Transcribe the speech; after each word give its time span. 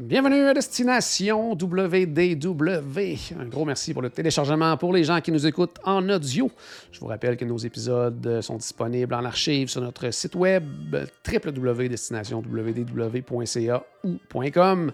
Bienvenue 0.00 0.48
à 0.48 0.54
Destination 0.54 1.52
WDW. 1.52 3.16
Un 3.38 3.46
gros 3.46 3.64
merci 3.64 3.92
pour 3.92 4.02
le 4.02 4.10
téléchargement 4.10 4.76
pour 4.76 4.92
les 4.92 5.04
gens 5.04 5.20
qui 5.20 5.30
nous 5.30 5.46
écoutent 5.46 5.78
en 5.84 6.08
audio. 6.08 6.50
Je 6.90 6.98
vous 6.98 7.06
rappelle 7.06 7.36
que 7.36 7.44
nos 7.44 7.56
épisodes 7.56 8.40
sont 8.40 8.56
disponibles 8.56 9.14
en 9.14 9.24
archive 9.24 9.68
sur 9.68 9.82
notre 9.82 10.10
site 10.10 10.34
web 10.34 10.64
www.destinationwdw.ca 10.92 13.84
ou 14.02 14.18
.com. 14.52 14.90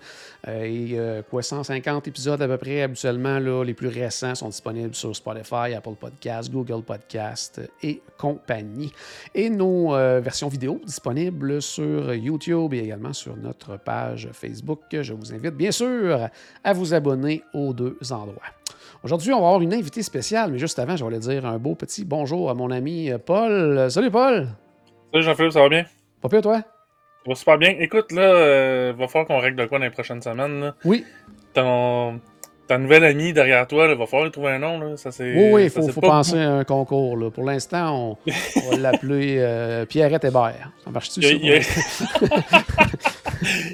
Euh, 0.48 0.64
et 0.64 0.98
euh, 0.98 1.22
quoi, 1.22 1.42
150 1.42 2.08
épisodes 2.08 2.42
à 2.42 2.48
peu 2.48 2.58
près 2.58 2.82
habituellement, 2.82 3.38
là, 3.38 3.64
les 3.64 3.72
plus 3.74 3.88
récents 3.88 4.34
sont 4.34 4.48
disponibles 4.48 4.94
sur 4.94 5.16
Spotify, 5.16 5.72
Apple 5.76 5.94
Podcasts, 5.98 6.50
Google 6.50 6.82
Podcasts 6.82 7.62
et 7.82 8.02
compagnie. 8.18 8.92
Et 9.34 9.48
nos 9.48 9.94
euh, 9.94 10.20
versions 10.20 10.48
vidéo 10.48 10.78
disponibles 10.84 11.62
sur 11.62 12.12
YouTube 12.14 12.74
et 12.74 12.80
également 12.80 13.14
sur 13.14 13.34
notre 13.36 13.78
page 13.78 14.28
Facebook. 14.32 14.41
Je 14.42 15.12
vous 15.12 15.32
invite 15.32 15.54
bien 15.54 15.70
sûr 15.70 16.28
à 16.64 16.72
vous 16.72 16.94
abonner 16.94 17.42
aux 17.54 17.72
deux 17.72 17.98
endroits. 18.10 18.42
Aujourd'hui, 19.04 19.32
on 19.32 19.40
va 19.40 19.46
avoir 19.46 19.62
une 19.62 19.74
invitée 19.74 20.02
spéciale, 20.02 20.52
mais 20.52 20.58
juste 20.58 20.78
avant, 20.78 20.96
je 20.96 21.04
aller 21.04 21.18
dire 21.18 21.44
un 21.46 21.58
beau 21.58 21.74
petit 21.74 22.04
bonjour 22.04 22.50
à 22.50 22.54
mon 22.54 22.70
ami 22.70 23.10
Paul. 23.24 23.90
Salut 23.90 24.10
Paul! 24.10 24.48
Salut 25.12 25.24
Jean-Philippe, 25.24 25.52
ça 25.52 25.60
va 25.60 25.68
bien? 25.68 25.84
Pas 26.20 26.28
pire 26.28 26.40
toi? 26.40 26.58
Ça 26.60 27.28
va 27.28 27.34
super 27.34 27.58
bien. 27.58 27.76
Écoute, 27.78 28.12
là, 28.12 28.22
euh, 28.22 28.92
va 28.96 29.08
falloir 29.08 29.26
qu'on 29.26 29.38
règle 29.38 29.56
de 29.56 29.66
quoi 29.66 29.78
dans 29.78 29.84
les 29.84 29.90
prochaines 29.90 30.22
semaines. 30.22 30.60
Là. 30.60 30.74
Oui. 30.84 31.04
Ton... 31.52 32.20
Ta 32.66 32.78
nouvelle 32.78 33.04
amie 33.04 33.32
derrière 33.32 33.66
toi, 33.66 33.88
il 33.90 33.98
va 33.98 34.06
falloir 34.06 34.24
lui 34.24 34.32
trouver 34.32 34.52
un 34.52 34.60
nom. 34.60 34.78
Là. 34.78 34.96
Ça, 34.96 35.12
c'est, 35.12 35.34
Oui, 35.34 35.50
oui, 35.52 35.64
il 35.64 35.70
faut, 35.70 36.00
penser 36.00 36.38
à 36.38 36.52
un 36.52 36.64
concours. 36.64 37.16
là. 37.16 37.30
Pour 37.30 37.44
l'instant, 37.44 38.16
on, 38.26 38.30
on 38.64 38.70
va 38.70 38.76
l'appeler 38.76 39.36
euh, 39.38 39.84
Pierrette 39.84 40.24
Hébert. 40.24 40.70
Ça 40.82 40.90
marche-tu, 40.90 41.20
Il 41.20 41.44
il 41.44 41.62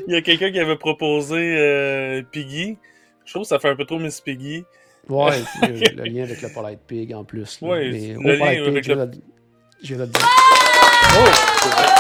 il 0.06 0.14
y 0.14 0.16
a 0.16 0.22
quelqu'un 0.22 0.50
qui 0.50 0.58
avait 0.58 0.76
proposé 0.76 1.36
euh, 1.58 2.22
Piggy. 2.30 2.76
Je 3.24 3.32
trouve 3.32 3.42
que 3.42 3.48
ça 3.48 3.58
fait 3.58 3.68
un 3.68 3.76
peu 3.76 3.84
trop 3.84 3.98
Miss 3.98 4.20
Piggy. 4.20 4.64
Ouais, 5.08 5.32
le 5.62 6.04
lien 6.04 6.22
avec 6.24 6.42
le 6.42 6.48
Polite 6.48 6.80
Pig 6.86 7.12
en 7.14 7.24
plus. 7.24 7.60
là. 7.62 7.68
Ouais, 7.68 7.90
Mais 7.90 8.08
le 8.12 8.18
au 8.18 8.22
lien 8.22 8.38
Polite 8.38 8.58
Pig, 8.64 8.68
avec 8.68 8.84
je 8.84 8.92
le- 8.92 8.98
vais 8.98 9.06
le- 9.06 9.22
je 9.82 9.94
vais 9.94 10.00
le 10.00 10.06
dire. 10.10 10.28
Oh! 11.14 11.97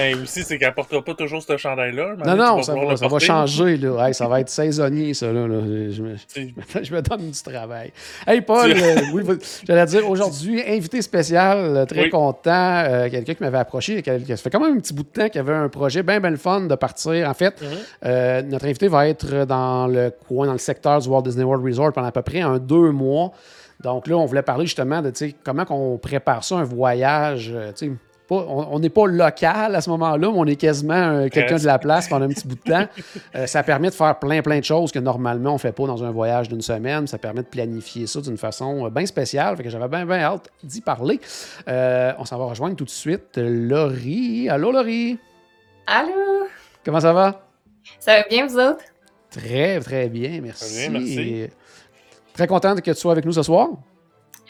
Mais 0.00 0.14
aussi, 0.22 0.42
c'est 0.42 0.58
qu'elle 0.58 0.72
portera 0.74 1.02
pas 1.02 1.14
toujours 1.14 1.42
ce 1.42 1.56
chandail-là. 1.56 2.14
Non, 2.24 2.36
non, 2.36 2.62
ça 2.62 2.74
va, 2.74 2.96
ça 2.96 3.08
va 3.08 3.18
changer. 3.18 3.76
Là. 3.76 4.08
Hey, 4.08 4.14
ça 4.14 4.26
va 4.28 4.40
être 4.40 4.48
saisonnier, 4.48 5.14
ça. 5.14 5.26
Là, 5.32 5.46
là. 5.46 5.60
Je, 5.90 6.02
me, 6.02 6.14
Tu- 6.32 6.54
je 6.82 6.94
me 6.94 7.02
donne 7.02 7.30
du 7.30 7.42
travail. 7.42 7.92
Hey, 8.26 8.40
Paul, 8.40 8.72
euh, 8.72 8.96
oui, 9.12 9.22
j'allais 9.66 9.86
dire 9.86 10.08
aujourd'hui, 10.08 10.62
invité 10.66 11.02
spécial, 11.02 11.58
euh, 11.58 11.84
très 11.86 12.02
Oui. 12.04 12.10
content. 12.10 12.50
euh, 12.86 13.08
Quelqu'un 13.10 13.34
qui 13.34 13.42
m'avait 13.42 13.58
approché, 13.58 14.02
qui 14.02 14.10
ça 14.26 14.36
fait 14.36 14.50
quand 14.50 14.60
même 14.60 14.74
un 14.76 14.80
petit 14.80 14.94
bout 14.94 15.02
de 15.02 15.08
temps 15.08 15.26
qu'il 15.28 15.36
y 15.36 15.38
avait 15.38 15.54
un 15.54 15.68
projet 15.68 16.02
bien, 16.02 16.20
bien 16.20 16.30
le 16.30 16.36
fun 16.36 16.62
de 16.62 16.74
partir. 16.74 17.28
En 17.28 17.34
fait, 17.34 17.60
Mhm. 17.60 17.68
euh, 18.06 18.42
notre 18.42 18.64
invité 18.66 18.88
va 18.88 19.08
être 19.08 19.44
dans 19.44 19.86
le 19.86 20.10
coin, 20.26 20.46
dans 20.46 20.52
le 20.52 20.58
secteur 20.58 21.00
du 21.00 21.08
Walt 21.08 21.22
Disney 21.22 21.44
World 21.44 21.64
Resort 21.64 21.92
pendant 21.92 22.08
à 22.08 22.12
peu 22.12 22.22
près 22.22 22.40
un 22.40 22.58
deux 22.58 22.90
mois. 22.90 23.32
Donc 23.82 24.06
là, 24.06 24.16
on 24.16 24.26
voulait 24.26 24.42
parler 24.42 24.66
justement 24.66 25.00
de 25.00 25.10
comment 25.42 25.64
on 25.70 25.96
prépare 25.96 26.44
ça, 26.44 26.56
un 26.56 26.64
voyage. 26.64 27.54
Pas- 28.30 28.46
on 28.46 28.78
n'est 28.78 28.88
pas 28.90 29.06
local 29.06 29.74
à 29.74 29.80
ce 29.80 29.90
moment-là, 29.90 30.30
mais 30.30 30.38
on 30.38 30.44
est 30.46 30.56
quasiment 30.56 30.94
euh, 30.94 31.28
quelqu'un 31.28 31.56
de 31.56 31.66
la 31.66 31.78
place 31.78 32.08
pendant 32.08 32.26
un 32.26 32.28
petit 32.28 32.46
bout 32.46 32.54
de 32.54 32.70
temps. 32.70 32.86
Euh, 33.36 33.46
ça 33.46 33.62
permet 33.62 33.90
de 33.90 33.94
faire 33.94 34.18
plein, 34.18 34.40
plein 34.42 34.58
de 34.58 34.64
choses 34.64 34.90
que 34.92 34.98
normalement 34.98 35.50
on 35.50 35.54
ne 35.54 35.58
fait 35.58 35.72
pas 35.72 35.86
dans 35.86 36.02
un 36.02 36.10
voyage 36.10 36.48
d'une 36.48 36.62
semaine. 36.62 37.06
Ça 37.06 37.18
permet 37.18 37.42
de 37.42 37.46
planifier 37.46 38.06
ça 38.06 38.20
d'une 38.20 38.36
façon 38.38 38.86
euh, 38.86 38.90
bien 38.90 39.06
spéciale. 39.06 39.56
Fait 39.56 39.62
que 39.62 39.70
j'avais 39.70 39.88
bien, 39.88 40.04
bien 40.06 40.18
hâte 40.20 40.48
d'y 40.64 40.80
parler. 40.80 41.20
Euh, 41.68 42.12
on 42.18 42.24
s'en 42.24 42.38
va 42.38 42.46
rejoindre 42.46 42.76
tout 42.76 42.84
de 42.84 42.90
suite 42.90 43.36
Laurie. 43.36 44.48
Allô, 44.48 44.72
Laurie? 44.72 45.18
Allô? 45.86 46.46
Comment 46.84 47.00
ça 47.00 47.12
va? 47.12 47.42
Ça 47.98 48.16
va 48.16 48.22
bien, 48.28 48.46
vous 48.46 48.58
autres? 48.58 48.84
Très, 49.30 49.78
très 49.80 50.08
bien, 50.08 50.40
merci. 50.42 50.74
Très 50.74 50.88
bien, 50.88 50.98
merci. 51.00 51.20
Et 51.20 51.50
Très 52.34 52.46
contente 52.46 52.80
que 52.80 52.90
tu 52.90 52.96
sois 52.98 53.12
avec 53.12 53.24
nous 53.24 53.32
ce 53.32 53.42
soir. 53.42 53.68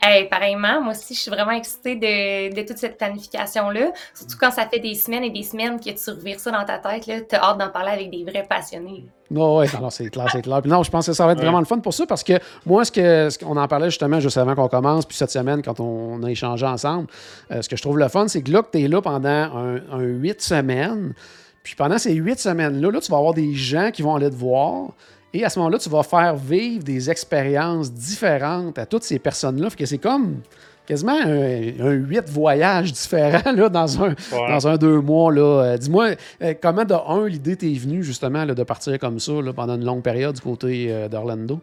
Hey, 0.02 0.28
pareillement, 0.28 0.80
moi 0.80 0.92
aussi, 0.92 1.14
je 1.14 1.20
suis 1.20 1.30
vraiment 1.30 1.50
excitée 1.50 1.94
de, 1.96 2.54
de 2.54 2.66
toute 2.66 2.78
cette 2.78 2.96
planification-là. 2.96 3.92
Surtout 4.14 4.36
quand 4.40 4.50
ça 4.50 4.66
fait 4.66 4.78
des 4.78 4.94
semaines 4.94 5.24
et 5.24 5.30
des 5.30 5.42
semaines 5.42 5.78
que 5.78 5.90
tu 5.90 6.10
revires 6.10 6.40
ça 6.40 6.50
dans 6.50 6.64
ta 6.64 6.78
tête, 6.78 7.06
là, 7.06 7.20
t'as 7.28 7.38
hâte 7.38 7.58
d'en 7.58 7.68
parler 7.68 7.90
avec 7.90 8.10
des 8.10 8.24
vrais 8.24 8.46
passionnés. 8.48 9.04
Non, 9.30 9.58
ouais, 9.58 9.66
non, 9.74 9.80
non, 9.82 9.90
c'est 9.90 10.08
clair, 10.08 10.26
c'est 10.32 10.42
clair. 10.42 10.60
Puis 10.62 10.70
non, 10.70 10.82
je 10.82 10.90
pense 10.90 11.06
que 11.06 11.12
ça 11.12 11.26
va 11.26 11.32
être 11.32 11.38
Ouais. 11.38 11.44
vraiment 11.44 11.60
le 11.60 11.64
fun 11.66 11.78
pour 11.78 11.94
ça 11.94 12.04
parce 12.06 12.24
que 12.24 12.32
moi, 12.66 12.84
ce 12.84 12.90
que 12.92 13.30
ce 13.30 13.38
qu'on 13.38 13.56
en 13.56 13.68
parlait 13.68 13.90
justement 13.90 14.18
juste 14.20 14.38
avant 14.38 14.54
qu'on 14.54 14.68
commence, 14.68 15.04
puis 15.06 15.16
cette 15.16 15.30
semaine, 15.30 15.62
quand 15.62 15.78
on 15.80 16.22
a 16.22 16.30
échangé 16.30 16.66
ensemble, 16.66 17.06
euh, 17.50 17.62
ce 17.62 17.68
que 17.68 17.76
je 17.76 17.82
trouve 17.82 17.98
le 17.98 18.08
fun, 18.08 18.26
c'est 18.26 18.42
que 18.42 18.50
là, 18.50 18.62
que 18.62 18.70
tu 18.72 18.82
es 18.84 18.88
là 18.88 19.00
pendant 19.02 19.28
un, 19.28 19.76
un 19.92 20.00
huit 20.00 20.40
semaines. 20.40 21.14
Puis 21.62 21.74
pendant 21.74 21.98
ces 21.98 22.14
huit 22.14 22.38
semaines-là, 22.40 22.90
là, 22.90 23.00
tu 23.00 23.12
vas 23.12 23.18
avoir 23.18 23.34
des 23.34 23.52
gens 23.54 23.90
qui 23.92 24.00
vont 24.02 24.14
aller 24.16 24.30
te 24.30 24.34
voir. 24.34 24.92
Et 25.32 25.44
à 25.44 25.48
ce 25.48 25.58
moment-là, 25.60 25.78
tu 25.78 25.88
vas 25.88 26.02
faire 26.02 26.34
vivre 26.34 26.82
des 26.82 27.08
expériences 27.10 27.92
différentes 27.92 28.78
à 28.78 28.86
toutes 28.86 29.04
ces 29.04 29.18
personnes-là. 29.18 29.70
Fait 29.70 29.76
que 29.76 29.86
c'est 29.86 29.98
comme 29.98 30.40
quasiment 30.86 31.16
un, 31.24 31.90
huit 31.92 32.28
voyages 32.28 32.92
différents 32.92 33.52
là, 33.52 33.68
dans 33.68 34.02
un, 34.02 34.08
Ouais. 34.08 34.48
dans 34.48 34.66
un 34.66 34.76
deux 34.76 35.00
mois. 35.00 35.32
là. 35.32 35.42
Euh, 35.62 35.78
Dis-moi, 35.78 36.10
euh, 36.42 36.54
comment 36.60 36.84
de 36.84 36.94
un, 36.94 37.28
l'idée 37.28 37.54
t'est 37.56 37.72
venue 37.74 38.02
justement 38.02 38.44
là, 38.44 38.54
de 38.54 38.62
partir 38.64 38.98
comme 38.98 39.20
ça 39.20 39.32
là, 39.40 39.52
pendant 39.52 39.76
une 39.76 39.84
longue 39.84 40.02
période 40.02 40.34
du 40.34 40.40
côté 40.40 40.88
euh, 40.90 41.08
d'Orlando? 41.08 41.60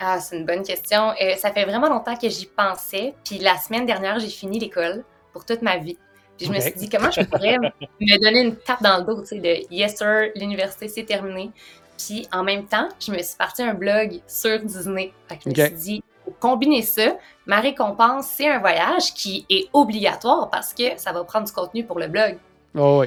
Ah, 0.00 0.18
c'est 0.18 0.38
une 0.38 0.46
bonne 0.46 0.62
question. 0.62 1.10
Euh, 1.22 1.34
ça 1.36 1.50
fait 1.52 1.64
vraiment 1.64 1.88
longtemps 1.88 2.16
que 2.16 2.28
j'y 2.30 2.46
pensais. 2.46 3.14
Puis 3.24 3.38
la 3.38 3.56
semaine 3.58 3.84
dernière, 3.84 4.18
j'ai 4.18 4.28
fini 4.28 4.58
l'école 4.58 5.04
pour 5.34 5.44
toute 5.44 5.60
ma 5.62 5.76
vie. 5.76 5.98
Puis 6.38 6.46
je 6.46 6.52
me 6.52 6.60
suis 6.60 6.72
dit, 6.72 6.88
comment 6.90 7.10
je 7.10 7.22
pourrais 7.22 7.56
me 7.58 8.22
donner 8.22 8.42
une 8.42 8.56
tape 8.56 8.82
dans 8.82 8.98
le 8.98 9.04
dos, 9.04 9.20
tu 9.22 9.28
sais, 9.28 9.38
de 9.38 9.74
Yes 9.74 9.96
sir, 9.96 10.30
l'université 10.34 10.88
c'est 10.88 11.04
terminé. 11.04 11.50
Puis 11.98 12.26
en 12.32 12.42
même 12.44 12.66
temps, 12.66 12.88
je 13.00 13.10
me 13.12 13.18
suis 13.22 13.36
parti 13.36 13.62
un 13.62 13.74
blog 13.74 14.20
sur 14.26 14.58
Disney. 14.60 15.12
Fait 15.28 15.36
que 15.36 15.42
je 15.44 15.48
me 15.62 15.66
suis 15.66 15.76
dit, 15.76 16.04
combiner 16.40 16.82
ça, 16.82 17.16
ma 17.46 17.60
récompense, 17.60 18.26
c'est 18.28 18.48
un 18.48 18.58
voyage 18.58 19.14
qui 19.14 19.46
est 19.48 19.68
obligatoire 19.72 20.50
parce 20.50 20.74
que 20.74 20.96
ça 20.98 21.12
va 21.12 21.24
prendre 21.24 21.46
du 21.46 21.52
contenu 21.52 21.84
pour 21.84 21.98
le 21.98 22.08
blog. 22.08 22.38
Oh, 22.74 23.00
oui. 23.00 23.06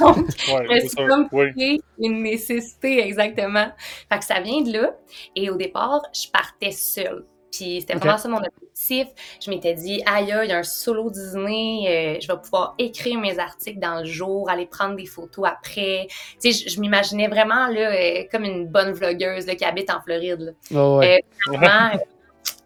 Ouais, 0.00 0.66
Mais 0.68 0.80
c'est 0.88 1.06
comme 1.06 1.28
Oui. 1.32 1.46
c'est 1.56 1.78
une 1.98 2.22
nécessité, 2.22 3.04
exactement. 3.04 3.68
Fait 4.10 4.18
que 4.18 4.24
ça 4.24 4.40
vient 4.40 4.60
de 4.62 4.72
là. 4.72 4.94
Et 5.34 5.50
au 5.50 5.56
départ, 5.56 6.02
je 6.12 6.30
partais 6.30 6.70
seule. 6.70 7.24
Puis 7.50 7.80
c'était 7.80 7.94
Ok. 7.94 8.00
vraiment 8.00 8.18
ça 8.18 8.28
mon 8.28 8.38
objectif. 8.38 9.06
Je 9.44 9.50
m'étais 9.50 9.74
dit, 9.74 10.02
aïe, 10.06 10.24
il 10.44 10.48
y 10.50 10.52
a 10.52 10.58
un 10.58 10.62
solo 10.62 11.10
Disney, 11.10 11.86
euh, 12.16 12.20
je 12.20 12.26
vais 12.26 12.38
pouvoir 12.40 12.74
écrire 12.78 13.18
mes 13.18 13.38
articles 13.38 13.80
dans 13.80 14.00
le 14.00 14.04
jour, 14.04 14.48
aller 14.50 14.66
prendre 14.66 14.96
des 14.96 15.06
photos 15.06 15.46
après. 15.48 16.06
Tu 16.40 16.52
sais, 16.52 16.68
je, 16.68 16.74
je 16.74 16.80
m'imaginais 16.80 17.28
vraiment 17.28 17.66
là, 17.68 17.92
euh, 17.92 18.24
comme 18.30 18.44
une 18.44 18.66
bonne 18.68 18.92
vlogueuse 18.92 19.46
là, 19.46 19.54
qui 19.54 19.64
habite 19.64 19.90
en 19.90 20.00
Floride. 20.00 20.40
là. 20.70 20.80
Oh, 20.80 20.98
ouais. 20.98 21.24
Vraiment, 21.46 21.94
euh, 21.94 21.98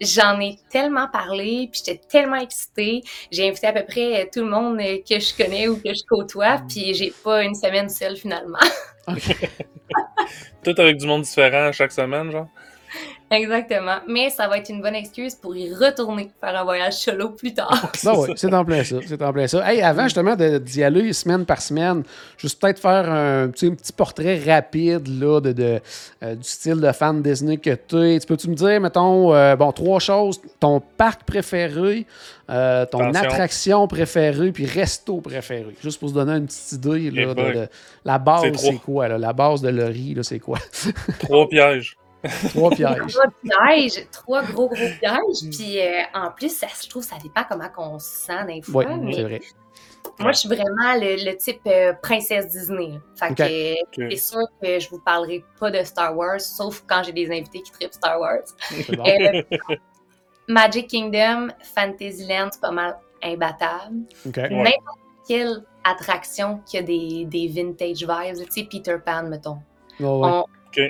J'en 0.00 0.40
ai 0.40 0.58
tellement 0.70 1.06
parlé, 1.08 1.68
puis 1.70 1.80
j'étais 1.84 2.00
tellement 2.08 2.36
excitée. 2.36 3.02
J'ai 3.30 3.48
invité 3.48 3.68
à 3.68 3.72
peu 3.72 3.84
près 3.84 4.28
tout 4.32 4.40
le 4.40 4.46
monde 4.50 4.78
que 4.78 5.18
je 5.20 5.36
connais 5.36 5.68
ou 5.68 5.76
que 5.76 5.94
je 5.94 6.02
côtoie, 6.08 6.60
puis 6.68 6.92
j'ai 6.94 7.12
pas 7.22 7.42
une 7.44 7.54
semaine 7.54 7.88
seule 7.88 8.16
finalement. 8.16 8.58
Tout 10.64 10.74
avec 10.78 10.96
du 10.98 11.06
monde 11.06 11.22
différent 11.22 11.70
chaque 11.72 11.92
semaine, 11.92 12.30
genre? 12.30 12.48
Exactement. 13.32 13.96
Mais 14.06 14.28
ça 14.28 14.46
va 14.46 14.58
être 14.58 14.68
une 14.68 14.82
bonne 14.82 14.94
excuse 14.94 15.34
pour 15.34 15.56
y 15.56 15.72
retourner 15.72 16.30
faire 16.38 16.54
un 16.60 16.64
voyage 16.64 16.92
solo 16.94 17.30
plus 17.30 17.54
tard. 17.54 17.90
Non, 18.04 18.20
ouais, 18.20 18.32
c'est 18.36 18.52
en 18.52 18.64
plein 18.64 18.84
ça. 18.84 18.96
C'est 19.06 19.22
en 19.22 19.32
plein 19.32 19.46
ça. 19.46 19.72
Hey, 19.72 19.80
avant 19.80 20.04
justement 20.04 20.36
de- 20.36 20.58
d'y 20.58 20.82
aller 20.84 21.12
semaine 21.12 21.46
par 21.46 21.62
semaine, 21.62 22.02
juste 22.36 22.60
peut-être 22.60 22.78
faire 22.78 23.10
un, 23.10 23.48
tu 23.48 23.66
sais, 23.66 23.72
un 23.72 23.74
petit 23.74 23.92
portrait 23.92 24.38
rapide 24.46 25.08
là, 25.08 25.40
de, 25.40 25.52
de, 25.52 25.80
euh, 26.22 26.34
du 26.34 26.44
style 26.44 26.80
de 26.80 26.92
fan 26.92 27.22
Disney 27.22 27.56
que 27.56 27.70
tu 27.74 27.96
es. 28.02 28.20
Tu 28.20 28.26
peux-tu 28.26 28.50
me 28.50 28.54
dire, 28.54 28.80
mettons, 28.80 29.32
euh, 29.34 29.56
bon, 29.56 29.72
trois 29.72 29.98
choses, 30.00 30.40
ton 30.60 30.80
parc 30.80 31.24
préféré, 31.24 32.06
euh, 32.50 32.84
ton 32.86 33.00
Attention. 33.00 33.30
attraction 33.30 33.88
préférée, 33.88 34.52
puis 34.52 34.66
resto 34.66 35.20
préféré? 35.22 35.74
Juste 35.82 36.00
pour 36.00 36.10
se 36.10 36.14
donner 36.14 36.32
une 36.32 36.46
petite 36.46 36.72
idée 36.72 37.10
là, 37.10 37.32
de, 37.34 37.68
la 38.04 38.18
base, 38.18 38.52
C'est 38.56 38.74
quoi? 38.76 39.08
là? 39.08 39.16
La 39.16 39.32
base 39.32 39.62
de 39.62 39.68
Laurie, 39.70 40.14
là, 40.14 40.22
c'est 40.22 40.38
quoi? 40.40 40.58
Trois 41.20 41.48
pièges. 41.48 41.96
Trois 42.50 42.70
pièges. 42.70 43.12
Trois 43.12 43.32
pièges, 43.42 44.06
trois 44.10 44.42
gros, 44.42 44.68
gros 44.68 44.76
pièges. 44.76 45.50
Puis 45.50 45.80
euh, 45.80 46.02
en 46.14 46.30
plus, 46.30 46.54
ça, 46.56 46.66
je 46.82 46.88
trouve 46.88 47.02
que 47.02 47.08
ça 47.08 47.16
dépend 47.22 47.42
comment 47.48 47.68
on 47.76 47.98
se 47.98 48.26
sent 48.26 48.44
des 48.46 48.62
fois. 48.62 48.84
Oui, 48.86 49.00
mais 49.00 49.12
c'est 49.12 49.22
vrai. 49.22 49.40
Moi, 50.18 50.32
je 50.32 50.38
suis 50.38 50.48
vraiment 50.48 50.94
le, 50.94 51.24
le 51.24 51.36
type 51.36 51.60
euh, 51.66 51.92
princesse 52.02 52.48
Disney. 52.48 53.00
Fait 53.16 53.34
que 53.34 54.10
c'est 54.10 54.16
sûr 54.16 54.42
que 54.60 54.78
je 54.78 54.90
vous 54.90 54.98
parlerai 54.98 55.44
pas 55.58 55.70
de 55.70 55.82
Star 55.84 56.16
Wars, 56.16 56.40
sauf 56.40 56.84
quand 56.86 57.02
j'ai 57.02 57.12
des 57.12 57.26
invités 57.30 57.62
qui 57.62 57.70
trippent 57.72 57.94
Star 57.94 58.20
Wars. 58.20 58.42
Bon. 58.96 59.04
Euh, 59.06 59.42
Magic 60.48 60.88
Kingdom, 60.88 61.48
Fantasyland, 61.74 62.48
c'est 62.52 62.60
pas 62.60 62.72
mal 62.72 62.98
imbattable. 63.22 64.00
N'importe 64.26 64.98
quelle 65.26 65.64
attraction 65.84 66.60
qui 66.66 66.78
a 66.78 66.82
des, 66.82 67.24
des 67.26 67.46
vintage 67.48 68.00
vibes, 68.00 68.44
tu 68.46 68.60
sais, 68.60 68.68
Peter 68.70 68.96
Pan, 69.04 69.22
mettons. 69.22 69.58
Oh, 70.00 70.20
ouais. 70.20 70.30
On, 70.30 70.44
Ok. 70.66 70.80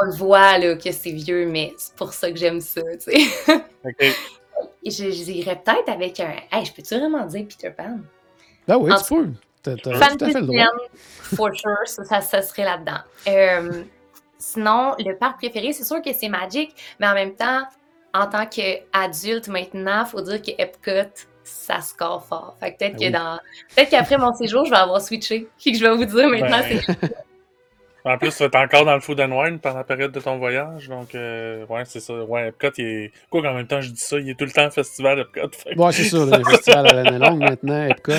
On 0.00 0.04
le 0.06 0.12
voit 0.12 0.58
là, 0.58 0.74
que 0.76 0.90
c'est 0.92 1.12
vieux, 1.12 1.46
mais 1.46 1.72
c'est 1.76 1.94
pour 1.94 2.12
ça 2.12 2.30
que 2.30 2.36
j'aime 2.36 2.60
ça, 2.60 2.80
tu 3.04 3.12
sais. 3.12 3.54
Ok. 3.84 4.14
Et 4.84 4.90
je, 4.90 5.10
je 5.10 5.24
dirais 5.24 5.60
peut-être 5.64 5.88
avec 5.88 6.18
un. 6.20 6.34
Hey, 6.50 6.64
je 6.64 6.72
peux-tu 6.72 6.96
vraiment 6.96 7.24
dire 7.26 7.46
Peter 7.48 7.70
Pan? 7.70 7.98
Ben 8.68 8.76
oui, 8.76 8.92
En 8.92 8.96
tu 9.00 9.14
peux. 9.14 9.28
T'as 9.62 9.76
t'as 9.76 9.90
tout 10.16 10.24
à 10.24 10.28
fait 10.28 10.40
le 10.40 10.46
droit. 10.46 10.66
For 10.92 11.50
sure, 11.54 11.76
ça, 11.86 12.04
ça, 12.04 12.20
ça 12.20 12.42
serait 12.42 12.64
là-dedans. 12.64 12.98
Euh, 13.28 13.82
sinon, 14.38 14.94
le 14.98 15.16
parc 15.16 15.38
préféré, 15.38 15.72
c'est 15.72 15.84
sûr 15.84 16.00
que 16.02 16.12
c'est 16.12 16.28
Magic, 16.28 16.74
mais 17.00 17.06
en 17.08 17.14
même 17.14 17.34
temps, 17.34 17.62
en 18.14 18.26
tant 18.26 18.46
qu'adulte 18.46 19.48
maintenant, 19.48 20.04
faut 20.04 20.20
dire 20.20 20.42
que 20.42 20.50
Epcot, 20.58 21.10
ça 21.44 21.80
score 21.80 22.24
fort. 22.24 22.56
Fait 22.60 22.72
que 22.72 22.78
peut-être 22.78 22.94
Ah 22.96 22.98
que 22.98 23.04
oui. 23.04 23.10
dans. 23.10 23.38
Peut-être 23.74 23.90
qu'après 23.90 24.18
mon 24.18 24.32
séjour, 24.34 24.64
je 24.64 24.70
vais 24.70 24.76
avoir 24.76 25.00
switché. 25.00 25.48
Puis 25.58 25.72
que 25.72 25.78
je 25.78 25.84
vais 25.84 25.94
vous 25.96 26.04
dire 26.04 26.28
maintenant, 26.28 26.60
Ben, 26.60 26.80
c'est. 26.86 27.14
En 28.04 28.18
plus, 28.18 28.30
tu 28.30 28.38
vas 28.38 28.46
être 28.46 28.56
encore 28.56 28.84
dans 28.84 28.94
le 28.94 29.00
Food 29.00 29.20
and 29.20 29.30
Wine 29.30 29.58
pendant 29.60 29.76
la 29.76 29.84
période 29.84 30.10
de 30.10 30.18
ton 30.18 30.36
voyage. 30.36 30.88
Donc, 30.88 31.14
euh, 31.14 31.64
ouais, 31.66 31.82
c'est 31.84 32.00
ça. 32.00 32.14
Ouais, 32.14 32.48
Epcot, 32.48 32.70
il 32.78 32.84
est. 32.84 33.12
Quoi 33.30 33.42
qu'en 33.42 33.54
même 33.54 33.66
temps, 33.68 33.80
je 33.80 33.90
dis 33.90 34.00
ça, 34.00 34.18
il 34.18 34.28
est 34.28 34.34
tout 34.34 34.44
le 34.44 34.50
temps 34.50 34.68
festival 34.70 35.20
Epcot. 35.20 35.48
Fait 35.56 35.78
Ouais, 35.78 35.92
c'est 35.92 36.04
ça, 36.04 36.24
là, 36.26 36.38
les 36.38 36.44
festivals 36.44 36.86
à 36.88 36.92
l'année 37.02 37.18
longue 37.18 37.38
maintenant, 37.40 37.84
Epcot. 37.86 38.12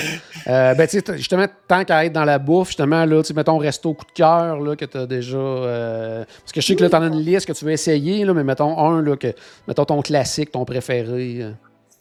Euh, 0.47 0.73
ben, 0.73 0.87
tu 0.87 0.99
sais, 0.99 1.17
justement, 1.17 1.47
tant 1.67 1.83
qu'à 1.83 2.05
être 2.05 2.13
dans 2.13 2.23
la 2.23 2.39
bouffe, 2.39 2.69
justement, 2.69 3.03
là, 3.03 3.21
tu 3.21 3.27
sais, 3.27 3.33
mettons, 3.33 3.57
resto 3.57 3.93
coup 3.93 4.05
de 4.05 4.11
cœur, 4.13 4.59
là, 4.61 4.75
que 4.77 4.85
tu 4.85 4.97
as 4.97 5.05
déjà. 5.05 5.37
euh, 5.37 6.23
Parce 6.39 6.53
que 6.53 6.61
je 6.61 6.65
sais 6.67 6.75
que 6.75 6.83
là, 6.83 6.89
tu 6.89 6.95
as 6.95 6.99
une 6.99 7.19
liste 7.19 7.45
que 7.45 7.53
tu 7.53 7.65
veux 7.65 7.71
essayer, 7.71 8.23
là, 8.23 8.33
mais 8.33 8.43
mettons 8.45 8.77
un, 8.79 9.01
là, 9.01 9.17
que. 9.17 9.33
Mettons 9.67 9.83
ton 9.85 10.01
classique, 10.01 10.51
ton 10.51 10.63
préféré. 10.63 11.39
euh. 11.41 11.51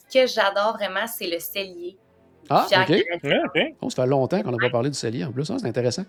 Ce 0.09 0.21
que 0.21 0.27
j'adore 0.27 0.77
vraiment, 0.79 1.07
c'est 1.09 1.27
le 1.27 1.41
cellier. 1.41 1.97
Ah, 2.49 2.65
OK. 2.71 2.89
Ouais, 2.91 3.41
ok. 3.45 3.61
Oh, 3.81 3.91
ça 3.91 4.03
fait 4.03 4.09
longtemps 4.09 4.41
qu'on 4.43 4.51
n'a 4.53 4.59
pas 4.59 4.71
parlé 4.71 4.91
du 4.91 4.97
cellier 4.97 5.25
en 5.25 5.33
plus, 5.33 5.51
hein, 5.51 5.57
c'est 5.59 5.67
intéressant. 5.67 6.05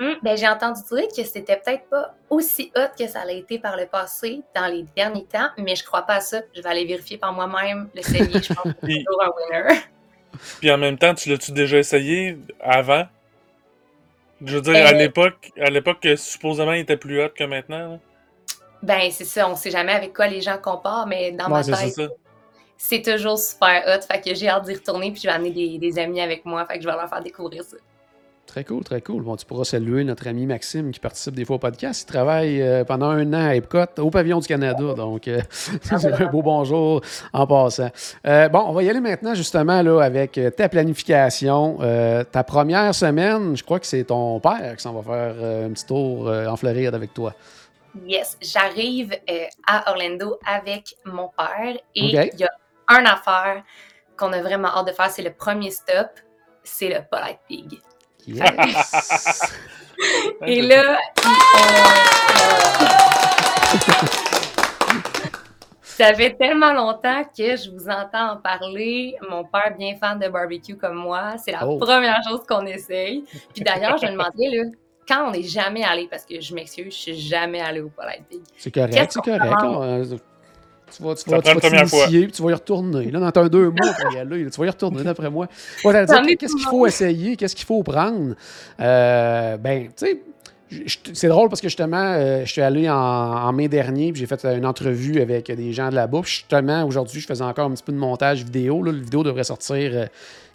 Hum, 0.00 0.16
ben, 0.22 0.36
j'ai 0.36 0.48
entendu 0.48 0.80
dire 0.90 1.08
que 1.14 1.22
c'était 1.24 1.56
peut-être 1.58 1.86
pas 1.90 2.14
aussi 2.30 2.72
hot 2.74 2.88
que 2.98 3.06
ça 3.06 3.24
l'a 3.26 3.32
été 3.32 3.58
par 3.58 3.76
le 3.76 3.86
passé 3.86 4.42
dans 4.54 4.66
les 4.66 4.84
derniers 4.96 5.26
temps, 5.26 5.50
mais 5.58 5.76
je 5.76 5.84
crois 5.84 6.02
pas 6.02 6.14
à 6.16 6.20
ça. 6.20 6.40
Je 6.54 6.62
vais 6.62 6.68
aller 6.70 6.86
vérifier 6.86 7.18
par 7.18 7.32
moi-même 7.34 7.90
le 7.94 8.02
cellier. 8.02 8.42
Je 8.42 8.50
pense 8.50 8.64
que 8.64 8.78
c'est 8.82 9.04
toujours 9.04 9.22
un 9.22 9.30
winner. 9.36 9.80
Puis 10.60 10.70
en 10.70 10.78
même 10.78 10.96
temps, 10.98 11.14
tu 11.14 11.28
l'as-tu 11.28 11.52
déjà 11.52 11.78
essayé 11.78 12.38
avant? 12.60 13.06
Je 14.44 14.56
veux 14.56 14.62
dire, 14.62 14.84
à 14.86 14.90
Euh, 14.90 14.92
l'époque, 14.92 15.50
à 15.58 15.70
l'époque 15.70 16.00
que 16.00 16.16
supposément 16.16 16.72
il 16.72 16.80
était 16.80 16.96
plus 16.96 17.22
hot 17.22 17.30
que 17.30 17.44
maintenant. 17.44 17.92
là. 17.92 17.98
Ben, 18.82 19.10
c'est 19.10 19.24
ça, 19.24 19.48
on 19.48 19.56
sait 19.56 19.70
jamais 19.70 19.92
avec 19.92 20.14
quoi 20.14 20.26
les 20.26 20.40
gens 20.40 20.58
comparent, 20.58 21.06
mais 21.06 21.32
dans 21.32 21.50
Ouais, 21.50 21.50
ma 21.50 21.64
tête, 21.64 21.90
ça. 21.90 22.08
c'est 22.76 23.02
toujours 23.02 23.38
super 23.38 23.82
hot. 23.86 24.00
Fait 24.10 24.20
que 24.20 24.34
j'ai 24.34 24.48
hâte 24.48 24.64
d'y 24.64 24.74
retourner, 24.74 25.12
puis 25.12 25.20
je 25.22 25.26
vais 25.28 25.34
amener 25.34 25.50
des, 25.50 25.78
des 25.78 25.98
amis 25.98 26.20
avec 26.20 26.44
moi, 26.46 26.64
fait 26.66 26.76
que 26.78 26.82
je 26.84 26.88
vais 26.88 26.94
leur 26.96 27.08
faire 27.08 27.22
découvrir 27.22 27.62
ça. 27.64 27.76
Très 28.50 28.64
cool, 28.64 28.82
très 28.82 29.00
cool. 29.00 29.22
Bon, 29.22 29.36
tu 29.36 29.46
pourras 29.46 29.62
saluer 29.62 30.02
notre 30.02 30.26
ami 30.26 30.44
Maxime 30.44 30.90
qui 30.90 30.98
participe 30.98 31.36
des 31.36 31.44
fois 31.44 31.54
au 31.54 31.58
podcast. 31.60 32.02
Il 32.02 32.06
travaille 32.06 32.60
euh, 32.60 32.82
pendant 32.82 33.10
un 33.10 33.32
an 33.32 33.46
à 33.46 33.54
Epcot, 33.54 33.84
au 33.98 34.10
pavillon 34.10 34.40
du 34.40 34.48
Canada. 34.48 34.94
Donc, 34.94 35.28
euh, 35.28 35.40
c'est 35.50 36.12
un 36.12 36.26
beau 36.26 36.42
bonjour 36.42 37.00
en 37.32 37.46
passant. 37.46 37.90
Euh, 38.26 38.48
bon, 38.48 38.64
on 38.66 38.72
va 38.72 38.82
y 38.82 38.90
aller 38.90 38.98
maintenant 38.98 39.36
justement 39.36 39.80
là, 39.82 40.00
avec 40.00 40.40
ta 40.56 40.68
planification. 40.68 41.78
Ta 42.32 42.42
première 42.42 42.92
semaine, 42.92 43.56
je 43.56 43.62
crois 43.62 43.78
que 43.78 43.86
c'est 43.86 44.02
ton 44.02 44.40
père 44.40 44.74
qui 44.76 44.82
s'en 44.82 44.94
va 44.94 45.02
faire 45.02 45.66
un 45.66 45.70
petit 45.70 45.86
tour 45.86 46.28
en 46.28 46.56
Floride 46.56 46.92
avec 46.92 47.14
toi. 47.14 47.32
Yes, 48.04 48.36
j'arrive 48.42 49.16
à 49.64 49.92
Orlando 49.92 50.40
avec 50.44 50.96
mon 51.04 51.28
père 51.28 51.76
et 51.94 52.00
il 52.00 52.10
y 52.36 52.44
a 52.44 52.50
une 52.88 53.06
affaire 53.06 53.62
qu'on 54.16 54.32
a 54.32 54.42
vraiment 54.42 54.76
hâte 54.76 54.88
de 54.88 54.92
faire, 54.92 55.08
c'est 55.08 55.22
le 55.22 55.32
premier 55.32 55.70
stop, 55.70 56.08
c'est 56.64 56.88
le 56.88 57.00
Polite 57.08 57.38
Pig. 57.46 57.80
Yes! 58.26 59.52
Et 60.46 60.62
là, 60.68 60.98
ça 65.82 66.14
fait 66.14 66.34
tellement 66.34 66.72
longtemps 66.72 67.22
que 67.24 67.56
je 67.56 67.70
vous 67.70 67.88
entends 67.88 68.32
en 68.32 68.36
parler. 68.38 69.16
Mon 69.28 69.44
père, 69.44 69.74
bien 69.76 69.96
fan 69.96 70.18
de 70.18 70.28
barbecue 70.28 70.76
comme 70.76 70.94
moi, 70.96 71.34
c'est 71.44 71.52
la 71.52 71.66
Oh. 71.66 71.78
première 71.78 72.20
chose 72.26 72.40
qu'on 72.48 72.64
essaye. 72.66 73.24
Puis 73.54 73.62
d'ailleurs, 73.62 73.98
je 73.98 74.06
me 74.06 74.12
demandais, 74.12 74.48
là, 74.48 74.62
quand 75.06 75.28
on 75.28 75.30
n'est 75.32 75.42
jamais 75.42 75.84
allé, 75.84 76.06
parce 76.10 76.24
que 76.24 76.40
je 76.40 76.54
m'excuse, 76.54 76.86
je 76.86 76.98
suis 76.98 77.18
jamais 77.20 77.60
allée 77.60 77.80
au 77.80 77.88
Polite 77.90 78.24
Pig. 78.30 78.40
C'est 78.56 78.72
correct, 78.72 79.12
c'est 79.12 79.20
correct. 79.22 80.20
Tu 80.96 81.02
vas, 81.02 81.14
tu 81.14 81.30
vas, 81.30 81.40
tu 81.40 81.60
t'initier, 81.60 82.22
puis 82.24 82.32
tu 82.32 82.42
vas 82.42 82.50
y 82.50 82.54
retourner. 82.54 83.10
Là, 83.10 83.30
dans 83.30 83.42
un 83.42 83.48
deux 83.48 83.70
mois 83.70 83.92
tu 84.20 84.60
vas 84.60 84.66
y 84.66 84.70
retourner 84.70 85.02
d'après 85.02 85.30
moi. 85.30 85.46
Qu'est-ce 85.82 86.54
qu'il 86.54 86.64
le 86.64 86.70
faut 86.70 86.86
essayer, 86.86 87.36
qu'est-ce 87.36 87.56
qu'il 87.56 87.66
faut 87.66 87.82
prendre? 87.82 88.34
Euh, 88.80 89.56
ben, 89.56 89.88
tu 89.96 90.06
sais, 90.06 90.22
c'est 91.12 91.28
drôle 91.28 91.48
parce 91.48 91.60
que 91.60 91.68
justement, 91.68 91.96
euh, 91.96 92.44
je 92.44 92.52
suis 92.52 92.62
allé 92.62 92.88
en, 92.88 92.94
en 92.94 93.52
mai 93.52 93.68
dernier, 93.68 94.12
puis 94.12 94.20
j'ai 94.20 94.26
fait 94.26 94.44
une 94.44 94.66
entrevue 94.66 95.20
avec 95.20 95.50
des 95.50 95.72
gens 95.72 95.90
de 95.90 95.96
la 95.96 96.06
bouffe. 96.06 96.28
Justement, 96.28 96.84
aujourd'hui, 96.84 97.20
je 97.20 97.26
faisais 97.26 97.42
encore 97.42 97.66
un 97.66 97.72
petit 97.72 97.82
peu 97.82 97.92
de 97.92 97.98
montage 97.98 98.44
vidéo. 98.44 98.82
Là. 98.82 98.92
La 98.92 98.98
vidéo 98.98 99.22
devrait 99.24 99.44
sortir 99.44 99.90
euh, 99.92 100.06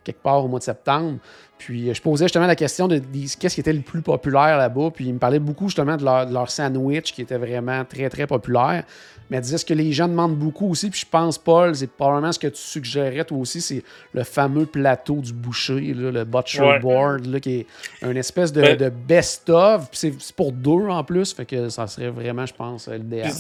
quelque 0.04 0.22
part 0.22 0.46
au 0.46 0.48
mois 0.48 0.60
de 0.60 0.64
septembre. 0.64 1.18
Puis 1.58 1.94
je 1.94 2.02
posais 2.02 2.26
justement 2.26 2.48
la 2.48 2.56
question 2.56 2.88
de, 2.88 2.98
de 3.00 3.04
qu'est-ce 3.40 3.56
qui 3.56 3.62
était 3.62 3.74
le 3.74 3.82
plus 3.82 4.02
populaire 4.02 4.58
là-bas? 4.58 4.92
Puis 4.94 5.06
ils 5.06 5.14
me 5.14 5.20
parlaient 5.20 5.40
beaucoup 5.40 5.68
justement 5.68 5.98
de 5.98 6.04
leur, 6.04 6.26
de 6.28 6.34
leur 6.34 6.50
sandwich 6.50 7.14
qui 7.14 7.22
était 7.22 7.38
vraiment 7.38 7.84
très, 7.86 8.10
très 8.10 8.28
populaire. 8.28 8.84
Mais 9.30 9.38
elle 9.38 9.44
disait 9.44 9.58
ce 9.58 9.66
que 9.66 9.74
les 9.74 9.92
gens 9.92 10.08
demandent 10.08 10.36
beaucoup 10.38 10.70
aussi. 10.70 10.90
Puis 10.90 11.00
je 11.02 11.06
pense, 11.10 11.38
Paul, 11.38 11.76
c'est 11.76 11.90
probablement 11.90 12.32
ce 12.32 12.40
que 12.40 12.48
tu 12.48 12.58
suggérais 12.62 13.26
toi 13.26 13.38
aussi, 13.40 13.60
c'est 13.62 13.84
le 14.14 14.24
fameux 14.24 14.66
plateau 14.66 15.16
du 15.16 15.34
boucher, 15.34 15.94
là, 15.94 16.12
le 16.12 16.24
butcher 16.26 16.62
Ouais. 16.62 16.80
board, 16.80 17.26
là, 17.26 17.40
qui 17.40 17.60
est 17.62 17.66
une 18.04 18.18
espèce 18.18 18.52
de, 18.54 18.62
Ben- 18.62 18.78
de 18.78 18.90
best-of. 18.90 19.90
Puis 19.90 20.14
c'est 20.20 20.36
pour 20.36 20.52
deux 20.52 20.88
en 20.90 21.04
plus. 21.04 21.34
Fait 21.34 21.46
que 21.46 21.70
ça 21.70 21.88
serait 21.88 22.10
vraiment, 22.10 22.46
je 22.46 22.54
pense, 22.54 22.88
l'idéal. 22.88 23.32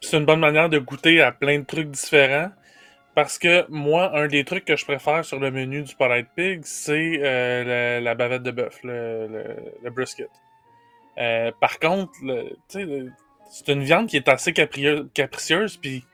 C'est 0.00 0.18
une 0.18 0.24
bonne 0.26 0.40
manière 0.40 0.68
de 0.68 0.78
goûter 0.78 1.22
à 1.22 1.32
plein 1.32 1.58
de 1.60 1.64
trucs 1.64 1.90
différents. 1.90 2.50
Parce 3.14 3.38
que 3.38 3.64
moi, 3.68 4.10
un 4.18 4.26
des 4.26 4.44
trucs 4.44 4.64
que 4.64 4.74
je 4.76 4.84
préfère 4.84 5.24
sur 5.24 5.38
le 5.38 5.52
menu 5.52 5.82
du 5.82 5.94
Polite 5.94 6.26
Pig, 6.34 6.62
c'est 6.64 7.20
euh, 7.22 7.62
la, 7.62 8.00
la 8.00 8.14
bavette 8.16 8.42
de 8.42 8.50
bœuf, 8.50 8.80
le, 8.82 9.28
le, 9.28 9.44
le 9.84 9.90
brisket. 9.90 10.28
Euh, 11.18 11.52
par 11.60 11.78
contre, 11.78 12.10
le- 12.24 12.48
tu 12.50 12.56
sais, 12.70 12.84
le- 12.84 13.12
c'est 13.50 13.68
une 13.72 13.82
viande 13.82 14.08
qui 14.08 14.16
est 14.16 14.28
assez 14.28 14.52
capricieuse, 14.52 15.76
puis 15.76 16.04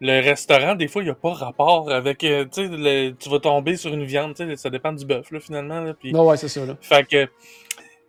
le 0.00 0.20
restaurant, 0.20 0.74
des 0.74 0.88
fois, 0.88 1.02
il 1.02 1.06
n'y 1.06 1.10
a 1.10 1.14
pas 1.14 1.32
rapport 1.32 1.90
avec. 1.92 2.24
euh, 2.24 2.44
tu 2.44 2.66
sais, 2.66 2.68
le- 2.68 3.10
tu 3.12 3.28
vas 3.28 3.38
tomber 3.38 3.76
sur 3.76 3.92
une 3.94 4.04
viande, 4.04 4.36
ça 4.56 4.70
dépend 4.70 4.92
du 4.92 5.04
bœuf, 5.06 5.28
finalement. 5.40 5.80
Là, 5.80 5.94
Non, 6.04 6.26
ouais, 6.28 6.36
c'est 6.36 6.48
ça. 6.48 6.66
Là. 6.66 6.76
fait 6.80 7.06
que, 7.08 7.24
tu 7.26 7.30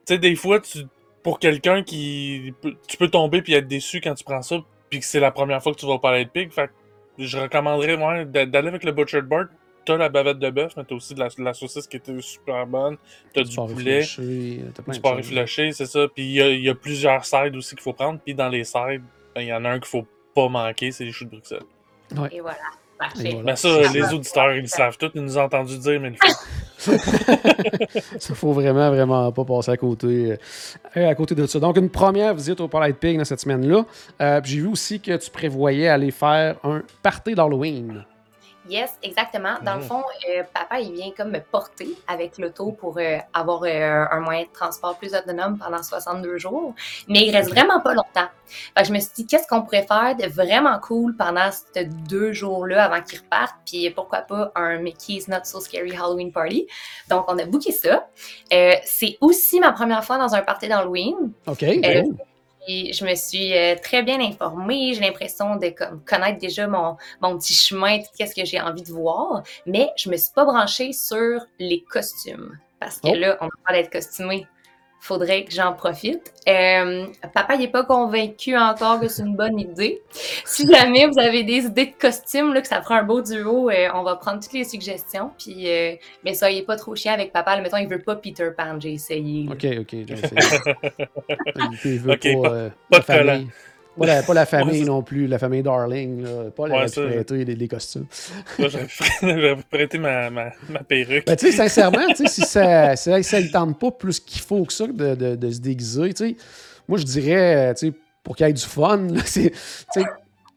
sais, 0.05 0.17
des 0.17 0.36
fois, 0.36 0.60
tu, 0.60 0.79
pour 1.22 1.39
quelqu'un 1.39 1.84
qui. 1.84 2.53
Tu 2.88 2.98
peux 2.98 3.10
tomber 3.10 3.41
puis 3.41 3.53
être 3.53 3.67
déçu 3.67 4.01
quand 4.01 4.15
tu 4.15 4.24
prends 4.24 4.41
ça, 4.41 4.58
puis 4.89 5.00
que 5.00 5.05
c'est 5.05 5.20
la 5.20 5.32
première 5.32 5.62
fois 5.62 5.74
que 5.74 5.79
tu 5.79 5.86
vas 5.86 5.93
au 5.93 6.00
Palais 6.00 6.25
de 6.25 6.29
Pig. 6.29 6.51
Fait 6.51 6.67
que 6.67 7.24
je 7.24 7.38
recommanderais 7.38 7.96
ouais, 7.96 8.25
d'aller 8.25 8.67
avec 8.67 8.84
le 8.84 8.91
Butcher 8.91 9.22
Board. 9.22 9.50
T'as 9.86 9.98
la 9.98 10.10
bavette 10.10 10.40
de 10.40 10.50
bœuf, 10.50 10.74
mais 10.78 10.84
t'as 10.84 10.96
aussi 10.96 11.13
de 11.13 11.20
la, 11.20 11.30
de 11.30 11.44
la 11.44 11.54
saucisse 11.54 11.88
qui 11.88 11.98
était 11.98 12.16
super 12.22 12.66
bonne. 12.66 12.98
T'as 13.34 13.44
du 13.44 13.56
poulet, 13.56 14.04
du 14.18 14.58
de 14.58 15.00
porc 15.00 15.20
effiloché, 15.20 15.72
c'est 15.72 15.86
ça. 15.86 16.08
Puis 16.13 16.24
il 16.24 16.32
y 16.32 16.42
a, 16.42 16.50
il 16.50 16.63
y 16.63 16.70
a 16.70 16.75
plusieurs 16.75 17.25
sides 17.25 17.56
aussi 17.56 17.75
qu'il 17.75 17.84
faut 17.84 17.94
prendre. 17.94 18.20
Puis 18.24 18.34
dans 18.34 18.50
les 18.50 18.63
sides, 18.63 19.04
ben, 19.36 19.42
il 19.42 19.48
y 19.48 19.54
en 19.54 19.66
a 19.66 19.70
un 19.70 19.80
qu'il 19.80 19.88
faut 19.88 20.06
pas 20.36 20.48
manquer, 20.48 20.92
c'est 20.92 21.06
les 21.06 21.12
choux 21.12 21.25
de 21.25 21.32
Bruxelles. 21.32 21.63
Et 22.32 22.42
voilà. 22.42 22.58
Mais 23.44 23.56
ça, 23.56 23.70
les 23.92 24.13
auditeurs, 24.13 24.54
ils 24.54 24.62
le 24.62 24.68
savent 24.68 24.98
tout. 24.98 25.12
Ils 25.13 25.22
nous 25.22 25.38
ont 25.38 25.42
entendu 25.42 25.78
dire, 25.78 26.00
mais 26.00 26.13
font. 26.13 26.98
Ça 28.20 28.36
faut 28.36 28.52
vraiment, 28.52 28.90
vraiment 28.90 29.32
pas 29.32 29.46
passer 29.46 29.72
à 29.72 29.78
côté, 29.78 30.38
euh, 30.98 31.10
à 31.10 31.16
côté 31.16 31.34
de 31.34 31.46
ça. 31.46 31.60
Donc, 31.60 31.78
une 31.78 31.90
première 31.90 32.34
visite 32.34 32.60
au 32.60 32.68
Polite 32.68 32.98
Pig 32.98 33.18
dans 33.18 33.24
cette 33.24 33.40
semaine-là. 33.40 33.86
Euh, 34.22 34.42
puis 34.42 34.52
J'ai 34.52 34.60
vu 34.60 34.68
aussi 34.68 35.00
que 35.00 35.16
tu 35.16 35.30
prévoyais 35.30 35.88
aller 35.88 36.12
faire 36.12 36.58
un 36.63 36.82
party 37.02 37.36
d'Halloween. 37.36 38.06
Yes, 38.70 38.98
exactement. 39.03 39.55
Dans 39.62 39.74
le 39.75 39.82
Mhm. 39.82 39.88
fond, 39.88 40.03
euh, 40.29 40.43
papa, 40.53 40.79
il 40.79 40.93
vient 40.93 41.12
comme 41.15 41.32
me 41.32 41.41
porter 41.41 41.89
avec 42.08 42.38
l'auto 42.38 42.72
pour 42.72 42.98
euh, 42.98 43.17
avoir 43.34 43.63
euh, 43.63 44.05
un 44.10 44.20
moyen 44.22 44.43
de 44.43 44.48
transport 44.53 44.98
plus 44.98 45.13
autonome 45.13 45.58
pendant 45.58 45.84
62 45.84 46.38
jours. 46.38 46.74
Mais 47.10 47.25
il 47.27 47.36
reste 47.36 47.50
vraiment 47.50 47.82
pas 47.82 47.93
longtemps. 47.93 48.29
Fait 48.48 48.84
que 48.84 48.88
je 48.88 48.93
me 48.93 49.00
suis 49.00 49.12
dit, 49.15 49.27
qu'est-ce 49.27 49.48
qu'on 49.48 49.63
pourrait 49.63 49.86
faire 49.86 50.15
de 50.15 50.27
vraiment 50.27 50.79
cool 50.79 51.15
pendant 51.17 51.50
ces 51.74 51.86
deux 51.86 52.32
jours-là 52.34 52.86
avant 52.86 53.01
qu'il 53.01 53.20
reparte? 53.20 53.55
Puis 53.65 53.89
pourquoi 53.89 54.20
pas 54.20 54.51
un 54.55 54.77
Mickey's 54.77 55.27
Not 55.27 55.43
So 55.46 55.60
Scary 55.60 55.96
Halloween 55.96 56.32
Party? 56.32 56.67
Donc, 57.10 57.25
on 57.27 57.38
a 57.39 57.46
booké 57.46 57.72
ça. 57.72 58.08
Euh, 58.53 58.75
c'est 58.86 59.17
aussi 59.22 59.60
ma 59.60 59.72
première 59.74 60.03
fois 60.05 60.17
dans 60.17 60.36
un 60.36 60.41
party 60.41 60.67
d'Halloween. 60.70 61.34
OK, 61.48 61.63
Euh, 61.63 62.01
cool. 62.03 62.15
Puis 62.65 62.93
je 62.93 63.05
me 63.05 63.15
suis 63.15 63.58
euh, 63.58 63.75
très 63.82 64.03
bien 64.03 64.20
informée. 64.22 64.93
J'ai 64.93 65.01
l'impression 65.01 65.55
de 65.58 65.70
comme, 65.70 66.03
connaître 66.05 66.39
déjà 66.39 66.67
mon, 66.67 66.98
mon 67.22 67.38
petit 67.38 67.53
chemin, 67.53 68.00
qu'est-ce 68.17 68.36
que 68.36 68.46
j'ai 68.46 68.60
envie 68.62 68.84
de 68.84 68.91
voir. 68.91 69.43
Mais 69.65 69.89
je 69.98 70.10
me 70.10 70.17
suis 70.17 70.32
pas 70.34 70.46
branchée 70.46 70.93
sur 70.93 71.41
les 71.60 71.84
costumes. 71.84 72.58
Parce 72.79 73.00
que 73.00 73.08
Oh. 73.08 73.15
là, 73.15 73.38
on 73.41 73.48
parle 73.65 73.77
d'être 73.77 73.91
costumé. 73.91 74.48
Faudrait 75.06 75.44
que 75.44 75.52
j'en 75.52 75.74
profite. 75.74 76.32
Euh, 76.48 77.08
papa 77.34 77.58
n'est 77.58 77.68
pas 77.68 77.84
convaincu 77.84 78.56
encore 78.56 79.02
que 79.02 79.10
c'est 79.10 79.24
une 79.24 79.36
bonne 79.36 79.60
idée. 79.60 80.02
Si 80.46 80.66
jamais 80.66 81.08
vous 81.08 81.20
avez 81.20 81.44
des 81.44 81.66
idées 81.66 81.88
de 81.88 81.92
costumes, 82.00 82.54
là, 82.54 82.62
que 82.62 82.70
ça 82.70 82.82
fera 82.82 83.00
un 83.00 83.04
beau 83.04 83.22
duo, 83.22 83.70
euh, 83.70 83.90
on 83.96 84.04
va 84.04 84.16
prendre 84.16 84.42
toutes 84.42 84.54
les 84.54 84.64
suggestions. 84.64 85.32
Puis, 85.38 85.70
euh, 85.70 85.96
mais 86.24 86.34
soyez 86.34 86.62
pas 86.62 86.78
trop 86.78 86.96
chiant 86.96 87.12
avec 87.12 87.34
papa. 87.34 87.58
Là, 87.58 87.62
mettons, 87.62 87.76
il 87.76 87.90
veut 87.90 88.00
pas 88.02 88.16
Peter 88.16 88.50
Pan, 88.58 88.80
j'ai 88.80 88.94
essayé. 88.94 89.44
là. 89.44 89.52
Ok, 89.52 89.66
ok. 89.82 89.90
j'ai 90.08 90.14
essayé. 90.14 90.78
il 91.84 92.00
veut 92.00 92.16
pas, 92.18 92.50
pas- 92.50 92.56
euh, 92.56 92.70
pas 92.90 93.00
de 93.00 93.06
collant. 93.06 93.44
Pas 93.98 94.06
la, 94.08 94.24
pas 94.24 94.34
la 94.34 94.46
famille 94.46 94.82
Ouais, 94.82 94.88
non 94.88 95.04
plus, 95.04 95.28
la 95.28 95.38
famille 95.38 95.62
Darling. 95.62 96.24
Là. 96.24 96.30
Pas 96.56 96.68
la 96.68 96.76
Ouais, 96.80 96.88
ça, 96.88 97.02
prêter 97.04 97.46
les, 97.46 97.56
les 97.56 97.68
costumes. 97.68 98.06
J'aurais 98.60 99.58
prêté 99.72 99.98
ma, 99.98 100.30
ma, 100.30 100.52
ma 100.70 100.80
perruque. 100.84 101.26
Ben, 101.28 101.36
tu 101.36 101.48
sais, 101.48 101.52
sincèrement, 101.58 102.08
tu 102.10 102.26
sais, 102.26 102.28
si 102.28 102.42
ça, 102.42 102.96
si 102.96 103.24
ça 103.24 103.42
ne 103.42 103.48
tente 103.52 103.80
pas 103.80 103.92
plus 103.92 104.20
qu'il 104.20 104.42
faut 104.42 104.64
que 104.66 104.74
ça 104.74 104.88
de, 104.88 105.16
de, 105.16 105.36
de 105.36 105.50
se 105.52 105.60
déguiser, 105.60 106.14
tu 106.14 106.30
sais, 106.30 106.36
moi, 106.88 106.98
je 106.98 107.04
dirais, 107.04 107.74
pour 108.24 108.36
qu'il 108.36 108.46
y 108.46 108.50
ait 108.50 108.54
du 108.54 108.62
fun, 108.64 108.98
là, 109.12 109.22
c'est, 109.26 109.52
tu 109.52 109.58
sais, 110.02 110.06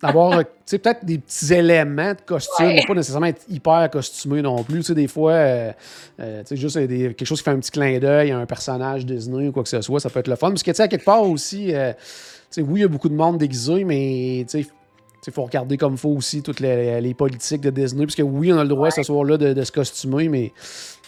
d'avoir, 0.02 0.40
tu 0.40 0.46
sais, 0.66 0.78
peut-être 0.78 1.04
des 1.04 1.18
petits 1.18 1.52
éléments 1.54 2.12
de 2.12 2.20
costume, 2.24 2.66
Ouais. 2.66 2.74
mais 2.76 2.86
pas 2.86 2.94
nécessairement 2.94 3.26
être 3.26 3.42
hyper 3.48 3.88
costumé 3.90 4.42
non 4.42 4.62
plus. 4.62 4.78
Tu 4.80 4.84
sais, 4.84 4.94
des 4.94 5.08
fois, 5.08 5.32
euh, 5.32 5.72
euh, 6.20 6.40
tu 6.42 6.48
sais, 6.48 6.56
juste 6.56 6.76
des- 6.78 7.14
quelque 7.14 7.24
chose 7.24 7.38
qui 7.38 7.44
fait 7.44 7.50
un 7.50 7.58
petit 7.60 7.70
clin 7.70 7.98
d'œil 7.98 8.30
à 8.30 8.38
un 8.38 8.46
personnage 8.46 9.06
Disney 9.06 9.48
ou 9.48 9.52
quoi 9.52 9.62
que 9.62 9.68
ce 9.70 9.80
soit, 9.80 10.00
ça 10.00 10.10
peut 10.10 10.20
être 10.20 10.28
le 10.28 10.36
fun. 10.36 10.48
Parce 10.50 10.62
que, 10.62 10.70
tu 10.70 10.76
sais, 10.76 10.82
à 10.82 10.88
quelque 10.88 11.04
part 11.04 11.22
aussi, 11.22 11.74
euh, 11.74 11.92
tu 12.50 12.60
sais, 12.60 12.62
oui, 12.62 12.80
il 12.80 12.82
y 12.82 12.84
a 12.84 12.88
beaucoup 12.88 13.08
de 13.08 13.14
monde 13.14 13.38
déguisé, 13.38 13.84
mais, 13.84 14.44
tu 14.48 14.62
sais, 14.62 14.68
il 15.26 15.32
faut 15.32 15.42
regarder 15.44 15.76
comme 15.76 15.94
il 15.94 15.98
faut 15.98 16.10
aussi 16.10 16.40
toutes 16.42 16.60
les, 16.60 17.00
les 17.00 17.12
politiques 17.14 17.60
de 17.60 17.70
Disney. 17.70 18.06
Parce 18.06 18.14
que 18.14 18.22
oui, 18.22 18.52
on 18.52 18.58
a 18.58 18.62
le 18.62 18.68
droit 18.68 18.90
ce 18.92 19.02
soir-là 19.02 19.36
de, 19.36 19.52
de 19.54 19.62
se 19.64 19.72
costumer, 19.72 20.28
mais 20.28 20.52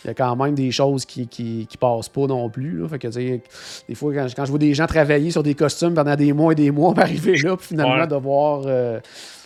il 0.04 0.08
y 0.08 0.10
a 0.10 0.14
quand 0.14 0.34
même 0.34 0.54
des 0.56 0.72
choses 0.72 1.04
qui, 1.04 1.28
qui, 1.28 1.66
qui 1.70 1.76
passent 1.76 2.08
pas 2.08 2.26
non 2.26 2.50
plus. 2.50 2.80
Là. 2.80 2.88
Fait 2.88 2.98
que, 2.98 3.06
des 3.08 3.94
fois, 3.94 4.12
quand, 4.12 4.26
je- 4.26 4.34
quand 4.34 4.44
je 4.44 4.50
vois 4.50 4.58
des 4.58 4.74
gens 4.74 4.86
travailler 4.86 5.30
sur 5.30 5.44
des 5.44 5.54
costumes 5.54 5.94
pendant 5.94 6.16
des 6.16 6.32
mois 6.32 6.52
et 6.52 6.56
des 6.56 6.72
mois, 6.72 6.94
puis 6.94 7.02
arriver 7.02 7.36
là, 7.36 7.56
puis 7.56 7.66
finalement 7.68 7.94
Ouais. 8.00 8.06
devoir 8.08 8.62
euh, 8.66 8.98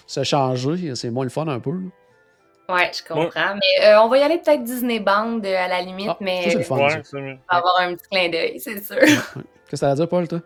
se 0.07 0.23
changer, 0.25 0.95
c'est 0.95 1.11
moins 1.11 1.25
le 1.25 1.31
fun 1.31 1.47
un 1.49 1.61
peu. 1.61 1.73
là. 1.73 2.75
Ouais, 2.75 2.91
je 2.95 3.03
comprends. 3.07 3.55
Mais 3.55 3.87
euh, 3.87 4.01
on 4.03 4.09
va 4.09 4.19
y 4.19 4.23
aller 4.23 4.39
peut-être 4.39 4.65
Disney 4.65 5.01
Band 5.01 5.41
euh, 5.45 5.55
à 5.65 5.69
la 5.69 5.83
limite, 5.83 6.09
Ah, 6.11 6.17
mais 6.21 6.45
ça, 6.45 6.51
c'est 6.53 6.59
le 6.59 6.65
fun. 6.65 6.77
Ouais, 6.79 6.89
ça. 7.03 7.19
on 7.19 7.21
va 7.21 7.35
avoir 7.59 7.81
un 7.81 7.95
petit 7.95 8.09
clin 8.11 8.31
d'œil, 8.31 8.59
c'est 8.59 8.83
sûr. 8.83 8.97
Qu'est-ce 8.99 9.71
que 9.71 9.77
ça 9.77 9.91
à 9.91 9.95
dire, 9.95 10.09
Paul, 10.09 10.27
toi? 10.29 10.41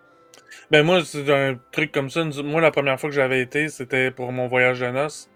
Ben 0.71 0.83
moi, 0.85 1.05
c'est 1.05 1.31
un 1.33 1.59
truc 1.73 1.93
comme 1.93 2.11
ça. 2.11 2.25
Nous- 2.25 2.43
Moi, 2.43 2.61
la 2.61 2.71
première 2.71 2.99
fois 2.99 3.09
que 3.11 3.15
j'avais 3.17 3.41
été, 3.41 3.69
c'était 3.69 4.11
pour 4.11 4.33
mon 4.33 4.47
voyage 4.49 4.81
de 4.81 4.87
noces. 4.91 5.29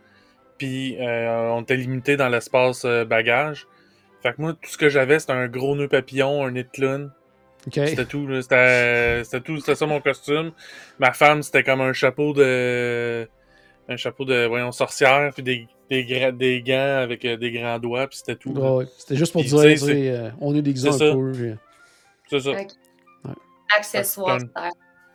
Puis 0.58 0.96
euh, 1.00 1.50
on 1.52 1.62
était 1.62 1.76
limité 1.76 2.16
dans 2.16 2.28
l'espace 2.28 2.84
euh, 2.84 3.04
bagage. 3.04 3.66
Fait 4.22 4.32
que 4.34 4.40
moi, 4.42 4.52
tout 4.52 4.68
ce 4.70 4.76
que 4.76 4.88
j'avais, 4.88 5.18
c'était 5.18 5.32
un 5.32 5.48
gros 5.48 5.74
nœud 5.76 5.88
papillon, 5.88 6.44
un 6.44 6.52
de 6.52 6.62
clown. 6.62 7.10
OK. 7.66 7.72
C'était 7.74 8.04
tout. 8.04 8.26
là. 8.26 8.42
C'était 8.42 9.24
c'était 9.24 9.40
tout. 9.40 9.58
C'était 9.58 9.74
ça 9.74 9.86
mon 9.86 10.00
costume. 10.00 10.52
Ma 10.98 11.12
femme, 11.12 11.42
c'était 11.42 11.62
comme 11.64 11.80
un 11.80 11.92
chapeau 11.92 12.32
de... 12.34 13.28
Un 13.88 13.96
chapeau 13.96 14.24
de, 14.24 14.46
voyons, 14.46 14.70
sorcière, 14.70 15.32
puis 15.34 15.42
des, 15.42 15.66
des, 15.88 16.04
gra- 16.04 16.30
des 16.36 16.62
gants 16.62 16.98
avec 17.02 17.24
euh, 17.24 17.36
des 17.36 17.50
grands 17.50 17.78
doigts, 17.80 18.06
puis 18.06 18.18
c'était 18.18 18.36
tout. 18.36 18.54
là. 18.54 18.60
Ouais, 18.60 18.76
ouais. 18.84 18.86
C'était 18.98 19.16
juste 19.16 19.32
pour 19.32 19.40
Puis, 19.42 19.50
dire, 19.50 19.62
tu 19.62 19.76
sais, 19.78 19.86
tu 19.86 19.92
sais, 19.92 20.08
euh, 20.10 20.30
on 20.40 20.54
est 20.54 20.62
déguisé 20.62 20.88
un 20.88 20.92
c'est 20.92 21.08
ça. 21.08 21.12
peu. 21.14 21.32
puis- 21.32 21.54
C'est 22.30 22.40
ça. 22.40 22.50
Accessoires. 23.76 24.38
Fait 24.38 24.46
terre. 24.46 24.70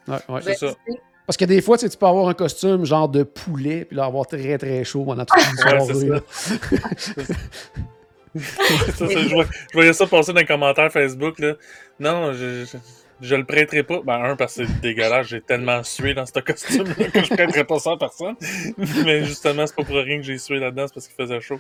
Ouais, 0.08 0.18
ouais. 0.30 0.42
C'est 0.44 0.56
ça. 0.56 0.68
Ben, 0.88 0.96
Parce 1.26 1.38
que 1.38 1.46
des 1.46 1.62
fois, 1.62 1.78
tu 1.78 1.90
peux 1.90 2.06
avoir 2.06 2.28
un 2.30 2.34
costume 2.34 2.86
genre 2.86 3.10
de 3.10 3.24
poulet, 3.24 3.86
puis 3.86 3.98
là, 3.98 4.06
avoir 4.06 4.28
très 4.28 4.58
très 4.58 4.84
chaud 4.84 5.04
pendant 5.06 5.26
toute 5.26 5.44
une 5.44 5.58
soirée. 5.58 6.22
Ça, 6.98 7.22
ça, 8.96 9.08
je, 9.08 9.30
voyais, 9.30 9.50
je 9.70 9.74
voyais 9.74 9.94
ça 9.94 10.06
passer 10.06 10.34
dans 10.34 10.40
les 10.40 10.46
commentaires 10.46 10.92
Facebook. 10.92 11.40
Là. 11.40 11.54
Non, 12.00 12.34
je, 12.34 12.66
je, 12.66 12.78
je 13.22 13.36
le 13.36 13.44
prêterai 13.46 13.84
pas. 13.84 14.00
Ben, 14.06 14.22
un, 14.24 14.36
parce 14.36 14.56
que 14.56 14.66
c'est 14.66 14.82
dégueulasse. 14.82 15.28
J'ai 15.28 15.42
tellement 15.42 15.82
sué 15.84 16.14
dans 16.14 16.26
ce 16.26 16.40
costume 16.40 16.84
que 16.94 17.24
je 17.24 17.34
prêterai 17.34 17.64
pas 17.64 17.80
ça 17.80 17.92
à 17.94 17.98
personne. 17.98 18.36
Mais 19.06 19.24
justement, 19.24 19.66
c'est 19.66 19.76
pas 19.76 19.84
pour 19.84 19.96
rien 19.96 20.18
que 20.18 20.24
j'ai 20.24 20.38
sué 20.38 20.60
là-dedans, 20.60 20.86
c'est 20.88 20.94
parce 20.94 21.08
qu'il 21.08 21.16
faisait 21.16 21.40
chaud. 21.42 21.60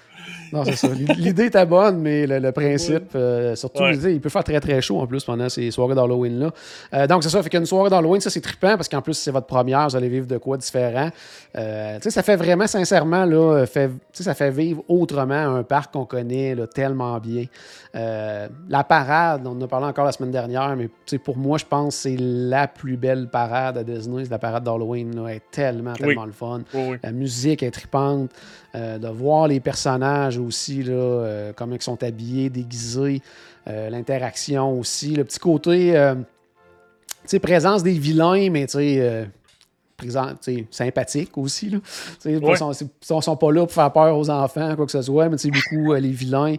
Non, 0.51 0.65
c'est 0.65 0.75
ça. 0.75 0.88
L'idée 1.17 1.45
était 1.45 1.65
bonne, 1.65 2.00
mais 2.00 2.27
le, 2.27 2.39
le 2.39 2.51
principe, 2.51 3.12
euh, 3.15 3.55
surtout, 3.55 3.83
Ouais. 3.83 3.95
il 3.95 4.19
peut 4.21 4.29
faire 4.29 4.43
très 4.43 4.59
très 4.59 4.81
chaud 4.81 5.00
en 5.00 5.07
plus 5.07 5.24
pendant 5.24 5.50
ces 5.50 5.69
soirées 5.71 5.95
d'Halloween-là. 5.95 6.51
Euh, 6.93 7.07
donc, 7.07 7.24
c'est 7.24 7.29
ça. 7.29 7.41
Fait 7.43 7.50
qu'une 7.50 7.65
soirée 7.65 7.89
d'Halloween, 7.89 8.21
ça, 8.21 8.29
c'est 8.29 8.41
trippant 8.41 8.75
parce 8.75 8.89
qu'en 8.89 9.01
plus, 9.01 9.13
c'est 9.13 9.31
votre 9.31 9.47
première, 9.47 9.88
vous 9.88 9.95
allez 9.95 10.09
vivre 10.09 10.27
de 10.27 10.38
quoi 10.38 10.57
différent. 10.57 11.09
Euh, 11.57 11.95
tu 11.97 12.03
sais, 12.03 12.09
ça 12.12 12.24
fait 12.24 12.35
vraiment, 12.35 12.67
sincèrement, 12.67 13.25
là, 13.25 13.65
fait, 13.65 13.91
ça 14.12 14.33
fait 14.33 14.51
vivre 14.51 14.83
autrement 14.88 15.55
un 15.55 15.63
parc 15.63 15.93
qu'on 15.93 16.05
connaît 16.05 16.55
là, 16.55 16.67
tellement 16.67 17.17
bien. 17.19 17.45
La 17.93 18.83
parade, 18.83 19.45
on 19.45 19.51
en 19.51 19.62
a 19.62 19.67
parlé 19.67 19.85
encore 19.88 20.05
la 20.05 20.12
semaine 20.12 20.31
dernière, 20.31 20.75
mais 20.75 20.85
tu 20.88 20.91
sais, 21.05 21.17
pour 21.17 21.38
moi, 21.38 21.44
je 21.57 21.65
pense 21.65 21.95
que 21.95 22.01
c'est 22.01 22.17
la 22.19 22.67
plus 22.67 22.97
belle 22.97 23.27
parade 23.27 23.77
à 23.77 23.83
Disney, 23.83 24.23
c'est 24.25 24.31
la 24.31 24.39
parade 24.39 24.63
d'Halloween. 24.63 25.15
là. 25.15 25.29
Est 25.33 25.43
tellement, 25.51 25.93
tellement 25.93 26.25
le 26.25 26.31
fun. 26.31 26.61
Oui, 26.73 26.81
oui. 26.91 26.97
La 27.03 27.11
musique 27.11 27.63
est 27.63 27.71
tripante. 27.71 28.31
euh, 28.75 28.97
de 28.97 29.07
voir 29.07 29.47
les 29.47 29.61
personnages 29.61 30.37
aussi, 30.37 30.83
là, 30.83 30.91
euh, 30.93 31.53
comment 31.55 31.75
ils 31.75 31.81
sont 31.81 32.03
habillés, 32.03 32.49
déguisés. 32.49 33.21
euh, 33.69 33.89
L'interaction 33.89 34.77
aussi. 34.79 35.15
Le 35.15 35.23
petit 35.23 35.39
côté, 35.39 35.93
tu 35.93 36.23
sais, 37.25 37.39
présence 37.39 37.81
des 37.83 37.93
vilains, 37.93 38.49
mais 38.51 38.65
tu 38.67 38.73
sais, 38.79 39.27
présent- 39.97 40.33
tu 40.41 40.55
sais, 40.57 40.65
sympathique 40.71 41.37
aussi. 41.37 41.69
Là. 41.69 41.77
Ils 42.25 42.37
Ouais. 42.39 42.55
sont, 42.57 42.71
sont, 43.01 43.21
sont 43.21 43.37
pas 43.37 43.51
là 43.51 43.61
pour 43.61 43.71
faire 43.71 43.91
peur 43.93 44.17
aux 44.17 44.29
enfants, 44.29 44.75
quoi 44.75 44.85
que 44.85 44.91
ce 44.91 45.01
soit, 45.01 45.29
mais 45.29 45.37
beaucoup 45.49 45.93
euh, 45.93 45.99
les 45.99 46.11
vilains, 46.11 46.55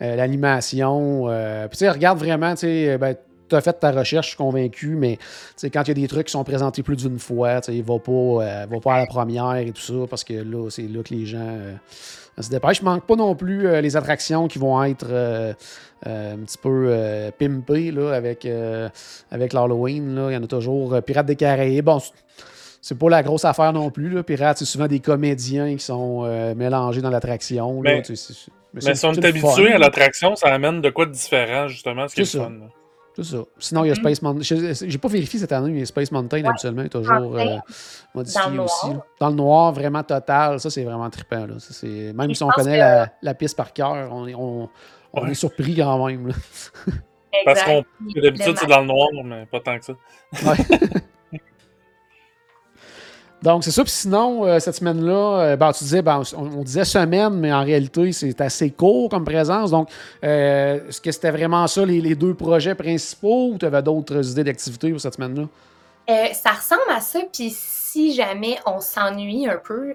euh, 0.00 0.16
l'animation. 0.16 1.26
euh, 1.28 1.68
puis 1.68 1.76
tu 1.76 1.84
sais, 1.84 1.90
regarde 1.90 2.18
vraiment, 2.18 2.52
tu 2.54 2.60
sais, 2.60 2.96
ben, 2.98 3.14
tu 3.48 3.56
as 3.56 3.60
fait 3.60 3.72
ta 3.78 3.90
recherche, 3.90 4.26
je 4.26 4.30
suis 4.30 4.36
convaincu, 4.36 4.94
mais 4.96 5.18
quand 5.72 5.82
il 5.82 5.88
y 5.88 5.90
a 5.90 5.94
des 5.94 6.08
trucs 6.08 6.26
qui 6.26 6.32
sont 6.32 6.44
présentés 6.44 6.82
plus 6.82 6.96
d'une 6.96 7.18
fois, 7.18 7.60
va 7.60 7.98
pas, 7.98 8.12
euh, 8.12 8.66
va 8.70 8.80
pas 8.80 8.94
à 8.94 8.98
la 8.98 9.06
première 9.06 9.56
et 9.56 9.70
tout 9.72 9.80
ça, 9.80 9.94
parce 10.08 10.24
que 10.24 10.34
là, 10.34 10.68
c'est 10.70 10.82
là 10.88 11.02
que 11.02 11.14
les 11.14 11.26
gens 11.26 11.38
euh, 11.40 11.74
se 12.40 12.48
dépêchent. 12.50 12.80
Je 12.80 12.84
manque 12.84 13.06
pas 13.06 13.16
non 13.16 13.34
plus 13.34 13.66
euh, 13.66 13.80
les 13.80 13.96
attractions 13.96 14.46
qui 14.48 14.58
vont 14.58 14.82
être 14.84 15.06
un 16.06 16.36
petit 16.36 16.58
peu 16.58 16.92
pimpées 17.38 17.90
là, 17.90 18.12
avec, 18.12 18.46
avec 19.30 19.52
l'Halloween. 19.52 20.26
Il 20.28 20.34
y 20.34 20.36
en 20.36 20.42
a 20.42 20.46
toujours. 20.46 21.02
Pirates 21.02 21.26
des 21.26 21.36
Caraïbes, 21.36 21.84
bon, 21.84 22.00
c'est- 22.80 22.94
pas 22.94 23.08
la 23.10 23.22
grosse 23.22 23.44
affaire 23.44 23.72
non 23.72 23.90
plus. 23.90 24.08
Là. 24.08 24.22
Pirates, 24.22 24.58
c'est 24.58 24.64
souvent 24.64 24.86
des 24.86 25.00
comédiens 25.00 25.74
qui 25.74 25.84
sont 25.84 26.22
mélangés 26.54 27.00
dans 27.02 27.10
l'attraction. 27.10 27.82
là. 27.82 27.90
Mais- 28.74 28.80
c'est- 28.82 28.94
si 28.94 29.06
on 29.06 29.12
est 29.12 29.24
habitué 29.24 29.72
à 29.72 29.78
l'attraction, 29.78 30.36
ça 30.36 30.48
amène 30.52 30.80
de 30.80 30.90
quoi 30.90 31.06
de 31.06 31.10
différent, 31.10 31.66
justement, 31.68 32.06
ce 32.06 32.14
qui 32.14 32.20
est 32.20 32.24
ça. 32.24 32.44
fun. 32.44 32.50
là. 32.50 32.66
C'est 33.20 33.24
ça. 33.36 33.38
Sinon, 33.58 33.84
il 33.84 33.88
y 33.88 33.90
a 33.90 33.94
Mhm. 33.94 34.00
Space 34.00 34.22
Mountain. 34.22 34.42
Je- 34.42 34.86
J'ai 34.88 34.98
pas 34.98 35.08
vérifié 35.08 35.40
cette 35.40 35.50
année, 35.52 35.70
mais 35.72 35.84
Space 35.84 36.12
Mountain, 36.12 36.44
habituellement, 36.44 36.82
est 36.82 36.88
toujours 36.88 37.36
euh, 37.36 37.56
modifié 38.14 38.40
Dans 38.56 38.64
aussi. 38.64 38.86
noir. 38.90 39.02
Dans 39.18 39.28
le 39.30 39.34
noir, 39.34 39.72
vraiment 39.72 40.02
total. 40.04 40.60
Ça, 40.60 40.70
c'est 40.70 40.84
vraiment 40.84 41.10
trippant. 41.10 41.46
Là. 41.46 41.58
Ça, 41.58 41.72
c'est- 41.74 42.12
Même 42.12 42.30
Et 42.30 42.34
si 42.34 42.42
on 42.44 42.48
connaît 42.48 42.74
que- 42.74 42.78
la, 42.78 43.12
la 43.22 43.34
piste 43.34 43.56
par 43.56 43.72
cœur, 43.72 44.08
on, 44.12 44.26
est- 44.28 44.34
on, 44.36 44.68
on 45.12 45.22
Ouais. 45.24 45.30
est 45.32 45.34
surpris 45.34 45.74
quand 45.76 46.06
même. 46.06 46.28
là. 46.28 46.34
Parce 47.44 47.62
qu'on 47.64 47.84
d'habitude, 48.22 48.56
c'est 48.58 48.66
dans 48.66 48.80
le 48.80 48.86
noir, 48.86 49.08
mais 49.24 49.46
pas 49.46 49.60
tant 49.60 49.78
que 49.78 49.84
ça. 49.84 49.92
Donc, 53.42 53.62
c'est 53.62 53.70
ça. 53.70 53.82
Puis 53.84 53.92
sinon, 53.92 54.44
euh, 54.44 54.58
cette 54.58 54.74
semaine-là, 54.74 55.40
euh, 55.40 55.56
ben, 55.56 55.70
tu 55.72 55.84
disais, 55.84 56.02
ben, 56.02 56.22
on, 56.36 56.42
on 56.58 56.62
disait 56.62 56.84
semaine, 56.84 57.34
mais 57.34 57.52
en 57.52 57.62
réalité, 57.62 58.10
c'est 58.12 58.40
assez 58.40 58.70
court 58.70 59.08
comme 59.08 59.24
présence. 59.24 59.70
Donc, 59.70 59.88
euh, 60.24 60.80
est-ce 60.88 61.00
que 61.00 61.12
c'était 61.12 61.30
vraiment 61.30 61.66
ça, 61.68 61.84
les, 61.86 62.00
les 62.00 62.14
deux 62.16 62.34
projets 62.34 62.74
principaux, 62.74 63.50
ou 63.52 63.58
tu 63.58 63.64
avais 63.66 63.82
d'autres 63.82 64.30
idées 64.32 64.44
d'activités 64.44 64.90
pour 64.90 65.00
cette 65.00 65.14
semaine-là? 65.14 65.44
Ça 66.32 66.50
ressemble 66.52 66.90
à 66.90 67.00
ça, 67.00 67.20
puis 67.32 67.50
si 67.54 68.14
jamais 68.14 68.58
on 68.64 68.80
s'ennuie 68.80 69.46
un 69.46 69.58
peu, 69.58 69.94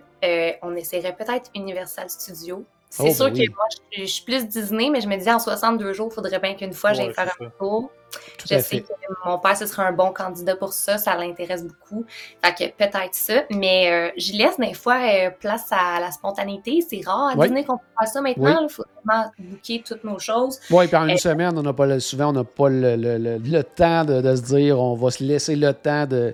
on 0.61 0.75
essaierait 0.75 1.15
peut-être 1.15 1.49
Universal 1.55 2.09
Studios. 2.09 2.63
C'est 2.89 3.09
Oh, 3.09 3.11
sûr 3.11 3.25
ben 3.25 3.33
oui. 3.39 3.47
que 3.47 3.51
moi, 3.55 3.65
je, 3.71 3.77
suis- 3.97 4.07
je 4.07 4.13
suis 4.13 4.23
plus 4.23 4.47
Disney, 4.47 4.91
mais 4.91 5.01
je 5.01 5.07
me 5.07 5.17
disais 5.17 5.33
en 5.33 5.39
62 5.39 5.93
jours, 5.93 6.09
il 6.11 6.13
faudrait 6.13 6.37
bien 6.37 6.53
qu'une 6.53 6.73
fois, 6.73 6.93
j'aille 6.93 7.07
Ouais, 7.07 7.13
faire 7.13 7.33
un 7.41 7.49
tour. 7.57 7.89
Tout 8.37 8.47
Je 8.49 8.55
sais 8.55 8.61
fait. 8.61 8.81
que 8.81 8.87
mon 9.25 9.39
père, 9.39 9.55
ce 9.57 9.65
serait 9.65 9.83
un 9.83 9.91
bon 9.91 10.11
candidat 10.11 10.55
pour 10.55 10.73
ça, 10.73 10.97
ça 10.97 11.15
l'intéresse 11.15 11.63
beaucoup. 11.63 12.05
Fait 12.43 12.53
que 12.53 12.71
peut-être 12.75 13.13
ça, 13.13 13.43
mais 13.51 13.91
euh, 13.91 14.11
je 14.17 14.33
laisse 14.33 14.57
des 14.59 14.73
fois 14.73 14.97
euh, 15.01 15.29
place 15.29 15.65
à 15.71 15.99
la 15.99 16.11
spontanéité. 16.11 16.79
C'est 16.87 17.01
rare 17.05 17.29
à 17.31 17.33
Oui. 17.35 17.47
Disney 17.47 17.63
qu'on 17.63 17.77
peut 17.77 17.83
faire 17.99 18.07
ça 18.07 18.21
maintenant. 18.21 18.57
Oui. 18.61 18.67
Il 18.69 18.73
faut 18.73 18.83
vraiment 19.05 19.31
booker 19.39 19.83
toutes 19.85 20.03
nos 20.03 20.19
choses. 20.19 20.59
Oui, 20.71 20.87
puis 20.87 20.95
en 20.95 21.05
une 21.07 21.15
Euh, 21.15 21.17
semaine, 21.17 21.57
on 21.57 21.61
n'a 21.63 21.73
pas 21.73 21.85
le- 21.85 21.99
souvent, 21.99 22.29
on 22.29 22.33
n'a 22.33 22.43
pas 22.43 22.69
le, 22.69 22.95
le- 22.95 23.17
le- 23.17 23.37
le 23.37 23.63
temps 23.63 24.05
de, 24.05 24.21
de 24.21 24.35
se 24.35 24.41
dire, 24.41 24.79
on 24.79 24.95
va 24.95 25.11
se 25.11 25.23
laisser 25.23 25.55
le 25.55 25.73
temps 25.73 26.05
de- 26.05 26.33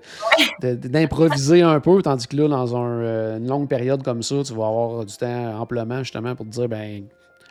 de- 0.62 0.76
d'improviser 0.76 1.62
un 1.62 1.80
peu, 1.80 2.02
tandis 2.02 2.28
que 2.28 2.36
là, 2.36 2.48
dans 2.48 2.76
un, 2.76 3.38
une 3.38 3.48
longue 3.48 3.68
période 3.68 4.04
comme 4.04 4.24
ça, 4.24 4.36
tu 4.46 4.54
vas 4.54 4.68
avoir 4.68 5.06
du 5.06 5.16
temps 5.18 5.60
amplement, 5.60 6.00
justement, 6.00 6.36
pour 6.36 6.46
te 6.46 6.52
dire, 6.52 6.68
ben, 6.70 7.04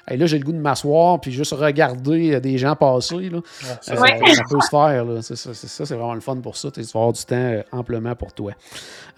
hey, 0.09 0.17
là, 0.19 0.27
j'ai 0.27 0.39
le 0.39 0.45
goût 0.45 0.53
de 0.53 0.59
m'asseoir 0.59 1.21
puis 1.21 1.33
juste 1.33 1.53
regarder 1.53 2.35
euh, 2.35 2.41
des 2.41 2.59
gens 2.59 2.75
passer. 2.77 3.29
Là. 3.31 3.41
Ah, 3.65 3.79
ça, 3.81 3.93
Euh, 3.95 3.97
Ça 4.35 4.43
peut 4.51 4.61
se 4.61 4.69
faire. 4.69 5.05
là. 5.05 5.23
C'est 5.23 5.37
ça, 5.37 5.55
c'est 5.55 5.69
ça, 5.69 5.87
c'est 5.87 5.95
vraiment 5.95 6.15
le 6.15 6.21
fun 6.21 6.37
pour 6.37 6.57
ça. 6.57 6.71
Tu 6.71 6.81
vas 6.83 6.89
avoir 6.95 7.13
du 7.13 7.25
temps 7.25 7.37
euh, 7.37 7.63
amplement 7.73 8.15
pour 8.15 8.33
toi. 8.33 8.53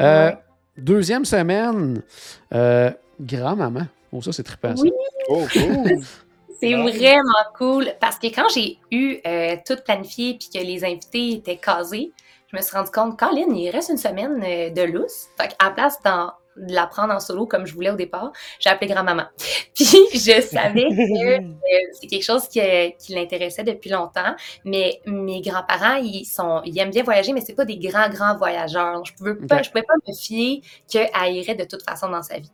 Euh, 0.00 0.28
Ouais. 0.30 0.36
Deuxième 0.78 1.24
semaine, 1.24 2.00
euh, 2.54 2.90
grand-maman. 3.20 3.82
Oh, 4.12 4.22
ça, 4.22 4.32
c'est 4.32 4.42
trippant. 4.42 4.74
Oui. 4.78 4.90
Oh, 5.28 5.44
cool. 5.52 5.98
C'est 6.62 6.74
vraiment 6.74 7.22
cool 7.56 7.86
parce 8.00 8.18
que 8.18 8.26
quand 8.26 8.46
j'ai 8.54 8.76
eu 8.90 9.16
euh, 9.26 9.56
tout 9.66 9.76
planifié 9.82 10.36
puis 10.38 10.50
que 10.52 10.58
les 10.62 10.84
invités 10.84 11.32
étaient 11.32 11.56
casés, 11.56 12.12
je 12.52 12.56
me 12.58 12.60
suis 12.60 12.76
rendu 12.76 12.90
compte, 12.90 13.18
Colin, 13.18 13.46
il 13.54 13.70
reste 13.70 13.88
une 13.88 13.96
semaine 13.96 14.42
euh, 14.44 14.68
de 14.68 14.82
lousse. 14.82 15.28
Fait 15.40 15.48
qu'à 15.48 15.64
la 15.64 15.70
place 15.70 15.98
d'en- 16.04 16.32
de 16.60 16.72
la 16.74 16.86
prendre 16.86 17.12
en 17.14 17.20
solo 17.20 17.46
comme 17.46 17.66
je 17.66 17.74
voulais 17.74 17.90
au 17.90 17.96
départ, 17.96 18.32
j'ai 18.58 18.70
appelé 18.70 18.92
grand-maman. 18.92 19.24
Puis 19.74 19.86
je 20.14 20.40
savais 20.40 20.82
que 20.82 21.38
euh, 21.38 21.40
c'est 21.92 22.06
quelque 22.06 22.24
chose 22.24 22.48
qui, 22.48 22.60
euh, 22.60 22.90
qui 22.98 23.14
l'intéressait 23.14 23.64
depuis 23.64 23.90
longtemps, 23.90 24.34
mais 24.64 25.00
mes 25.06 25.40
grands-parents, 25.40 25.96
ils 25.96 26.24
sont, 26.24 26.62
ils 26.64 26.78
aiment 26.78 26.90
bien 26.90 27.02
voyager, 27.02 27.32
mais 27.32 27.40
c'est 27.40 27.54
pas 27.54 27.64
des 27.64 27.78
grands, 27.78 28.08
grands 28.08 28.36
voyageurs. 28.36 29.04
Je 29.04 29.14
pouvais 29.14 29.34
pas, 29.34 29.62
je 29.62 29.70
pouvais 29.70 29.84
pas 29.84 29.94
me 30.06 30.14
fier 30.14 30.62
qu'elle 30.88 31.34
irait 31.34 31.54
de 31.54 31.64
toute 31.64 31.82
façon 31.82 32.08
dans 32.08 32.22
sa 32.22 32.38
vie. 32.38 32.50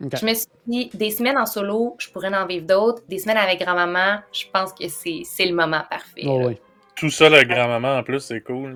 Je 0.00 0.26
me 0.26 0.34
suis 0.34 0.46
dit, 0.66 0.90
des 0.94 1.10
semaines 1.10 1.38
en 1.38 1.46
solo, 1.46 1.96
je 1.98 2.10
pourrais 2.10 2.34
en 2.34 2.46
vivre 2.46 2.66
d'autres. 2.66 3.02
Des 3.08 3.18
semaines 3.18 3.38
avec 3.38 3.60
grand-maman, 3.60 4.20
je 4.32 4.44
pense 4.52 4.72
que 4.72 4.84
c'est 4.88 5.46
le 5.46 5.54
moment 5.54 5.82
parfait. 5.88 6.22
Oh, 6.26 6.42
oui. 6.46 6.58
Tout 6.96 7.10
ça, 7.10 7.28
la 7.28 7.44
grand-maman, 7.44 7.98
en 7.98 8.02
plus, 8.02 8.20
c'est 8.20 8.40
cool. 8.42 8.74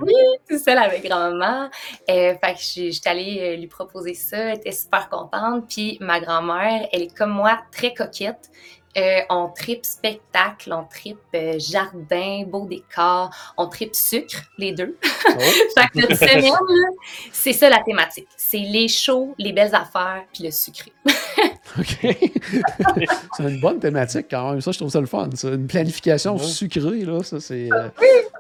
Tout 0.49 0.59
seul 0.59 0.79
avec 0.79 1.05
grand-maman. 1.05 1.71
Euh, 2.11 2.35
fait 2.43 2.55
que 2.55 2.59
j'ai- 2.61 2.91
j'étais 2.93 3.11
allée 3.11 3.39
euh, 3.41 3.57
lui 3.57 3.69
proposer 3.69 4.15
ça. 4.15 4.37
Elle 4.37 4.57
était 4.59 4.73
super 4.73 5.09
contente. 5.09 5.67
Puis 5.69 5.99
ma 6.01 6.19
grand-mère, 6.21 6.89
elle 6.93 7.03
est 7.03 7.17
comme 7.17 7.31
moi, 7.31 7.61
très 7.71 7.95
coquette. 7.95 8.51
Euh, 8.97 9.21
on 9.31 9.49
tripe 9.51 9.85
spectacle, 9.85 10.73
on 10.73 10.83
tripe 10.85 11.19
euh, 11.35 11.57
jardin, 11.59 12.43
beau 12.47 12.67
décor, 12.67 13.31
on 13.57 13.69
tripe 13.69 13.95
sucre, 13.95 14.43
les 14.59 14.73
deux. 14.73 14.97
Oh, 15.31 15.41
Fait 15.77 15.87
que 15.89 16.01
notre 16.01 16.15
semaine, 16.17 16.45
là, 16.45 16.89
c'est 17.33 17.53
ça 17.53 17.69
la 17.69 17.81
thématique. 17.83 18.27
C'est 18.37 18.59
les 18.59 18.89
shows, 18.89 19.35
les 19.39 19.53
belles 19.53 19.75
affaires, 19.75 20.25
puis 20.33 20.43
le 20.45 20.51
sucré. 20.51 20.91
OK. 21.79 21.99
c'est 23.37 23.43
une 23.43 23.61
bonne 23.61 23.79
thématique 23.81 24.27
quand 24.31 24.51
même. 24.53 24.61
Ça, 24.61 24.73
je 24.73 24.79
trouve 24.79 24.91
ça 24.91 25.01
le 25.01 25.07
fun. 25.07 25.29
ça. 25.35 25.49
Une 25.49 25.67
planification 25.67 26.37
Ouais. 26.37 26.43
sucrée, 26.43 27.05
là, 27.05 27.23
ça, 27.23 27.41
c'est. 27.41 27.69
euh, 27.73 27.89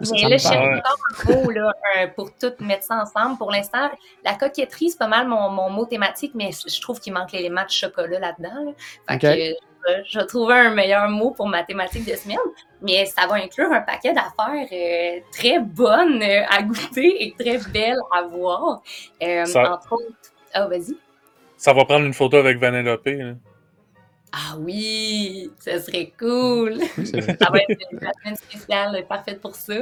ça, 0.02 0.14
Mais 0.14 0.16
ça 0.16 0.28
là, 0.28 0.36
je 0.36 0.78
encore 0.78 0.98
un 1.28 1.42
mot 1.44 1.50
là, 1.50 1.72
un- 1.98 2.08
pour 2.08 2.30
tout 2.34 2.52
mettre 2.60 2.84
ça 2.84 3.02
ensemble. 3.02 3.38
Pour 3.38 3.50
l'instant, 3.50 3.90
la 4.24 4.34
coquetterie, 4.34 4.90
c'est 4.90 4.98
pas 4.98 5.08
mal 5.08 5.26
mon, 5.28 5.50
mon 5.50 5.70
mot 5.70 5.84
thématique, 5.86 6.32
mais 6.34 6.50
je 6.52 6.80
trouve 6.80 7.00
qu'il 7.00 7.12
manque 7.12 7.32
l'élément 7.32 7.64
de 7.64 7.70
chocolat 7.70 8.18
là-dedans. 8.18 8.64
là. 8.66 8.72
Fait 9.08 9.14
Ok. 9.14 9.20
que 9.36 9.50
euh, 9.90 10.02
je 10.08 10.18
vais 10.18 10.26
trouver 10.26 10.54
un 10.54 10.70
meilleur 10.74 11.08
mot 11.08 11.30
pour 11.30 11.46
ma 11.48 11.62
thématique 11.62 12.04
de 12.04 12.14
semaine. 12.16 12.36
Mais 12.82 13.06
ça 13.06 13.26
va 13.26 13.36
inclure 13.36 13.72
un 13.72 13.80
paquet 13.80 14.12
d'affaires 14.12 14.66
euh, 14.72 15.20
très 15.32 15.58
bonnes 15.60 16.22
euh, 16.22 16.42
à 16.48 16.62
goûter 16.62 17.24
et 17.24 17.34
très 17.38 17.58
belles 17.72 17.98
à 18.12 18.22
voir. 18.22 18.82
Euh, 19.22 19.44
Ça- 19.46 19.72
Entre 19.74 19.92
autres. 19.92 20.04
Ah, 20.52 20.66
vas-y. 20.66 20.96
Ça 21.58 21.72
va 21.74 21.84
prendre 21.84 22.06
une 22.06 22.14
photo 22.14 22.38
avec 22.38 22.58
Vanellope. 22.58 23.04
là. 23.06 23.34
Ah 24.32 24.56
oui, 24.60 25.50
ça 25.58 25.80
serait 25.80 26.12
cool. 26.18 26.74
Oui, 26.98 27.06
c'est 27.06 27.20
vrai. 27.20 27.36
Ça 27.40 27.48
va 27.50 27.58
être 27.58 27.78
une 27.92 27.98
semaine 27.98 28.36
spéciale 28.36 29.04
parfaite 29.08 29.40
pour 29.40 29.54
ça. 29.54 29.74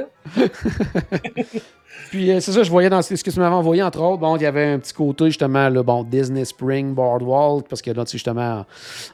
Puis 2.09 2.31
euh, 2.31 2.39
c'est 2.39 2.51
ça, 2.51 2.63
je 2.63 2.69
voyais 2.69 2.89
dans 2.89 3.01
ce 3.01 3.13
que 3.15 3.29
tu 3.29 3.39
m'avais 3.39 3.55
envoyé, 3.55 3.81
entre 3.83 3.99
autres, 4.01 4.19
bon, 4.19 4.35
il 4.37 4.43
y 4.43 4.45
avait 4.45 4.65
un 4.65 4.79
petit 4.79 4.93
côté 4.93 5.25
justement, 5.25 5.67
là, 5.67 5.83
bon, 5.83 6.03
Disney 6.03 6.45
Spring, 6.45 6.93
Boardwalk, 6.93 7.67
parce 7.67 7.81
que 7.81 7.91
là, 7.91 8.05
tu 8.05 8.11
sais, 8.11 8.17
justement, 8.17 8.65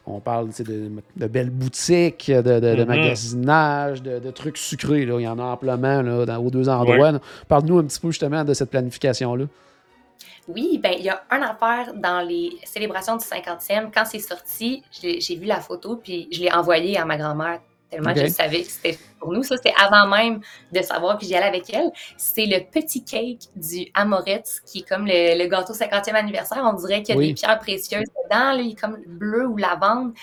on 0.05 0.20
parle 0.20 0.50
tu 0.50 0.55
sais, 0.55 0.63
de, 0.63 0.91
de 1.15 1.27
belles 1.27 1.50
boutiques, 1.50 2.29
de, 2.29 2.41
de, 2.41 2.60
de 2.75 2.84
Mhm. 2.84 2.88
magasinage, 2.88 4.03
de, 4.03 4.20
de 4.20 4.32
trucs 4.32 4.58
sucrés, 4.58 5.05
là. 5.05 5.15
Il 5.20 5.24
y 5.24 5.27
en 5.27 5.39
a 5.39 5.43
amplement, 5.43 6.01
là, 6.01 6.25
dans, 6.25 6.38
aux 6.38 6.51
deux 6.51 6.70
endroits. 6.70 7.13
Parle-nous 7.48 7.79
un 7.79 7.84
petit 7.86 8.00
peu 8.00 8.10
justement 8.12 8.43
de 8.43 8.53
cette 8.53 8.70
planification-là. 8.70 9.46
Oui, 10.48 10.77
ben 10.77 10.93
il 10.98 11.03
y 11.05 11.10
a 11.10 11.24
un 11.29 11.41
affaire 11.41 11.93
dans 11.96 12.22
les 12.27 12.58
célébrations 12.63 13.15
du 13.17 13.25
50e. 13.25 13.91
Quand 13.93 14.05
c'est 14.05 14.20
sorti, 14.20 14.84
j'ai 14.91 15.36
vu 15.36 15.46
la 15.46 15.60
photo 15.62 15.98
puis 15.98 16.27
je 16.32 16.41
l'ai 16.41 16.51
envoyée 16.51 16.98
à 16.98 17.05
ma 17.05 17.17
grand-mère 17.17 17.62
tellement 17.93 18.13
je 18.15 18.27
savais 18.27 18.63
que 18.63 18.70
c'était 18.70 18.98
pour 19.20 19.32
nous. 19.32 19.43
Ça, 19.43 19.55
c'était 19.58 19.74
avant 19.77 20.08
même 20.08 20.41
de 20.72 20.82
savoir 20.82 21.17
que 21.17 21.25
j'y 21.25 21.36
allais 21.36 21.48
avec 21.48 21.72
elle. 21.74 21.91
C'est 22.17 22.46
le 22.46 22.60
petit 22.70 23.03
cake 23.03 23.50
du 23.55 23.89
Amoretz 23.93 24.62
qui 24.65 24.79
est 24.79 24.88
comme 24.88 25.05
le, 25.05 25.38
le 25.41 25.47
gâteau 25.47 25.73
50e 25.73 26.13
anniversaire. 26.15 26.63
On 26.65 26.73
dirait 26.73 27.04
qu'il 27.04 27.15
y 27.15 27.17
a 27.17 27.19
Oui. 27.19 27.28
des 27.30 27.34
pierres 27.36 27.60
précieuses 27.60 28.08
dedans. 28.23 28.54
Là, 28.54 28.58
il 28.58 28.71
est 28.71 28.80
comme 28.80 28.97
bleu 29.06 29.47
ou 29.47 29.58
lavande. 29.58 30.13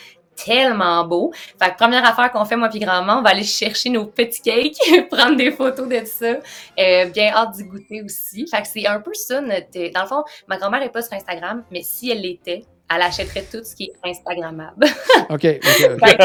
Tellement 0.44 1.04
beau. 1.04 1.32
Fait 1.32 1.70
que 1.70 1.76
première 1.76 2.04
affaire 2.04 2.30
qu'on 2.32 2.44
fait, 2.44 2.56
moi 2.56 2.68
puis 2.68 2.78
grand-maman, 2.78 3.18
on 3.20 3.22
va 3.22 3.30
aller 3.30 3.44
chercher 3.44 3.90
nos 3.90 4.06
petits 4.06 4.42
cakes, 4.42 4.78
prendre 5.10 5.36
des 5.36 5.50
photos 5.50 5.88
de 5.88 6.04
ça. 6.04 6.38
Euh, 6.78 7.06
bien 7.06 7.32
hâte 7.34 7.52
d'y 7.52 7.64
goûter 7.64 8.02
aussi. 8.02 8.46
Fait 8.46 8.62
que 8.62 8.68
c'est 8.68 8.86
un 8.86 9.00
peu 9.00 9.14
ça 9.14 9.40
notre. 9.40 9.92
Dans 9.92 10.02
le 10.02 10.06
fond, 10.06 10.24
ma 10.46 10.56
grand-mère 10.56 10.80
n'est 10.80 10.88
pas 10.88 11.02
sur 11.02 11.14
Instagram, 11.14 11.64
mais 11.70 11.82
si 11.82 12.10
elle 12.10 12.22
l'était, 12.22 12.64
elle 12.92 13.02
achèterait 13.02 13.44
tout 13.50 13.62
ce 13.62 13.74
qui 13.74 13.84
est 13.84 14.08
Instagrammable. 14.08 14.86
OK, 15.30 15.44
OK, 15.44 15.90
OK. 15.92 16.18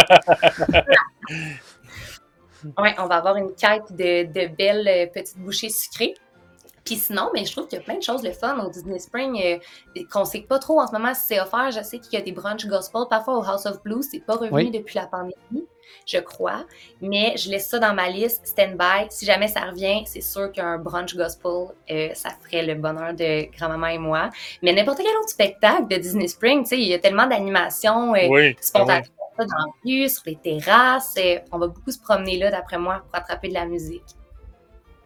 ouais, 2.84 2.96
on 2.98 3.06
va 3.06 3.16
avoir 3.16 3.36
une 3.38 3.54
quête 3.56 3.92
de, 3.92 4.24
de 4.24 4.48
belles 4.56 4.88
euh, 4.88 5.06
petites 5.08 5.38
bouchées 5.38 5.70
sucrées. 5.70 6.16
Puis 6.86 6.98
sinon, 6.98 7.32
mais 7.34 7.46
je 7.46 7.52
trouve 7.52 7.68
qu'il 7.68 7.80
y 7.80 7.82
a 7.82 7.84
plein 7.84 7.98
de 7.98 8.04
choses 8.04 8.22
le 8.24 8.32
fun 8.32 8.60
au 8.60 8.70
Disney 8.70 9.00
Spring 9.00 9.42
euh, 9.44 10.04
qu'on 10.14 10.24
sait 10.24 10.42
pas 10.42 10.60
trop 10.60 10.80
en 10.80 10.86
ce 10.88 10.92
moment 10.94 11.14
si 11.16 11.22
c'est 11.26 11.40
offert. 11.42 11.72
Je 11.72 11.82
sais 11.82 11.98
qu'il 11.98 12.14
y 12.14 12.22
a 12.22 12.24
des 12.24 12.32
brunchs 12.32 12.68
gospel, 12.68 13.02
parfois 13.10 13.40
au 13.40 13.44
House 13.44 13.66
of 13.66 13.82
Blues, 13.84 14.06
c'est 14.12 14.20
pas 14.24 14.36
revenu 14.36 14.52
Oui. 14.54 14.70
depuis 14.72 14.94
la 14.96 15.08
pandémie, 15.08 15.66
je 16.06 16.20
crois. 16.20 16.64
Mais 17.02 17.34
je 17.38 17.50
laisse 17.50 17.68
ça 17.70 17.80
dans 17.80 17.96
ma 17.96 18.08
liste 18.10 18.46
stand-by. 18.46 19.08
Si 19.10 19.26
jamais 19.26 19.48
ça 19.48 19.62
revient, 19.62 20.04
c'est 20.06 20.22
sûr 20.22 20.52
qu'un 20.52 20.78
brunch 20.78 21.16
gospel, 21.16 21.70
euh, 21.90 22.10
ça 22.14 22.30
ferait 22.44 22.64
le 22.64 22.76
bonheur 22.76 23.16
de 23.16 23.52
grand-maman 23.58 23.88
et 23.88 23.98
moi. 23.98 24.30
Mais 24.62 24.72
n'importe 24.72 25.00
quel 25.00 25.08
autre 25.18 25.30
spectacle 25.30 25.88
de 25.88 25.96
Disney 25.96 26.28
Spring, 26.28 26.62
tu 26.62 26.70
sais, 26.70 26.78
il 26.78 26.88
y 26.88 26.94
a 26.94 27.00
tellement 27.00 27.26
d'animations 27.26 28.14
euh, 28.14 28.28
Oui. 28.30 28.56
spontanées 28.62 29.08
dans 29.40 29.46
la 29.46 29.66
rue, 29.84 30.08
sur 30.08 30.22
les 30.28 30.36
terrasses. 30.36 31.16
euh, 31.18 31.40
on 31.52 31.58
va 31.58 31.66
beaucoup 31.68 31.90
se 31.92 32.00
promener 32.00 32.38
là, 32.38 32.52
d'après 32.52 32.78
moi, 32.78 33.02
pour 33.06 33.16
attraper 33.16 33.50
de 33.50 33.56
la 33.56 33.66
musique. 33.66 34.04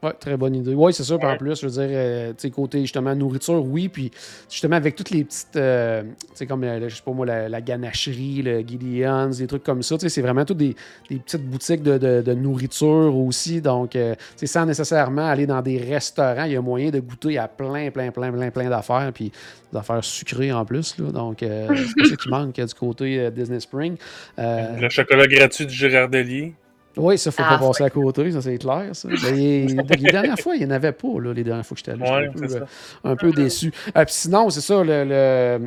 Ouais, 0.01 0.13
très 0.17 0.37
bonne 0.37 0.55
idée. 0.55 0.73
Oui, 0.73 0.93
c'est 0.93 1.03
sûr. 1.03 1.19
Puis 1.19 1.27
en 1.27 1.35
plus, 1.35 1.59
je 1.59 1.67
veux 1.67 1.71
dire, 1.73 1.89
euh, 1.91 2.29
tu 2.29 2.35
sais, 2.37 2.49
côté 2.51 2.79
justement 2.81 3.13
nourriture, 3.15 3.61
oui. 3.65 3.89
Puis 3.89 4.11
justement, 4.49 4.77
avec 4.77 4.95
toutes 4.95 5.09
les 5.09 5.25
petites, 5.25 5.55
euh, 5.57 6.03
tu 6.03 6.27
sais, 6.35 6.45
comme, 6.45 6.63
euh, 6.63 6.87
je 6.87 6.95
sais 6.95 7.01
pas 7.03 7.11
moi, 7.11 7.25
la, 7.25 7.49
la 7.49 7.59
ganacherie, 7.59 8.41
le 8.41 8.61
Gideon's, 8.61 9.39
des 9.39 9.47
trucs 9.47 9.63
comme 9.63 9.83
ça, 9.83 9.97
tu 9.97 10.03
sais, 10.03 10.09
c'est 10.09 10.21
vraiment 10.21 10.45
toutes 10.45 10.57
des, 10.57 10.73
des 11.09 11.17
petites 11.17 11.43
boutiques 11.43 11.83
de, 11.83 11.97
de- 11.97 12.21
de 12.21 12.33
nourriture 12.33 13.13
aussi. 13.17 13.59
Donc, 13.61 13.95
euh, 13.97 14.15
tu 14.15 14.21
sais, 14.37 14.45
sans 14.47 14.65
nécessairement 14.65 15.27
aller 15.27 15.45
dans 15.45 15.61
des 15.61 15.77
restaurants, 15.77 16.45
il 16.45 16.53
y 16.53 16.55
a 16.55 16.61
moyen 16.61 16.91
de 16.91 16.99
goûter 17.01 17.37
à 17.37 17.49
plein, 17.49 17.91
plein, 17.91 18.11
plein, 18.11 18.31
plein, 18.31 18.51
plein 18.51 18.69
d'affaires. 18.69 19.11
Puis 19.13 19.33
des 19.73 19.77
affaires 19.77 20.03
sucrées 20.03 20.53
en 20.53 20.63
plus. 20.63 20.97
Là. 20.97 21.11
Donc, 21.11 21.43
euh, 21.43 21.67
c'est 21.97 22.05
ça 22.05 22.15
qui 22.15 22.29
manque 22.29 22.57
euh, 22.57 22.65
du 22.65 22.73
côté 22.73 23.19
euh, 23.19 23.29
Disney 23.31 23.59
Spring. 23.59 23.97
Euh, 24.39 24.77
Le 24.79 24.89
chocolat 24.89 25.27
gratuit 25.27 25.65
du 25.65 25.73
Girardelli. 25.73 26.53
Oui, 26.97 27.17
ça, 27.17 27.31
faut 27.31 27.43
Ah, 27.45 27.57
pas 27.57 27.67
passer 27.67 27.83
à 27.83 27.89
côté, 27.89 28.31
ça 28.31 28.41
c'est 28.41 28.57
clair. 28.57 28.89
Ça. 28.93 29.07
Ben, 29.23 29.35
il- 29.35 29.75
les 29.99 30.11
dernières 30.11 30.39
fois, 30.39 30.55
il 30.55 30.59
n'y 30.59 30.65
en 30.65 30.71
avait 30.75 30.91
pas, 30.91 31.19
là, 31.21 31.33
les 31.33 31.43
dernières 31.43 31.65
fois 31.65 31.75
que 31.75 31.79
j'étais 31.79 31.91
allé. 31.91 32.01
Ouais, 32.01 32.29
J'étais 32.33 32.47
c'est 32.47 32.55
un, 32.55 32.59
peu, 32.59 32.65
ça. 32.65 32.65
euh, 33.05 33.11
un 33.11 33.15
peu 33.15 33.31
déçu. 33.31 33.71
Euh, 33.95 34.05
puis 34.05 34.13
sinon, 34.13 34.49
c'est 34.49 34.61
ça, 34.61 34.83
le, 34.83 35.59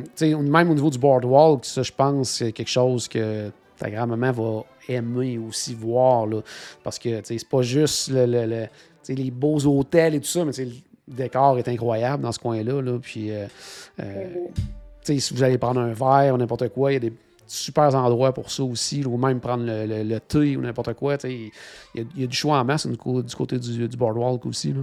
même 0.49 0.69
au 0.69 0.73
niveau 0.75 0.89
du 0.89 0.97
boardwalk, 0.99 1.65
ça, 1.65 1.81
je 1.83 1.91
pense 1.91 2.29
c'est 2.29 2.51
quelque 2.51 2.69
chose 2.69 3.07
que 3.07 3.49
ta 3.77 3.89
grand-maman 3.89 4.31
va 4.31 4.63
aimer 4.89 5.37
aussi 5.37 5.73
voir. 5.75 6.27
Là, 6.27 6.41
parce 6.83 6.99
que 6.99 7.21
c'est 7.23 7.47
pas 7.47 7.61
juste 7.61 8.09
le, 8.09 8.25
le- 8.25 8.45
le- 8.45 8.65
tu 8.65 8.69
sais, 9.03 9.15
les 9.15 9.31
beaux 9.31 9.59
hôtels 9.65 10.15
et 10.15 10.19
tout 10.19 10.27
ça, 10.27 10.45
mais 10.45 10.51
le 10.57 10.71
décor 11.07 11.57
est 11.57 11.67
incroyable 11.67 12.23
dans 12.23 12.31
ce 12.31 12.39
coin-là. 12.39 12.81
Là, 12.81 12.97
puis, 13.01 13.31
euh, 13.31 13.45
euh, 14.01 14.25
sais, 15.01 15.19
si 15.19 15.33
vous 15.33 15.43
allez 15.43 15.57
prendre 15.57 15.81
un 15.81 15.93
verre 15.93 16.33
ou 16.33 16.37
n'importe 16.37 16.69
quoi, 16.69 16.91
il 16.91 16.93
y 16.93 16.97
a 16.97 16.99
des 17.01 17.13
super 17.47 17.93
endroits 17.95 18.33
pour 18.33 18.49
ça 18.51 18.63
aussi, 18.63 19.03
ou 19.05 19.17
même 19.17 19.39
prendre 19.39 19.63
le, 19.65 19.85
le- 19.85 20.03
le 20.03 20.19
thé 20.19 20.55
ou 20.57 20.61
n'importe 20.61 20.93
quoi. 20.93 21.17
Il 21.23 21.51
y, 21.95 21.99
a, 21.99 22.03
il 22.15 22.21
y 22.21 22.23
a 22.23 22.27
du 22.27 22.35
choix 22.35 22.57
en 22.57 22.63
masse 22.65 22.87
du, 22.87 22.97
côté 22.97 23.57
du, 23.59 23.87
du 23.87 23.97
boardwalk 23.97 24.45
aussi. 24.45 24.73
Là. 24.73 24.81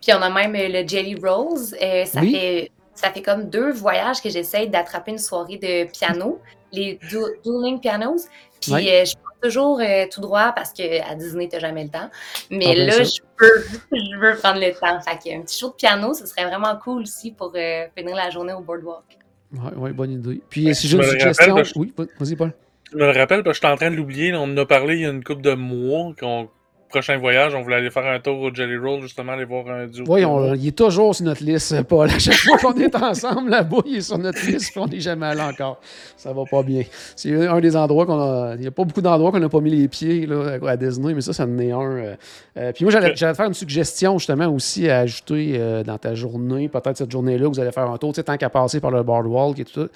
Puis 0.00 0.12
on 0.14 0.22
a 0.22 0.30
même 0.30 0.54
euh, 0.54 0.68
le 0.82 0.88
Jelly 0.88 1.14
Rolls. 1.16 1.74
Euh, 1.82 2.04
ça, 2.06 2.20
Oui. 2.20 2.32
fait, 2.32 2.70
ça 2.94 3.10
fait 3.10 3.22
comme 3.22 3.50
deux 3.50 3.72
voyages 3.72 4.22
que 4.22 4.30
j'essaye 4.30 4.68
d'attraper 4.68 5.10
une 5.12 5.18
soirée 5.18 5.58
de 5.58 5.90
piano, 5.90 6.40
les 6.72 6.98
du- 7.08 7.18
dueling 7.44 7.80
pianos. 7.80 8.26
Puis 8.60 8.72
Oui. 8.72 8.88
euh, 8.90 9.04
je 9.04 9.14
prends 9.14 9.24
toujours 9.42 9.80
euh, 9.80 10.06
tout 10.10 10.20
droit 10.20 10.52
parce 10.52 10.72
qu'à 10.72 11.14
Disney, 11.14 11.48
t'as 11.48 11.58
jamais 11.58 11.84
le 11.84 11.90
temps. 11.90 12.08
Mais 12.50 12.66
Ah, 12.68 12.74
bien 12.74 12.86
là, 12.86 13.02
je 13.04 13.20
peux, 13.36 13.64
je 13.92 14.16
veux 14.18 14.36
prendre 14.36 14.60
le 14.60 14.72
temps. 14.72 15.00
Fait 15.00 15.18
qu'un 15.18 15.42
petit 15.42 15.58
show 15.58 15.68
de 15.68 15.74
piano, 15.74 16.14
ce 16.14 16.24
serait 16.26 16.44
vraiment 16.46 16.76
cool 16.82 17.02
aussi 17.02 17.30
pour 17.32 17.52
finir 17.96 18.16
la 18.16 18.30
journée 18.30 18.52
au 18.52 18.60
boardwalk. 18.60 19.04
Oui, 19.52 19.58
ouais, 19.76 19.92
bonne 19.92 20.12
idée. 20.12 20.40
Puis 20.48 20.66
Ouais, 20.66 20.74
si 20.74 20.88
j'ai 20.88 20.96
une 20.96 21.02
suggestion. 21.02 21.54
rappelle, 21.54 21.72
Oui, 21.76 21.92
vas-y, 22.18 22.36
Paul. 22.36 22.52
Je 22.92 22.96
me 22.96 23.12
le 23.12 23.18
rappelle 23.18 23.42
parce 23.42 23.58
que 23.58 23.62
je 23.64 23.68
suis 23.68 23.72
en 23.74 23.76
train 23.76 23.90
de 23.90 23.96
l'oublier. 23.96 24.32
On 24.34 24.42
en 24.44 24.56
a 24.56 24.66
parlé 24.66 24.96
il 24.96 25.00
y 25.02 25.06
a 25.06 25.10
une 25.10 25.22
couple 25.24 25.42
de 25.42 25.54
mois 25.54 26.12
qu'on 26.18 26.48
prochain 26.90 27.16
voyage, 27.18 27.54
on 27.54 27.62
voulait 27.62 27.76
aller 27.76 27.90
faire 27.90 28.06
un 28.06 28.18
tour 28.20 28.38
au 28.40 28.54
Jelly 28.54 28.76
Roll, 28.76 29.00
justement, 29.00 29.32
aller 29.32 29.44
voir 29.44 29.66
un 29.68 29.86
duo. 29.86 30.04
Oui, 30.08 30.22
il 30.58 30.68
est 30.68 30.76
toujours 30.76 31.14
sur 31.14 31.24
notre 31.24 31.42
liste, 31.42 31.82
Paul. 31.84 32.10
À 32.10 32.18
chaque 32.18 32.34
fois 32.34 32.58
qu'on 32.58 32.78
est 32.78 32.94
ensemble 32.94 33.50
là-bas, 33.50 33.78
il 33.86 33.96
est 33.96 34.00
sur 34.02 34.18
notre 34.18 34.44
liste, 34.46 34.76
on 34.76 34.86
n'est 34.86 35.00
jamais 35.00 35.26
allé 35.26 35.40
encore. 35.40 35.80
Ça 36.16 36.32
va 36.32 36.42
pas 36.50 36.62
bien. 36.62 36.82
C'est 37.16 37.46
un 37.46 37.60
des 37.60 37.76
endroits 37.76 38.04
qu'on 38.06 38.20
a. 38.20 38.54
Il 38.56 38.60
n'y 38.60 38.66
a 38.66 38.70
pas 38.70 38.84
beaucoup 38.84 39.00
d'endroits 39.00 39.30
qu'on 39.32 39.40
n'a 39.40 39.48
pas 39.48 39.60
mis 39.60 39.70
les 39.70 39.88
pieds 39.88 40.26
là, 40.26 40.58
à 40.66 40.76
Disney, 40.76 41.14
mais 41.14 41.20
ça, 41.20 41.32
ça 41.32 41.44
en 41.44 41.58
est 41.58 41.72
un. 41.72 41.80
euh. 41.80 42.14
Euh, 42.56 42.72
puis 42.72 42.84
moi, 42.84 42.92
j'allais 42.92 43.14
te 43.14 43.18
faire 43.18 43.46
une 43.46 43.54
suggestion, 43.54 44.18
justement, 44.18 44.48
aussi 44.48 44.88
à 44.88 44.98
ajouter 44.98 45.54
euh, 45.54 45.82
dans 45.82 45.98
ta 45.98 46.14
journée, 46.14 46.68
peut-être 46.68 46.96
cette 46.96 47.10
journée-là, 47.10 47.48
vous 47.48 47.60
allez 47.60 47.72
faire 47.72 47.88
un 47.88 47.96
tour, 47.96 48.12
tu 48.12 48.16
sais, 48.16 48.24
tant 48.24 48.36
qu'à 48.36 48.50
passer 48.50 48.80
par 48.80 48.90
le 48.90 49.02
boardwalk 49.02 49.58
et 49.58 49.64
tout 49.64 49.88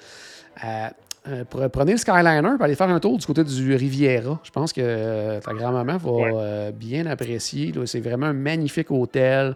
ça. 0.61 0.91
Euh, 1.27 1.43
pre- 1.43 1.69
prenez 1.69 1.93
le 1.93 1.97
Skyliner 1.97 2.41
et 2.59 2.63
allez 2.63 2.75
faire 2.75 2.89
un 2.89 2.99
tour 2.99 3.17
du 3.17 3.25
côté 3.25 3.43
du 3.43 3.75
Riviera. 3.75 4.39
Je 4.43 4.51
pense 4.51 4.71
que 4.73 4.81
euh, 4.83 5.39
ta 5.39 5.53
grand-maman 5.53 5.97
va 5.97 6.11
Ouais. 6.11 6.31
euh, 6.35 6.71
bien 6.71 7.05
apprécier. 7.07 7.73
C'est 7.85 7.99
vraiment 7.99 8.27
un 8.27 8.33
magnifique 8.33 8.91
hôtel. 8.91 9.55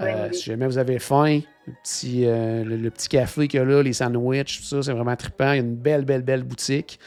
Euh, 0.00 0.04
Ouais, 0.04 0.14
oui. 0.30 0.36
si 0.36 0.44
jamais 0.44 0.66
vous 0.66 0.78
avez 0.78 0.98
faim, 1.00 1.40
le 1.66 1.72
petit, 1.82 2.22
euh, 2.24 2.62
le, 2.64 2.76
le 2.76 2.90
petit 2.90 3.08
café 3.08 3.48
qu'il 3.48 3.58
y 3.58 3.62
a 3.62 3.66
là, 3.66 3.82
les 3.82 3.92
sandwichs, 3.92 4.58
tout 4.60 4.64
ça, 4.64 4.82
c'est 4.82 4.92
vraiment 4.92 5.16
trippant. 5.16 5.52
Il 5.52 5.56
y 5.56 5.58
a 5.58 5.62
une 5.62 5.74
belle, 5.74 6.04
belle, 6.04 6.22
belle 6.22 6.44
boutique. 6.44 7.00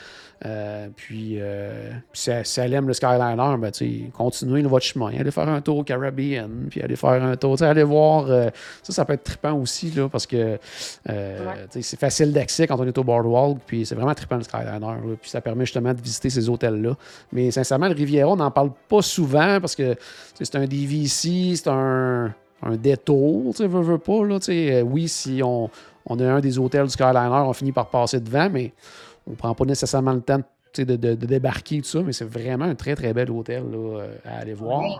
Euh, 0.43 0.87
puis, 0.95 1.35
euh, 1.39 1.91
puis 2.11 2.21
si, 2.21 2.31
si 2.43 2.59
elle 2.59 2.73
aime 2.73 2.87
le 2.87 2.93
Skyliner, 2.93 3.55
ben, 3.59 3.71
continuez 4.11 4.61
votre 4.63 4.85
chemin. 4.85 5.11
Allez 5.19 5.29
faire 5.29 5.47
un 5.47 5.61
tour 5.61 5.77
au 5.77 5.83
Caribbean, 5.83 6.49
puis 6.69 6.81
allez 6.81 6.95
faire 6.95 7.23
un 7.23 7.35
tour. 7.35 7.61
Allez 7.61 7.83
voir. 7.83 8.25
euh, 8.29 8.49
ça, 8.81 8.91
ça 8.91 9.05
peut 9.05 9.13
être 9.13 9.23
trippant 9.23 9.53
aussi, 9.53 9.91
là, 9.91 10.09
parce 10.09 10.25
que 10.25 10.57
Ouais. 11.07 11.67
c'est 11.81 11.99
facile 11.99 12.33
d'accès 12.33 12.65
quand 12.65 12.79
on 12.79 12.87
est 12.87 12.97
au 12.97 13.03
Boardwalk, 13.03 13.59
puis 13.67 13.85
c'est 13.85 13.95
vraiment 13.95 14.13
trippant 14.15 14.37
le 14.37 14.43
Skyliner. 14.43 14.79
là, 14.79 14.97
puis 15.21 15.29
ça 15.29 15.41
permet 15.41 15.65
justement 15.65 15.93
de 15.93 16.01
visiter 16.01 16.29
ces 16.29 16.49
hôtels-là. 16.49 16.95
Mais 17.31 17.51
sincèrement, 17.51 17.87
le 17.87 17.93
Riviera, 17.95 18.29
on 18.29 18.35
n'en 18.35 18.51
parle 18.51 18.71
pas 18.89 19.01
souvent 19.01 19.59
parce 19.59 19.75
que 19.75 19.95
c'est 20.41 20.55
un 20.55 20.65
DVC, 20.65 21.55
c'est 21.55 21.67
un, 21.69 22.33
un 22.63 22.75
détour, 22.77 23.53
tu 23.53 23.65
veux, 23.67 23.81
veux 23.81 23.97
pas. 23.99 24.25
Là, 24.25 24.39
oui, 24.85 25.07
si 25.07 25.41
on, 25.43 25.69
on 26.05 26.19
a 26.19 26.25
un 26.33 26.39
des 26.39 26.57
hôtels 26.57 26.85
du 26.85 26.91
Skyliner, 26.91 27.29
on 27.45 27.53
finit 27.53 27.71
par 27.71 27.89
passer 27.89 28.19
devant, 28.19 28.49
mais 28.49 28.73
on 29.27 29.33
prend 29.35 29.53
pas 29.55 29.65
nécessairement 29.65 30.13
le 30.13 30.21
temps 30.21 30.39
de, 30.77 30.83
de- 30.83 30.95
de 30.95 31.25
débarquer 31.25 31.79
tout 31.81 31.87
ça, 31.87 31.99
mais 32.01 32.13
c'est 32.13 32.25
vraiment 32.25 32.65
un 32.65 32.75
très 32.75 32.95
très 32.95 33.13
bel 33.13 33.29
hôtel 33.31 33.63
là, 33.69 34.05
à 34.25 34.37
aller 34.39 34.53
voir. 34.53 34.81
Oui. 34.81 34.95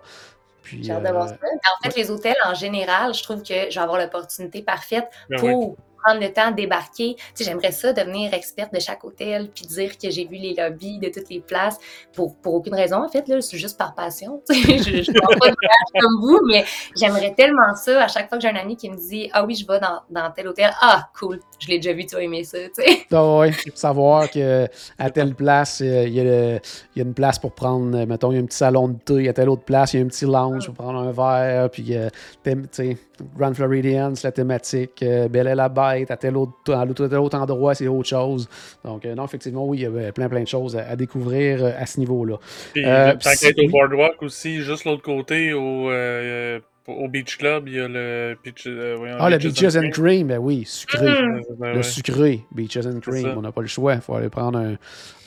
Puis, 0.64 0.92
euh, 0.92 1.04
ça. 1.04 1.38
En 1.84 1.90
fait, 1.90 1.96
les 1.98 2.12
hôtels, 2.12 2.36
en 2.46 2.54
général, 2.54 3.14
je 3.14 3.24
trouve 3.24 3.42
que 3.42 3.54
je 3.70 3.74
vais 3.76 3.78
avoir 3.80 3.98
l'opportunité 4.00 4.62
parfaite 4.62 5.06
Ben 5.30 5.40
oui. 5.44 5.74
Prendre 6.04 6.22
le 6.22 6.32
temps 6.32 6.52
de 6.52 6.56
débarquer. 6.56 7.16
Tu 7.18 7.24
sais, 7.36 7.44
j'aimerais 7.44 7.72
ça, 7.72 7.94
devenir 7.94 8.34
experte 8.34 8.74
de 8.74 8.80
chaque 8.80 9.04
hôtel, 9.04 9.50
puis 9.54 9.66
dire 9.66 9.98
que 9.98 10.10
j'ai 10.10 10.26
vu 10.26 10.36
les 10.36 10.54
lobbies 10.54 11.00
de 11.00 11.10
toutes 11.10 11.30
les 11.30 11.40
places, 11.40 11.78
pour, 12.14 12.36
pour 12.38 12.56
aucune 12.56 12.76
raison, 12.76 13.04
en 13.04 13.10
fait, 13.10 13.28
là, 13.28 13.42
c'est 13.42 13.58
juste 13.58 13.78
par 13.78 13.96
passion. 13.96 14.42
Je 14.50 15.12
ne 15.12 15.20
prends 15.20 15.38
pas 15.40 15.50
de 15.50 15.56
voyage 15.56 16.00
comme 16.00 16.22
vous, 16.22 16.40
mais 16.48 16.66
j'aimerais 16.96 17.34
tellement 17.36 17.76
ça, 17.76 18.04
à 18.04 18.08
chaque 18.08 18.30
fois 18.30 18.38
que 18.38 18.42
j'ai 18.42 18.50
un 18.50 18.56
ami 18.56 18.76
qui 18.76 18.90
me 18.90 18.98
dit 18.98 19.30
«Ah 19.34 19.46
oui, 19.46 19.56
je 19.56 19.66
vais 19.66 19.80
dans, 19.80 20.02
dans 20.10 20.32
tel 20.32 20.48
hôtel. 20.48 20.72
Ah, 20.82 21.10
cool, 21.20 21.40
je 21.60 21.68
l'ai 21.68 21.78
déjà 21.78 21.94
vu, 21.94 22.06
tu 22.06 22.16
vas 22.16 22.24
aimer 22.24 22.44
ça.» 22.44 22.58
tu 22.76 22.84
sais. 22.84 23.06
Ah 23.12 23.38
ouais, 23.38 23.52
savoir 23.76 24.30
que 24.30 24.68
à 24.98 25.10
telle 25.10 25.36
place, 25.36 25.82
euh, 25.82 26.06
il 26.08 26.14
y, 26.14 26.20
a 26.20 26.56
il 26.56 26.60
y 26.96 27.00
a 27.02 27.04
une 27.04 27.14
place 27.14 27.40
pour 27.40 27.54
prendre, 27.54 27.98
euh, 27.98 28.06
mettons, 28.06 28.32
il 28.32 28.36
y 28.36 28.38
a 28.40 28.42
un 28.42 28.46
petit 28.46 28.58
salon 28.58 28.90
de 28.90 28.98
thé, 29.00 29.30
à 29.30 29.34
telle 29.34 29.50
autre 29.50 29.64
place, 29.64 29.94
il 29.94 30.00
y 30.00 30.04
a 30.04 30.06
un 30.06 30.10
petit 30.10 30.26
lounge 30.26 30.66
pour 30.66 30.76
prendre 30.76 31.00
un 31.00 31.12
verre, 31.12 31.70
puis, 31.70 31.96
euh, 31.96 32.10
tu 32.44 32.54
sais, 32.72 32.98
Grand 33.38 33.54
Floridian, 33.54 34.14
la 34.24 34.32
thématique, 34.32 35.06
Belle 35.30 35.48
et 35.48 35.56
la 35.56 35.70
Bête, 35.94 36.12
à 36.12 36.18
tel 36.18 36.38
autre, 36.38 36.74
à 36.74 36.86
tel 36.86 37.18
autre 37.20 37.38
endroit, 37.38 37.76
c'est 37.76 37.88
autre 37.88 38.08
chose. 38.10 38.48
Donc, 38.84 39.06
euh, 39.06 39.16
non, 39.16 39.26
effectivement, 39.26 39.66
oui, 39.66 39.80
il 39.80 39.82
y 39.84 39.86
avait 39.86 40.12
plein, 40.12 40.30
plein 40.30 40.42
de 40.44 40.48
choses 40.48 40.76
à, 40.78 40.88
à 40.90 40.96
découvrir 40.96 41.64
euh, 41.64 41.72
à 41.78 41.86
ce 41.86 42.00
niveau-là. 42.00 42.38
Puis, 42.74 42.86
Euh, 42.86 43.14
tant 43.14 43.30
oui. 43.58 43.66
au 43.68 43.70
Boardwalk 43.70 44.22
aussi, 44.24 44.62
juste 44.62 44.86
l'autre 44.86 45.02
côté, 45.04 45.54
au, 45.54 45.90
euh, 45.92 46.60
au 46.88 47.08
Beach 47.08 47.38
Club, 47.38 47.68
il 47.68 47.76
y 47.76 47.80
a 47.80 47.88
le 47.88 48.38
Beach, 48.44 48.64
euh, 48.68 48.96
voyons, 48.98 49.16
Ah, 49.20 49.30
le 49.30 49.38
Beaches 49.38 49.76
and 49.76 49.90
Cream, 49.92 50.28
ben 50.28 50.40
oui, 50.40 50.64
sucré. 50.66 51.10
Mm. 51.10 51.42
Ben 51.60 51.70
Le 51.72 51.76
ouais. 51.78 51.84
sucré, 51.84 52.42
Beaches 52.52 52.86
and 52.86 53.00
Cream, 53.02 53.34
on 53.38 53.42
n'a 53.42 53.52
pas 53.52 53.62
le 53.62 53.68
choix. 53.68 53.94
Il 53.96 54.02
faut 54.02 54.16
aller 54.16 54.30
prendre 54.30 54.60
un, 54.60 54.76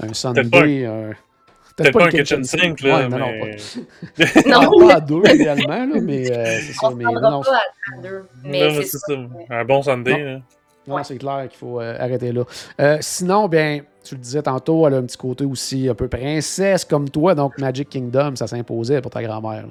un 0.01 0.13
sundae. 0.13 0.85
un- 0.87 1.13
Peut-être 1.77 1.93
pas 1.99 2.05
un 2.05 2.09
kitchen 2.09 2.45
sink, 2.45 2.83
là, 2.83 2.99
Ouais, 2.99 3.09
non, 3.09 3.19
pas- 3.19 4.43
Non, 4.47 4.79
pas 4.89 4.95
à 4.95 5.01
deux, 5.01 5.23
idéalement, 5.35 5.85
là, 5.87 6.01
mais 6.01 6.31
euh, 6.31 6.45
c'est 6.61 6.73
ça. 6.73 6.87
on 6.89 6.95
Mais 6.95 7.03
ne 7.05 7.19
non, 7.19 7.43
pas 7.43 7.57
à 7.57 8.01
deux. 8.03 8.25
Mais 8.45 8.71
c'est 8.75 8.99
ça. 8.99 8.99
ça. 9.09 9.15
Un 9.51 9.65
bon 9.65 9.83
Sunday, 9.83 10.39
Non. 10.87 10.97
Ouais. 10.97 11.05
c'est 11.05 11.17
clair 11.17 11.49
qu'il 11.49 11.59
faut 11.59 11.81
euh, 11.81 11.97
arrêter 11.99 12.33
là. 12.33 12.45
Euh, 12.81 12.99
sinon, 13.01 13.49
bien, 13.49 13.81
tu 14.03 14.15
le 14.15 14.21
disais 14.21 14.43
tantôt, 14.43 14.87
elle 14.87 14.95
a 14.95 14.97
un 14.99 15.03
petit 15.03 15.17
côté 15.17 15.45
aussi 15.45 15.89
un 15.89 15.95
peu 15.95 16.09
princesse 16.09 16.85
comme 16.85 17.09
toi, 17.09 17.35
donc 17.35 17.59
Magic 17.59 17.89
Kingdom, 17.89 18.37
ça 18.37 18.47
s'imposait 18.47 19.01
pour 19.01 19.11
ta 19.11 19.23
grand-mère. 19.23 19.65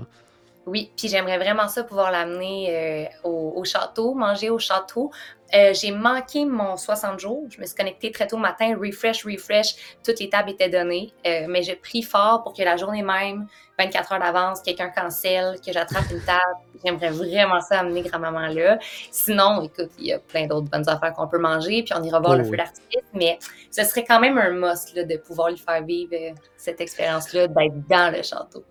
Oui, 0.65 0.91
puis 0.97 1.09
j'aimerais 1.09 1.37
vraiment 1.37 1.67
ça 1.67 1.83
pouvoir 1.83 2.09
l'amener 2.11 2.67
euh, 2.69 3.29
au, 3.29 3.53
au 3.57 3.63
château, 3.65 4.13
manger 4.13 4.49
au 4.49 4.59
château. 4.59 5.11
Euh, 5.53 5.71
j'ai 5.73 5.91
manqué 5.91 6.45
mon 6.45 6.77
60 6.77 7.19
jours. 7.19 7.43
Je 7.49 7.61
me 7.61 7.65
suis 7.65 7.75
connectée 7.75 8.11
très 8.11 8.25
tôt 8.25 8.37
le 8.37 8.41
matin, 8.41 8.75
refresh, 8.75 9.23
refresh. 9.25 9.75
Toutes 10.03 10.19
les 10.19 10.29
tables 10.29 10.49
étaient 10.49 10.69
données. 10.69 11.13
Euh, 11.27 11.45
mais 11.47 11.61
j'ai 11.61 11.75
pris 11.75 12.01
fort 12.01 12.43
pour 12.43 12.53
que 12.53 12.63
la 12.63 12.75
journée 12.75 13.03
même, 13.03 13.45
24 13.77 14.13
heures 14.13 14.19
d'avance, 14.19 14.61
quelqu'un 14.61 14.89
cancelle, 14.89 15.59
que 15.63 15.71
j'attrape 15.71 16.09
une 16.11 16.21
table. 16.21 16.41
J'aimerais 16.83 17.09
vraiment 17.11 17.61
ça 17.61 17.81
amener 17.81 18.01
grand-maman 18.01 18.47
là. 18.47 18.79
Sinon, 19.11 19.61
écoute, 19.61 19.91
il 19.99 20.07
y 20.07 20.13
a 20.13 20.19
plein 20.19 20.47
d'autres 20.47 20.69
bonnes 20.69 20.89
affaires 20.89 21.13
qu'on 21.13 21.27
peut 21.27 21.39
manger, 21.39 21.83
puis 21.83 21.93
on 21.95 22.01
ira 22.03 22.19
voir 22.19 22.33
Oh 22.33 22.37
le 22.37 22.43
oui. 22.43 22.49
feu 22.49 22.57
d'artifice. 22.57 23.03
Mais 23.13 23.37
ce 23.69 23.83
serait 23.83 24.05
quand 24.05 24.19
même 24.19 24.37
un 24.39 24.51
must 24.51 24.95
là, 24.95 25.03
de 25.03 25.17
pouvoir 25.17 25.49
lui 25.49 25.57
faire 25.57 25.83
vivre 25.83 26.13
euh, 26.13 26.31
cette 26.57 26.81
expérience-là, 26.81 27.47
d'être 27.47 27.87
dans 27.87 28.11
le 28.15 28.23
château. 28.23 28.63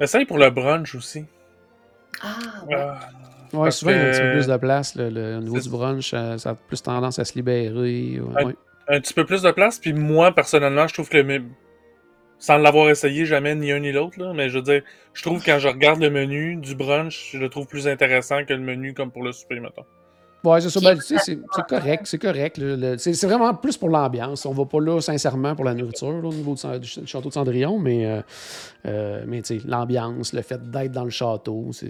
Essaye 0.00 0.24
pour 0.26 0.38
le 0.38 0.50
brunch 0.50 0.94
aussi. 0.94 1.24
Ah, 2.22 2.36
ouais. 2.68 2.74
Ah, 2.78 3.00
Ouais, 3.52 3.64
Parce 3.66 3.76
souvent, 3.76 3.92
il 3.92 3.98
y 3.98 4.00
a 4.00 4.06
un 4.08 4.10
petit 4.10 4.20
peu 4.20 4.30
plus 4.32 4.46
de 4.48 4.56
place. 4.56 4.94
là, 4.96 5.10
le, 5.10 5.36
au 5.36 5.40
niveau 5.40 5.60
du 5.60 5.68
brunch, 5.68 6.12
euh, 6.12 6.36
ça 6.38 6.50
a 6.50 6.54
plus 6.56 6.82
tendance 6.82 7.20
à 7.20 7.24
se 7.24 7.34
libérer. 7.34 7.70
ouais, 7.70 8.20
Ouais. 8.20 8.44
ouais. 8.46 8.56
un 8.88 9.00
petit 9.00 9.14
peu 9.14 9.24
plus 9.24 9.42
de 9.42 9.50
place, 9.52 9.78
puis 9.78 9.92
moi, 9.92 10.32
personnellement, 10.34 10.88
je 10.88 10.94
trouve 10.94 11.08
que 11.08 11.18
le 11.18 11.24
menu... 11.24 11.48
Sans 12.40 12.58
l'avoir 12.58 12.90
essayé 12.90 13.24
jamais 13.26 13.54
ni 13.54 13.70
un 13.70 13.78
ni 13.78 13.92
l'autre, 13.92 14.18
là, 14.20 14.32
mais 14.34 14.48
je 14.48 14.56
veux 14.58 14.62
dire, 14.64 14.82
je 15.12 15.22
trouve 15.22 15.40
que 15.40 15.46
quand 15.46 15.58
je 15.60 15.68
regarde 15.68 16.00
le 16.02 16.10
menu 16.10 16.56
du 16.56 16.74
brunch, 16.74 17.30
je 17.32 17.38
le 17.38 17.48
trouve 17.48 17.66
plus 17.68 17.86
intéressant 17.86 18.44
que 18.44 18.52
le 18.52 18.58
menu 18.60 18.92
comme 18.92 19.12
pour 19.12 19.22
le 19.22 19.30
souper, 19.30 19.60
mettons. 19.60 19.84
Ouais, 20.44 20.60
c'est 20.60 20.70
ça. 20.70 20.80
Ben, 20.80 20.98
c'est 21.00 21.38
correct, 21.68 22.02
c'est 22.06 22.18
correct. 22.18 22.60
c'est 22.98 23.24
vraiment 23.26 23.54
plus 23.54 23.76
pour 23.76 23.88
l'ambiance. 23.88 24.44
On 24.46 24.52
va 24.52 24.64
pas 24.66 24.80
là, 24.80 25.00
sincèrement, 25.00 25.54
pour 25.54 25.64
la 25.64 25.74
nourriture, 25.74 26.10
là, 26.12 26.28
au 26.28 26.32
niveau 26.32 26.54
du, 26.54 26.60
du 26.80 26.86
ch- 26.86 26.98
du 26.98 27.06
château 27.06 27.28
de 27.28 27.34
Cendrillon, 27.34 27.78
mais, 27.78 28.06
euh, 28.06 28.20
euh, 28.86 29.24
mais 29.26 29.40
tu 29.42 29.58
sais, 29.58 29.66
l'ambiance, 29.66 30.32
le 30.32 30.42
fait 30.42 30.70
d'être 30.70 30.92
dans 30.92 31.04
le 31.04 31.10
château, 31.10 31.68
c'est 31.72 31.86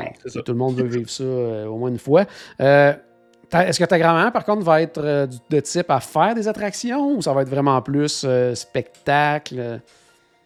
Ouais. 0.00 0.12
Tout 0.24 0.52
le 0.52 0.54
monde 0.54 0.76
veut 0.76 0.86
vivre 0.86 1.10
ça 1.10 1.22
euh, 1.24 1.66
au 1.66 1.76
moins 1.76 1.90
une 1.90 1.98
fois. 1.98 2.24
Euh, 2.60 2.92
Est-ce 3.52 3.78
que 3.78 3.84
ta 3.84 3.98
grand-mère, 3.98 4.32
par 4.32 4.44
contre, 4.44 4.62
va 4.62 4.80
être 4.82 4.98
euh, 5.02 5.26
de 5.50 5.60
type 5.60 5.90
à 5.90 6.00
faire 6.00 6.34
des 6.34 6.48
attractions 6.48 7.12
ou 7.16 7.22
ça 7.22 7.32
va 7.32 7.42
être 7.42 7.48
vraiment 7.50 7.80
plus 7.82 8.26
spectacle? 8.54 9.80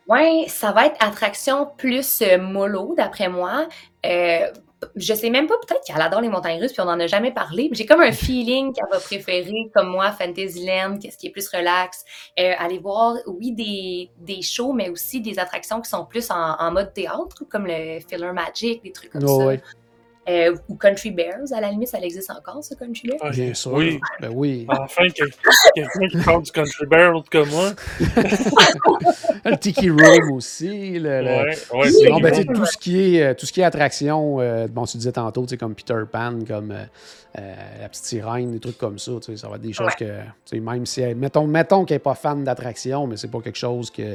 Ouais, 0.09 0.45
ça 0.49 0.73
va 0.73 0.87
être 0.87 0.97
attraction 1.01 1.69
plus 1.77 2.23
mollo, 2.41 2.95
d'après 2.97 3.29
moi. 3.29 3.67
Je 4.97 5.15
sais 5.15 5.31
même 5.31 5.47
pas, 5.47 5.55
peut-être 5.67 5.85
qu'elle 5.85 6.01
adore 6.01 6.21
les 6.21 6.29
montagnes 6.29 6.61
russes, 6.61 6.73
puis 6.73 6.81
on 6.83 6.89
en 6.89 6.99
a 7.01 7.07
jamais 7.07 7.33
parlé, 7.33 7.69
mais 7.71 7.77
j'ai 7.77 7.87
comme 7.87 8.01
un 8.01 8.13
feeling 8.13 8.73
qu'elle 8.73 8.89
va 8.91 8.99
préférer, 8.99 9.71
comme 9.75 9.89
moi, 9.89 10.11
Fantasyland, 10.13 10.99
qu'est-ce 10.99 11.17
qui 11.19 11.29
est 11.29 11.31
plus 11.31 11.49
relax. 11.49 12.05
Euh, 12.39 12.53
aller 12.59 12.79
voir, 12.79 13.17
oui, 13.27 13.53
des, 13.53 14.11
des 14.19 14.43
shows, 14.43 14.73
mais 14.73 14.89
aussi 14.91 15.21
des 15.21 15.39
attractions 15.39 15.81
qui 15.81 15.89
sont 15.91 16.05
plus 16.05 16.31
en, 16.31 16.57
en 16.59 16.71
mode 16.73 16.93
théâtre, 16.93 17.45
comme 17.51 17.67
le 17.67 18.01
Filler 18.01 18.33
Magic, 18.33 18.83
des 18.83 18.93
trucs 18.93 19.11
comme 19.13 19.25
Oh, 19.25 19.41
ça. 19.41 19.47
ouais, 19.47 19.61
Euh, 20.29 20.55
ou 20.69 20.77
Country 20.77 21.11
Bears, 21.11 21.53
à 21.53 21.61
la 21.61 21.71
limite, 21.71 21.89
ça 21.89 21.99
existe 21.99 22.31
encore, 22.31 22.63
ce 22.63 22.75
Country 22.75 23.09
Bears? 23.09 23.19
Ah, 23.23 23.31
bien 23.31 23.53
sûr. 23.55 23.73
Oui. 23.73 23.99
Ben 24.21 24.31
oui. 24.33 24.65
Enfin, 24.69 25.03
quel- 25.13 25.31
quelqu'un 25.75 26.09
qui 26.09 26.17
parle 26.25 26.43
du 26.45 26.53
Country 26.53 26.87
Bear 26.87 27.17
autre 27.17 27.29
que 27.29 27.39
moi. 27.51 27.71
Le 29.45 29.57
Tiki 29.57 29.91
Room 29.91 30.33
aussi. 30.33 30.99
le- 30.99 31.21
le- 31.21 31.25
Ouais, 31.27 31.45
ouais, 31.47 31.57
Oui, 31.75 31.93
c'est 31.93 32.09
Non, 32.09 32.21
ben, 32.21 32.47
tout 32.55 32.67
ce 32.67 32.77
qui 32.79 33.17
est, 33.17 33.23
euh, 33.23 33.35
tout 33.35 33.47
ce 33.47 33.53
qui 33.53 33.61
est 33.61 33.65
attraction, 33.65 34.41
euh, 34.41 34.69
bon, 34.69 34.85
tu 34.85 34.97
disais 34.97 35.13
tantôt, 35.13 35.43
tu 35.43 35.49
sais, 35.51 35.57
comme 35.57 35.75
Peter 35.75 35.99
Pan, 36.11 36.39
comme 36.47 36.71
euh, 36.71 36.85
euh, 37.39 37.55
la 37.81 37.89
petite 37.89 38.05
sirène, 38.05 38.53
des 38.53 38.61
trucs 38.61 38.79
comme 38.79 38.99
ça, 38.99 39.13
tu 39.21 39.33
sais, 39.33 39.37
ça 39.37 39.49
va 39.49 39.57
être 39.57 39.63
des 39.63 39.73
choses 39.73 39.95
que, 39.99 40.05
tu 40.05 40.21
sais, 40.45 40.61
même 40.61 40.87
si, 40.87 41.01
elle- 41.01 41.17
mettons, 41.17 41.47
mettons 41.47 41.85
qu'elle 41.85 41.97
n'est 41.97 42.01
pas 42.01 42.15
fan 42.15 42.45
d'attraction, 42.45 43.07
mais 43.07 43.17
c'est 43.17 43.31
pas 43.31 43.41
quelque 43.41 43.59
chose 43.59 43.91
que, 43.91 44.15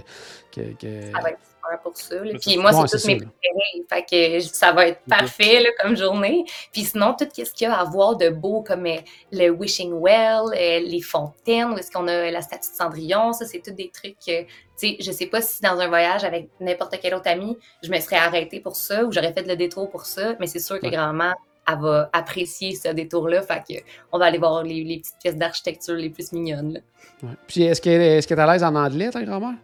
que, 0.56 0.62
que- 0.80 1.12
Ça 1.14 1.22
va 1.22 1.30
être 1.32 1.40
pour 1.84 1.98
ça. 1.98 2.16
là. 2.16 2.32
Puis 2.42 2.58
moi, 2.58 2.72
c'est 2.88 2.98
tous 2.98 3.08
mes 3.08 3.16
préférés. 3.18 3.86
Fait 3.90 4.40
que 4.40 4.40
ça 4.40 4.72
va 4.72 4.88
être 4.88 5.02
parfait 5.10 5.60
là, 5.62 5.70
comme 5.82 5.96
journée. 5.98 6.46
Puis 6.72 6.84
sinon, 6.84 7.16
tout 7.20 7.26
ce 7.34 7.52
qu'il 7.52 7.68
y 7.68 7.72
a 7.72 7.78
à 7.78 7.84
voir 7.84 8.16
de 8.16 8.30
beau, 8.30 8.62
comme 8.62 8.86
euh, 8.86 8.98
le 9.32 9.50
Wishing 9.50 9.92
Well, 9.94 10.54
euh, 10.56 10.80
les 10.80 11.02
fontaines, 11.02 11.72
où 11.74 11.78
est-ce 11.78 11.92
qu'on 11.92 12.08
a 12.08 12.32
la 12.32 12.42
statue 12.42 12.70
de 12.72 12.76
Cendrillon, 12.76 13.34
ça, 13.34 13.46
c'est 13.46 13.60
tous 13.62 13.72
des 13.72 13.90
trucs 13.90 14.18
que, 14.26 14.44
tu 14.44 14.48
sais, 14.78 14.98
je 15.00 15.12
sais 15.12 15.26
pas 15.28 15.42
si 15.42 15.62
dans 15.62 15.78
un 15.80 15.88
voyage 15.88 16.24
avec 16.24 16.50
n'importe 16.60 16.98
quel 17.02 17.14
autre 17.16 17.30
ami, 17.30 17.58
je 17.84 17.90
me 17.92 18.00
serais 18.00 18.18
arrêtée 18.18 18.60
pour 18.60 18.76
ça 18.76 19.04
ou 19.04 19.12
j'aurais 19.12 19.34
fait 19.34 19.46
le 19.48 19.56
détour 19.56 19.90
pour 19.90 20.06
ça, 20.06 20.36
mais 20.40 20.48
c'est 20.48 20.60
sûr 20.60 20.80
que 20.80 20.86
Ouais. 20.86 20.92
grand-mère, 20.92 21.36
elle 21.70 21.80
va 21.82 22.10
apprécier 22.14 22.76
ce 22.76 22.88
détour-là. 22.90 23.42
Fait 23.42 23.62
que 23.68 23.80
on 24.14 24.20
va 24.20 24.26
aller 24.26 24.38
voir 24.38 24.64
les, 24.64 24.84
les 24.86 25.00
petites 25.00 25.18
pièces 25.22 25.36
d'architecture 25.36 25.96
les 25.96 26.10
plus 26.10 26.32
mignonnes. 26.32 26.74
là. 26.76 26.80
ouais. 27.24 27.36
Puis 27.48 27.64
est-ce 27.64 27.82
qu'elle 27.82 28.02
est, 28.02 28.20
est 28.20 28.32
à 28.40 28.54
l'aise 28.54 28.64
en 28.64 28.74
anglais, 28.76 29.10
ta 29.10 29.22
grand-mère? 29.24 29.56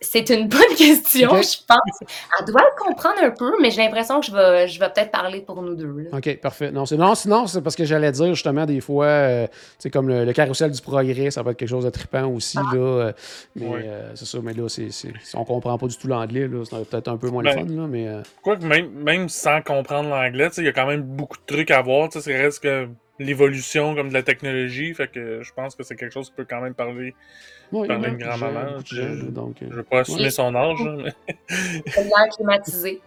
C'est 0.00 0.28
une 0.28 0.48
bonne 0.48 0.60
question, 0.76 1.30
je 1.30 1.56
pense. 1.66 2.12
Elle 2.38 2.46
doit 2.46 2.60
le 2.60 2.84
comprendre 2.84 3.22
un 3.22 3.30
peu, 3.30 3.52
mais 3.62 3.70
j'ai 3.70 3.82
l'impression 3.82 4.20
que 4.20 4.26
je 4.26 4.32
vais, 4.32 4.68
je 4.68 4.78
vais 4.78 4.90
peut-être 4.90 5.10
parler 5.10 5.40
pour 5.40 5.62
nous 5.62 5.74
deux. 5.74 6.08
OK, 6.12 6.36
parfait. 6.40 6.70
Non, 6.70 6.84
non 6.98 7.14
sinon, 7.14 7.46
c'est 7.46 7.62
parce 7.62 7.76
que 7.76 7.84
j'allais 7.84 8.12
dire 8.12 8.34
justement 8.34 8.66
des 8.66 8.80
fois, 8.80 9.06
euh, 9.06 9.46
c'est 9.78 9.88
comme 9.90 10.08
le, 10.08 10.30
carrousel 10.32 10.70
du 10.70 10.82
progrès, 10.82 11.30
ça 11.30 11.42
va 11.42 11.52
être 11.52 11.56
quelque 11.56 11.68
chose 11.68 11.84
de 11.84 11.90
trippant 11.90 12.26
aussi. 12.26 12.58
Ah. 12.58 12.74
Là, 12.74 12.80
euh, 12.80 13.12
mais 13.54 13.66
euh, 13.72 14.14
c'est 14.14 14.26
ça, 14.26 14.38
mais 14.42 14.52
là, 14.52 14.68
c'est, 14.68 14.90
c'est, 14.90 15.12
on 15.32 15.44
comprend 15.44 15.78
pas 15.78 15.86
du 15.86 15.96
tout 15.96 16.08
l'anglais, 16.08 16.46
là, 16.46 16.62
c'est 16.68 16.84
peut-être 16.88 17.08
un 17.08 17.16
peu 17.16 17.30
moins 17.30 17.42
le 17.42 17.54
ben, 17.54 17.66
fun. 17.66 17.74
Là, 17.74 17.86
mais, 17.88 18.22
Quoi 18.42 18.56
que 18.56 18.64
même, 18.64 18.90
même 18.90 19.28
sans 19.30 19.62
comprendre 19.62 20.10
l'anglais, 20.10 20.50
il 20.58 20.64
y 20.64 20.68
a 20.68 20.72
quand 20.72 20.86
même 20.86 21.02
beaucoup 21.02 21.38
de 21.38 21.54
trucs 21.54 21.70
à 21.70 21.80
voir. 21.80 22.12
Ça 22.12 22.20
reste 22.26 22.62
que 22.62 22.86
l'évolution 23.18 23.94
comme 23.94 24.08
de 24.08 24.14
la 24.14 24.22
technologie. 24.22 24.92
Fait 24.94 25.08
que 25.08 25.42
je 25.42 25.52
pense 25.52 25.74
que 25.74 25.82
c'est 25.82 25.96
quelque 25.96 26.12
chose 26.12 26.28
qui 26.28 26.36
peut 26.36 26.46
quand 26.48 26.60
même 26.60 26.74
parler, 26.74 27.14
oui, 27.72 27.88
parler 27.88 28.10
une 28.10 28.18
grand-maman. 28.18 28.78
Je, 28.84 29.26
donc, 29.26 29.62
euh, 29.62 29.66
je 29.70 29.76
veux 29.76 29.82
pas 29.82 30.00
assumer 30.00 30.30
son 30.30 30.54
âge. 30.54 30.78
Mais... 30.82 31.14
l'air 31.96 32.28
climatisé. 32.34 33.00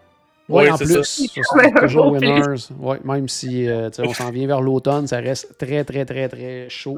Oui, 0.47 0.69
en 0.69 0.77
plus, 0.77 1.03
c'est 1.03 1.71
toujours 1.81 2.11
winners. 2.11 2.69
Ouais, 2.79 2.99
même 3.03 3.27
si 3.27 3.67
euh, 3.67 3.89
on 3.99 4.13
s'en 4.13 4.31
vient 4.31 4.47
vers 4.47 4.61
l'automne, 4.61 5.05
ça 5.05 5.17
reste 5.17 5.57
très, 5.59 5.83
très, 5.83 6.05
très, 6.05 6.27
très 6.27 6.69
chaud 6.69 6.97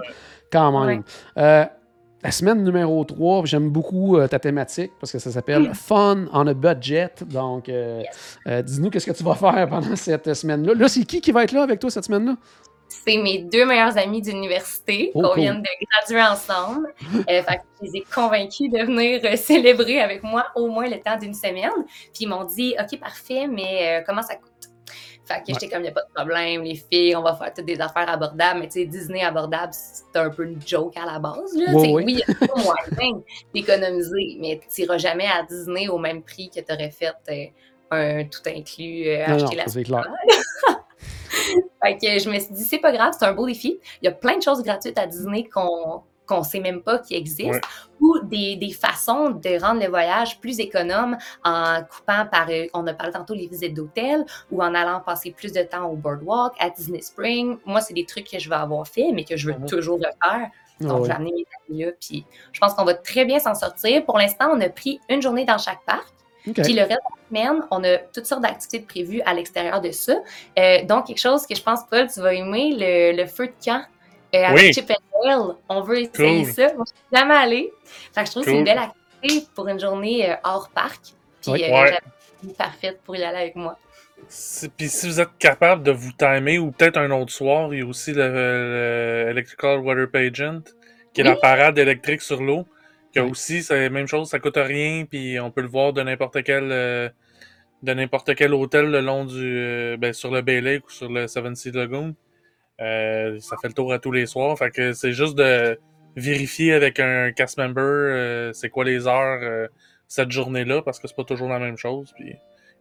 quand 0.51 0.85
même. 0.85 1.03
Euh, 1.37 1.65
la 2.23 2.31
semaine 2.31 2.63
numéro 2.63 3.03
3, 3.03 3.45
j'aime 3.45 3.69
beaucoup 3.69 4.19
ta 4.29 4.37
thématique 4.37 4.91
parce 4.99 5.11
que 5.11 5.17
ça 5.17 5.31
s'appelle 5.31 5.71
Fun 5.73 6.27
on 6.31 6.45
a 6.45 6.53
Budget. 6.53 7.09
Donc, 7.25 7.65
dis-nous 7.65 8.89
qu'est-ce 8.91 9.07
que 9.07 9.11
tu 9.11 9.23
vas 9.23 9.33
faire 9.33 9.67
pendant 9.67 9.95
cette 9.95 10.31
semaine-là. 10.31 10.73
Là, 10.75 10.87
c'est 10.87 11.03
qui 11.03 11.19
qui 11.19 11.31
va 11.31 11.43
être 11.43 11.51
là 11.51 11.63
avec 11.63 11.79
toi 11.79 11.89
cette 11.89 12.05
semaine-là? 12.05 12.37
C'est 13.05 13.17
mes 13.17 13.39
deux 13.39 13.65
meilleurs 13.65 13.97
amis 13.97 14.21
d'université 14.21 15.11
oh, 15.13 15.21
qu'on 15.21 15.35
vient 15.35 15.55
de 15.55 15.67
graduer 15.89 16.21
ensemble. 16.21 16.93
Euh, 17.15 17.43
fait 17.43 17.57
que 17.57 17.61
je 17.81 17.85
les 17.85 17.97
ai 17.99 18.03
convaincus 18.13 18.69
de 18.69 18.79
venir 18.79 19.21
euh, 19.23 19.35
célébrer 19.35 20.01
avec 20.01 20.23
moi 20.23 20.47
au 20.55 20.67
moins 20.67 20.89
le 20.89 20.99
temps 20.99 21.17
d'une 21.17 21.33
semaine. 21.33 21.71
Puis 22.13 22.21
ils 22.21 22.27
m'ont 22.27 22.43
dit 22.43 22.75
OK, 22.79 22.99
parfait, 22.99 23.47
mais 23.47 23.99
euh, 23.99 24.03
comment 24.05 24.21
ça 24.21 24.35
coûte? 24.35 24.51
Fait 25.25 25.39
que 25.39 25.43
j'étais 25.47 25.69
comme, 25.69 25.79
il 25.79 25.83
n'y 25.83 25.89
a 25.89 25.93
pas 25.93 26.03
de 26.03 26.13
problème, 26.13 26.63
les 26.63 26.75
filles, 26.75 27.15
on 27.15 27.21
va 27.21 27.35
faire 27.35 27.53
toutes 27.53 27.65
des 27.65 27.79
affaires 27.79 28.09
abordables. 28.09 28.59
Mais 28.59 28.67
tu 28.67 28.81
sais, 28.81 28.85
Disney 28.85 29.23
abordable, 29.23 29.71
c'est 29.71 30.19
un 30.19 30.29
peu 30.29 30.43
une 30.43 30.59
joke 30.65 30.97
à 30.97 31.05
la 31.05 31.19
base. 31.19 31.55
Là. 31.55 31.71
Oui, 31.73 32.03
il 32.07 32.19
y 32.19 32.23
a 32.23 32.47
pas 32.47 32.61
moyen 32.61 33.21
d'économiser, 33.53 34.37
mais 34.39 34.59
tu 34.73 34.81
n'iras 34.81 34.97
jamais 34.97 35.27
à 35.27 35.43
Disney 35.43 35.87
au 35.87 35.97
même 35.97 36.23
prix 36.23 36.49
que 36.49 36.59
tu 36.59 36.73
aurais 36.73 36.91
fait 36.91 37.13
un 37.91 38.25
tout 38.25 38.41
inclus, 38.47 39.09
acheter 39.09 39.55
la 39.55 39.65
fait 41.83 41.97
que 41.97 42.19
je 42.19 42.29
me 42.29 42.39
suis 42.39 42.53
dit, 42.53 42.63
c'est 42.63 42.79
pas 42.79 42.91
grave, 42.91 43.13
c'est 43.17 43.25
un 43.25 43.33
beau 43.33 43.45
défi. 43.45 43.79
Il 44.01 44.05
y 44.05 44.07
a 44.07 44.11
plein 44.11 44.37
de 44.37 44.43
choses 44.43 44.61
gratuites 44.63 44.97
à 44.97 45.07
Disney 45.07 45.47
qu'on 45.47 46.03
qu'on 46.31 46.43
sait 46.43 46.59
même 46.61 46.81
pas 46.81 46.99
qui 46.99 47.15
existent, 47.15 47.67
ou 47.99 48.19
des, 48.23 48.55
des, 48.55 48.71
façons 48.71 49.31
de 49.31 49.61
rendre 49.61 49.81
le 49.81 49.89
voyage 49.89 50.39
plus 50.39 50.59
économe 50.59 51.17
en 51.43 51.81
coupant 51.83 52.25
par, 52.31 52.49
euh, 52.49 52.67
on 52.73 52.87
a 52.87 52.93
parlé 52.93 53.11
tantôt 53.11 53.33
les 53.33 53.47
visites 53.47 53.73
d'hôtel, 53.73 54.23
ou 54.49 54.63
en 54.63 54.73
allant 54.73 55.01
passer 55.01 55.31
plus 55.31 55.51
de 55.51 55.61
temps 55.63 55.89
au 55.89 55.95
boardwalk, 55.95 56.53
à 56.59 56.69
Disney 56.69 57.01
Spring. 57.01 57.57
Moi, 57.65 57.81
c'est 57.81 57.93
des 57.93 58.05
trucs 58.05 58.29
que 58.29 58.39
je 58.39 58.47
vais 58.47 58.55
avoir 58.55 58.87
fait, 58.87 59.11
mais 59.13 59.25
que 59.25 59.35
je 59.35 59.47
veux 59.47 59.57
mhm. 59.57 59.65
toujours 59.65 59.97
le 59.97 60.09
faire. 60.23 60.49
Donc, 60.79 61.05
j'ai 61.05 61.11
amené 61.11 61.31
mes 61.31 61.45
amis 61.69 61.83
là, 61.85 61.91
puis 61.99 62.25
je 62.51 62.59
pense 62.59 62.73
qu'on 62.73 62.85
va 62.85 62.95
très 62.95 63.25
bien 63.25 63.37
s'en 63.37 63.53
sortir. 63.53 64.03
Pour 64.03 64.17
l'instant, 64.17 64.49
on 64.51 64.61
a 64.61 64.69
pris 64.69 64.99
une 65.09 65.21
journée 65.21 65.45
dans 65.45 65.59
chaque 65.59 65.83
parc. 65.85 66.11
Puis 66.43 66.73
le 66.73 66.81
reste 66.81 66.89
de 66.89 66.89
la 66.89 67.27
semaine, 67.29 67.61
on 67.71 67.83
a 67.83 67.97
toutes 67.97 68.25
sortes 68.25 68.41
d'activités 68.41 68.79
prévues 68.79 69.21
à 69.21 69.33
l'extérieur 69.33 69.81
de 69.81 69.91
ça. 69.91 70.13
Euh, 70.57 70.83
donc, 70.85 71.07
quelque 71.07 71.19
chose 71.19 71.45
que 71.45 71.55
je 71.55 71.61
pense, 71.61 71.81
Paul, 71.89 72.07
tu 72.11 72.19
vas 72.19 72.33
aimer, 72.33 72.75
le, 73.13 73.25
feu 73.27 73.47
de 73.47 73.53
camp 73.63 73.83
euh, 74.33 74.43
avec 74.43 74.73
Chip 74.73 74.89
and 74.89 75.23
Dale. 75.23 75.55
On 75.69 75.81
veut 75.81 75.99
essayer 75.99 76.45
ça. 76.45 76.73
Moi, 76.73 76.85
je 76.87 76.93
suis 76.93 77.19
jamais 77.21 77.35
allée. 77.35 77.71
Fait 78.13 78.21
que 78.21 78.27
je 78.27 78.31
trouve 78.31 78.45
que 78.45 78.51
c'est 78.51 78.57
une 78.57 78.63
belle 78.63 78.79
activité 78.79 79.47
pour 79.53 79.67
une 79.67 79.79
journée 79.79 80.31
euh, 80.31 80.35
hors 80.43 80.69
parc. 80.69 81.01
Puis, 81.41 81.51
oui. 81.51 81.63
ouais. 81.69 81.97
parfaite 82.57 83.01
pour 83.03 83.15
y 83.15 83.23
aller 83.23 83.37
avec 83.37 83.55
moi. 83.55 83.77
Puis 84.77 84.87
si 84.87 85.07
vous 85.07 85.19
êtes 85.19 85.37
capable 85.39 85.83
de 85.83 85.91
vous 85.91 86.11
timer, 86.11 86.59
ou 86.59 86.71
peut-être 86.71 86.97
un 86.97 87.11
autre 87.11 87.31
soir, 87.31 87.73
il 87.73 87.79
y 87.79 87.83
a 87.83 87.85
aussi 87.85 88.13
le, 88.13 89.27
Electrical 89.29 89.79
Water 89.79 90.09
Pageant, 90.09 90.61
qui 91.13 91.21
est 91.21 91.23
la 91.23 91.35
parade 91.35 91.77
électrique 91.77 92.21
sur 92.21 92.41
l'eau. 92.41 92.65
Que 93.13 93.19
aussi, 93.19 93.61
c'est 93.61 93.77
la 93.77 93.89
même 93.89 94.07
chose, 94.07 94.29
ça 94.29 94.39
coûte 94.39 94.57
rien, 94.57 95.05
puis 95.05 95.37
on 95.39 95.51
peut 95.51 95.61
le 95.61 95.67
voir 95.67 95.91
de 95.91 96.01
n'importe 96.01 96.43
quel 96.43 96.71
euh, 96.71 97.09
de 97.83 97.93
n'importe 97.93 98.35
quel 98.35 98.53
hôtel 98.53 98.89
le 98.89 99.01
long 99.01 99.25
du 99.25 99.57
euh, 99.57 99.97
ben, 99.97 100.13
sur 100.13 100.31
le 100.31 100.41
Bay 100.41 100.61
Lake 100.61 100.87
ou 100.87 100.91
sur 100.91 101.09
le 101.09 101.27
Seven 101.27 101.55
Sea 101.55 101.71
Lagoon. 101.71 102.15
Euh, 102.79 103.37
ça 103.39 103.57
fait 103.61 103.67
le 103.67 103.73
tour 103.73 103.91
à 103.91 103.99
tous 103.99 104.13
les 104.13 104.25
soirs. 104.27 104.57
Fait 104.57 104.71
que 104.71 104.93
c'est 104.93 105.11
juste 105.11 105.35
de 105.35 105.77
vérifier 106.15 106.73
avec 106.73 106.99
un 106.99 107.31
cast 107.31 107.57
member 107.57 108.51
c'est 108.53 108.69
quoi 108.69 108.85
les 108.85 109.07
heures 109.07 109.69
cette 110.07 110.31
journée-là, 110.31 110.81
parce 110.81 110.99
que 110.99 111.07
c'est 111.07 111.15
pas 111.15 111.23
toujours 111.23 111.49
la 111.49 111.59
même 111.59 111.77
chose. 111.77 112.13
Puis 112.17 112.35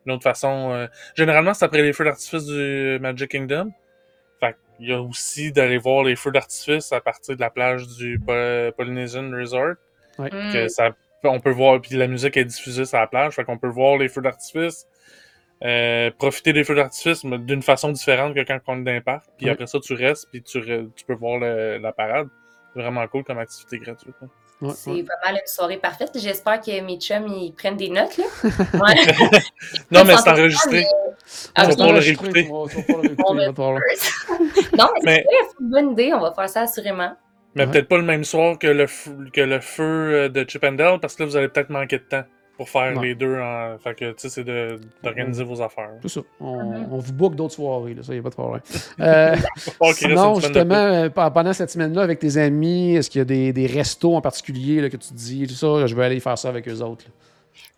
une 0.06 0.12
autre 0.12 0.22
façon. 0.22 0.88
généralement, 1.16 1.54
c'est 1.54 1.64
après 1.64 1.82
les 1.82 1.92
feux 1.92 2.04
d'artifice 2.04 2.46
du 2.46 2.98
Magic 3.00 3.30
Kingdom. 3.30 3.70
Fait 4.40 4.56
il 4.78 4.88
y 4.88 4.92
a 4.92 5.00
aussi 5.00 5.52
d'aller 5.52 5.78
voir 5.78 6.04
les 6.04 6.16
feux 6.16 6.30
d'artifice 6.30 6.92
à 6.92 7.00
partir 7.00 7.36
de 7.36 7.40
la 7.40 7.50
plage 7.50 7.86
du 7.88 8.20
Polynesian 8.76 9.30
Resort. 9.32 9.74
Que 10.28 10.66
mm. 10.66 10.68
ça, 10.68 10.90
on 11.24 11.40
peut 11.40 11.50
voir, 11.50 11.80
puis 11.80 11.96
la 11.96 12.06
musique 12.06 12.36
est 12.36 12.44
diffusée 12.44 12.84
sur 12.84 12.98
la 12.98 13.06
plage, 13.06 13.34
fait 13.34 13.44
qu'on 13.44 13.58
peut 13.58 13.68
voir 13.68 13.98
les 13.98 14.08
feux 14.08 14.22
d'artifice, 14.22 14.86
euh, 15.64 16.10
profiter 16.18 16.52
des 16.52 16.64
feux 16.64 16.74
d'artifice 16.74 17.24
d'une 17.24 17.62
façon 17.62 17.92
différente 17.92 18.34
que 18.34 18.40
quand 18.40 18.58
on 18.66 18.80
est 18.80 18.84
dans 18.84 18.92
un 18.92 19.00
parc. 19.00 19.24
Puis 19.36 19.48
après 19.48 19.66
ça, 19.66 19.78
tu 19.80 19.94
restes, 19.94 20.28
puis 20.30 20.42
tu, 20.42 20.60
tu 20.60 21.04
peux 21.06 21.14
voir 21.14 21.40
la 21.40 21.92
parade. 21.92 22.28
C'est 22.74 22.82
vraiment 22.82 23.06
cool 23.08 23.24
comme 23.24 23.38
activité 23.38 23.78
gratuite. 23.78 24.14
c'est 24.74 25.02
pas 25.02 25.14
mal 25.24 25.34
une 25.34 25.46
soirée 25.46 25.78
parfaite. 25.78 26.12
J'espère 26.14 26.60
que 26.60 26.80
mes 26.80 26.98
chums 26.98 27.26
ils 27.26 27.52
prennent 27.52 27.76
des 27.76 27.88
notes. 27.88 28.16
Là. 28.16 28.24
non, 29.90 30.04
mais 30.04 30.16
c'est 30.16 30.30
enregistré. 30.30 30.86
On 31.56 31.64
va 31.64 31.76
pas 31.76 31.92
le 31.92 31.98
réécouter. 31.98 32.44
non, 34.78 34.88
mais, 35.02 35.24
c'est 35.26 35.60
une 35.60 35.70
bonne 35.70 35.90
idée. 35.92 36.12
On 36.14 36.20
va 36.20 36.32
faire 36.32 36.48
ça 36.48 36.62
assurément. 36.62 37.16
Mais 37.54 37.66
peut-être 37.66 37.88
pas 37.88 37.98
le 37.98 38.04
même 38.04 38.24
soir 38.24 38.58
que 38.58 38.66
le, 38.66 38.86
que 39.32 39.40
le 39.40 39.60
feu 39.60 39.82
euh, 39.82 40.28
de 40.28 40.44
Chip 40.48 40.64
and 40.64 40.72
Dale, 40.72 41.00
parce 41.00 41.16
que 41.16 41.22
là, 41.22 41.28
vous 41.28 41.36
allez 41.36 41.48
peut-être 41.48 41.70
manquer 41.70 41.98
de 41.98 42.04
temps 42.04 42.22
pour 42.56 42.68
faire 42.68 43.00
les 43.00 43.14
deux. 43.14 43.40
En... 43.40 43.76
Fait 43.78 43.94
que, 43.94 44.12
tu 44.12 44.14
sais, 44.18 44.28
c'est 44.28 44.44
d'organiser 45.02 45.42
vos 45.44 45.60
affaires. 45.62 45.90
C'est 46.02 46.08
ça. 46.08 46.20
On, 46.40 46.62
mm-hmm. 46.62 46.86
on, 46.90 46.98
vous 46.98 47.12
book 47.12 47.34
d'autres 47.34 47.54
soirées, 47.54 47.94
là, 47.94 48.02
ça, 48.02 48.14
y 48.14 48.18
a 48.18 48.22
pas 48.22 48.28
de 48.28 48.34
problème. 48.34 48.62
euh, 49.00 49.36
sinon, 49.94 50.38
justement, 50.38 50.74
euh, 50.74 51.08
pendant 51.08 51.52
cette 51.52 51.70
semaine-là, 51.70 52.02
avec 52.02 52.18
tes 52.18 52.36
amis, 52.36 52.96
est-ce 52.96 53.10
qu'il 53.10 53.20
y 53.20 53.22
a 53.22 53.24
des, 53.24 53.52
des 53.52 53.66
restos 53.66 54.14
en 54.14 54.20
particulier 54.20 54.80
là, 54.82 54.90
que 54.90 54.96
tu 54.96 55.08
te 55.08 55.14
dis, 55.14 55.46
tout 55.46 55.54
ça, 55.54 55.86
je 55.86 55.94
vais 55.94 56.04
aller 56.04 56.20
faire 56.20 56.38
ça 56.38 56.50
avec 56.50 56.68
eux 56.68 56.80
autres? 56.82 57.06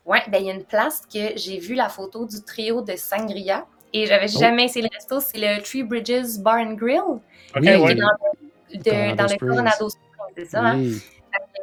Oui, 0.04 0.18
ben 0.28 0.38
il 0.38 0.46
y 0.46 0.50
a 0.50 0.54
une 0.54 0.64
place 0.64 1.02
que 1.12 1.36
j'ai 1.36 1.60
vu 1.60 1.74
la 1.74 1.88
photo 1.88 2.26
du 2.26 2.42
trio 2.42 2.82
de 2.82 2.96
Sangria 2.96 3.64
et 3.92 4.06
j'avais 4.06 4.34
oh. 4.34 4.40
jamais 4.40 4.64
essayé 4.64 4.88
le 4.90 4.94
resto, 4.94 5.20
c'est 5.20 5.38
le 5.38 5.62
Three 5.62 5.84
Bridges 5.84 6.40
Bar 6.40 6.56
and 6.56 6.74
Grill. 6.74 7.20
Okay, 7.54 7.76
ouais 7.76 7.94
dans 7.94 8.08
le 8.74 9.38
Coronado 9.38 9.88
Springs, 9.88 10.34
c'est 10.36 10.44
ça? 10.46 10.60
Hein? 10.60 10.82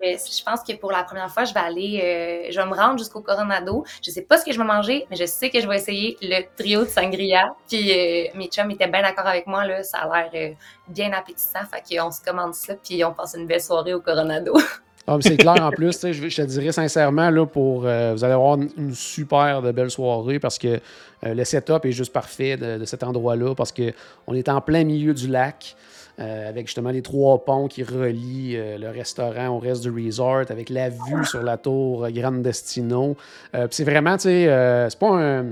Je 0.01 0.43
pense 0.43 0.61
que 0.63 0.75
pour 0.77 0.91
la 0.91 1.03
première 1.03 1.29
fois, 1.29 1.43
je 1.43 1.53
vais 1.53 1.59
aller, 1.59 2.01
euh, 2.01 2.51
je 2.51 2.59
vais 2.59 2.65
me 2.65 2.73
rendre 2.73 2.97
jusqu'au 2.97 3.21
Coronado. 3.21 3.83
Je 4.03 4.11
sais 4.11 4.21
pas 4.21 4.37
ce 4.37 4.45
que 4.45 4.51
je 4.51 4.57
vais 4.57 4.65
manger, 4.65 5.05
mais 5.09 5.15
je 5.15 5.25
sais 5.25 5.49
que 5.49 5.59
je 5.59 5.67
vais 5.67 5.75
essayer 5.75 6.17
le 6.21 6.41
trio 6.57 6.83
de 6.83 6.89
sangria. 6.89 7.53
Puis 7.67 7.91
euh, 7.91 8.25
mes 8.35 8.47
chums 8.47 8.71
étaient 8.71 8.87
bien 8.87 9.01
d'accord 9.01 9.27
avec 9.27 9.45
moi, 9.47 9.65
là, 9.65 9.83
ça 9.83 9.99
a 9.99 10.29
l'air 10.29 10.51
euh, 10.51 10.53
bien 10.87 11.11
appétissant. 11.11 11.59
Fait 11.71 11.97
qu'on 11.97 12.11
se 12.11 12.21
commande 12.21 12.53
ça, 12.53 12.75
puis 12.75 13.03
on 13.03 13.13
passe 13.13 13.35
une 13.37 13.47
belle 13.47 13.61
soirée 13.61 13.93
au 13.93 14.01
Coronado. 14.01 14.57
Ah, 15.11 15.17
c'est 15.21 15.37
clair 15.37 15.55
en 15.59 15.71
plus, 15.71 15.99
je, 16.03 16.29
je, 16.29 16.35
te 16.35 16.41
dirais 16.43 16.71
sincèrement, 16.71 17.31
là, 17.31 17.43
pour, 17.43 17.79
vous 17.79 17.87
allez 17.87 18.33
avoir 18.33 18.59
une, 18.59 18.93
super 18.93 19.63
de 19.63 19.71
belle 19.71 19.89
soirée 19.89 20.37
parce 20.37 20.59
que 20.59 20.79
le 21.23 21.43
setup 21.45 21.83
est 21.85 21.93
juste 21.93 22.13
parfait 22.13 22.57
de, 22.57 22.77
de 22.77 22.85
cet 22.85 23.01
endroit-là 23.01 23.55
parce 23.55 23.71
qu'on 23.71 24.35
est 24.35 24.49
en 24.49 24.61
plein 24.61 24.83
milieu 24.83 25.15
du 25.15 25.27
lac. 25.27 25.75
Euh, 26.19 26.49
avec 26.49 26.67
justement 26.67 26.89
les 26.89 27.01
trois 27.01 27.45
ponts 27.45 27.69
qui 27.69 27.82
relient 27.82 28.58
euh, 28.58 28.77
le 28.77 28.89
restaurant 28.89 29.47
au 29.49 29.60
reste 29.60 29.84
du 29.84 29.89
resort, 29.89 30.43
avec 30.49 30.69
la 30.69 30.89
vue 30.89 31.23
sur 31.23 31.41
la 31.41 31.55
tour 31.55 32.10
Grand 32.12 32.41
Destino. 32.41 33.15
Euh, 33.55 33.67
c'est 33.71 33.86
vraiment, 33.86 34.17
tu 34.17 34.23
sais, 34.23 34.88
c'est 34.89 34.99
pas 34.99 35.12
un 35.12 35.45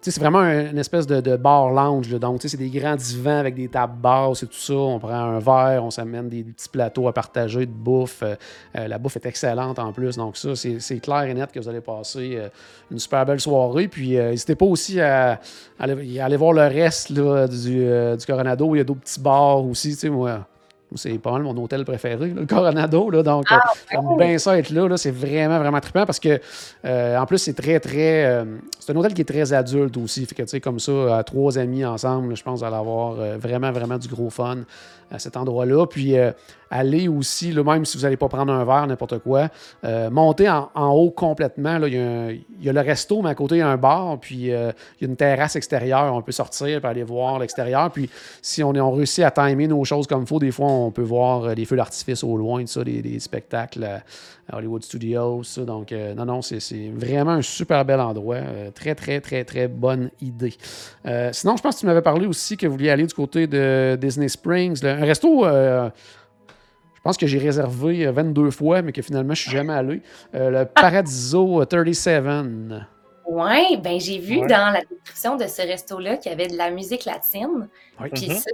c'est 0.00 0.20
vraiment 0.20 0.42
une 0.42 0.78
espèce 0.78 1.06
de, 1.06 1.36
bar 1.36 1.70
lounge. 1.70 2.10
Là. 2.10 2.18
Donc, 2.18 2.40
c'est 2.42 2.56
des 2.56 2.70
grands 2.70 2.96
divans 2.96 3.38
avec 3.38 3.54
des 3.54 3.68
tables 3.68 4.00
basses 4.00 4.42
et 4.42 4.46
tout 4.46 4.54
ça. 4.54 4.74
On 4.74 4.98
prend 4.98 5.10
un 5.10 5.38
verre, 5.38 5.84
on 5.84 5.90
s'amène 5.90 6.28
des, 6.28 6.42
petits 6.42 6.68
plateaux 6.68 7.08
à 7.08 7.12
partager 7.12 7.64
de 7.66 7.72
bouffe. 7.72 8.22
Euh, 8.22 8.34
euh, 8.76 8.88
la 8.88 8.98
bouffe 8.98 9.16
est 9.16 9.26
excellente 9.26 9.78
en 9.78 9.92
plus. 9.92 10.16
Donc, 10.16 10.36
ça, 10.36 10.50
c'est 10.56 10.98
clair 11.00 11.22
et 11.22 11.34
net 11.34 11.52
que 11.52 11.60
vous 11.60 11.68
allez 11.68 11.80
passer 11.80 12.36
euh, 12.36 12.48
une 12.90 12.98
super 12.98 13.24
belle 13.24 13.40
soirée. 13.40 13.88
Puis, 13.88 14.16
n'hésitez 14.16 14.56
pas 14.56 14.66
aussi 14.66 15.00
à, 15.00 15.40
aller, 15.78 16.36
voir 16.36 16.52
le 16.52 16.62
reste 16.62 17.12
du, 17.12 17.22
du, 17.22 18.26
Coronado. 18.26 18.74
Il 18.74 18.78
y 18.78 18.80
a 18.80 18.84
d'autres 18.84 19.00
petits 19.00 19.20
bars 19.20 19.64
aussi. 19.64 19.96
Moi, 20.10 20.40
c'est 20.94 21.18
pas 21.18 21.32
mal 21.32 21.42
mon 21.42 21.56
hôtel 21.56 21.84
préféré, 21.84 22.28
le 22.28 22.46
Coronado. 22.46 23.10
Là, 23.10 23.22
donc, 23.22 23.44
Ah, 23.50 23.60
j'aime 23.90 24.16
bien 24.18 24.38
ça 24.38 24.58
être 24.58 24.70
là. 24.70 24.88
là 24.88 24.96
c'est 24.96 25.10
vraiment, 25.10 25.58
vraiment 25.58 25.80
trippant 25.80 26.06
parce 26.06 26.20
que, 26.20 26.40
euh, 26.84 27.18
en 27.18 27.26
plus, 27.26 27.38
c'est 27.38 27.54
très, 27.54 27.80
très. 27.80 28.24
euh, 28.26 28.44
c'est 28.78 28.92
un 28.92 28.96
hôtel 28.96 29.14
qui 29.14 29.22
est 29.22 29.24
très 29.24 29.52
adulte 29.52 29.96
aussi. 29.96 30.26
Fait 30.26 30.34
que, 30.34 30.42
tu 30.42 30.48
sais, 30.48 30.60
comme 30.60 30.78
ça, 30.78 31.18
à 31.18 31.22
trois 31.24 31.58
amis 31.58 31.84
ensemble, 31.84 32.36
je 32.36 32.42
pense 32.42 32.62
à 32.62 32.68
avoir 32.68 33.18
euh, 33.18 33.36
vraiment, 33.38 33.72
vraiment 33.72 33.98
du 33.98 34.08
gros 34.08 34.30
fun 34.30 34.58
à 35.10 35.18
cet 35.18 35.36
endroit-là. 35.36 35.86
Puis, 35.86 36.16
euh, 36.18 36.32
aller 36.70 37.06
aussi, 37.08 37.52
là, 37.52 37.62
même 37.62 37.84
si 37.84 37.96
vous 37.96 38.02
n'allez 38.02 38.16
pas 38.16 38.28
prendre 38.28 38.52
un 38.52 38.64
verre, 38.64 38.86
n'importe 38.86 39.18
quoi, 39.20 39.48
euh, 39.84 40.10
monter 40.10 40.48
en, 40.48 40.70
en 40.74 40.88
haut 40.90 41.10
complètement. 41.10 41.76
Il 41.86 41.94
y, 41.94 41.98
a 41.98 42.32
y 42.32 42.72
le 42.74 42.80
resto, 42.80 43.22
mais 43.22 43.30
à 43.30 43.34
côté, 43.34 43.56
il 43.56 43.58
y 43.58 43.62
a 43.62 43.68
un 43.68 43.76
bar. 43.76 44.18
Puis, 44.18 44.50
euh, 44.52 44.72
il 45.00 45.04
y 45.04 45.06
a 45.06 45.10
une 45.10 45.16
terrasse 45.16 45.54
extérieure. 45.56 46.12
On 46.12 46.22
peut 46.22 46.32
sortir 46.32 46.80
et 46.82 46.86
aller 46.86 47.04
voir 47.04 47.38
l'extérieur. 47.38 47.90
Puis, 47.90 48.10
si 48.42 48.62
on, 48.64 48.70
on 48.74 48.90
réussit 48.92 49.22
à 49.24 49.30
timer 49.30 49.68
nos 49.68 49.84
choses 49.84 50.06
comme 50.06 50.22
il 50.22 50.26
faut, 50.26 50.38
des 50.38 50.50
fois, 50.50 50.66
on 50.66 50.83
peut 50.90 51.02
voir 51.02 51.44
euh, 51.44 51.54
les 51.54 51.64
feux 51.64 51.76
d'artifice 51.76 52.22
au 52.24 52.36
loin, 52.36 52.64
ça, 52.66 52.82
des, 52.84 53.02
des 53.02 53.18
spectacles 53.20 53.84
à, 53.84 54.02
à 54.48 54.56
Hollywood 54.58 54.82
Studios. 54.82 55.42
ça. 55.42 55.62
Donc, 55.62 55.92
euh, 55.92 56.14
non, 56.14 56.24
non, 56.24 56.42
c'est 56.42 56.60
c'est 56.60 56.90
vraiment 56.94 57.32
un 57.32 57.42
super 57.42 57.84
bel 57.84 58.00
endroit. 58.00 58.36
Euh, 58.36 58.70
très, 58.70 58.94
très, 58.94 59.20
très, 59.20 59.44
très 59.44 59.68
bonne 59.68 60.10
idée. 60.20 60.54
Euh, 61.06 61.30
sinon, 61.32 61.56
je 61.56 61.62
pense 61.62 61.74
que 61.76 61.80
tu 61.80 61.86
m'avais 61.86 62.02
parlé 62.02 62.26
aussi 62.26 62.56
que 62.56 62.66
vous 62.66 62.72
vouliez 62.74 62.90
aller 62.90 63.06
du 63.06 63.14
côté 63.14 63.46
de 63.46 63.96
Disney 64.00 64.28
Springs. 64.28 64.82
Le- 64.82 64.90
un 64.90 65.04
resto. 65.04 65.46
euh, 65.46 65.90
je 66.96 67.00
pense 67.08 67.16
que 67.18 67.26
j'ai 67.26 67.38
réservé 67.38 68.06
euh, 68.06 68.12
22 68.12 68.50
fois, 68.50 68.80
mais 68.80 68.90
que 68.92 69.02
finalement, 69.02 69.34
je 69.34 69.42
suis 69.42 69.50
jamais 69.50 69.74
allé. 69.74 70.00
Euh, 70.34 70.48
le 70.50 70.64
Paradiso 70.64 71.62
37. 71.64 72.24
Ouais, 73.26 73.76
ben 73.82 73.98
j'ai 73.98 74.18
vu 74.18 74.38
Ouais. 74.40 74.46
dans 74.46 74.70
la 74.72 74.80
description 74.90 75.36
de 75.36 75.46
ce 75.46 75.62
resto-là 75.62 76.16
qu'il 76.18 76.30
y 76.30 76.34
avait 76.34 76.46
de 76.48 76.56
la 76.56 76.70
musique 76.70 77.04
latine. 77.06 77.68
Oui. 78.00 78.08
Puis 78.12 78.28
Mhm. 78.28 78.34
ça, 78.36 78.50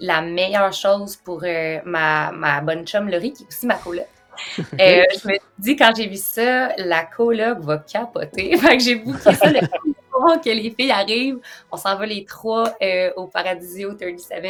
la 0.00 0.22
meilleure 0.22 0.72
chose 0.72 1.16
pour 1.16 1.42
euh, 1.44 1.78
ma, 1.84 2.30
ma 2.32 2.60
bonne 2.60 2.86
chum 2.86 3.08
Laurie, 3.08 3.32
qui 3.32 3.44
est 3.44 3.46
aussi 3.46 3.66
ma 3.66 3.76
coloc. 3.76 4.06
Euh, 4.58 5.04
je 5.22 5.28
me 5.28 5.38
dis, 5.58 5.76
quand 5.76 5.92
j'ai 5.96 6.08
vu 6.08 6.16
ça, 6.16 6.74
la 6.76 7.04
coloc 7.04 7.60
va 7.60 7.78
capoter. 7.78 8.56
Fait 8.58 8.76
que 8.76 8.82
j'ai 8.82 8.96
booké 8.96 9.32
ça 9.32 9.50
le 9.50 9.60
que 10.42 10.50
les 10.50 10.70
filles 10.70 10.90
arrivent. 10.90 11.40
On 11.70 11.76
s'en 11.76 11.96
va 11.96 12.06
les 12.06 12.24
trois 12.24 12.74
euh, 12.82 13.10
au 13.16 13.26
Paradisio 13.26 13.94
37. 13.94 14.44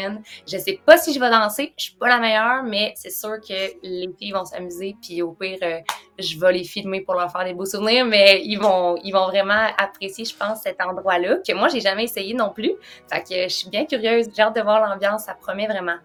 Je 0.46 0.58
sais 0.58 0.80
pas 0.84 0.96
si 0.98 1.12
je 1.12 1.20
vais 1.20 1.30
danser. 1.30 1.72
Je 1.76 1.84
suis 1.84 1.94
pas 1.94 2.08
la 2.08 2.18
meilleure, 2.18 2.62
mais 2.62 2.92
c'est 2.96 3.10
sûr 3.10 3.40
que 3.40 3.72
les 3.82 4.10
filles 4.18 4.32
vont 4.32 4.44
s'amuser. 4.44 4.96
Puis 5.00 5.22
au 5.22 5.32
pire, 5.32 5.58
euh, 5.62 5.80
je 6.18 6.38
vais 6.38 6.52
les 6.52 6.64
filmer 6.64 7.00
pour 7.00 7.14
leur 7.14 7.30
faire 7.30 7.44
des 7.44 7.54
beaux 7.54 7.66
souvenirs. 7.66 8.04
Mais 8.04 8.42
ils 8.44 8.58
vont, 8.58 8.96
ils 9.02 9.12
vont 9.12 9.26
vraiment 9.26 9.68
apprécier, 9.78 10.24
je 10.24 10.36
pense, 10.36 10.62
cet 10.62 10.80
endroit-là, 10.80 11.38
que 11.46 11.52
moi, 11.54 11.68
j'ai 11.68 11.80
jamais 11.80 12.04
essayé 12.04 12.34
non 12.34 12.50
plus. 12.50 12.72
Fait 13.10 13.22
que 13.22 13.42
je 13.44 13.54
suis 13.54 13.68
bien 13.68 13.84
curieuse. 13.84 14.26
J'ai 14.34 14.42
hâte 14.42 14.56
de 14.56 14.62
voir 14.62 14.86
l'ambiance. 14.86 15.24
Ça 15.24 15.34
promet 15.34 15.66
vraiment. 15.66 15.96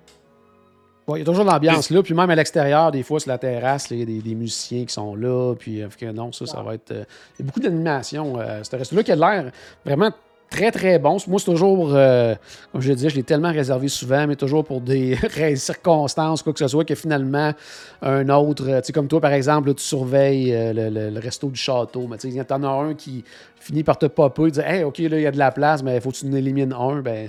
Ouais, 1.10 1.19
il 1.19 1.22
y 1.22 1.24
a 1.24 1.26
toujours 1.26 1.43
l'ambiance 1.45 1.89
là. 1.89 2.02
Puis 2.04 2.13
même 2.13 2.30
à 2.30 2.36
l'extérieur, 2.36 2.91
des 2.91 3.04
fois, 3.04 3.19
sur 3.19 3.30
la 3.32 3.38
terrasse, 3.38 3.88
il 3.91 4.00
y 4.00 4.02
a 4.04 4.06
des, 4.06 4.19
des 4.22 4.36
musiciens 4.36 4.86
qui 4.86 4.93
sont 4.93 5.15
là. 5.15 5.56
Puis 5.58 5.82
euh, 5.82 5.89
fait 5.89 6.06
que 6.06 6.12
non, 6.12 6.32
ça, 6.32 6.45
ça 6.45 6.62
va 6.62 6.76
être. 6.76 6.91
euh, 6.91 7.04
il 7.38 7.41
y 7.41 7.43
a 7.43 7.45
beaucoup 7.48 7.60
d'animation. 7.60 8.39
Euh, 8.39 8.62
ce 8.63 8.76
resto-là 8.76 9.04
qui 9.04 9.12
a 9.12 9.15
l'air 9.15 9.52
vraiment 9.86 10.12
très, 10.52 10.72
très 10.72 10.98
bon. 10.98 11.17
Moi, 11.28 11.39
c'est 11.39 11.45
toujours, 11.45 11.91
euh, 11.93 12.34
comme 12.72 12.82
je 12.82 12.91
disais, 12.93 13.10
je 13.10 13.15
l'ai 13.15 13.22
tellement 13.24 13.52
réservé 13.52 13.88
souvent, 13.88 14.26
mais 14.26 14.36
toujours 14.36 14.63
pour 14.65 14.82
des 14.82 15.15
circonstances, 15.56 16.41
quoi 16.41 16.54
que 16.54 16.60
ce 16.60 16.67
soit, 16.67 16.86
que 16.86 16.95
finalement, 16.95 17.54
un 18.02 18.28
autre, 18.30 18.65
tu 18.65 18.72
sais, 18.84 18.91
comme 18.93 19.08
toi, 19.08 19.22
par 19.22 19.32
exemple, 19.34 19.67
là, 19.67 19.74
tu 19.76 19.84
surveilles 19.84 20.54
euh, 20.54 20.74
le, 20.74 20.89
le- 20.89 21.10
le 21.12 21.19
resto 21.19 21.50
du 21.50 21.60
château. 21.60 22.08
Mais 22.10 22.17
tu 22.17 22.32
sais, 22.32 22.43
t'en 22.45 22.63
as 22.63 22.67
un 22.67 22.93
qui 22.95 23.24
finit 23.60 23.84
par 23.84 23.98
te 24.00 24.08
popper, 24.08 24.50
dire 24.50 24.65
Hey, 24.65 24.84
OK, 24.84 24.98
là, 25.00 25.17
il 25.17 25.22
y 25.22 25.28
a 25.28 25.32
de 25.32 25.38
la 25.38 25.52
place, 25.52 25.84
mais 25.84 25.95
il 25.95 26.02
faut 26.02 26.10
que 26.12 26.15
tu 26.17 26.26
en 26.26 26.34
élimines 26.34 26.74
un. 26.74 27.02
Ben, 27.02 27.28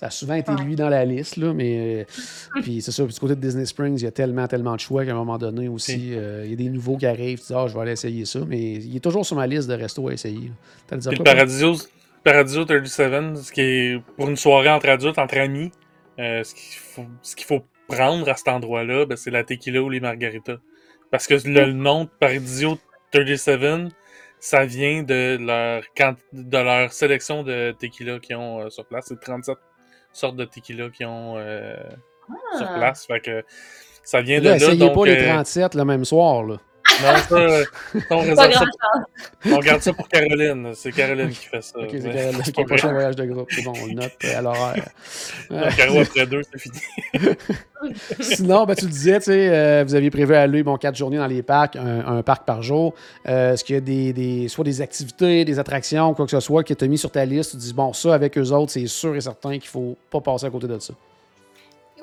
ça 0.00 0.06
a 0.06 0.10
souvent 0.10 0.32
été 0.32 0.50
lui 0.64 0.76
dans 0.76 0.88
la 0.88 1.04
liste, 1.04 1.36
là, 1.36 1.52
mais. 1.52 2.06
euh, 2.08 2.60
puis 2.62 2.80
c'est 2.80 2.90
ça, 2.90 3.04
puis 3.04 3.12
du 3.12 3.20
côté 3.20 3.36
de 3.36 3.40
Disney 3.40 3.66
Springs, 3.66 3.98
il 3.98 4.04
y 4.04 4.06
a 4.06 4.10
tellement, 4.10 4.48
tellement 4.48 4.74
de 4.74 4.80
choix 4.80 5.04
qu'à 5.04 5.10
un 5.10 5.16
moment 5.16 5.36
donné 5.36 5.68
aussi, 5.68 6.14
euh, 6.14 6.40
il 6.46 6.52
y 6.52 6.54
a 6.54 6.56
des 6.56 6.70
nouveaux 6.70 6.96
qui 6.96 7.04
arrivent. 7.04 7.38
Tu 7.38 7.48
dis, 7.48 7.54
ah, 7.54 7.66
je 7.68 7.74
vais 7.74 7.80
aller 7.80 7.92
essayer 7.92 8.24
ça, 8.24 8.38
mais 8.48 8.76
il 8.76 8.96
est 8.96 9.00
toujours 9.00 9.26
sur 9.26 9.36
ma 9.36 9.46
liste 9.46 9.68
de 9.68 9.74
restos 9.74 10.08
à 10.08 10.14
essayer. 10.14 10.52
Puis 10.88 10.98
le 11.18 11.22
Paradiso, 11.22 11.74
Paradiso 12.24 12.64
37, 12.64 13.36
ce 13.36 13.52
qui 13.52 13.60
est 13.60 14.02
pour 14.16 14.30
une 14.30 14.36
soirée 14.36 14.70
entre 14.70 14.88
adultes, 14.88 15.18
entre 15.18 15.36
amis, 15.36 15.70
euh, 16.18 16.44
ce 16.44 17.36
qu'il 17.36 17.44
faut, 17.44 17.66
prendre 17.86 18.26
à 18.26 18.36
cet 18.36 18.48
endroit-là, 18.48 19.04
ben, 19.04 19.16
c'est 19.16 19.30
la 19.30 19.44
tequila 19.44 19.82
ou 19.82 19.90
les 19.90 20.00
margaritas. 20.00 20.60
Parce 21.10 21.26
que 21.26 21.34
le 21.46 21.72
nom 21.72 22.04
de 22.04 22.10
Paradiso 22.18 22.78
37, 23.12 23.92
ça 24.38 24.64
vient 24.64 25.02
de 25.02 25.36
leur, 25.38 25.82
de 26.32 26.56
leur 26.56 26.90
sélection 26.90 27.42
de 27.42 27.72
tequila 27.78 28.18
qu'ils 28.18 28.36
ont 28.36 28.70
sur 28.70 28.86
place. 28.86 29.04
C'est 29.08 29.20
37 29.20 29.58
sortes 30.12 30.36
de 30.36 30.44
tequila 30.44 30.90
qu'ils 30.90 31.06
ont 31.06 31.34
euh, 31.36 31.76
sur 32.56 32.66
Ah. 32.68 32.74
place. 32.78 33.06
Fait 33.06 33.20
que 33.20 33.44
ça 34.04 34.20
vient 34.22 34.36
Là, 34.40 34.40
de 34.40 34.48
là. 34.50 34.56
essayez 34.56 34.76
donc, 34.78 34.94
pas 34.94 35.06
les 35.06 35.16
euh, 35.22 35.28
37 35.28 35.74
le 35.74 35.84
même 35.84 36.04
soir. 36.04 36.42
Là. 36.44 36.56
Non, 37.02 37.16
ça, 37.28 37.34
euh, 37.36 37.64
on, 38.10 38.18
réserve 38.20 38.52
ça, 38.52 38.58
chance. 38.60 39.04
on 39.52 39.58
garde 39.58 39.82
ça 39.82 39.92
pour 39.92 40.08
Caroline. 40.08 40.72
C'est 40.74 40.92
Caroline 40.92 41.30
qui 41.30 41.46
fait 41.46 41.62
ça. 41.62 41.78
Ok, 41.78 41.88
c'est 42.44 42.54
pas 42.54 42.64
prochain 42.64 42.92
voyage 42.92 43.16
de 43.16 43.24
groupe. 43.24 43.48
C'est 43.50 43.62
bon, 43.62 43.72
on 43.82 43.86
le 43.86 43.92
note 43.92 44.12
euh, 44.24 44.38
à 44.38 44.42
l'horaire. 44.42 44.88
Caro, 45.76 46.00
après 46.00 46.26
deux, 46.26 46.42
c'est 46.52 46.58
fini. 46.60 46.78
Sinon, 48.20 48.64
ben, 48.66 48.74
tu 48.74 48.84
le 48.84 48.90
disais, 48.90 49.18
tu 49.18 49.24
sais, 49.26 49.48
euh, 49.50 49.84
vous 49.86 49.94
aviez 49.94 50.10
prévu 50.10 50.34
aller 50.34 50.62
bon, 50.62 50.76
quatre 50.76 50.96
journées 50.96 51.16
dans 51.16 51.26
les 51.26 51.42
parcs, 51.42 51.76
un, 51.76 52.18
un 52.18 52.22
parc 52.22 52.44
par 52.44 52.62
jour. 52.62 52.94
Euh, 53.26 53.54
Est-ce 53.54 53.64
qu'il 53.64 53.74
y 53.74 53.78
a 53.78 53.80
des, 53.80 54.12
des- 54.12 54.48
soit 54.48 54.64
des 54.64 54.80
activités, 54.82 55.44
des 55.44 55.58
attractions, 55.58 56.12
quoi 56.14 56.26
que 56.26 56.30
ce 56.30 56.40
soit, 56.40 56.62
qui 56.62 56.76
t'a 56.76 56.86
mis 56.86 56.98
sur 56.98 57.10
ta 57.10 57.24
liste? 57.24 57.52
Tu 57.52 57.56
te 57.56 57.62
dis, 57.62 57.72
bon, 57.72 57.92
ça, 57.92 58.14
avec 58.14 58.36
eux 58.36 58.50
autres, 58.52 58.72
c'est 58.72 58.86
sûr 58.86 59.16
et 59.16 59.20
certain 59.20 59.52
qu'il 59.58 59.68
faut 59.68 59.96
pas 60.10 60.20
passer 60.20 60.46
à 60.46 60.50
côté 60.50 60.66
de 60.66 60.78
ça. 60.78 60.92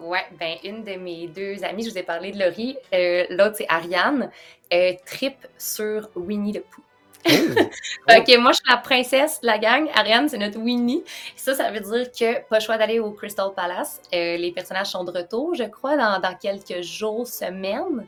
Ouais, 0.02 0.26
ben 0.40 0.56
une 0.64 0.84
de 0.84 0.94
mes 0.94 1.28
deux 1.28 1.64
amies, 1.64 1.84
je 1.84 1.90
vous 1.92 1.98
ai 1.98 2.04
parlé 2.04 2.32
de 2.32 2.40
Laurie, 2.40 2.78
euh, 2.94 3.26
l'autre 3.30 3.56
c'est 3.58 3.66
Ariane, 3.70 4.30
euh, 4.74 4.94
trip 5.06 5.36
sur 5.58 6.10
Winnie 6.16 6.54
le 6.54 6.62
Pooh. 6.62 6.84
Ok, 8.10 8.38
moi 8.38 8.52
je 8.52 8.58
suis 8.58 8.70
la 8.70 8.78
princesse 8.78 9.42
de 9.42 9.48
la 9.48 9.58
gang, 9.58 9.90
Ariane 9.94 10.30
c'est 10.30 10.38
notre 10.38 10.60
Winnie. 10.60 11.04
Ça, 11.36 11.56
ça 11.56 11.72
veut 11.72 11.80
dire 11.80 12.12
que 12.12 12.48
pas 12.48 12.60
le 12.60 12.64
choix 12.64 12.78
d'aller 12.78 13.00
au 13.00 13.12
Crystal 13.12 13.50
Palace. 13.56 14.02
Euh, 14.14 14.38
les 14.38 14.52
personnages 14.52 14.88
sont 14.88 15.04
de 15.04 15.12
retour, 15.12 15.56
je 15.56 15.64
crois, 15.64 15.98
dans, 15.98 16.20
dans 16.20 16.36
quelques 16.36 16.82
jours, 16.82 17.28
semaines. 17.28 18.08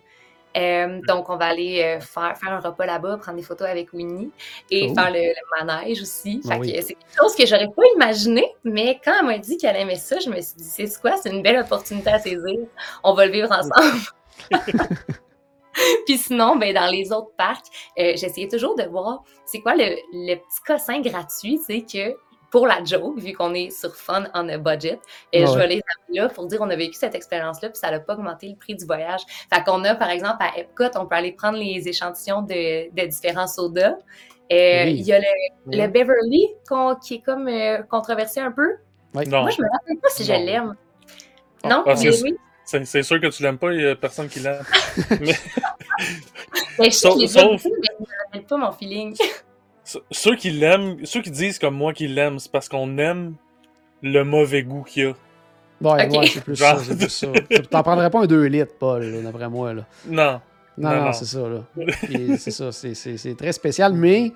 Euh, 0.60 1.00
donc, 1.08 1.30
on 1.30 1.38
va 1.38 1.46
aller 1.46 1.82
euh, 1.82 2.00
faire, 2.00 2.38
faire 2.38 2.52
un 2.52 2.60
repas 2.60 2.86
là-bas, 2.86 3.18
prendre 3.18 3.38
des 3.38 3.44
photos 3.44 3.68
avec 3.68 3.94
Winnie 3.94 4.32
et 4.70 4.94
faire 4.94 5.12
le, 5.12 5.20
le 5.20 5.66
manège 5.66 6.02
aussi. 6.02 6.42
Ah 6.46 6.54
Fait 6.54 6.60
oui. 6.60 6.74
que 6.74 6.82
c'est 6.82 6.94
quelque 6.96 7.18
chose 7.18 7.36
que 7.36 7.46
j'aurais 7.46 7.70
pas 7.70 7.84
imaginé, 7.96 8.46
mais 8.64 9.00
quand 9.04 9.14
elle 9.20 9.26
m'a 9.26 9.38
dit 9.38 9.58
qu'elle 9.58 9.76
aimait 9.76 9.96
ça, 9.96 10.20
je 10.20 10.30
me 10.30 10.42
suis 10.42 10.56
dit, 10.58 10.64
c'est 10.64 11.02
quoi? 11.02 11.18
C'est 11.18 11.30
une 11.30 11.42
belle 11.42 11.60
opportunité 11.60 12.10
à 12.10 12.20
saisir. 12.20 12.60
On 13.04 13.14
va 13.14 13.26
le 13.26 13.32
vivre 13.32 13.52
ensemble. 13.52 14.00
Puis 16.06 16.18
sinon, 16.18 16.56
ben, 16.56 16.74
dans 16.74 16.88
les 16.92 17.12
autres 17.12 17.32
parcs, 17.38 17.68
euh, 17.98 18.14
j'essayais 18.16 18.48
toujours 18.48 18.76
de 18.76 18.84
voir 18.84 19.24
c'est 19.46 19.60
quoi 19.62 19.76
le, 19.76 19.96
le 20.14 20.36
petit 20.36 20.62
cossin 20.66 21.00
gratuit, 21.02 21.60
tu 21.60 21.64
sais, 21.64 21.82
que 21.82 22.18
pour 22.52 22.66
la 22.68 22.84
joke, 22.84 23.20
vu 23.20 23.34
qu'on 23.34 23.54
est 23.54 23.70
sur 23.70 23.96
Fun 23.96 24.26
on 24.34 24.50
a 24.50 24.58
budget, 24.58 25.00
et 25.32 25.42
Ouais, 25.46 25.52
je 25.52 25.58
vais 25.58 25.68
les 25.68 25.82
amener 26.08 26.22
là 26.22 26.30
pour 26.30 26.48
dire 26.48 26.60
on 26.62 26.70
a 26.70 26.76
vécu 26.76 26.94
cette 26.96 27.16
expérience-là, 27.16 27.70
puis 27.70 27.78
ça 27.80 27.92
n'a 27.92 28.00
pas 28.00 28.14
augmenté 28.14 28.48
le 28.50 28.56
prix 28.56 28.76
du 28.76 28.86
voyage. 28.86 29.22
Fait 29.54 29.64
qu'on 29.64 29.84
a, 29.84 29.96
par 29.96 30.10
exemple, 30.10 30.38
à 30.40 30.58
Epcot, 30.58 30.86
on 30.96 31.06
peut 31.06 31.16
aller 31.16 31.32
prendre 31.34 31.58
les 31.58 31.88
échantillons 31.88 32.42
de, 32.42 32.90
de 32.90 33.08
différents 33.08 33.48
sodas. 33.48 33.94
Euh, 34.52 34.86
Oui. 34.86 34.96
Il 35.00 35.06
y 35.06 35.14
a 35.14 35.20
le, 35.20 35.26
le 35.68 35.88
Beverly 35.88 36.48
qui 37.04 37.14
est 37.16 37.22
comme 37.22 37.48
euh, 37.48 37.84
controversé 37.84 38.40
un 38.40 38.52
peu. 38.52 38.78
Non, 39.14 39.24
Moi, 39.42 39.52
je 39.52 39.62
me 39.62 39.70
rappelle 39.72 39.98
pas 40.02 40.10
si 40.10 40.24
je 40.24 40.34
Non. 40.34 40.40
l'aime. 40.46 40.76
Ah, 41.64 41.68
Non, 41.70 41.84
mais 41.86 42.22
oui. 42.24 42.36
c'est 42.86 43.04
sûr 43.04 43.20
que 43.22 43.28
tu 43.28 43.44
l'aimes 43.44 43.58
pas, 43.60 43.74
il 43.74 43.82
y 43.82 43.86
a 43.88 43.96
personne 43.96 44.28
qui 44.28 44.40
l'aime. 44.40 44.64
Ben, 46.78 46.86
je 46.86 46.92
sais 46.92 46.92
Sauf- 46.92 47.16
que 47.16 47.20
déjà 47.20 47.42
sauf- 47.42 47.64
mais 47.66 47.72
je 47.72 48.02
me 48.04 48.08
rappelle 48.26 48.44
pas 48.46 48.58
mon 48.58 48.72
feeling. 48.72 49.16
Ce- 49.90 49.98
Ceux 50.12 50.36
qui 50.36 50.52
l'aiment, 50.52 51.04
ceux 51.04 51.22
qui 51.22 51.32
disent 51.32 51.58
comme 51.58 51.74
moi 51.76 51.94
qu'ils 51.94 52.14
l'aiment, 52.14 52.38
c'est 52.38 52.52
parce 52.52 52.70
qu'on 52.70 52.98
aime 53.00 53.34
le 54.04 54.24
mauvais 54.24 54.62
goût 54.62 54.84
qu'il 54.84 55.04
y 55.04 55.06
a. 55.08 55.10
Ouais, 55.82 56.06
Ok. 56.08 56.18
ouais, 56.20 56.28
c'est 56.28 56.44
plus 56.44 56.56
ça, 56.58 56.78
c'est 56.78 56.96
plus 56.96 57.10
ça. 57.10 57.28
Tu 57.50 57.62
T'en 57.68 57.82
prendrais 57.82 58.10
pas 58.12 58.20
un 58.22 58.28
2 58.28 58.44
litres, 58.46 58.74
Paul, 58.78 59.24
d'après 59.24 59.50
moi. 59.50 59.74
Là. 59.74 59.86
Non. 60.08 60.42
Non, 60.78 60.90
Non, 60.90 60.96
non, 60.98 61.06
non. 61.06 61.14
c'est 61.14 61.26
ça. 61.26 61.40
Là. 61.40 61.64
C'est 62.38 62.52
ça, 62.52 62.72
c'est 62.72 63.36
très 63.38 63.52
spécial, 63.52 63.94
mais 63.94 64.32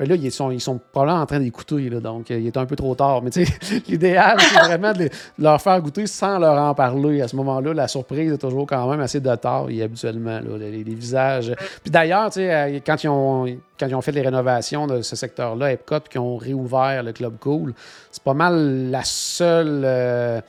ben 0.00 0.08
là, 0.08 0.14
ils 0.14 0.32
sont, 0.32 0.50
ils 0.50 0.62
sont 0.62 0.80
probablement 0.92 1.20
en 1.20 1.26
train 1.26 1.40
d'écouter, 1.40 1.90
donc 1.90 2.30
euh, 2.30 2.38
il 2.38 2.46
est 2.46 2.56
un 2.56 2.64
peu 2.64 2.74
trop 2.74 2.94
tard. 2.94 3.20
Mais 3.22 3.30
l'idéal, 3.86 4.38
c'est 4.40 4.58
vraiment 4.60 4.94
de, 4.94 5.10
leur 5.38 5.60
faire 5.60 5.78
goûter 5.82 6.06
sans 6.06 6.38
leur 6.38 6.56
en 6.56 6.74
parler. 6.74 7.20
À 7.20 7.28
ce 7.28 7.36
moment-là, 7.36 7.74
la 7.74 7.86
surprise 7.86 8.32
est 8.32 8.38
toujours 8.38 8.66
quand 8.66 8.90
même 8.90 9.00
assez 9.00 9.20
de 9.20 9.34
taille, 9.34 9.82
habituellement, 9.82 10.40
les, 10.58 10.82
les 10.82 10.94
visages. 10.94 11.54
Puis 11.82 11.90
d'ailleurs, 11.90 12.30
euh, 12.38 12.80
quand, 12.86 13.04
ils 13.04 13.08
ont, 13.10 13.44
quand 13.78 13.88
ils 13.88 13.94
ont 13.94 14.00
fait 14.00 14.12
les 14.12 14.22
rénovations 14.22 14.86
de 14.86 15.02
ce 15.02 15.16
secteur-là, 15.16 15.72
Epcot, 15.72 16.00
puis 16.00 16.12
qu'ils 16.12 16.20
ont 16.22 16.38
réouvert 16.38 17.02
le 17.02 17.12
Club 17.12 17.34
Cool, 17.38 17.74
c'est 18.10 18.22
pas 18.22 18.32
mal 18.32 18.90
la 18.90 19.04
seule... 19.04 19.82
euh, 19.84 20.40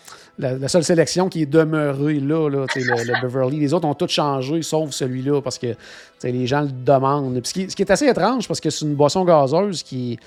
la, 0.41 0.53
la 0.57 0.67
seule 0.67 0.83
sélection 0.83 1.29
qui 1.29 1.43
est 1.43 1.45
demeurée 1.45 2.19
là, 2.19 2.49
le, 2.49 2.65
le 2.75 3.21
Beverly. 3.21 3.59
Les 3.59 3.73
autres 3.73 3.87
ont 3.87 3.93
tous 3.93 4.09
changé, 4.09 4.61
sauf 4.61 4.91
celui-là, 4.91 5.41
parce 5.41 5.57
que 5.57 5.75
les 6.23 6.47
gens 6.47 6.61
le 6.61 6.69
demandent. 6.71 7.39
Puis 7.41 7.47
ce, 7.49 7.53
qui, 7.53 7.69
ce 7.69 7.75
qui 7.75 7.81
est 7.83 7.91
assez 7.91 8.07
étrange, 8.07 8.47
parce 8.47 8.59
que 8.59 8.69
c'est 8.69 8.85
une 8.85 8.95
boisson 8.95 9.23
gazeuse 9.23 9.83
qui. 9.83 10.19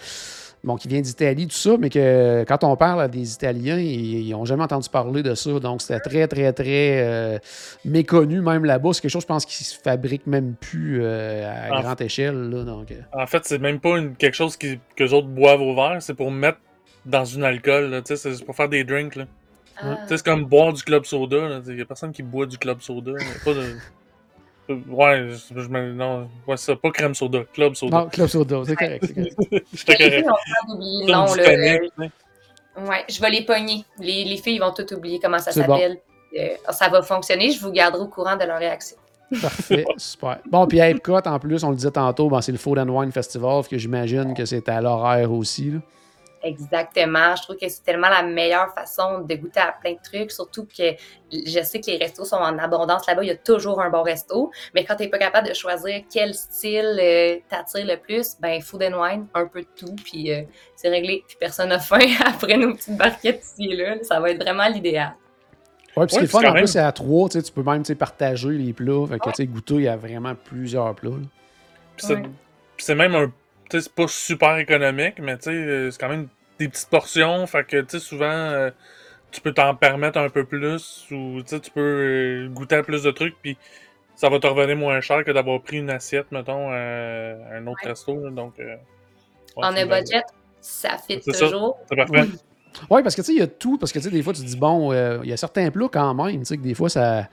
bon, 0.62 0.76
qui 0.76 0.88
vient 0.88 1.00
d'Italie, 1.02 1.46
tout 1.46 1.54
ça, 1.56 1.76
mais 1.78 1.90
que 1.90 2.44
quand 2.48 2.64
on 2.64 2.74
parle 2.76 3.02
à 3.02 3.08
des 3.08 3.34
Italiens, 3.34 3.78
ils 3.78 4.30
n'ont 4.30 4.46
jamais 4.46 4.62
entendu 4.62 4.88
parler 4.88 5.22
de 5.22 5.34
ça. 5.34 5.50
Donc, 5.60 5.82
c'était 5.82 6.00
très, 6.00 6.26
très, 6.26 6.52
très 6.54 7.02
euh, 7.02 7.38
méconnu, 7.84 8.40
même 8.40 8.64
là-bas. 8.64 8.90
C'est 8.94 9.02
quelque 9.02 9.10
chose, 9.10 9.22
je 9.22 9.26
pense, 9.26 9.44
qui 9.44 9.62
se 9.62 9.76
fabrique 9.78 10.26
même 10.26 10.54
plus 10.54 11.00
euh, 11.02 11.68
à 11.70 11.76
En 11.78 11.82
grande 11.82 12.00
échelle. 12.00 12.48
Là, 12.50 12.64
donc, 12.64 12.90
euh, 12.90 12.94
En 13.12 13.26
fait, 13.26 13.42
c'est 13.44 13.58
même 13.58 13.78
pas 13.80 13.98
une- 13.98 14.14
quelque 14.16 14.34
chose 14.36 14.56
qui, 14.56 14.78
que 14.96 15.04
les 15.04 15.12
autres 15.12 15.28
boivent 15.28 15.60
au 15.60 15.74
verre, 15.74 15.98
c'est 16.00 16.14
pour 16.14 16.30
mettre 16.30 16.58
dans 17.04 17.24
une 17.26 17.44
alcool. 17.44 17.90
là, 17.90 18.00
tu 18.00 18.16
sais, 18.16 18.32
C'est 18.34 18.44
pour 18.44 18.56
faire 18.56 18.68
des 18.70 18.84
drinks. 18.84 19.16
Là. 19.16 19.24
Tu 19.80 19.86
sais, 20.08 20.16
C'est 20.16 20.24
comme 20.24 20.44
boire 20.44 20.72
du 20.72 20.82
club 20.82 21.04
soda. 21.04 21.60
Il 21.66 21.78
y 21.78 21.80
a 21.80 21.84
personne 21.84 22.12
qui 22.12 22.22
boit 22.22 22.46
du 22.46 22.58
club 22.58 22.80
soda. 22.80 23.12
pas 23.44 23.54
de... 23.54 23.76
Ouais, 24.88 25.28
je, 25.28 25.60
je 25.60 25.68
me- 25.68 25.92
non, 25.92 26.26
ouais, 26.46 26.56
ça, 26.56 26.74
pas 26.74 26.90
crème 26.90 27.14
soda, 27.14 27.40
club 27.52 27.74
soda. 27.74 27.98
Non, 27.98 28.08
Club 28.08 28.28
Soda, 28.28 28.62
c'est 28.64 28.74
correct. 28.76 29.04
c'est 29.06 29.14
correct. 29.14 29.36
J'étais 29.74 29.92
Les 29.98 30.10
filles 30.10 30.24
correct. 30.24 30.24
peur 30.24 30.66
d'oublier 30.68 31.06
le 31.06 31.90
sais. 31.98 32.10
Ouais, 32.88 33.04
je 33.06 33.20
vais 33.20 33.30
les 33.30 33.44
pogner. 33.44 33.84
Les, 33.98 34.24
les 34.24 34.36
filles 34.38 34.58
vont 34.60 34.72
toutes 34.72 34.92
oublier 34.92 35.20
comment 35.22 35.38
ça 35.38 35.50
bon. 35.50 35.74
s'appelle. 35.74 35.98
Euh, 36.38 36.48
ça 36.70 36.88
va 36.88 37.02
fonctionner. 37.02 37.50
Je 37.50 37.60
vous 37.60 37.72
garderai 37.72 38.02
au 38.04 38.08
courant 38.08 38.36
de 38.36 38.44
leur 38.44 38.58
réaction. 38.58 38.96
Parfait, 39.42 39.84
super. 39.98 40.38
Bon, 40.50 40.66
puis 40.66 40.80
à 40.80 40.88
Epcot, 40.88 41.18
en 41.26 41.38
plus, 41.38 41.62
on 41.62 41.68
le 41.70 41.76
disait 41.76 41.90
tantôt, 41.90 42.30
ben, 42.30 42.40
c'est 42.40 42.52
le 42.52 42.58
Food 42.58 42.78
and 42.78 42.88
Wine 42.88 43.12
Festival, 43.12 43.62
que 43.68 43.76
j'imagine 43.76 44.32
que 44.32 44.46
c'est 44.46 44.66
à 44.70 44.80
l'horaire 44.80 45.30
aussi. 45.30 45.72
là. 45.72 45.78
Exactement. 46.44 47.34
Je 47.36 47.42
trouve 47.42 47.56
que 47.56 47.68
c'est 47.68 47.82
tellement 47.82 48.08
la 48.10 48.22
meilleure 48.22 48.72
façon 48.74 49.20
de 49.20 49.34
goûter 49.34 49.60
à 49.60 49.72
plein 49.72 49.92
de 49.94 49.98
trucs. 50.02 50.30
Surtout 50.30 50.66
que 50.66 50.82
je 51.32 51.62
sais 51.62 51.80
que 51.80 51.86
les 51.90 51.96
restos 51.96 52.24
sont 52.26 52.36
en 52.36 52.58
abondance 52.58 53.06
là-bas. 53.06 53.22
Il 53.24 53.28
y 53.28 53.32
a 53.32 53.36
toujours 53.36 53.80
un 53.80 53.88
bon 53.90 54.02
resto. 54.02 54.50
Mais 54.74 54.84
quand 54.84 54.94
tu 54.96 55.04
n'es 55.04 55.08
pas 55.08 55.18
capable 55.18 55.48
de 55.48 55.54
choisir 55.54 56.02
quel 56.12 56.34
style 56.34 56.98
euh, 57.00 57.36
t'attire 57.48 57.86
le 57.86 57.96
plus, 57.96 58.36
ben 58.40 58.60
food 58.60 58.82
and 58.82 59.00
wine, 59.02 59.26
un 59.34 59.46
peu 59.46 59.62
de 59.62 59.68
tout. 59.74 59.96
Puis 60.04 60.30
euh, 60.32 60.42
c'est 60.76 60.90
réglé. 60.90 61.24
Puis 61.26 61.36
personne 61.40 61.70
n'a 61.70 61.78
faim 61.80 61.98
après 62.26 62.56
nos 62.58 62.74
petites 62.74 62.96
barquettes 62.96 63.42
ici 63.42 63.70
et 63.72 63.76
là. 63.76 63.96
Ça 64.02 64.20
va 64.20 64.30
être 64.30 64.42
vraiment 64.42 64.68
l'idéal. 64.68 65.14
Ouais, 65.96 66.06
puis 66.06 66.14
ce 66.16 66.20
Ouais, 66.20 66.26
qui 66.26 66.36
est 66.36 66.40
fun, 66.40 66.50
en 66.50 66.52
plus, 66.52 66.66
c'est 66.66 66.78
à 66.80 66.92
trois, 66.92 67.28
tu 67.28 67.40
peux 67.54 67.62
même 67.62 67.84
partager 67.98 68.50
les 68.50 68.72
plats. 68.72 69.06
Fait 69.08 69.18
que, 69.18 69.28
tu 69.30 69.34
sais, 69.36 69.46
goûter, 69.46 69.74
il 69.74 69.82
y 69.82 69.88
a 69.88 69.96
vraiment 69.96 70.34
plusieurs 70.34 70.94
plats. 70.94 71.10
là. 71.10 71.16
Puis 71.96 72.06
c'est- 72.06 72.14
Ouais. 72.14 72.22
puis 72.76 72.84
c'est 72.84 72.94
même 72.96 73.14
un. 73.14 73.32
C'est 73.70 73.92
pas 73.92 74.06
super 74.08 74.56
économique, 74.58 75.18
mais 75.20 75.36
euh, 75.46 75.90
c'est 75.90 75.98
quand 76.00 76.08
même 76.08 76.28
des 76.58 76.68
petites 76.68 76.88
portions. 76.88 77.46
Fait 77.46 77.64
que, 77.66 77.98
souvent, 77.98 78.26
euh, 78.26 78.70
tu 79.34 79.40
peux 79.40 79.52
t'en 79.52 79.74
permettre 79.74 80.18
un 80.18 80.28
peu 80.28 80.44
plus 80.44 81.06
ou, 81.10 81.42
tu 81.42 81.70
peux 81.72 81.80
euh, 81.80 82.48
goûter 82.48 82.76
à 82.76 82.82
plus 82.82 83.02
de 83.02 83.10
trucs, 83.10 83.34
puis 83.42 83.56
ça 84.14 84.28
va 84.28 84.38
te 84.38 84.46
revenir 84.46 84.76
moins 84.76 85.00
cher 85.00 85.24
que 85.24 85.32
d'avoir 85.32 85.60
pris 85.60 85.78
une 85.78 85.90
assiette, 85.90 86.30
mettons, 86.30 86.70
euh, 86.72 87.34
à 87.50 87.56
un 87.56 87.66
autre 87.66 87.80
Ouais. 87.84 87.90
resto. 87.90 88.14
là. 88.24 88.30
donc, 88.30 88.54
euh, 88.60 88.76
ouais, 89.56 89.64
en 89.66 89.76
un 89.76 89.86
budget, 89.86 90.22
ça 90.60 90.96
fit 90.98 91.20
toujours. 91.20 91.78
C'est 91.88 91.96
parfait. 91.96 92.28
Oui, 92.90 93.02
parce 93.02 93.14
que 93.14 93.22
tu 93.22 93.26
sais, 93.26 93.32
il 93.34 93.38
y 93.38 93.42
a 93.42 93.46
tout. 93.46 93.78
Parce 93.78 93.92
que 93.92 93.98
tu 93.98 94.04
sais, 94.04 94.10
des 94.10 94.22
fois, 94.22 94.32
tu 94.32 94.42
te 94.42 94.46
dis, 94.46 94.56
bon, 94.56 94.92
euh, 94.92 95.20
il 95.22 95.30
y 95.30 95.32
a 95.32 95.36
certains 95.36 95.70
plats 95.70 95.88
quand 95.92 96.14
même, 96.14 96.40
tu 96.40 96.44
sais, 96.44 96.56
que 96.56 96.62
des 96.62 96.74
fois, 96.74 96.88
ça. 96.88 97.28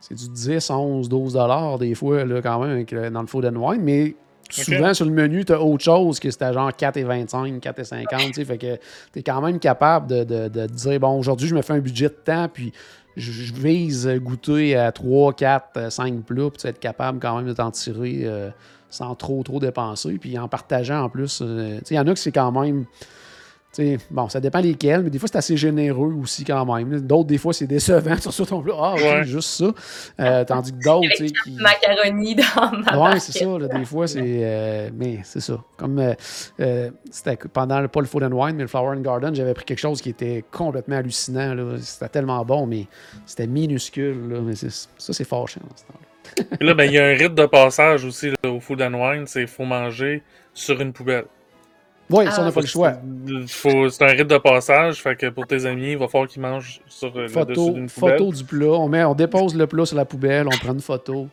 C'est 0.00 0.14
du 0.14 0.30
10, 0.30 0.70
11, 0.70 1.10
12 1.10 1.34
dollars 1.34 1.78
des 1.78 1.94
fois, 1.94 2.24
là, 2.24 2.40
quand 2.40 2.58
même, 2.60 2.70
avec 2.70 2.94
dans 2.94 3.20
le 3.20 3.26
food 3.26 3.44
and 3.44 3.56
wine. 3.56 3.82
Mais 3.82 4.14
souvent, 4.52 4.94
sur 4.94 5.04
le 5.06 5.12
menu, 5.12 5.44
tu 5.44 5.52
as 5.52 5.60
autre 5.60 5.84
chose 5.84 6.18
que 6.20 6.30
c'était 6.30 6.52
genre 6.52 6.70
4,25, 6.70 7.60
4,50. 7.60 8.26
tu 8.26 8.32
sais, 8.34 8.44
Fait 8.44 8.58
que 8.58 8.76
tu 9.12 9.18
es 9.18 9.22
quand 9.22 9.40
même 9.40 9.58
capable 9.58 10.06
de, 10.08 10.24
de- 10.24 10.48
de 10.48 10.66
dire, 10.66 11.00
bon, 11.00 11.18
aujourd'hui, 11.18 11.48
je 11.48 11.54
me 11.54 11.62
fais 11.62 11.72
un 11.74 11.78
budget 11.80 12.08
de 12.08 12.14
temps, 12.24 12.48
puis 12.52 12.72
je, 13.16 13.30
je 13.32 13.52
vise 13.54 14.08
goûter 14.22 14.76
à 14.76 14.92
3, 14.92 15.32
4, 15.34 15.90
5 15.92 16.22
plats, 16.24 16.50
puis 16.50 16.68
être 16.68 16.78
capable 16.80 17.18
quand 17.20 17.36
même 17.36 17.46
de 17.46 17.52
t'en 17.52 17.70
tirer 17.70 18.20
euh, 18.24 18.50
sans 18.88 19.14
trop, 19.14 19.42
trop 19.42 19.60
dépenser. 19.60 20.18
Puis 20.18 20.38
en 20.38 20.48
partageant 20.48 21.02
en 21.04 21.08
plus, 21.08 21.40
euh, 21.42 21.78
il 21.90 21.96
y 21.96 21.98
en 21.98 22.06
a 22.06 22.12
que 22.12 22.18
c'est 22.18 22.32
quand 22.32 22.52
même. 22.52 22.84
Bon, 24.10 24.28
ça 24.28 24.40
dépend 24.40 24.58
lesquels, 24.60 25.02
mais 25.02 25.10
des 25.10 25.18
fois, 25.18 25.28
c'est 25.30 25.38
assez 25.38 25.56
généreux 25.56 26.12
aussi 26.20 26.44
quand 26.44 26.66
même. 26.74 27.00
D'autres, 27.00 27.28
des 27.28 27.38
fois, 27.38 27.52
c'est 27.52 27.66
décevant 27.68 28.16
sur 28.20 28.32
ce 28.32 28.42
ton 28.42 28.60
plat. 28.60 28.74
Ah, 28.76 28.94
Ouais. 28.94 29.24
juste 29.24 29.48
ça. 29.50 29.66
Euh, 30.20 30.44
tandis 30.44 30.72
que 30.72 30.82
d'autres, 30.82 31.08
tu 31.16 31.28
sais, 31.28 31.32
qui... 31.44 31.52
Macaroni 31.52 32.34
dans 32.34 32.42
ma 32.72 32.78
Ouais, 32.78 32.84
barquette. 32.98 33.22
c'est 33.22 33.38
ça. 33.38 33.58
là, 33.58 33.68
des 33.68 33.84
fois, 33.84 34.06
c'est. 34.08 34.20
euh, 34.24 34.90
mais 34.92 35.20
c'est 35.22 35.40
ça. 35.40 35.62
Comme 35.76 35.98
euh, 36.00 36.14
euh, 36.60 36.90
c'était 37.10 37.36
pendant 37.52 37.80
le, 37.80 37.88
pas 37.88 38.00
le 38.00 38.06
Food 38.06 38.24
and 38.24 38.32
Wine, 38.32 38.56
mais 38.56 38.62
le 38.62 38.68
Flower 38.68 38.96
and 38.96 39.00
Garden, 39.02 39.34
j'avais 39.34 39.54
pris 39.54 39.64
quelque 39.64 39.78
chose 39.78 40.02
qui 40.02 40.10
était 40.10 40.44
complètement 40.50 40.96
hallucinant. 40.96 41.54
là. 41.54 41.76
C'était 41.80 42.08
tellement 42.08 42.44
bon, 42.44 42.66
mais 42.66 42.86
c'était 43.24 43.46
minuscule. 43.46 44.28
Là, 44.30 44.40
mais 44.42 44.56
c'est- 44.56 44.88
ça, 44.98 45.12
c'est 45.12 45.24
fâchant. 45.24 45.60
dans 45.62 45.76
ce 45.76 45.84
temps-là. 45.84 46.56
Là, 46.60 46.74
ben, 46.74 46.84
il 46.84 46.92
y 46.92 46.98
a 46.98 47.04
un 47.06 47.14
rite 47.14 47.34
de 47.34 47.46
passage 47.46 48.04
aussi 48.04 48.30
là, 48.42 48.50
au 48.50 48.60
Food 48.60 48.82
and 48.82 48.94
Wine, 48.94 49.24
c'est 49.26 49.46
faut 49.46 49.64
manger 49.64 50.22
sur 50.52 50.80
une 50.80 50.92
poubelle. 50.92 51.24
Oui, 52.10 52.24
Ah. 52.26 52.30
ça, 52.32 52.42
on 52.42 52.44
n'a 52.44 52.52
pas 52.52 52.60
le 52.60 52.66
choix. 52.66 52.94
C'est 53.46 54.02
un 54.02 54.06
rite 54.08 54.26
de 54.28 54.38
passage, 54.38 55.00
fait 55.02 55.16
que 55.16 55.28
pour 55.28 55.46
tes 55.46 55.64
amis, 55.66 55.92
il 55.92 55.98
va 55.98 56.08
falloir 56.08 56.28
qu'ils 56.28 56.42
mangent 56.42 56.80
sur 56.88 57.08
euh, 57.08 57.22
le 57.22 57.22
dessus 57.24 57.34
Photo, 57.34 57.70
d'une 57.70 57.88
poubelle. 57.88 58.18
photo 58.18 58.32
du 58.32 58.44
plat. 58.44 58.66
On, 58.72 58.88
met, 58.88 59.04
on 59.04 59.14
dépose 59.14 59.54
le 59.54 59.66
plat 59.66 59.86
sur 59.86 59.96
la 59.96 60.04
poubelle, 60.04 60.46
on 60.46 60.58
prend 60.58 60.72
une 60.72 60.80
photo. 60.80 61.28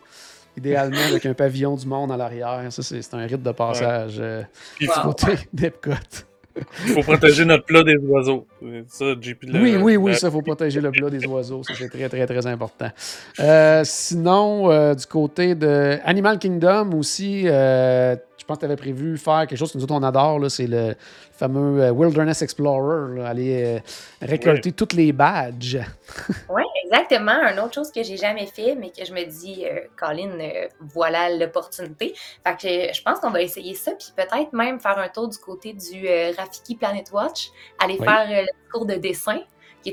Idéalement 0.55 0.97
avec 1.11 1.25
un 1.25 1.33
pavillon 1.33 1.75
du 1.75 1.85
monde 1.87 2.11
à 2.11 2.17
l'arrière. 2.17 2.61
Ça, 2.69 2.81
c'est 2.83 3.13
un 3.13 3.25
rite 3.25 3.43
de 3.43 3.51
passage 3.51 4.17
euh, 4.19 4.41
Puis 4.75 4.87
du 4.87 4.93
il 4.97 5.01
faut, 5.01 5.13
d'Epcot. 5.53 5.91
faut 6.95 7.01
protéger 7.03 7.45
notre 7.45 7.65
plat 7.65 7.83
des 7.83 7.97
oiseaux. 7.97 8.47
Ça, 8.87 9.05
JP 9.21 9.43
l'a- 9.43 9.59
Oui, 9.61 9.75
oui, 9.79 9.95
oui, 9.97 10.15
ça, 10.15 10.31
faut 10.31 10.41
protéger 10.41 10.81
le 10.81 10.89
plat 10.91 11.09
des 11.11 11.23
oiseaux. 11.27 11.61
Ça, 11.63 11.73
c'est 11.77 11.89
très, 11.89 12.09
très, 12.09 12.25
très 12.25 12.47
important. 12.47 12.89
Euh, 13.39 13.81
sinon, 13.83 14.71
euh, 14.71 14.95
du 14.95 15.05
côté 15.05 15.53
de 15.53 15.99
Animal 16.03 16.39
Kingdom 16.39 16.91
aussi, 16.97 17.43
euh, 17.45 18.15
pense 18.47 18.57
que 18.57 18.61
tu 18.61 18.65
avais 18.65 18.75
prévu 18.75 19.17
faire 19.17 19.45
quelque 19.47 19.57
chose 19.57 19.71
que 19.71 19.77
nous 19.77 19.83
autres, 19.83 19.93
on 19.93 20.03
adore. 20.03 20.49
C'est 20.49 20.67
le 20.67 20.95
fameux 21.33 21.83
euh, 21.83 21.91
Wilderness 21.91 22.41
Explorer. 22.41 23.19
là, 23.19 23.27
aller 23.27 23.63
euh, 23.63 23.79
récolter 24.21 24.71
tous 24.71 24.95
les 24.95 25.11
badges. 25.11 25.79
Oui, 26.49 26.63
exactement. 26.85 27.33
Une 27.51 27.59
autre 27.59 27.73
chose 27.75 27.91
que 27.91 28.01
j'ai 28.01 28.15
jamais 28.17 28.45
fait, 28.45 28.75
mais 28.75 28.89
que 28.91 29.03
je 29.05 29.13
me 29.13 29.25
dis, 29.25 29.65
euh, 29.65 29.81
Colin, 29.99 30.39
euh, 30.39 30.67
voilà 30.79 31.29
l'opportunité. 31.29 32.13
Fait 32.45 32.55
que 32.55 32.93
je 32.93 33.01
pense 33.03 33.19
qu'on 33.19 33.29
va 33.29 33.41
essayer 33.41 33.73
ça, 33.75 33.91
puis 33.91 34.07
peut-être 34.15 34.53
même 34.53 34.79
faire 34.79 34.97
un 34.97 35.09
tour 35.09 35.27
du 35.27 35.37
côté 35.37 35.73
du 35.73 36.07
euh, 36.07 36.31
Rafiki 36.37 36.75
Planet 36.75 37.11
Watch, 37.11 37.49
aller 37.83 37.97
Oui. 37.99 38.05
faire 38.05 38.27
euh, 38.29 38.41
le 38.43 38.71
cours 38.71 38.85
de 38.85 38.95
dessin, 38.95 39.39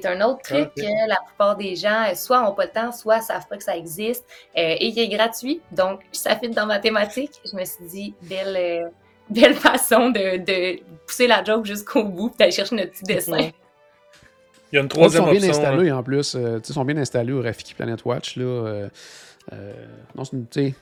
qui 0.00 0.06
est 0.06 0.06
un 0.06 0.20
autre 0.20 0.40
truc 0.42 0.68
Ok. 0.76 0.82
que 0.84 1.08
la 1.08 1.16
plupart 1.26 1.56
des 1.56 1.76
gens, 1.76 2.04
euh, 2.10 2.14
soit 2.14 2.42
n'ont 2.42 2.52
pas 2.54 2.64
le 2.64 2.70
temps, 2.70 2.92
soit 2.92 3.20
savent 3.20 3.46
pas 3.48 3.56
que 3.56 3.64
ça 3.64 3.76
existe, 3.76 4.24
euh, 4.56 4.76
et 4.80 4.92
qui 4.92 5.00
est 5.00 5.08
gratuit. 5.08 5.60
Donc, 5.72 6.00
ça 6.12 6.36
fit 6.36 6.48
dans 6.50 6.66
ma 6.66 6.78
thématique. 6.78 7.32
Je 7.50 7.56
me 7.56 7.64
suis 7.64 7.84
dit, 7.86 8.14
belle, 8.22 8.56
euh, 8.56 8.88
belle 9.30 9.54
façon 9.54 10.10
de, 10.10 10.38
de 10.38 10.80
pousser 11.06 11.26
la 11.26 11.42
joke 11.44 11.64
jusqu'au 11.66 12.04
bout, 12.04 12.28
puis 12.30 12.38
d'aller 12.38 12.52
chercher 12.52 12.76
notre 12.76 12.90
petit 12.92 13.04
dessin. 13.04 13.32
Ouais. 13.32 13.54
Il 14.72 14.76
y 14.76 14.78
a 14.78 14.80
une 14.80 14.86
Ils 14.86 14.88
troisième 14.88 15.24
sont 15.24 15.30
bien 15.30 15.38
option. 15.40 15.54
hein. 15.54 15.68
installés 15.70 15.92
en 15.92 16.02
plus. 16.02 16.34
euh, 16.34 16.58
ils 16.68 16.72
sont 16.74 16.84
bien 16.84 16.96
installés 16.96 17.32
au 17.32 17.40
Rafiki 17.42 17.74
Planet 17.74 18.04
Watch. 18.04 18.36
Là, 18.36 18.44
euh, 18.44 18.88
euh, 19.52 19.72
non, 20.16 20.24
c'est 20.24 20.32
une- 20.36 20.46
tu 20.48 20.68
sais, 20.70 20.74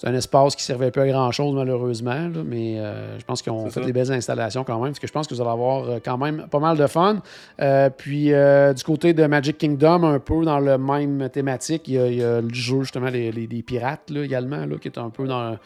c'est 0.00 0.06
un 0.06 0.14
espace 0.14 0.54
qui 0.54 0.62
servait 0.62 0.92
pas 0.92 1.02
à 1.02 1.06
grand 1.08 1.32
chose 1.32 1.54
malheureusement, 1.56 2.28
là, 2.28 2.42
mais 2.44 2.78
euh, 2.78 3.18
je 3.18 3.24
pense 3.24 3.42
qu'ils 3.42 3.50
ont 3.50 3.64
C'est 3.64 3.74
fait 3.74 3.80
ça. 3.80 3.86
des 3.86 3.92
belles 3.92 4.12
installations 4.12 4.62
quand 4.62 4.78
même, 4.78 4.90
parce 4.92 5.00
que 5.00 5.08
je 5.08 5.12
pense 5.12 5.26
que 5.26 5.34
vous 5.34 5.40
allez 5.40 5.50
avoir 5.50 5.88
euh, 5.88 5.98
quand 6.04 6.16
même 6.16 6.46
pas 6.48 6.60
mal 6.60 6.76
de 6.76 6.86
fun. 6.86 7.20
Euh, 7.60 7.90
puis 7.90 8.32
euh, 8.32 8.72
du 8.72 8.84
côté 8.84 9.12
de 9.12 9.26
Magic 9.26 9.58
Kingdom, 9.58 10.04
un 10.04 10.20
peu 10.20 10.44
dans 10.44 10.60
le 10.60 10.78
même 10.78 11.28
thématique, 11.30 11.88
il 11.88 11.94
y 11.94 11.98
a, 11.98 12.06
il 12.06 12.14
y 12.14 12.22
a 12.24 12.40
le 12.40 12.54
jeu 12.54 12.82
justement 12.82 13.10
des 13.10 13.32
les, 13.32 13.62
pirates 13.64 14.08
là, 14.10 14.22
également, 14.22 14.64
là, 14.66 14.76
qui 14.80 14.86
est 14.86 14.98
un 14.98 15.10
peu 15.10 15.26
dans 15.26 15.56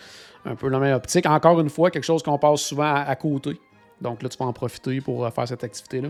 un 0.46 0.54
peu 0.56 0.68
la 0.68 0.78
même 0.78 0.96
optique. 0.96 1.26
Encore 1.26 1.60
une 1.60 1.68
fois, 1.70 1.90
quelque 1.90 2.02
chose 2.04 2.22
qu'on 2.22 2.38
passe 2.38 2.62
souvent 2.62 2.94
à, 2.94 3.00
à 3.02 3.16
côté. 3.16 3.60
Donc 4.00 4.22
là, 4.22 4.28
tu 4.30 4.38
peux 4.38 4.44
en 4.44 4.52
profiter 4.54 5.00
pour 5.02 5.28
faire 5.30 5.46
cette 5.46 5.62
activité-là. 5.62 6.08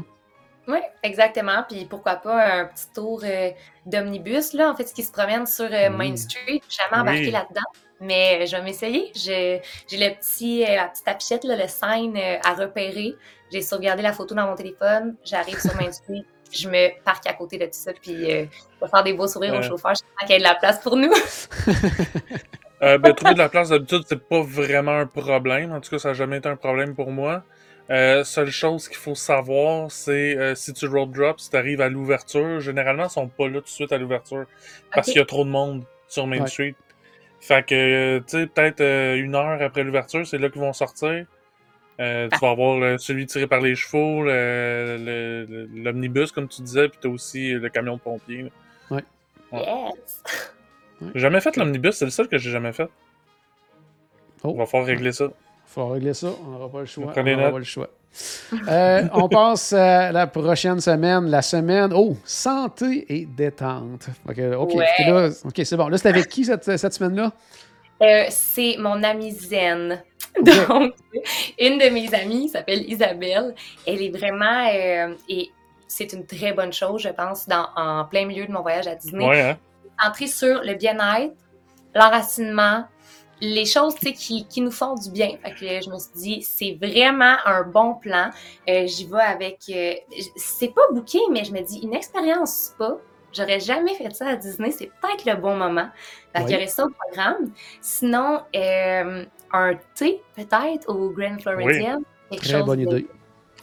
Oui, 0.68 0.78
exactement. 1.02 1.64
Puis 1.68 1.86
pourquoi 1.86 2.14
pas 2.14 2.60
un 2.60 2.64
petit 2.66 2.86
tour 2.94 3.20
euh, 3.24 3.50
d'omnibus, 3.84 4.52
là, 4.54 4.70
en 4.70 4.76
fait, 4.76 4.86
ce 4.88 4.94
qui 4.94 5.02
se 5.02 5.10
promène 5.12 5.44
sur 5.44 5.64
euh, 5.70 5.90
Mm. 5.90 5.96
Main 5.96 6.16
Street. 6.16 6.60
Jamais 6.68 7.02
embarquée 7.02 7.20
Oui. 7.26 7.30
là-dedans, 7.32 7.60
mais 8.02 8.40
euh, 8.42 8.46
je 8.46 8.56
vais 8.56 8.62
m'essayer. 8.62 9.12
J'ai 9.14 9.62
le 9.92 10.14
petit, 10.14 10.64
euh, 10.64 10.76
la 10.76 10.88
petite 10.88 11.08
affichette, 11.08 11.44
là, 11.44 11.56
le 11.56 11.68
sign 11.68 12.16
euh, 12.16 12.38
à 12.44 12.54
repérer. 12.54 13.14
J'ai 13.50 13.62
sauvegardé 13.62 14.02
la 14.02 14.12
photo 14.12 14.34
dans 14.34 14.46
mon 14.46 14.54
téléphone. 14.56 15.16
J'arrive 15.24 15.60
sur 15.60 15.74
Main 15.76 15.92
Street. 15.92 16.24
Je 16.50 16.68
me 16.68 17.02
parque 17.02 17.26
à 17.26 17.32
côté 17.32 17.56
de 17.56 17.64
tout 17.64 17.70
ça, 17.72 17.92
puis 17.94 18.30
euh, 18.30 18.44
je 18.44 18.84
vais 18.84 18.90
faire 18.90 19.02
des 19.02 19.14
beaux 19.14 19.26
sourires 19.26 19.54
au 19.54 19.62
chauffeur. 19.62 19.92
J'espère 19.94 20.26
qu'il 20.26 20.30
y 20.30 20.34
a 20.34 20.38
de 20.38 20.42
la 20.42 20.54
place 20.54 20.80
pour 20.80 20.96
nous. 20.96 21.12
Euh, 22.82 22.98
ben, 22.98 23.14
trouver 23.14 23.34
de 23.34 23.38
la 23.38 23.48
place 23.48 23.68
d'habitude, 23.68 24.02
c'est 24.08 24.20
pas 24.20 24.42
vraiment 24.42 24.98
un 24.98 25.06
problème. 25.06 25.70
En 25.70 25.80
tout 25.80 25.88
cas, 25.88 26.00
ça 26.00 26.08
n'a 26.08 26.14
jamais 26.14 26.38
été 26.38 26.48
un 26.48 26.56
problème 26.56 26.96
pour 26.96 27.12
moi. 27.12 27.44
Euh, 27.90 28.24
seule 28.24 28.50
chose 28.50 28.88
qu'il 28.88 28.96
faut 28.96 29.14
savoir, 29.14 29.88
c'est 29.90 30.36
euh, 30.36 30.56
si 30.56 30.72
tu 30.72 30.88
road 30.88 31.12
drop, 31.12 31.38
si 31.38 31.48
tu 31.48 31.56
arrives 31.56 31.80
à 31.80 31.88
l'ouverture, 31.88 32.58
généralement, 32.58 33.04
ils 33.04 33.10
sont 33.10 33.28
pas 33.28 33.46
là 33.46 33.60
tout 33.60 33.66
de 33.66 33.68
suite 33.68 33.92
à 33.92 33.98
l'ouverture 33.98 34.46
parce 34.92 35.06
qu'il 35.06 35.18
y 35.18 35.20
a 35.20 35.24
trop 35.24 35.44
de 35.44 35.50
monde 35.50 35.84
sur 36.08 36.26
Main 36.26 36.40
Ouais. 36.40 36.48
Street. 36.48 36.74
Fait 37.42 37.66
que, 37.66 38.18
tu 38.20 38.24
sais, 38.28 38.46
peut-être 38.46 38.80
euh, 38.80 39.16
une 39.16 39.34
heure 39.34 39.60
après 39.60 39.82
l'ouverture, 39.82 40.24
c'est 40.26 40.38
là 40.38 40.48
qu'ils 40.48 40.60
vont 40.60 40.72
sortir. 40.72 41.26
Euh, 42.00 42.28
tu 42.32 42.38
vas 42.38 42.50
avoir 42.50 42.98
celui 43.00 43.26
tiré 43.26 43.46
par 43.48 43.60
les 43.60 43.74
chevaux, 43.74 44.22
le- 44.22 44.96
le- 44.98 45.46
le- 45.48 45.82
l'omnibus, 45.82 46.30
comme 46.32 46.46
tu 46.48 46.62
disais, 46.62 46.88
puis 46.88 46.98
tu 47.02 47.08
as 47.08 47.10
aussi 47.10 47.52
le 47.54 47.68
camion 47.68 47.96
de 47.96 48.00
pompier. 48.00 48.42
là. 48.42 48.96
Ouais. 48.96 49.04
Yes! 49.52 50.22
J'ai 51.14 51.20
jamais 51.20 51.40
fait 51.40 51.56
l'omnibus, 51.56 51.96
c'est 51.96 52.04
le 52.04 52.10
seul 52.12 52.28
que 52.28 52.38
j'ai 52.38 52.50
jamais 52.50 52.72
fait. 52.72 52.88
Oh. 54.44 54.50
On 54.50 54.54
va 54.58 54.66
falloir 54.66 54.86
régler 54.86 55.12
ça. 55.12 55.28
faut 55.66 55.88
régler 55.88 56.14
ça. 56.14 56.28
On 56.46 56.50
n'aura 56.50 56.68
pas 56.70 56.80
le 56.80 56.86
choix. 56.86 57.10
Prenez 57.12 57.34
on 57.34 57.38
n'aura 57.38 57.50
pas 57.52 57.58
le 57.58 57.64
choix. 57.64 57.90
Euh, 58.68 59.08
on 59.14 59.28
passe 59.28 59.72
à 59.72 60.12
la 60.12 60.26
prochaine 60.26 60.80
semaine, 60.80 61.30
la 61.30 61.42
semaine, 61.42 61.92
oh, 61.94 62.16
santé 62.24 63.06
et 63.08 63.26
détente. 63.26 64.06
Ok, 64.28 64.38
ok, 64.56 64.74
Ouais. 64.74 65.64
c'est 65.64 65.76
bon. 65.76 65.88
Là, 65.88 65.96
c'est 65.98 66.08
avec 66.08 66.28
qui 66.28 66.44
cette, 66.44 66.64
cette 66.76 66.92
semaine-là? 66.92 67.32
Euh, 68.02 68.24
c'est 68.30 68.76
mon 68.78 69.02
amie 69.02 69.32
Zen. 69.32 70.02
Donc, 70.36 70.94
une 71.58 71.78
de 71.78 71.88
mes 71.90 72.12
amies 72.14 72.48
s'appelle 72.48 72.82
Isabelle. 72.90 73.54
Elle 73.86 74.02
est 74.02 74.10
vraiment. 74.10 74.66
euh, 74.74 75.14
et 75.28 75.50
c'est 75.86 76.12
une 76.12 76.26
très 76.26 76.52
bonne 76.52 76.72
chose, 76.72 77.02
je 77.02 77.10
pense, 77.10 77.46
dans, 77.46 77.66
en 77.76 78.04
plein 78.06 78.24
milieu 78.26 78.46
de 78.46 78.52
mon 78.52 78.62
voyage 78.62 78.86
à 78.86 78.94
Disney. 78.94 79.26
Ouais, 79.26 79.40
hein? 79.42 79.58
Centrée 80.02 80.26
sur 80.26 80.62
le 80.64 80.74
bien-être, 80.74 81.34
l'enracinement, 81.94 82.84
les 83.44 83.66
choses 83.66 83.96
qui, 83.96 84.46
qui 84.46 84.60
nous 84.60 84.70
font 84.70 84.94
du 84.94 85.10
bien. 85.10 85.30
Fait 85.42 85.50
que 85.50 85.84
je 85.84 85.90
me 85.90 85.98
suis 85.98 86.12
dit, 86.14 86.42
c'est 86.42 86.78
vraiment 86.80 87.34
un 87.44 87.64
bon 87.64 87.94
plan. 87.94 88.30
Euh, 88.68 88.86
J'y 88.86 89.04
vais 89.06 89.18
avec. 89.20 89.58
euh, 89.68 89.94
c'est 90.36 90.72
pas 90.72 90.82
bouqué, 90.92 91.18
mais 91.30 91.42
je 91.44 91.52
me 91.52 91.60
dis, 91.60 91.80
une 91.80 91.92
expérience 91.94 92.54
spa. 92.72 92.96
J'aurais 93.32 93.58
jamais 93.60 93.94
fait 93.94 94.14
ça 94.14 94.28
à 94.28 94.36
Disney, 94.36 94.70
c'est 94.70 94.90
peut-être 95.00 95.24
le 95.24 95.34
bon 95.40 95.56
moment. 95.56 95.88
Fait 96.34 96.42
qu'il 96.42 96.50
y 96.50 96.52
Oui. 96.52 96.56
aurait 96.58 96.66
ça 96.68 96.84
au 96.86 96.90
programme. 96.90 97.50
Sinon, 97.80 98.42
euh, 98.54 99.24
un 99.52 99.72
thé, 99.96 100.22
peut-être, 100.36 100.88
au 100.88 101.08
Grand 101.10 101.38
Floridian. 101.40 102.00
Quelque 102.30 102.42
Très 102.44 102.52
chose 102.52 102.64
bonne 102.66 102.84
de- 102.84 102.90
idée. 102.98 103.08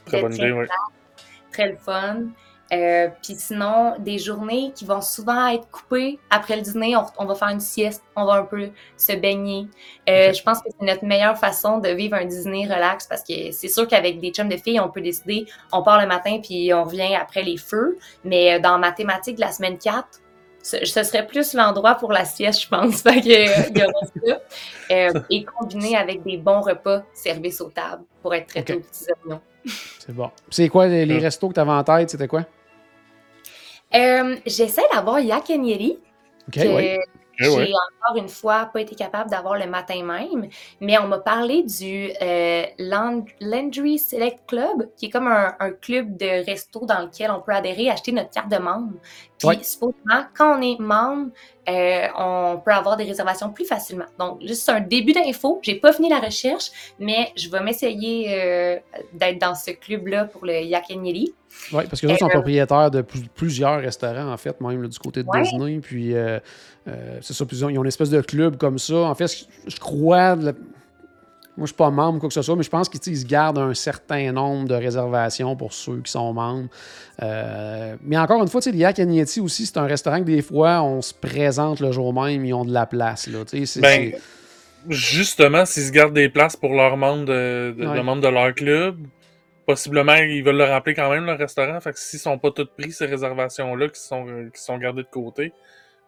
Très 0.05 0.17
de 0.17 0.21
bonne 0.23 0.33
idée, 0.35 0.51
oui. 0.51 0.65
très 1.53 1.69
le 1.69 1.77
fun. 1.77 2.17
Euh, 2.71 3.07
Puis 3.23 3.35
sinon, 3.37 3.95
des 3.99 4.19
journées 4.19 4.71
qui 4.75 4.85
vont 4.85 5.01
souvent 5.01 5.47
être 5.47 5.67
coupées. 5.71 6.19
Après 6.29 6.55
le 6.55 6.61
dîner, 6.61 6.95
on, 6.95 7.03
on 7.17 7.25
va 7.25 7.33
faire 7.35 7.47
une 7.49 7.59
sieste, 7.59 8.03
on 8.15 8.25
va 8.25 8.33
un 8.33 8.43
peu 8.43 8.69
se 8.95 9.13
baigner. 9.13 9.67
Euh. 10.07 10.31
Je 10.33 10.43
pense 10.43 10.59
que 10.59 10.69
c'est 10.69 10.85
notre 10.85 11.03
meilleure 11.05 11.37
façon 11.37 11.79
de 11.79 11.89
vivre 11.89 12.15
un 12.15 12.25
dîner 12.25 12.65
relax 12.65 13.07
parce 13.07 13.23
que 13.23 13.51
c'est 13.51 13.67
sûr 13.69 13.87
qu'avec 13.87 14.19
des 14.19 14.29
chums 14.31 14.49
de 14.49 14.57
filles, 14.57 14.79
on 14.79 14.89
peut 14.89 15.01
décider, 15.01 15.45
on 15.71 15.81
part 15.83 15.99
le 15.99 16.07
matin 16.07 16.39
puis 16.43 16.71
on 16.73 16.83
revient 16.83 17.15
après 17.15 17.41
les 17.41 17.57
feux. 17.57 17.97
Mais 18.23 18.53
euh, 18.55 18.59
dans 18.59 18.77
mathématiques 18.77 19.35
de 19.37 19.41
la 19.41 19.51
semaine 19.51 19.77
4, 19.77 20.07
ce, 20.61 20.85
ce 20.85 21.03
serait 21.03 21.25
plus 21.25 21.53
l'endroit 21.53 21.95
pour 21.95 22.11
la 22.11 22.25
sieste, 22.25 22.63
je 22.63 22.67
pense. 22.67 23.01
Fait 23.01 23.21
que, 23.21 23.29
euh, 23.29 23.69
il 23.73 23.77
y 23.77 23.83
aura 23.83 24.05
ça. 24.27 24.41
Euh, 24.91 25.21
et 25.31 25.43
combiné 25.43 25.95
avec 25.95 26.21
des 26.23 26.37
bons 26.37 26.61
repas 26.61 27.03
services 27.13 27.61
aux 27.61 27.69
tables 27.69 28.03
pour 28.21 28.35
être 28.35 28.47
traités 28.47 28.73
Ok. 28.73 28.79
aux 28.79 28.81
petits 28.83 29.05
oignons. 29.25 29.41
C'est 29.99 30.13
bon. 30.13 30.29
C'est 30.49 30.67
quoi 30.69 30.87
les, 30.87 31.05
les 31.05 31.17
Euh. 31.17 31.21
restos 31.21 31.47
que 31.49 31.53
tu 31.53 31.59
avais 31.59 31.71
en 31.71 31.83
tête? 31.83 32.09
C'était 32.09 32.27
quoi? 32.27 32.43
Euh, 33.95 34.35
J'essaie 34.45 34.83
d'avoir 34.93 35.19
Yak 35.19 35.49
and 35.49 35.63
Yeti, 35.63 35.97
OK, 36.47 36.53
que 36.53 36.75
oui. 36.75 36.97
J'ai 37.43 37.49
ouais. 37.49 37.71
encore 38.03 38.17
une 38.17 38.29
fois 38.29 38.65
pas 38.73 38.81
été 38.81 38.95
capable 38.95 39.29
d'avoir 39.29 39.55
le 39.57 39.67
matin 39.67 40.03
même, 40.03 40.49
mais 40.81 40.97
on 40.99 41.07
m'a 41.07 41.19
parlé 41.19 41.63
du 41.63 42.11
euh, 42.21 42.63
Land- 42.79 43.25
Landry 43.39 43.97
Select 43.99 44.39
Club, 44.47 44.89
qui 44.97 45.07
est 45.07 45.09
comme 45.09 45.27
un, 45.27 45.55
un 45.59 45.71
club 45.71 46.17
de 46.17 46.45
resto 46.45 46.85
dans 46.85 46.99
lequel 47.01 47.31
on 47.31 47.41
peut 47.41 47.53
adhérer, 47.53 47.89
acheter 47.89 48.11
notre 48.11 48.29
carte 48.31 48.49
de 48.51 48.57
membre. 48.57 48.93
Puis, 49.37 49.47
Ouais. 49.47 49.63
supposément, 49.63 50.25
quand 50.37 50.57
on 50.57 50.61
est 50.61 50.77
membre, 50.79 51.29
euh, 51.69 52.07
on 52.17 52.61
peut 52.63 52.71
avoir 52.71 52.97
des 52.97 53.05
réservations 53.05 53.51
plus 53.51 53.63
facilement. 53.65 54.05
Donc, 54.17 54.41
juste 54.41 54.67
un 54.67 54.81
début 54.81 55.13
d'info. 55.13 55.59
J'ai 55.61 55.75
pas 55.75 55.93
fini 55.93 56.09
la 56.09 56.19
recherche, 56.19 56.71
mais 56.99 57.31
je 57.37 57.49
vais 57.49 57.61
m'essayer 57.61 58.27
euh, 58.33 58.79
d'être 59.13 59.39
dans 59.39 59.55
ce 59.55 59.71
club-là 59.71 60.25
pour 60.25 60.45
le 60.45 60.61
Yak 60.63 60.85
and 60.91 61.05
Yeti. 61.05 61.33
Oui, 61.71 61.83
parce 61.89 62.01
que 62.01 62.07
sont 62.17 62.25
Euh, 62.25 62.29
propriétaires 62.29 62.91
de 62.91 63.01
plus- 63.01 63.27
plusieurs 63.33 63.79
restaurants, 63.79 64.31
en 64.31 64.37
fait, 64.37 64.59
même 64.59 64.81
là, 64.81 64.87
du 64.89 64.99
côté 64.99 65.23
de 65.23 65.27
Ouais. 65.29 65.41
Disney. 65.41 65.79
Puis, 65.79 66.13
euh, 66.89 67.17
c'est 67.21 67.33
ça, 67.33 67.45
ils 67.51 67.65
ont, 67.65 67.69
ils 67.69 67.77
ont 67.77 67.83
une 67.83 67.87
espèce 67.87 68.09
de 68.09 68.21
club 68.21 68.57
comme 68.57 68.79
ça. 68.79 68.95
En 68.95 69.15
fait, 69.15 69.27
je, 69.67 69.71
je 69.71 69.79
crois. 69.79 70.35
le- 70.35 70.55
moi, 71.57 71.65
je 71.65 71.71
suis 71.73 71.75
pas 71.77 71.89
membre, 71.89 72.19
quoi 72.19 72.29
que 72.29 72.33
ce 72.33 72.41
soit, 72.41 72.55
mais 72.55 72.63
je 72.63 72.69
pense 72.69 72.87
qu'ils 72.87 73.17
se 73.17 73.25
gardent 73.25 73.57
un 73.59 73.73
certain 73.73 74.31
nombre 74.31 74.65
de 74.69 74.75
réservations 74.75 75.57
pour 75.57 75.73
ceux 75.73 75.97
qui 75.99 76.09
sont 76.09 76.31
membres. 76.31 76.69
Euh, 77.21 77.97
mais 78.01 78.17
encore 78.17 78.41
une 78.41 78.47
fois, 78.47 78.61
le 78.65 78.85
and 78.85 79.11
Yeti 79.11 79.41
aussi, 79.41 79.65
c'est 79.65 79.77
un 79.77 79.85
restaurant 79.85 80.19
que 80.19 80.23
des 80.23 80.41
fois, 80.41 80.81
on 80.83 81.01
se 81.01 81.13
présente 81.13 81.81
le 81.81 81.91
jour 81.91 82.13
même, 82.13 82.45
ils 82.45 82.53
ont 82.53 82.63
de 82.63 82.71
la 82.71 82.85
place. 82.85 83.27
Là, 83.27 83.39
Ben, 83.81 84.13
Justement, 84.87 85.65
s'ils 85.65 85.83
se 85.87 85.91
gardent 85.91 86.13
des 86.13 86.29
places 86.29 86.55
pour 86.55 86.73
leurs 86.73 86.95
membres 86.95 87.25
de, 87.25 87.75
de, 87.77 87.85
Ouais. 87.85 88.21
de 88.21 88.27
leur 88.29 88.55
club, 88.55 88.97
possiblement 89.65 90.13
ils 90.15 90.41
veulent 90.41 90.57
le 90.57 90.63
remplir 90.63 90.95
quand 90.95 91.09
même, 91.09 91.25
le 91.25 91.33
restaurant. 91.33 91.79
Fait 91.81 91.91
que 91.91 91.99
s'ils 91.99 92.19
sont 92.19 92.37
pas 92.37 92.51
tous 92.51 92.69
pris, 92.77 92.93
ces 92.93 93.05
réservations-là, 93.05 93.89
qui 93.89 93.99
sont, 93.99 94.25
qui 94.53 94.61
sont 94.61 94.77
gardées 94.77 95.03
de 95.03 95.07
côté, 95.11 95.51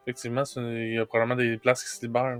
effectivement, 0.06 0.44
il 0.58 0.94
y 0.96 0.98
a 1.00 1.06
probablement 1.06 1.36
des 1.36 1.58
places 1.58 1.84
qui 1.84 1.90
se 1.96 2.06
libèrent. 2.06 2.40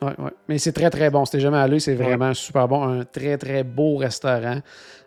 Ouais, 0.00 0.14
ouais. 0.18 0.30
Mais 0.48 0.58
c'est 0.58 0.72
très, 0.72 0.90
très 0.90 1.10
bon. 1.10 1.24
C'était 1.24 1.40
jamais 1.40 1.58
allé, 1.58 1.78
c'est 1.78 1.94
vraiment 1.94 2.34
super 2.34 2.66
bon. 2.68 2.82
Un 2.82 3.04
très, 3.04 3.38
très 3.38 3.62
beau 3.62 3.96
restaurant. 3.96 4.60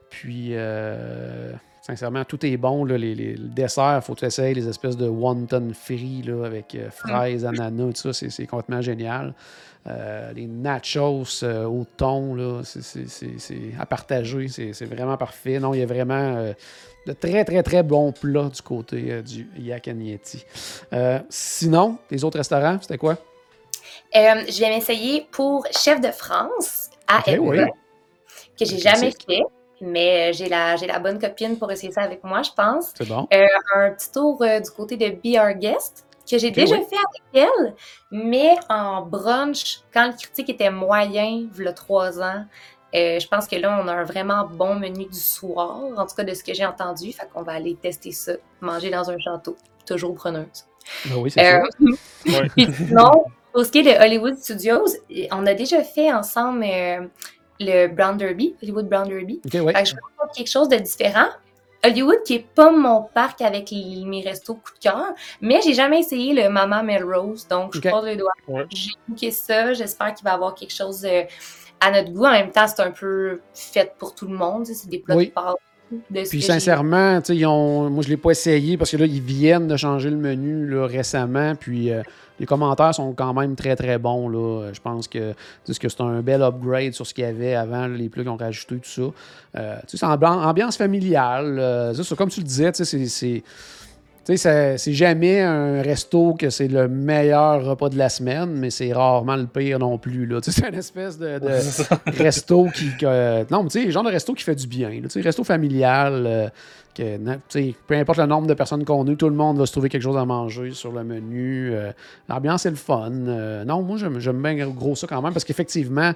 Puis, 0.10 0.50
euh, 0.52 1.52
sincèrement, 1.82 2.24
tout 2.24 2.46
est 2.46 2.56
bon. 2.58 2.86
Là. 2.86 2.98
Les, 2.98 3.14
les- 3.16 3.36
le 3.36 3.50
dessert, 3.50 3.98
il 3.98 4.02
faut 4.06 4.14
que 4.14 4.20
tu 4.20 4.26
essayes 4.26 4.54
les 4.54 4.68
espèces 4.70 4.96
de 4.96 5.08
wonton 5.08 5.72
frits 5.74 6.22
là, 6.26 6.46
avec 6.46 6.76
euh, 6.76 6.90
fraises, 6.92 7.46
ananas, 7.46 7.92
tout 8.02 8.14
ça. 8.14 8.30
C'est 8.30 8.48
complètement 8.48 8.82
génial. 8.82 9.34
Euh, 9.88 10.34
les 10.34 10.48
nachos 10.48 11.44
euh, 11.44 11.66
au 11.66 11.86
thon, 11.98 12.34
là, 12.34 12.62
c'est, 12.64 13.06
à 13.80 13.86
partager. 13.86 14.48
C'est, 14.48 14.86
vraiment 14.86 15.16
parfait. 15.16 15.60
Non, 15.60 15.74
il 15.76 15.80
y 15.80 15.84
a 15.84 15.86
vraiment 15.86 16.38
euh, 16.38 16.54
de 17.06 17.14
très, 17.14 17.46
très, 17.46 17.62
très 17.62 17.84
bons 17.84 18.12
plats 18.12 18.50
du 18.50 18.62
côté 18.64 19.22
du 19.22 19.48
Yak 19.60 19.90
sinon, 21.30 21.98
les 22.10 22.24
autres 22.24 22.38
restaurants, 22.38 22.80
c'était 22.82 22.98
quoi? 22.98 23.18
Je 24.14 24.60
vais 24.60 24.70
m'essayer 24.70 25.28
pour 25.32 25.68
Chef 25.72 26.02
de 26.02 26.12
France 26.12 26.90
à 27.08 27.20
Ok, 27.20 27.28
Edinburgh, 27.28 27.68
oui. 27.68 28.46
que 28.60 28.66
j'ai 28.66 28.80
jamais 28.80 29.12
fait, 29.12 29.44
mais 29.82 30.34
j'ai 30.34 30.50
la, 30.50 30.78
la 30.78 30.98
bonne 30.98 31.20
copine 31.20 31.60
pour 31.60 31.72
essayer 31.72 31.92
ça 31.92 32.02
avec 32.02 32.24
moi, 32.24 32.42
je 32.42 32.50
pense. 32.56 32.92
C'est 32.98 33.08
bon. 33.08 33.28
Un 33.76 33.92
petit 33.92 34.12
tour 34.12 34.40
du 34.40 34.72
côté 34.72 34.98
de 34.98 35.10
Be 35.10 35.38
Our 35.38 35.54
Guest, 35.54 36.05
que 36.30 36.38
j'ai 36.38 36.52
déjà 36.52 36.76
oui. 36.76 36.84
fait 36.90 36.96
avec 36.96 37.50
elle, 37.58 37.76
mais 38.12 38.56
en 38.70 39.02
brunch, 39.02 39.80
quand 39.94 40.08
le 40.08 40.14
critique 40.14 40.50
était 40.50 40.70
moyen, 40.72 41.48
il 41.58 41.64
y 41.64 41.68
a 41.68 41.74
trois 41.74 42.20
ans. 42.22 42.46
Euh, 42.96 43.20
je 43.20 43.28
pense 43.28 43.48
que 43.48 43.56
là, 43.58 43.78
on 43.84 43.88
a 43.88 43.94
un 43.94 44.04
vraiment 44.04 44.46
bon 44.46 44.76
menu 44.76 45.06
du 45.06 45.20
soir, 45.20 45.82
en 45.98 46.06
tout 46.06 46.16
cas 46.16 46.24
de 46.24 46.34
ce 46.34 46.44
que 46.44 46.54
j'ai 46.54 46.66
entendu. 46.66 47.12
Fait 47.12 47.28
qu'on 47.34 47.44
va 47.44 47.54
aller 47.54 47.76
tester 47.76 48.12
ça, 48.12 48.34
manger 48.62 48.90
dans 48.90 49.10
un 49.10 49.18
château, 49.20 49.58
toujours 49.86 50.16
preneuse. 50.16 50.66
Ben 51.06 51.16
oui, 51.18 51.30
c'est 51.32 51.56
Euh, 51.56 51.62
ça. 52.26 52.40
Ouais. 52.42 52.50
puis 52.56 52.68
sinon, 52.74 53.26
pour 53.52 53.66
ce 53.66 53.72
qui 53.72 53.80
est 53.80 53.84
de 53.84 54.02
Hollywood 54.02 54.38
Studios, 54.38 54.86
on 55.32 55.46
a 55.46 55.54
déjà 55.54 55.84
fait 55.84 56.14
ensemble 56.14 56.64
euh, 56.64 57.06
le 57.60 57.88
Brown 57.88 58.16
Derby, 58.18 58.56
Hollywood 58.64 58.88
Brown 58.88 59.08
Derby. 59.10 59.42
OK, 59.46 59.54
ouais. 59.62 59.74
Fait 59.74 59.84
que 59.84 59.90
je 59.90 59.96
vais 59.96 60.02
faire 60.18 60.32
quelque 60.36 60.50
chose 60.50 60.70
de 60.70 60.78
différent. 60.78 61.28
Hollywood, 61.86 62.24
qui 62.24 62.36
est 62.36 62.48
pas 62.56 62.72
mon 62.72 63.04
parc 63.04 63.42
avec 63.42 63.70
les- 63.72 64.04
mes 64.06 64.22
restos 64.22 64.56
coup 64.56 64.74
de 64.74 64.80
cœur, 64.80 65.06
mais 65.42 65.62
j'ai 65.64 65.74
jamais 65.74 66.00
essayé 66.00 66.34
le 66.34 66.50
Mama 66.50 66.84
Melrose, 66.84 67.48
donc 67.48 67.74
je 67.76 67.80
croise 67.82 68.06
les 68.06 68.16
doigts. 68.18 68.32
Ouais. 68.48 68.66
J'ai 68.72 68.92
booké 69.08 69.32
ça, 69.32 69.74
j'espère 69.74 70.14
qu'il 70.14 70.24
va 70.26 70.32
y 70.32 70.34
avoir 70.34 70.56
quelque 70.56 70.74
chose 70.74 71.06
euh, 71.06 71.24
à 71.80 71.92
notre 71.92 72.12
goût. 72.12 72.26
En 72.26 72.32
même 72.32 72.52
temps, 72.52 72.68
c'est 72.68 72.82
un 72.82 72.92
peu 72.92 73.42
fait 73.54 73.94
pour 73.98 74.16
tout 74.16 74.28
le 74.28 74.36
monde, 74.36 74.66
c'est 74.66 74.90
des 74.90 75.00
plats 75.00 75.16
Oui. 75.16 75.28
de 75.28 75.32
pâtes. 75.32 75.56
De 75.92 76.22
Puis 76.28 76.42
sincèrement, 76.42 77.20
ils 77.30 77.46
ont... 77.46 77.90
moi 77.90 78.04
je 78.04 78.10
l'ai 78.10 78.18
pas 78.18 78.32
essayé 78.32 78.76
parce 78.78 78.92
que 78.92 78.98
là, 78.98 79.06
ils 79.06 79.22
viennent 79.22 79.68
de 79.68 79.78
changer 79.78 80.10
le 80.10 80.18
menu 80.18 80.68
là, 80.68 80.88
récemment. 80.88 81.54
Puis 81.56 81.92
euh, 81.92 82.02
les 82.40 82.46
commentaires 82.48 82.94
sont 82.94 83.14
quand 83.14 83.34
même 83.34 83.56
très 83.56 83.76
très 83.76 83.98
bons. 84.00 84.28
Là. 84.28 84.72
Je 84.74 84.80
pense 84.82 85.08
que, 85.08 85.34
que 85.34 85.88
c'est 85.90 86.02
un 86.02 86.22
bel 86.22 86.42
upgrade 86.42 86.94
sur 86.94 87.06
ce 87.06 87.14
qu'il 87.14 87.24
y 87.24 87.28
avait 87.28 87.54
avant, 87.54 87.88
les 87.88 88.10
qu'ils 88.24 88.30
ont 88.30 88.36
rajouté, 88.36 88.76
tout 88.78 88.82
ça. 88.84 89.02
Euh, 89.60 89.78
c'est 89.88 90.02
ambi- 90.02 90.26
ambiance 90.26 90.76
familiale. 90.76 91.58
euh, 91.60 91.94
ça, 91.94 92.16
comme 92.16 92.30
tu 92.30 92.40
le 92.40 92.46
disais, 92.48 92.72
tu 92.72 92.84
sais, 92.84 92.86
c'est- 92.86 93.06
c'est. 93.08 93.44
Tu 94.26 94.36
sais, 94.38 94.78
c'est 94.80 94.94
jamais 94.94 95.40
un 95.42 95.84
resto 95.84 96.34
que 96.34 96.50
c'est 96.50 96.68
le 96.68 96.88
meilleur 96.88 97.64
repas 97.64 97.90
de 97.90 97.98
la 97.98 98.10
semaine, 98.10 98.50
mais 98.56 98.72
c'est 98.72 98.92
rarement 98.92 99.36
le 99.36 99.46
pire 99.46 99.78
non 99.78 100.00
plus. 100.00 100.26
Là. 100.26 100.42
Tu 100.42 100.52
sais, 100.52 100.62
C'est 100.62 100.70
une 100.70 100.76
espèce 100.80 101.20
de, 101.20 101.40
resto 102.18 102.66
qui. 102.74 102.90
que- 102.98 103.52
non, 103.52 103.62
mais 103.64 103.70
tu 103.70 103.80
sais, 103.80 103.86
le 103.86 103.92
genre 103.92 104.04
de 104.04 104.10
resto 104.10 104.34
qui 104.34 104.44
fait 104.44 104.56
du 104.56 104.66
bien. 104.68 104.90
là. 104.90 105.02
Tu 105.04 105.10
sais, 105.10 105.22
resto 105.22 105.44
familial. 105.44 106.24
euh, 106.26 106.50
que, 106.96 107.18
na- 107.18 107.36
tu 107.36 107.42
sais, 107.50 107.76
peu 107.86 107.96
importe 107.96 108.18
le 108.20 108.26
nombre 108.26 108.48
de 108.48 108.54
personnes 108.54 108.84
qu'on 108.86 109.06
est, 109.08 109.16
tout 109.18 109.28
le 109.30 109.36
monde 109.36 109.58
va 109.60 109.66
se 109.66 109.74
trouver 109.74 109.90
quelque 109.90 110.02
chose 110.02 110.16
à 110.18 110.24
manger 110.26 110.72
sur 110.72 110.92
le 110.94 111.04
menu. 111.04 111.72
euh, 111.74 111.92
L'ambiance 112.30 112.66
est 112.66 112.70
le 112.70 112.78
fun. 112.78 113.12
euh, 113.12 113.66
non, 113.66 113.82
moi, 113.84 113.98
j'aime 114.18 114.42
bien 114.42 114.68
gros 114.70 114.96
ça 114.96 115.06
quand 115.06 115.22
même 115.22 115.34
parce 115.34 115.44
qu'effectivement, 115.44 116.14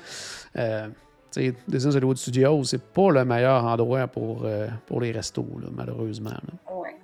euh, 0.58 0.88
tu 1.34 1.42
sais, 1.48 1.54
Disney's 1.68 1.96
Hollywood 1.96 2.18
Studios, 2.18 2.64
c'est 2.64 2.82
pas 2.82 3.12
le 3.12 3.24
meilleur 3.26 3.66
endroit 3.66 4.08
pour, 4.08 4.44
euh, 4.46 4.68
pour 4.88 5.02
les 5.02 5.12
restos, 5.12 5.46
là, 5.62 5.68
malheureusement. 5.76 6.30
là. 6.32 6.74
Ouais. 6.76 6.96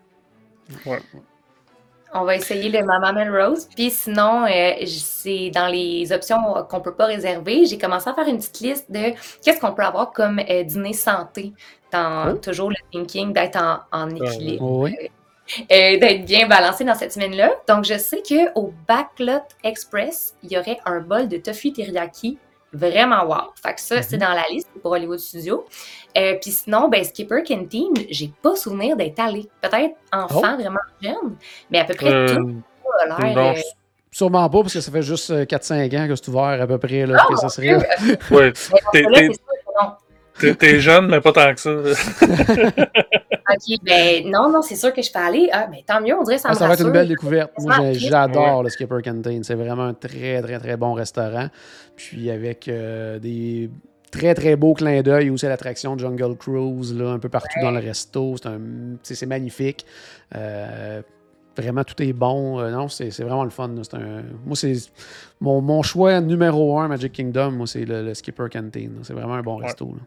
Ouais. 0.85 0.99
On 2.13 2.23
va 2.23 2.35
essayer 2.35 2.69
le 2.69 2.85
Mama 2.85 3.11
Melrose. 3.11 3.67
Puis 3.75 3.91
sinon, 3.91 4.45
euh, 4.45 4.73
c'est 4.87 5.49
dans 5.49 5.67
les 5.67 6.11
options 6.13 6.37
qu'on 6.69 6.79
peut 6.79 6.93
pas 6.93 7.07
réserver. 7.07 7.65
J'ai 7.65 7.77
commencé 7.77 8.09
à 8.09 8.13
faire 8.13 8.27
une 8.27 8.37
petite 8.37 8.59
liste 8.61 8.89
de 8.91 9.13
qu'est-ce 9.43 9.59
qu'on 9.59 9.73
peut 9.73 9.83
avoir 9.83 10.13
comme 10.13 10.39
euh, 10.39 10.63
dîner 10.63 10.93
santé. 10.93 11.51
Dans 11.91 12.31
Oh. 12.33 12.37
toujours 12.37 12.69
le 12.69 12.75
thinking 12.91 13.31
d'être 13.33 13.57
en, 13.61 13.79
en 13.91 14.09
équilibre, 14.09 14.63
Oui. 14.79 14.95
euh, 15.71 15.97
d'être 15.99 16.25
bien 16.25 16.47
balancé 16.47 16.83
dans 16.83 16.95
cette 16.95 17.11
semaine-là. 17.13 17.51
Donc, 17.67 17.85
je 17.85 17.97
sais 17.97 18.21
qu'au 18.27 18.73
Backlot 18.87 19.43
Express, 19.63 20.35
il 20.43 20.51
y 20.51 20.57
aurait 20.57 20.79
un 20.85 20.99
bol 20.99 21.27
de 21.27 21.37
tofu 21.37 21.71
teriyaki 21.73 22.37
vraiment 22.75 23.25
wow. 23.25 23.51
Fait 23.61 23.73
que 23.73 23.81
ça, 23.81 24.01
c'est 24.01 24.17
Mhm. 24.17 24.21
dans 24.23 24.33
la 24.33 24.43
liste 24.49 24.69
pour 24.81 24.91
Hollywood 24.91 25.19
Studios. 25.19 25.65
Euh, 26.17 26.35
Puis 26.41 26.51
sinon, 26.51 26.87
ben, 26.89 27.03
Skipper 27.03 27.43
Canteen, 27.47 27.93
j'ai 28.09 28.31
pas 28.41 28.55
souvenir 28.55 28.95
d'être 28.95 29.19
allé. 29.19 29.47
Peut-être 29.61 29.95
enfant, 30.13 30.55
vraiment 30.55 30.79
jeune, 31.01 31.35
mais 31.69 31.79
à 31.79 31.85
peu 31.85 31.93
près 31.93 32.11
Euh, 32.13 32.35
tout 32.35 32.61
a 33.01 33.19
l'air. 33.33 33.37
euh, 33.57 33.61
Sûrement 34.11 34.49
pas, 34.49 34.61
parce 34.61 34.73
que 34.73 34.79
ça 34.79 34.91
fait 34.93 35.01
juste 35.01 35.29
euh, 35.31 35.43
4-5 35.45 35.93
ans 35.97 36.07
que 36.07 36.15
c'est 36.15 36.29
ouvert 36.29 36.61
à 36.61 36.65
peu 36.67 36.77
près. 36.77 37.05
Là, 37.05 37.25
Oh, 37.27 37.33
que 37.33 37.39
ça 37.39 37.49
serait... 37.49 37.77
t'es- 40.39 40.55
c'est 40.59 40.79
jeune, 40.79 41.07
mais 41.07 41.21
pas 41.21 41.31
tant 41.31 41.53
que 41.53 41.59
ça. 41.59 41.71
Ok, 43.47 43.77
ben 43.83 44.27
non, 44.31 44.49
non, 44.51 44.63
c'est 44.63 44.75
sûr 44.75 44.91
que 44.91 45.03
je 45.03 45.11
peux 45.11 45.19
aller. 45.19 45.49
Ah, 45.53 45.67
ben 45.67 45.77
tant 45.85 46.01
mieux, 46.01 46.15
on 46.17 46.23
dirait 46.23 46.37
que 46.37 46.41
ça 46.41 46.47
Ah, 46.49 46.53
me 46.53 46.57
ça 46.57 46.67
va 46.67 46.73
être 46.73 46.81
une 46.85 46.91
belle 46.91 47.07
découverte. 47.07 47.51
Moi, 47.59 47.93
j'adore 47.93 48.63
le 48.63 48.69
Skipper 48.69 48.97
Canteen. 49.03 49.43
C'est 49.43 49.53
vraiment 49.53 49.83
un 49.83 49.93
très, 49.93 50.41
très, 50.41 50.57
très 50.57 50.77
bon 50.77 50.93
restaurant. 50.93 51.47
Puis 51.95 52.31
avec 52.31 52.67
euh, 52.67 53.19
des 53.19 53.69
très, 54.11 54.33
très 54.33 54.55
beaux 54.55 54.73
clins 54.73 55.03
d'œil 55.03 55.29
aussi 55.29 55.45
à 55.45 55.49
l'attraction 55.49 55.95
Jungle 55.95 56.35
Cruise, 56.37 56.97
là, 56.97 57.11
un 57.11 57.19
peu 57.19 57.29
partout 57.29 57.59
dans 57.61 57.69
le 57.69 57.79
resto. 57.79 58.35
C'est 58.37 58.47
un- 58.47 58.57
tu 58.57 58.97
sais, 59.03 59.13
c'est 59.15 59.25
magnifique. 59.27 59.85
Euh, 60.35 61.03
vraiment, 61.55 61.83
tout 61.83 62.01
est 62.01 62.13
bon. 62.13 62.59
Euh, 62.59 62.71
non, 62.71 62.87
c'est 62.87 63.11
c'est 63.11 63.23
vraiment 63.23 63.43
le 63.43 63.51
fun. 63.51 63.69
C'est 63.83 63.93
un- 63.93 64.23
moi, 64.43 64.55
c'est 64.55 64.73
mon, 65.39 65.61
mon 65.61 65.83
choix 65.83 66.19
numéro 66.19 66.79
un 66.79 66.87
Magic 66.87 67.13
Kingdom. 67.13 67.51
Moi, 67.51 67.67
c'est 67.67 67.85
le, 67.85 68.01
le 68.03 68.13
Skipper 68.15 68.47
Canteen. 68.51 68.97
C'est 69.03 69.13
vraiment 69.13 69.35
un 69.35 69.43
bon 69.43 69.59
Ouais. 69.59 69.67
resto. 69.67 69.85
là. 69.85 70.01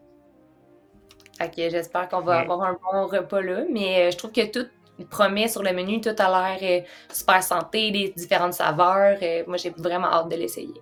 Fait 1.39 1.49
que 1.55 1.71
j'espère 1.71 2.09
qu'on 2.09 2.21
va 2.21 2.39
Ouais. 2.39 2.43
avoir 2.43 2.63
un 2.63 2.73
bon 2.93 3.07
repas 3.07 3.41
là. 3.41 3.61
Mais 3.73 4.09
euh, 4.09 4.11
je 4.11 4.17
trouve 4.17 4.33
que 4.33 4.45
tout 4.51 4.67
promet 5.11 5.47
sur 5.47 5.63
le 5.63 5.73
menu, 5.73 6.01
tout 6.01 6.11
a 6.19 6.57
l'air 6.57 6.59
euh, 6.63 6.85
super 7.13 7.43
santé, 7.43 7.91
des 7.93 8.13
différentes 8.17 8.55
saveurs. 8.55 9.17
Euh, 9.23 9.45
moi, 9.47 9.57
j'ai 9.57 9.73
vraiment 9.77 10.09
hâte 10.09 10.29
de 10.29 10.37
l'essayer. 10.37 10.75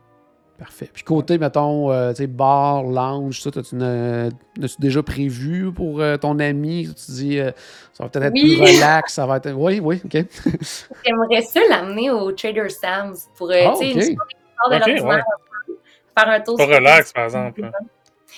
Parfait. 0.59 0.89
Puis 0.91 1.03
côté, 1.03 1.37
mettons, 1.37 1.93
euh, 1.93 2.13
tu 2.13 2.17
sais, 2.23 2.27
bar, 2.27 2.83
lounge, 2.83 3.43
ça, 3.43 3.51
as-tu 3.51 4.77
déjà 4.81 5.03
prévu 5.03 5.71
pour 5.71 6.01
euh, 6.01 6.17
ton 6.17 6.39
ami? 6.39 6.89
Tu 6.95 7.13
dis, 7.13 7.39
euh, 7.39 7.51
ça 7.93 8.05
va 8.05 8.09
peut-être 8.09 8.25
être 8.29 8.33
Oui. 8.33 8.57
plus 8.57 8.61
relax, 8.79 9.13
ça 9.13 9.27
va 9.27 9.37
être... 9.37 9.53
Oui, 9.53 9.81
oui, 9.85 10.01
OK. 10.03 10.13
J'aimerais 11.05 11.43
ça 11.43 11.61
l'amener 11.69 12.11
au 12.11 12.33
Trader 12.33 12.71
Sam's 12.71 13.29
pour 13.37 13.51
euh, 13.51 13.65
Ah, 13.67 13.73
tu 13.79 13.85
sais, 13.85 13.91
ok. 13.91 13.97
une 13.97 14.03
soirée 14.15 14.37
hors 14.65 14.71
de 14.71 14.77
Ok, 14.77 14.81
l'ordinaire, 14.87 15.05
ouais. 15.07 15.15
un 15.17 15.67
peu, 15.67 15.79
faire 16.19 16.29
un 16.31 16.41
tour. 16.41 16.57
Pas 16.57 16.65
relax, 16.67 17.13
par 17.13 17.25
exemple. 17.25 17.61
là. 17.61 17.71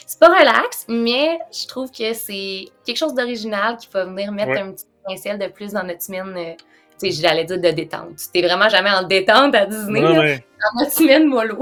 C'est 0.07 0.18
pas 0.18 0.28
relax, 0.28 0.84
mais 0.89 1.39
je 1.53 1.66
trouve 1.66 1.91
que 1.91 2.12
c'est 2.12 2.66
quelque 2.84 2.97
chose 2.97 3.14
d'original 3.14 3.76
qui 3.76 3.89
va 3.93 4.05
venir 4.05 4.30
mettre 4.32 4.51
Ouais. 4.51 4.61
un 4.61 4.72
petit 4.72 4.84
pincel 5.07 5.39
de 5.39 5.47
plus 5.49 5.72
dans 5.72 5.82
notre 5.84 6.03
semaine. 6.03 6.34
euh, 6.36 6.53
tu 7.01 7.12
sais, 7.12 7.22
j'allais 7.22 7.45
dire 7.45 7.59
de 7.61 7.70
détente. 7.70 8.18
T'es 8.32 8.43
vraiment 8.43 8.68
jamais 8.68 8.91
en 8.91 9.03
détente 9.05 9.55
à 9.55 9.66
Disney, 9.66 10.01
dans 10.01 10.80
notre 10.80 10.93
semaine 10.93 11.26
mollo. 11.26 11.59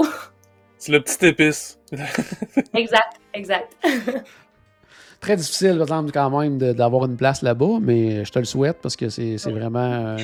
c'est 0.77 0.91
le 0.91 1.01
petit 1.01 1.25
épice. 1.27 1.79
exact, 2.73 3.19
exact. 3.33 3.73
Très 5.19 5.35
difficile, 5.35 5.73
par 5.73 5.81
exemple, 5.81 6.11
quand 6.11 6.39
même, 6.39 6.57
d'avoir 6.59 7.05
une 7.05 7.17
place 7.17 7.41
là-bas, 7.41 7.79
mais 7.81 8.23
je 8.23 8.31
te 8.31 8.37
le 8.39 8.45
souhaite 8.45 8.77
parce 8.83 8.95
que 8.95 9.09
c'est 9.09 9.35
vraiment 9.49 9.79
un 9.79 10.17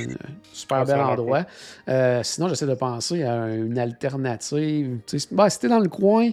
super 0.52 0.86
bel 0.86 1.00
endroit. 1.00 1.46
Euh, 1.90 2.20
sinon, 2.24 2.48
j'essaie 2.48 2.68
de 2.68 2.76
penser 2.76 3.24
à 3.24 3.48
une 3.48 3.78
alternative. 3.80 5.00
Ben, 5.32 5.50
si 5.50 5.60
t'es 5.60 5.68
dans 5.68 5.80
le 5.80 5.90
coin, 5.90 6.30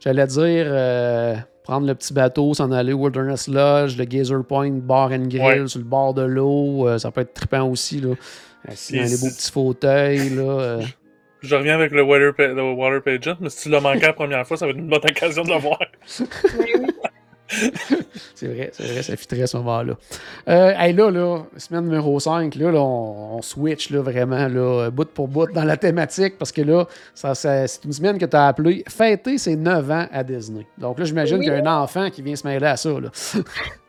j'allais 0.00 0.26
dire 0.26 0.66
euh, 0.68 1.34
prendre 1.64 1.86
le 1.86 1.94
petit 1.94 2.12
bateau, 2.12 2.52
s'en 2.54 2.70
aller 2.70 2.92
au 2.92 2.98
Wilderness 2.98 3.48
Lodge, 3.48 3.96
le 3.96 4.04
Gazer 4.04 4.44
Point 4.44 4.72
Bar 4.72 5.12
and 5.12 5.28
Grill 5.28 5.42
Ouais. 5.62 5.68
sur 5.68 5.78
le 5.78 5.86
bord 5.86 6.12
de 6.12 6.22
l'eau. 6.22 6.86
euh, 6.88 6.98
ça 6.98 7.10
peut 7.10 7.22
être 7.22 7.32
trippant 7.32 7.66
aussi. 7.68 8.00
Là. 8.00 8.14
Assis 8.68 8.96
dans 8.98 9.04
beaux 9.04 9.28
petits 9.34 9.50
fauteuils. 9.50 10.28
Là, 10.30 10.42
euh. 10.42 10.82
Je 11.42 11.56
reviens 11.56 11.74
avec 11.74 11.90
le 11.90 12.02
water, 12.02 12.32
le 12.54 12.72
water 12.74 13.02
pageant, 13.02 13.36
mais 13.40 13.48
si 13.50 13.62
tu 13.64 13.68
l'as 13.70 13.80
manqué 13.80 14.02
la 14.02 14.12
première 14.12 14.46
fois, 14.46 14.56
ça 14.56 14.64
va 14.66 14.70
être 14.70 14.78
une 14.78 14.86
bonne 14.88 15.00
occasion 15.02 15.42
de 15.42 15.48
le 15.50 15.58
voir. 15.58 15.78
C'est 18.34 18.46
vrai, 18.48 18.70
c'est 18.72 18.84
vrai, 18.84 19.02
ça 19.02 19.16
fitterait 19.16 19.42
à 19.42 19.46
ce 19.46 19.56
moment-là. 19.58 19.94
Euh, 20.48 20.72
hey, 20.76 20.92
là, 20.92 21.10
là, 21.10 21.42
semaine 21.56 21.84
numéro 21.84 22.18
5, 22.18 22.54
là, 22.56 22.70
là, 22.72 22.80
on, 22.80 23.36
on 23.36 23.42
switch 23.42 23.90
là, 23.90 24.00
vraiment 24.00 24.48
là, 24.48 24.90
bout 24.90 25.08
pour 25.08 25.28
bout 25.28 25.46
dans 25.52 25.64
la 25.64 25.76
thématique 25.76 26.38
parce 26.38 26.50
que 26.50 26.62
là, 26.62 26.86
ça, 27.14 27.34
ça- 27.34 27.66
c'est 27.68 27.84
une 27.84 27.92
semaine 27.92 28.18
que 28.18 28.24
tu 28.26 28.36
as 28.36 28.48
appelée 28.48 28.82
Fêter 28.88 29.38
ses 29.38 29.54
9 29.56 29.90
ans 29.90 30.06
à 30.12 30.24
Disney. 30.24 30.66
Donc 30.78 30.98
là, 30.98 31.04
j'imagine 31.04 31.38
Oui. 31.38 31.44
qu'il 31.44 31.52
y 31.52 31.56
a 31.56 31.60
un 31.60 31.82
enfant 31.82 32.10
qui 32.10 32.22
vient 32.22 32.34
se 32.36 32.46
mêler 32.46 32.66
à 32.66 32.76
ça. 32.76 32.90
Là. 32.90 33.08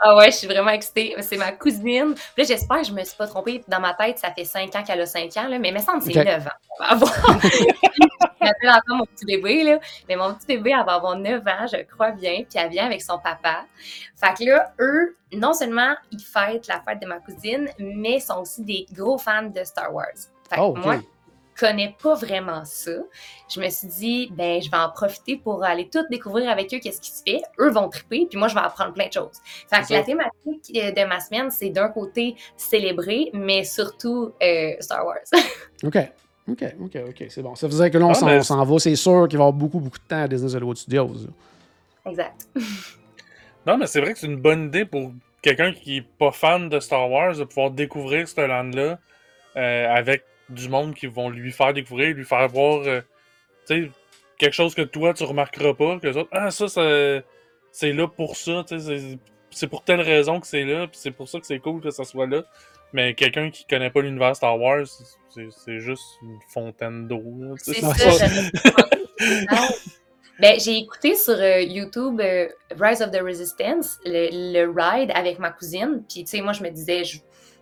Ah 0.06 0.18
ouais, 0.18 0.32
je 0.32 0.36
suis 0.36 0.48
vraiment 0.48 0.72
excitée. 0.72 1.16
C'est 1.22 1.38
ma 1.38 1.54
cousine. 1.54 2.14
Puis 2.36 2.40
Là, 2.40 2.44
j'espère 2.46 2.82
que 2.82 2.88
je 2.88 2.92
me 2.92 3.02
suis 3.06 3.16
pas 3.16 3.26
trompée. 3.26 3.64
Dans 3.70 3.80
ma 3.80 3.94
tête, 3.94 4.20
ça 4.20 4.32
fait 4.38 4.44
5 4.44 4.76
ans 4.76 4.84
qu'elle 4.86 5.00
a 5.00 5.06
5 5.06 5.30
ans, 5.38 5.48
là, 5.48 5.58
mais 5.60 5.70
il 5.70 5.74
me 5.74 5.80
semble 5.80 6.00
que 6.04 6.12
c'est 6.12 6.20
Ok. 6.20 6.26
9 6.26 6.46
ans. 6.48 7.06
Elle 8.44 8.68
va 8.68 8.76
avoir. 8.76 8.76
J'appelle 8.76 8.82
encore 8.84 8.98
mon 8.98 9.06
petit 9.06 9.26
bébé, 9.26 9.64
là. 9.64 9.80
Mais 10.08 10.16
mon 10.16 10.34
petit 10.34 10.48
bébé, 10.48 10.74
elle 10.78 10.86
va 10.86 10.94
avoir 10.94 11.16
9 11.18 11.42
ans, 11.48 11.68
je 11.72 11.84
crois 11.84 12.12
bien. 12.12 12.44
Puis 12.50 12.60
elle 12.60 12.70
vient 12.70 12.86
avec 12.86 13.02
son 13.02 13.18
papa. 13.20 13.66
Fait 14.16 14.34
que 14.38 14.50
là, 14.50 14.74
eux, 14.80 15.16
non 15.34 15.54
seulement 15.54 15.96
ils 16.12 16.22
fêtent 16.24 16.68
la 16.68 16.82
fête 16.82 17.02
de 17.02 17.08
ma 17.08 17.20
cousine, 17.20 17.70
mais 17.80 18.20
sont 18.20 18.42
aussi 18.42 18.64
des 18.64 18.86
gros 18.94 19.18
fans 19.18 19.44
de 19.44 19.64
Star 19.64 19.94
Wars. 19.94 20.08
Fait 20.50 20.56
que 20.56 20.62
Oh, 20.62 20.76
OK. 20.78 20.78
moi, 20.84 20.96
je 21.56 21.60
connais 21.60 21.96
pas 22.02 22.16
vraiment 22.16 22.66
ça. 22.66 22.92
Je 23.50 23.60
me 23.62 23.70
suis 23.70 23.88
dit, 23.88 24.30
ben, 24.34 24.62
je 24.62 24.72
vais 24.72 24.78
en 24.78 24.90
profiter 24.90 25.38
pour 25.38 25.64
aller 25.64 25.90
tout 25.90 26.04
découvrir 26.10 26.50
avec 26.50 26.74
eux 26.74 26.80
qu'est-ce 26.80 27.00
qui 27.02 27.12
se 27.12 27.22
fait. 27.24 27.42
Eux 27.60 27.70
vont 27.70 27.90
triper, 27.90 28.26
puis 28.30 28.40
moi, 28.40 28.48
je 28.48 28.56
vais 28.56 28.62
apprendre 28.62 28.94
plein 28.94 29.08
de 29.08 29.14
choses. 29.14 29.40
Fait 29.70 29.82
que 29.86 29.94
la 29.94 30.04
thématique 30.04 30.72
euh, 30.76 30.92
de 30.92 31.06
ma 31.08 31.20
semaine, 31.20 31.52
c'est 31.52 31.70
d'un 31.70 31.90
côté 31.90 32.36
célébrer, 32.58 33.30
mais 33.34 33.64
surtout 33.64 34.34
euh, 34.42 34.72
Star 34.80 35.06
Wars. 35.06 35.20
OK. 35.84 35.98
OK, 36.50 36.64
OK, 36.82 36.98
OK, 37.10 37.26
c'est 37.30 37.42
bon. 37.42 37.56
Ça 37.56 37.68
faisait 37.68 37.90
que 37.90 37.98
là, 37.98 38.06
on 38.06 38.10
Ah, 38.10 38.14
s'en 38.16 38.26
mais- 38.26 38.38
on 38.40 38.44
s'en 38.44 38.64
va. 38.66 38.80
C'est 38.80 38.96
sûr 38.96 39.28
qu'il 39.30 39.38
va 39.38 39.46
y 39.46 39.48
avoir 39.48 39.54
beaucoup, 39.54 39.80
beaucoup 39.80 39.98
de 39.98 40.04
temps 40.04 40.24
à 40.24 40.28
Disney 40.28 40.54
Hollywood 40.56 40.78
Studios. 40.78 41.08
là. 41.14 42.12
exact. 42.12 42.48
Non, 43.66 43.78
mais 43.78 43.88
c'est 43.88 44.02
vrai 44.02 44.12
que 44.12 44.20
c'est 44.20 44.28
une 44.28 44.42
bonne 44.42 44.66
idée 44.66 44.84
pour 44.84 45.14
quelqu'un 45.42 45.72
qui 45.72 45.98
est 45.98 46.02
pas 46.02 46.32
fan 46.32 46.68
de 46.68 46.82
Star 46.82 47.10
Wars 47.10 47.38
de 47.38 47.46
pouvoir 47.46 47.72
découvrir 47.72 48.28
ce 48.28 48.42
land-là 48.42 49.00
euh, 49.56 49.88
avec 49.90 50.24
du 50.50 50.68
monde 50.68 50.94
qui 50.94 51.08
vont 51.08 51.30
lui 51.30 51.52
faire 51.54 51.74
découvrir, 51.74 52.14
lui 52.14 52.26
faire 52.26 52.46
voir 52.50 52.82
euh, 52.86 53.00
tu 53.66 53.86
sais, 53.86 53.92
quelque 54.38 54.52
chose 54.54 54.76
que 54.76 54.82
toi 54.82 55.14
tu 55.14 55.24
remarqueras 55.24 55.74
pas, 55.76 55.98
que 56.00 56.08
les 56.08 56.18
autres, 56.18 56.28
ah 56.34 56.52
ça, 56.52 56.68
ça 56.68 56.82
c'est 57.72 57.94
là 57.94 58.06
pour 58.10 58.36
ça, 58.36 58.66
tu 58.68 58.78
sais, 58.80 59.00
c'est- 59.00 59.18
c'est 59.50 59.68
pour 59.68 59.84
telle 59.86 60.02
raison 60.02 60.42
que 60.42 60.48
c'est 60.48 60.66
là, 60.66 60.88
puis 60.88 60.98
c'est 61.02 61.12
pour 61.12 61.30
ça 61.30 61.40
que 61.40 61.46
c'est 61.46 61.60
cool 61.60 61.80
que 61.80 61.90
ça 61.92 62.04
soit 62.04 62.28
là. 62.28 62.44
Mais 62.94 63.14
quelqu'un 63.16 63.50
qui 63.50 63.66
connaît 63.66 63.90
pas 63.90 64.02
l'univers 64.02 64.36
Star 64.36 64.60
Wars, 64.60 64.86
c'est 65.30 65.48
c'est 65.50 65.80
juste 65.80 66.04
une 66.22 66.38
fontaine 66.54 67.08
d'eau. 67.08 67.24
C'est 67.58 67.74
ça, 67.82 67.94
ça-. 67.96 68.28
Ben, 70.40 70.60
j'ai 70.60 70.78
écouté 70.78 71.16
sur 71.16 71.36
euh, 71.36 71.62
YouTube 71.62 72.20
euh, 72.20 72.48
Rise 72.80 73.02
of 73.04 73.12
the 73.12 73.22
Resistance, 73.22 74.00
le, 74.04 74.30
le 74.52 74.66
ride 74.76 75.12
avec 75.14 75.38
ma 75.38 75.52
cousine. 75.52 76.04
Puis, 76.12 76.24
tu 76.24 76.32
sais, 76.32 76.42
moi, 76.42 76.54
je 76.54 76.64
me 76.64 76.70
disais, 76.70 77.04
je, 77.04 77.20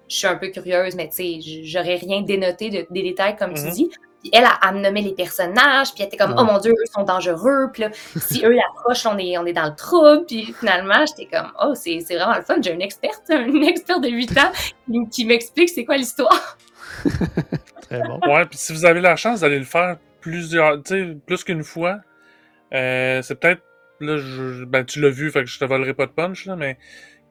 je 0.07 0.15
suis 0.15 0.25
un 0.25 0.38
peu 0.38 0.47
curieuse, 0.47 0.95
mais 0.95 1.09
tu 1.09 1.15
sais, 1.41 1.61
j'aurais 1.63 1.95
rien 1.97 2.21
dénoté 2.21 2.69
de, 2.69 2.88
des 2.89 3.03
détails, 3.03 3.36
comme 3.36 3.53
tu 3.53 3.63
Mhm. 3.63 3.71
dis. 3.71 3.89
Puis 4.22 4.30
elle, 4.34 4.43
elle, 4.43 4.49
elle 4.69 4.76
me 4.76 4.82
nommait 4.82 5.01
les 5.01 5.13
personnages, 5.13 5.93
puis 5.93 6.01
elle 6.03 6.07
était 6.07 6.17
comme, 6.17 6.32
Ouais. 6.32 6.38
oh 6.39 6.43
mon 6.43 6.59
Dieu, 6.59 6.72
eux 6.72 6.91
sont 6.93 7.03
dangereux. 7.03 7.69
Puis 7.74 7.84
là, 7.84 7.89
si 8.17 8.45
eux 8.45 8.51
l'approchent, 8.53 9.05
on 9.05 9.17
est, 9.17 9.38
on 9.38 9.45
est 9.45 9.53
dans 9.53 9.65
le 9.67 9.76
trouble. 9.76 10.26
Puis 10.28 10.53
finalement, 10.59 11.05
j'étais 11.07 11.26
comme, 11.36 11.51
oh, 11.63 11.74
c'est 11.76 11.99
c'est 12.01 12.15
vraiment 12.15 12.36
le 12.36 12.43
fun. 12.43 12.55
J'ai 12.61 12.74
une 12.74 12.82
experte, 12.82 13.24
une 13.30 13.63
experte 13.63 14.01
de 14.03 14.09
8 14.09 14.38
ans 14.38 14.51
qui, 14.88 15.09
qui 15.09 15.26
m'explique 15.26 15.69
c'est 15.69 15.86
quoi 15.86 15.97
l'histoire. 15.97 16.57
Très 17.82 18.01
bon. 18.01 18.19
Ouais, 18.28 18.45
puis 18.45 18.57
si 18.57 18.74
vous 18.74 18.86
avez 18.86 19.01
la 19.01 19.15
chance 19.15 19.41
d'aller 19.41 19.59
le 19.59 19.65
faire 19.65 19.97
plusieurs, 20.22 20.82
tu 20.84 20.93
sais, 20.93 21.17
plus 21.26 21.43
qu'une 21.43 21.63
fois, 21.63 21.99
euh, 22.74 23.22
c'est 23.22 23.39
peut-être, 23.39 23.63
là, 23.99 24.17
je, 24.17 24.63
ben, 24.65 24.86
tu 24.86 25.01
l'as 25.01 25.09
vu, 25.09 25.32
fait 25.32 25.41
que 25.41 25.47
je 25.49 25.59
te 25.59 25.65
volerai 25.65 25.93
pas 25.93 26.05
de 26.05 26.11
punch, 26.11 26.45
là, 26.45 26.55
mais 26.55 26.78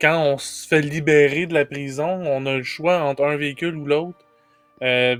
quand 0.00 0.20
on 0.22 0.38
se 0.38 0.66
fait 0.66 0.80
libérer 0.80 1.46
de 1.46 1.54
la 1.54 1.64
prison, 1.64 2.22
on 2.24 2.46
a 2.46 2.56
le 2.56 2.62
choix 2.62 2.98
entre 3.02 3.24
un 3.24 3.36
véhicule 3.36 3.76
ou 3.76 3.86
l'autre. 3.86 4.18
Euh, 4.82 5.16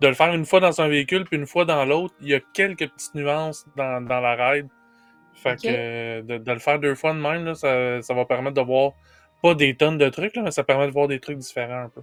de 0.00 0.08
le 0.08 0.14
faire 0.14 0.32
une 0.34 0.44
fois 0.44 0.60
dans 0.60 0.80
un 0.80 0.88
véhicule 0.88 1.24
puis 1.24 1.36
une 1.36 1.46
fois 1.46 1.64
dans 1.64 1.84
l'autre, 1.84 2.14
il 2.20 2.28
y 2.28 2.34
a 2.34 2.40
quelques 2.52 2.88
petites 2.90 3.14
nuances 3.14 3.66
dans, 3.76 4.04
dans 4.04 4.20
la 4.20 4.34
ride. 4.34 4.68
Fait 5.34 5.56
que 5.56 6.20
de, 6.22 6.38
de 6.38 6.52
le 6.52 6.58
faire 6.58 6.78
deux 6.78 6.94
fois 6.94 7.12
de 7.12 7.18
même, 7.18 7.44
là, 7.44 7.54
ça, 7.54 8.02
ça 8.02 8.14
va 8.14 8.24
permettre 8.24 8.54
de 8.54 8.62
voir 8.62 8.92
pas 9.42 9.54
des 9.54 9.76
tonnes 9.76 9.98
de 9.98 10.08
trucs, 10.08 10.34
là, 10.36 10.42
mais 10.42 10.50
ça 10.50 10.64
permet 10.64 10.86
de 10.86 10.92
voir 10.92 11.08
des 11.08 11.20
trucs 11.20 11.38
différents 11.38 11.84
un 11.84 11.88
peu. 11.88 12.02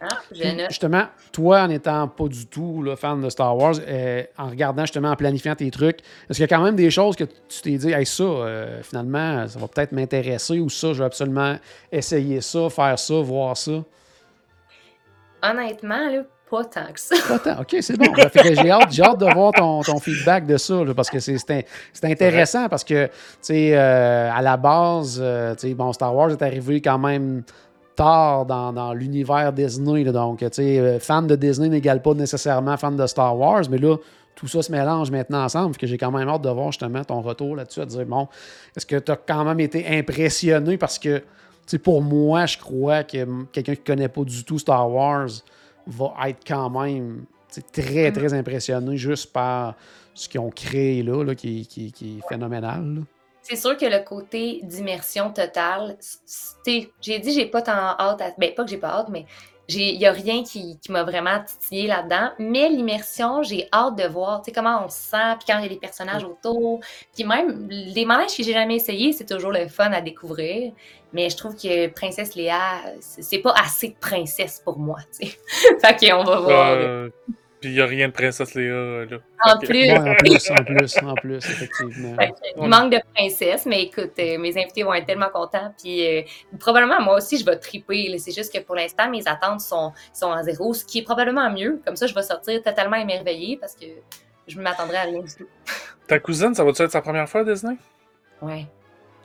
Ah, 0.00 0.08
Puis, 0.30 0.42
justement, 0.68 1.06
toi, 1.32 1.62
en 1.62 1.70
étant 1.70 2.06
pas 2.06 2.28
du 2.28 2.46
tout 2.46 2.82
là, 2.82 2.96
fan 2.96 3.20
de 3.22 3.30
Star 3.30 3.56
Wars, 3.56 3.76
euh, 3.80 4.22
en 4.36 4.48
regardant 4.48 4.82
justement, 4.82 5.10
en 5.10 5.16
planifiant 5.16 5.54
tes 5.54 5.70
trucs, 5.70 6.00
est-ce 6.28 6.34
qu'il 6.34 6.40
y 6.40 6.44
a 6.44 6.48
quand 6.48 6.62
même 6.62 6.76
des 6.76 6.90
choses 6.90 7.16
que 7.16 7.24
tu 7.24 7.62
t'es 7.62 7.78
dit, 7.78 7.92
hey, 7.92 8.04
ça, 8.04 8.22
euh, 8.22 8.82
finalement, 8.82 9.48
ça 9.48 9.58
va 9.58 9.68
peut-être 9.68 9.92
m'intéresser 9.92 10.60
ou 10.60 10.68
ça, 10.68 10.92
je 10.92 10.98
vais 10.98 11.06
absolument 11.06 11.56
essayer 11.90 12.42
ça, 12.42 12.68
faire 12.68 12.98
ça, 12.98 13.14
voir 13.14 13.56
ça? 13.56 13.84
Honnêtement, 15.42 16.10
là, 16.10 16.24
pas 16.50 16.64
tant 16.64 16.92
que 16.92 17.00
ça. 17.00 17.16
Pas 17.28 17.38
tant. 17.38 17.60
OK, 17.60 17.76
c'est 17.80 17.96
bon. 17.98 18.06
Que 18.12 18.54
j'ai 18.54 18.70
hâte, 18.70 18.92
j'ai 18.92 19.02
hâte 19.02 19.18
de 19.18 19.32
voir 19.34 19.52
ton, 19.52 19.82
ton 19.82 19.98
feedback 19.98 20.46
de 20.46 20.56
ça, 20.56 20.84
là, 20.84 20.94
parce 20.94 21.10
que 21.10 21.18
c'est, 21.18 21.38
c'est, 21.38 21.50
in- 21.50 21.60
c'est 21.92 22.06
intéressant, 22.06 22.68
parce 22.68 22.84
que, 22.84 23.06
tu 23.06 23.12
sais, 23.40 23.76
euh, 23.76 24.30
à 24.32 24.42
la 24.42 24.56
base, 24.56 25.18
euh, 25.20 25.54
tu 25.56 25.68
sais, 25.68 25.74
bon, 25.74 25.92
Star 25.92 26.14
Wars 26.14 26.30
est 26.30 26.42
arrivé 26.42 26.80
quand 26.80 26.98
même 26.98 27.42
tard 27.96 28.44
dans, 28.46 28.72
dans 28.72 28.92
l'univers 28.92 29.52
Disney, 29.52 30.04
là, 30.04 30.12
donc, 30.12 30.38
tu 30.38 30.46
sais, 30.52 30.78
euh, 30.78 30.98
fan 31.00 31.26
de 31.26 31.34
Disney 31.34 31.68
n'égale 31.68 32.02
pas 32.02 32.14
nécessairement 32.14 32.76
fan 32.76 32.94
de 32.96 33.06
Star 33.06 33.36
Wars, 33.36 33.62
mais 33.70 33.78
là, 33.78 33.96
tout 34.34 34.46
ça 34.46 34.60
se 34.62 34.70
mélange 34.70 35.10
maintenant 35.10 35.42
ensemble, 35.42 35.76
que 35.76 35.86
j'ai 35.86 35.96
quand 35.96 36.10
même 36.10 36.28
hâte 36.28 36.42
de 36.42 36.50
voir 36.50 36.70
justement 36.70 37.02
ton 37.02 37.22
retour 37.22 37.56
là-dessus, 37.56 37.80
à 37.80 37.86
dire, 37.86 38.04
bon, 38.04 38.28
est-ce 38.76 38.84
que 38.86 38.96
tu 38.96 39.10
as 39.10 39.16
quand 39.16 39.44
même 39.44 39.60
été 39.60 39.98
impressionné 39.98 40.76
parce 40.76 40.98
que, 40.98 41.18
tu 41.18 41.24
sais, 41.66 41.78
pour 41.78 42.02
moi, 42.02 42.44
je 42.46 42.58
crois 42.58 43.02
que 43.02 43.26
quelqu'un 43.50 43.74
qui 43.74 43.80
ne 43.80 43.86
connaît 43.86 44.08
pas 44.08 44.22
du 44.24 44.44
tout 44.44 44.58
Star 44.58 44.88
Wars 44.90 45.28
va 45.86 46.14
être 46.28 46.40
quand 46.46 46.70
même 46.70 47.24
très, 47.72 48.12
très 48.12 48.34
impressionné 48.34 48.96
juste 48.96 49.32
par 49.32 49.74
ce 50.14 50.28
qu'ils 50.28 50.40
ont 50.40 50.50
créé 50.50 51.02
là, 51.02 51.22
là 51.22 51.34
qui, 51.34 51.66
qui, 51.66 52.18
est 52.18 52.28
phénoménal. 52.28 53.02
C'est 53.42 53.56
sûr 53.56 53.76
que 53.76 53.86
le 53.86 54.04
côté 54.04 54.60
d'immersion 54.64 55.32
totale, 55.32 55.96
j'ai 57.00 57.18
dit 57.18 57.32
j'ai 57.32 57.46
pas 57.46 57.62
tant 57.62 57.72
hâte, 57.72 58.20
à, 58.20 58.32
ben 58.38 58.52
pas 58.54 58.64
que 58.64 58.70
j'ai 58.70 58.78
pas 58.78 58.88
hâte, 58.88 59.08
mais 59.08 59.24
il 59.68 59.98
n'y 59.98 60.06
a 60.06 60.12
rien 60.12 60.42
qui, 60.44 60.78
m'a 60.88 61.02
vraiment 61.02 61.42
titillé 61.44 61.86
là-dedans. 61.86 62.30
Mais 62.38 62.68
l'immersion, 62.68 63.42
j'ai 63.42 63.68
hâte 63.72 63.96
de 63.96 64.06
voir 64.06 64.42
comment 64.54 64.84
on 64.84 64.88
se 64.88 64.98
sent, 64.98 65.36
puis 65.38 65.46
quand 65.48 65.58
il 65.58 65.64
y 65.64 65.66
a 65.66 65.68
des 65.68 65.76
personnages 65.76 66.24
autour. 66.24 66.80
Puis 67.14 67.24
même, 67.24 67.68
les 67.68 68.04
manèges 68.04 68.36
que 68.36 68.42
j'ai 68.42 68.52
jamais 68.52 68.76
essayé, 68.76 69.12
c'est 69.12 69.26
toujours 69.26 69.52
le 69.52 69.66
fun 69.68 69.92
à 69.92 70.00
découvrir. 70.00 70.72
Mais 71.12 71.30
je 71.30 71.36
trouve 71.36 71.54
que 71.56 71.88
Princesse 71.88 72.34
Léa, 72.34 72.82
c'est 73.00 73.38
pas 73.38 73.54
assez 73.56 73.88
de 73.88 73.96
princesse 73.98 74.60
pour 74.64 74.78
moi. 74.78 74.98
fait 75.20 76.10
qu'on 76.10 76.24
va 76.24 76.40
voir. 76.40 76.68
Euh, 76.72 77.08
puis 77.66 77.72
il 77.72 77.78
n'y 77.78 77.82
a 77.82 77.86
rien 77.86 78.06
de 78.06 78.12
princesse 78.12 78.54
Léa, 78.54 79.06
là. 79.10 79.18
En 79.42 79.58
plus. 79.58 79.90
en 79.90 80.14
plus, 80.14 80.50
en 80.50 80.64
plus, 80.64 80.96
en 81.02 81.14
plus, 81.14 81.36
effectivement. 81.38 82.16
il 82.56 82.68
manque 82.68 82.92
de 82.92 83.00
princesse, 83.12 83.66
mais 83.66 83.82
écoute, 83.82 84.12
euh, 84.20 84.38
mes 84.38 84.56
invités 84.56 84.84
vont 84.84 84.94
être 84.94 85.06
tellement 85.06 85.30
contents. 85.30 85.74
Puis 85.82 86.06
euh, 86.06 86.22
probablement, 86.60 87.00
moi 87.00 87.16
aussi, 87.16 87.38
je 87.38 87.44
vais 87.44 87.56
triper. 87.56 88.16
C'est 88.18 88.30
juste 88.30 88.54
que 88.54 88.60
pour 88.60 88.76
l'instant, 88.76 89.10
mes 89.10 89.26
attentes 89.26 89.62
sont, 89.62 89.92
sont 90.12 90.30
à 90.30 90.44
zéro, 90.44 90.74
ce 90.74 90.84
qui 90.84 91.00
est 91.00 91.02
probablement 91.02 91.50
mieux. 91.50 91.80
Comme 91.84 91.96
ça, 91.96 92.06
je 92.06 92.14
vais 92.14 92.22
sortir 92.22 92.62
totalement 92.62 92.96
émerveillée 92.96 93.56
parce 93.60 93.74
que 93.74 93.86
je 94.46 94.56
ne 94.56 94.62
m'attendrai 94.62 94.98
à 94.98 95.02
rien 95.02 95.20
du 95.20 95.34
tout. 95.34 95.48
Ta 96.06 96.20
cousine, 96.20 96.54
ça 96.54 96.62
va-tu 96.62 96.82
être 96.82 96.92
sa 96.92 97.02
première 97.02 97.28
fois 97.28 97.40
à 97.40 97.44
Disney? 97.44 97.74
Ouais. 98.40 98.66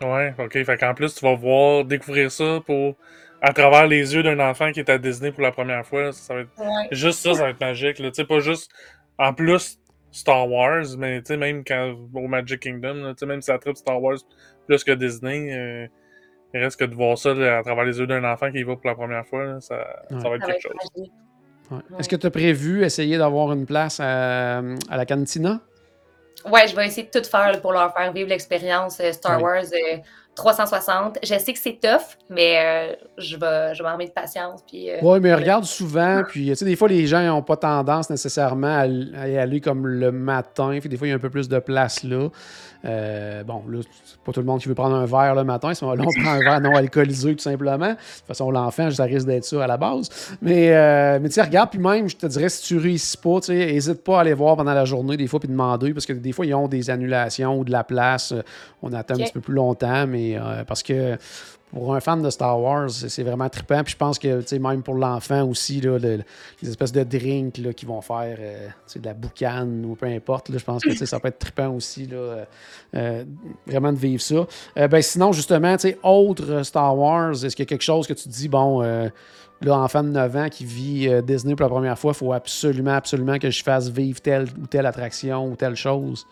Ouais, 0.01 0.33
ok. 0.39 0.63
Fait 0.63 0.77
qu'en 0.79 0.95
plus, 0.95 1.13
tu 1.13 1.23
vas 1.23 1.35
voir, 1.35 1.85
découvrir 1.85 2.31
ça 2.31 2.59
pour 2.65 2.95
à 3.41 3.53
travers 3.53 3.87
les 3.87 4.13
yeux 4.13 4.23
d'un 4.23 4.39
enfant 4.39 4.71
qui 4.71 4.79
est 4.79 4.89
à 4.89 4.97
Disney 4.97 5.31
pour 5.31 5.41
la 5.41 5.51
première 5.51 5.85
fois. 5.85 6.11
Ça, 6.11 6.35
va 6.35 6.41
être... 6.41 6.49
Juste 6.91 7.19
ça, 7.19 7.33
ça 7.33 7.43
va 7.43 7.49
être 7.49 7.59
magique. 7.59 7.97
Tu 7.97 8.09
sais, 8.13 8.25
pas 8.25 8.39
juste. 8.39 8.71
En 9.17 9.33
plus, 9.33 9.79
Star 10.11 10.49
Wars, 10.49 10.85
mais 10.97 11.19
tu 11.21 11.27
sais, 11.27 11.37
même 11.37 11.63
quand 11.63 11.95
au 12.13 12.27
Magic 12.27 12.59
Kingdom, 12.59 13.13
tu 13.13 13.19
sais, 13.19 13.25
même 13.25 13.41
si 13.41 13.47
ça 13.47 13.57
tripe 13.57 13.77
Star 13.77 14.01
Wars 14.01 14.17
plus 14.67 14.83
que 14.83 14.91
Disney, 14.91 15.53
euh, 15.53 15.87
il 16.53 16.59
reste 16.61 16.79
que 16.79 16.85
de 16.85 16.93
voir 16.93 17.17
ça 17.17 17.31
à 17.31 17.63
travers 17.63 17.85
les 17.85 17.97
yeux 17.97 18.07
d'un 18.07 18.23
enfant 18.23 18.51
qui 18.51 18.59
y 18.59 18.63
va 18.63 18.75
pour 18.75 18.87
la 18.87 18.95
première 18.95 19.25
fois, 19.25 19.59
ça, 19.61 20.03
ça, 20.09 20.29
va 20.29 20.35
être 20.35 20.45
quelque 20.45 20.61
chose. 20.61 21.09
Est-ce 21.97 22.09
que 22.09 22.17
tu 22.17 22.27
as 22.27 22.31
prévu 22.31 22.83
essayer 22.83 23.17
d'avoir 23.17 23.53
une 23.53 23.65
place 23.65 23.99
à, 24.01 24.57
à 24.57 24.97
la 24.97 25.05
cantina? 25.05 25.61
Ouais, 26.45 26.67
je 26.67 26.75
vais 26.75 26.87
essayer 26.87 27.07
de 27.07 27.19
tout 27.19 27.27
faire 27.27 27.61
pour 27.61 27.71
leur 27.71 27.93
faire 27.93 28.11
vivre 28.11 28.29
l'expérience 28.29 28.99
euh, 28.99 29.11
Star 29.11 29.41
Wars. 29.41 29.63
Euh, 29.63 29.97
360. 30.35 31.19
Je 31.23 31.37
sais 31.37 31.53
que 31.53 31.59
c'est 31.59 31.79
tough, 31.81 32.17
mais 32.29 32.57
euh, 32.57 32.95
je 33.17 33.35
vais, 33.35 33.75
je 33.75 33.83
vais 33.83 33.89
m'armer 33.89 34.07
de 34.07 34.11
patience. 34.11 34.61
Puis, 34.67 34.89
euh, 34.89 34.97
oui, 35.01 35.19
mais 35.19 35.33
regarde 35.33 35.65
souvent, 35.65 36.23
puis 36.27 36.47
tu 36.47 36.55
sais, 36.55 36.65
des 36.65 36.75
fois, 36.75 36.87
les 36.87 37.05
gens 37.05 37.21
n'ont 37.21 37.41
pas 37.41 37.57
tendance 37.57 38.09
nécessairement 38.09 38.79
à, 38.79 38.87
y 38.87 39.37
aller 39.37 39.59
comme 39.61 39.85
le 39.87 40.11
matin, 40.11 40.77
puis 40.79 40.89
des 40.89 40.97
fois, 40.97 41.07
il 41.07 41.09
y 41.11 41.13
a 41.13 41.17
un 41.17 41.19
peu 41.19 41.29
plus 41.29 41.49
de 41.49 41.59
place 41.59 42.03
là. 42.03 42.29
Euh, 42.85 43.43
bon, 43.43 43.63
là, 43.69 43.79
c'est 44.05 44.19
pas 44.19 44.31
tout 44.31 44.39
le 44.39 44.45
monde 44.45 44.59
qui 44.59 44.67
veut 44.67 44.75
prendre 44.75 44.95
un 44.95 45.05
verre 45.05 45.35
le 45.35 45.43
matin. 45.43 45.73
Si 45.73 45.83
on, 45.83 45.93
là, 45.93 46.03
on 46.05 46.21
prend 46.21 46.31
un 46.31 46.39
verre 46.39 46.61
non 46.61 46.75
alcoolisé, 46.75 47.35
tout 47.35 47.43
simplement. 47.43 47.89
De 47.89 47.93
toute 47.93 48.27
façon, 48.27 48.51
l'enfant, 48.51 48.89
ça 48.91 49.03
risque 49.03 49.27
d'être 49.27 49.45
ça 49.45 49.63
à 49.63 49.67
la 49.67 49.77
base. 49.77 50.09
Mais, 50.41 50.69
mais 51.19 51.29
tu 51.29 51.35
sais, 51.35 51.41
regarde, 51.41 51.69
puis 51.69 51.79
même, 51.79 52.09
je 52.09 52.17
te 52.17 52.25
dirais, 52.25 52.49
si 52.49 52.63
tu 52.63 52.77
réussis 52.77 53.17
pas, 53.17 53.39
tu 53.39 53.47
sais, 53.47 53.55
n'hésite 53.55 54.03
pas 54.03 54.17
à 54.17 54.21
aller 54.21 54.33
voir 54.33 54.55
pendant 54.55 54.73
la 54.73 54.85
journée, 54.85 55.17
des 55.17 55.27
fois, 55.27 55.39
puis 55.39 55.49
demander, 55.49 55.93
parce 55.93 56.05
que 56.05 56.13
des 56.13 56.31
fois, 56.31 56.45
ils 56.45 56.53
ont 56.53 56.67
des 56.67 56.89
annulations 56.89 57.57
ou 57.59 57.63
de 57.63 57.71
la 57.71 57.83
place. 57.83 58.33
On 58.81 58.93
attend 58.93 59.15
un 59.15 59.17
petit 59.17 59.33
peu 59.33 59.41
plus 59.41 59.53
longtemps, 59.53 60.07
mais 60.07 60.37
euh, 60.37 60.63
parce 60.65 60.83
que 60.83 61.17
pour 61.71 61.95
un 61.95 62.01
fan 62.01 62.21
de 62.21 62.29
Star 62.29 62.59
Wars, 62.59 62.89
c'est 62.89 63.23
vraiment 63.23 63.47
trippant. 63.49 63.83
Puis 63.83 63.93
je 63.93 63.97
pense 63.97 64.19
que 64.19 64.57
même 64.57 64.83
pour 64.83 64.95
l'enfant 64.95 65.43
aussi, 65.43 65.79
là, 65.79 65.97
les 65.97 66.69
espèces 66.69 66.91
de 66.91 67.03
drinks 67.03 67.73
qui 67.75 67.85
vont 67.85 68.01
faire 68.01 68.37
euh, 68.39 68.67
de 68.95 69.05
la 69.05 69.13
boucane 69.13 69.85
ou 69.85 69.95
peu 69.95 70.07
importe, 70.07 70.51
je 70.51 70.63
pense 70.63 70.83
que 70.83 70.93
ça 70.93 71.19
peut 71.19 71.29
être 71.29 71.39
trippant 71.39 71.69
aussi, 71.69 72.07
là, 72.07 72.45
euh, 72.95 73.23
vraiment 73.65 73.93
de 73.93 73.97
vivre 73.97 74.21
ça. 74.21 74.45
ben, 74.87 75.01
sinon, 75.01 75.31
justement, 75.31 75.75
autre 76.03 76.63
Star 76.63 76.97
Wars, 76.97 77.45
est-ce 77.45 77.55
qu'il 77.55 77.63
y 77.63 77.67
a 77.67 77.69
quelque 77.69 77.83
chose 77.83 78.05
que 78.05 78.13
tu 78.13 78.27
dis, 78.27 78.49
bon, 78.49 78.81
là, 78.81 79.77
enfant 79.77 80.03
de 80.03 80.09
9 80.09 80.35
ans 80.35 80.49
qui 80.49 80.65
vit 80.65 81.09
Disney 81.23 81.55
pour 81.55 81.65
la 81.65 81.69
première 81.69 81.97
fois, 81.97 82.11
il 82.13 82.17
faut 82.17 82.33
absolument, 82.33 82.95
absolument 82.95 83.39
que 83.39 83.49
je 83.49 83.63
fasse 83.63 83.89
vivre 83.89 84.19
telle 84.19 84.47
ou 84.61 84.67
telle 84.67 84.85
attraction 84.85 85.47
ou 85.47 85.55
telle 85.55 85.75
chose? 85.75 86.25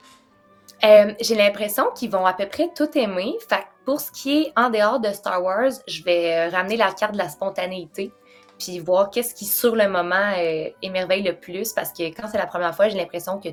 Euh, 0.83 1.13
j'ai 1.19 1.35
l'impression 1.35 1.85
qu'ils 1.95 2.09
vont 2.09 2.25
à 2.25 2.33
peu 2.33 2.47
près 2.47 2.69
tout 2.75 2.89
aimer. 2.97 3.35
Fait 3.47 3.63
pour 3.85 3.99
ce 3.99 4.11
qui 4.11 4.43
est 4.43 4.53
en 4.55 4.69
dehors 4.69 4.99
de 4.99 5.09
Star 5.09 5.43
Wars, 5.43 5.71
je 5.87 6.03
vais 6.03 6.33
euh, 6.33 6.49
ramener 6.49 6.77
la 6.77 6.91
carte 6.91 7.13
de 7.13 7.17
la 7.17 7.27
spontanéité, 7.27 8.11
puis 8.59 8.79
voir 8.79 9.09
qu'est-ce 9.09 9.33
qui, 9.33 9.45
sur 9.45 9.75
le 9.75 9.89
moment, 9.89 10.33
euh, 10.37 10.69
émerveille 10.81 11.23
le 11.23 11.33
plus. 11.33 11.73
Parce 11.73 11.91
que 11.91 12.03
quand 12.03 12.27
c'est 12.31 12.37
la 12.37 12.45
première 12.45 12.73
fois, 12.75 12.87
j'ai 12.87 12.97
l'impression 12.97 13.39
que 13.39 13.49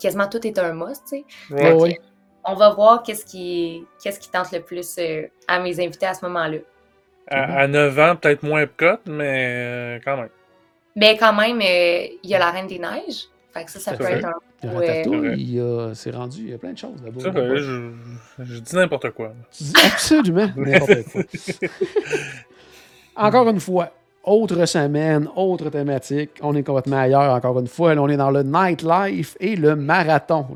quasiment 0.00 0.28
tout 0.28 0.44
est 0.46 0.58
un 0.58 0.72
must, 0.72 1.02
tu 1.08 1.24
sais. 1.50 1.98
On 2.48 2.54
va 2.54 2.70
voir 2.70 3.02
qu'est-ce 3.02 3.24
qui, 3.24 3.84
qu'est-ce 4.00 4.20
qui 4.20 4.30
tente 4.30 4.52
le 4.52 4.60
plus 4.60 5.00
à 5.48 5.58
mes 5.58 5.80
invités 5.84 6.06
à 6.06 6.14
ce 6.14 6.24
moment-là. 6.26 6.58
À, 7.28 7.66
9 7.66 7.98
ans, 7.98 8.14
peut-être 8.14 8.44
moins 8.44 8.60
Epcot, 8.60 9.00
mais 9.06 10.00
quand 10.04 10.16
même. 10.16 10.28
Mais 10.94 11.16
quand 11.16 11.32
même, 11.32 11.60
il 11.60 12.18
y 12.22 12.34
a 12.36 12.38
la 12.38 12.52
Reine 12.52 12.68
des 12.68 12.78
Neiges. 12.78 13.24
Fait 13.52 13.64
que 13.64 13.70
ça, 13.72 13.80
ça, 13.80 13.96
peut 13.96 14.04
être 14.04 14.26
un 14.26 14.34
il 14.62 15.60
a, 15.60 15.94
c'est 15.94 16.10
rendu, 16.10 16.38
il 16.40 16.50
y 16.50 16.54
a 16.54 16.58
plein 16.58 16.72
de 16.72 16.78
choses 16.78 17.02
là-bas. 17.04 17.56
je, 17.56 17.90
je, 18.38 18.58
dis 18.58 18.74
n'importe 18.74 19.10
quoi. 19.10 19.32
absolument 19.84 20.48
n'importe 20.56 21.04
quoi. 21.12 21.22
encore 23.16 23.48
une 23.48 23.60
fois, 23.60 23.92
autre 24.26 24.66
semaine, 24.66 25.28
autre 25.36 25.70
thématique. 25.70 26.30
On 26.42 26.54
est 26.56 26.64
complètement 26.64 26.98
ailleurs, 26.98 27.32
encore 27.32 27.58
une 27.60 27.68
fois. 27.68 27.92
on 27.92 28.08
est 28.08 28.16
dans 28.16 28.32
le 28.32 28.42
nightlife 28.42 29.36
et 29.38 29.54
le 29.54 29.76
marathon. 29.76 30.46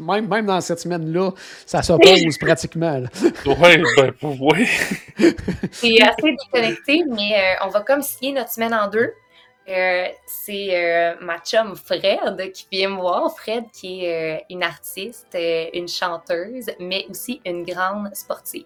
Même, 0.00 0.28
même 0.28 0.46
dans 0.46 0.60
cette 0.60 0.80
semaine-là, 0.80 1.30
ça 1.64 1.82
s'oppose 1.82 2.36
pratiquement. 2.38 3.00
Oui, 3.46 3.82
ben, 3.96 4.12
oui. 4.22 4.68
c'est 5.72 6.02
assez 6.02 6.36
déconnecté, 6.52 7.04
mais 7.08 7.32
euh, 7.34 7.66
on 7.66 7.70
va 7.70 7.80
comme 7.80 8.02
scier 8.02 8.32
notre 8.32 8.52
semaine 8.52 8.74
en 8.74 8.88
deux. 8.88 9.10
Euh, 9.68 10.06
c'est 10.26 10.68
euh, 10.72 11.14
ma 11.20 11.38
chum 11.38 11.76
Fred 11.76 12.52
qui 12.52 12.66
vient 12.72 12.90
me 12.90 13.00
voir. 13.00 13.30
Fred 13.36 13.64
qui 13.70 14.04
est 14.04 14.38
euh, 14.38 14.44
une 14.50 14.62
artiste, 14.62 15.36
une 15.74 15.88
chanteuse, 15.88 16.70
mais 16.80 17.06
aussi 17.10 17.40
une 17.44 17.64
grande 17.64 18.14
sportive. 18.14 18.64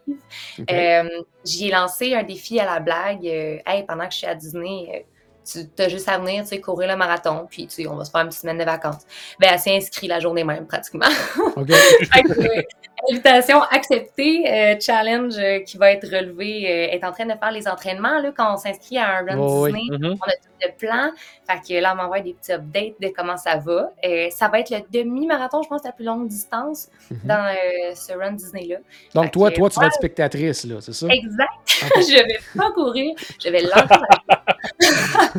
J'y 1.44 1.68
ai 1.68 1.70
lancé 1.72 2.14
un 2.14 2.22
défi 2.22 2.60
à 2.60 2.66
la 2.66 2.80
blague. 2.80 3.24
hey, 3.24 3.84
pendant 3.86 4.06
que 4.06 4.12
je 4.12 4.18
suis 4.18 4.26
à 4.26 4.34
Disney, 4.34 5.06
tu 5.44 5.82
as 5.82 5.88
juste 5.88 6.08
à 6.08 6.18
venir, 6.18 6.44
tu 6.44 6.50
sais, 6.50 6.60
courir 6.60 6.88
le 6.88 6.96
marathon, 6.96 7.48
puis 7.50 7.66
tu 7.66 7.82
sais, 7.82 7.86
on 7.88 7.96
va 7.96 8.04
se 8.04 8.10
faire 8.12 8.20
une 8.20 8.28
petite 8.28 8.42
semaine 8.42 8.58
de 8.58 8.64
vacances. 8.64 9.04
Ben, 9.40 9.50
elle 9.52 9.58
s'est 9.58 9.76
inscrite 9.76 10.08
la 10.08 10.20
journée 10.20 10.44
même, 10.44 10.66
pratiquement. 10.66 11.06
OK. 11.56 11.68
invitation 13.10 13.62
acceptée, 13.62 14.44
euh, 14.46 14.76
challenge 14.80 15.34
euh, 15.38 15.60
qui 15.60 15.76
va 15.76 15.92
être 15.92 16.08
relevé, 16.08 16.66
euh, 16.66 16.94
est 16.94 17.04
en 17.04 17.12
train 17.12 17.26
de 17.26 17.32
faire 17.32 17.50
les 17.50 17.68
entraînements, 17.68 18.20
là, 18.20 18.32
quand 18.36 18.54
on 18.54 18.56
s'inscrit 18.56 18.98
à 18.98 19.18
un 19.18 19.26
run 19.26 19.38
oh, 19.38 19.66
Disney, 19.66 19.84
mm-hmm. 19.90 20.16
on 20.20 20.28
a 20.28 20.32
tout 20.32 20.48
le 20.60 20.68
plan. 20.78 21.10
Fait 21.48 21.60
que 21.74 21.80
là, 21.80 21.92
on 21.94 21.96
m'envoie 21.96 22.20
des 22.20 22.34
petits 22.34 22.52
updates 22.52 23.00
de 23.00 23.08
comment 23.08 23.36
ça 23.36 23.56
va. 23.56 23.90
ça 24.30 24.48
va 24.48 24.60
être 24.60 24.70
le 24.70 24.80
demi-marathon, 24.90 25.62
je 25.62 25.68
pense, 25.68 25.84
la 25.84 25.92
plus 25.92 26.04
longue 26.04 26.28
distance 26.28 26.88
mm-hmm. 27.10 27.26
dans 27.26 27.56
ce 27.94 28.12
run 28.12 28.32
Disney-là. 28.32 28.76
Donc, 29.14 29.30
toi, 29.32 29.50
toi, 29.50 29.68
tu 29.70 29.80
vas 29.80 29.86
être 29.86 29.94
spectatrice, 29.94 30.64
là, 30.64 30.76
c'est 30.80 30.94
ça? 30.94 31.06
Exact. 31.08 31.50
je 31.66 32.14
vais 32.14 32.38
pas 32.56 32.70
courir, 32.72 33.14
je 33.42 33.48
vais 33.48 33.62
lancer 33.62 35.38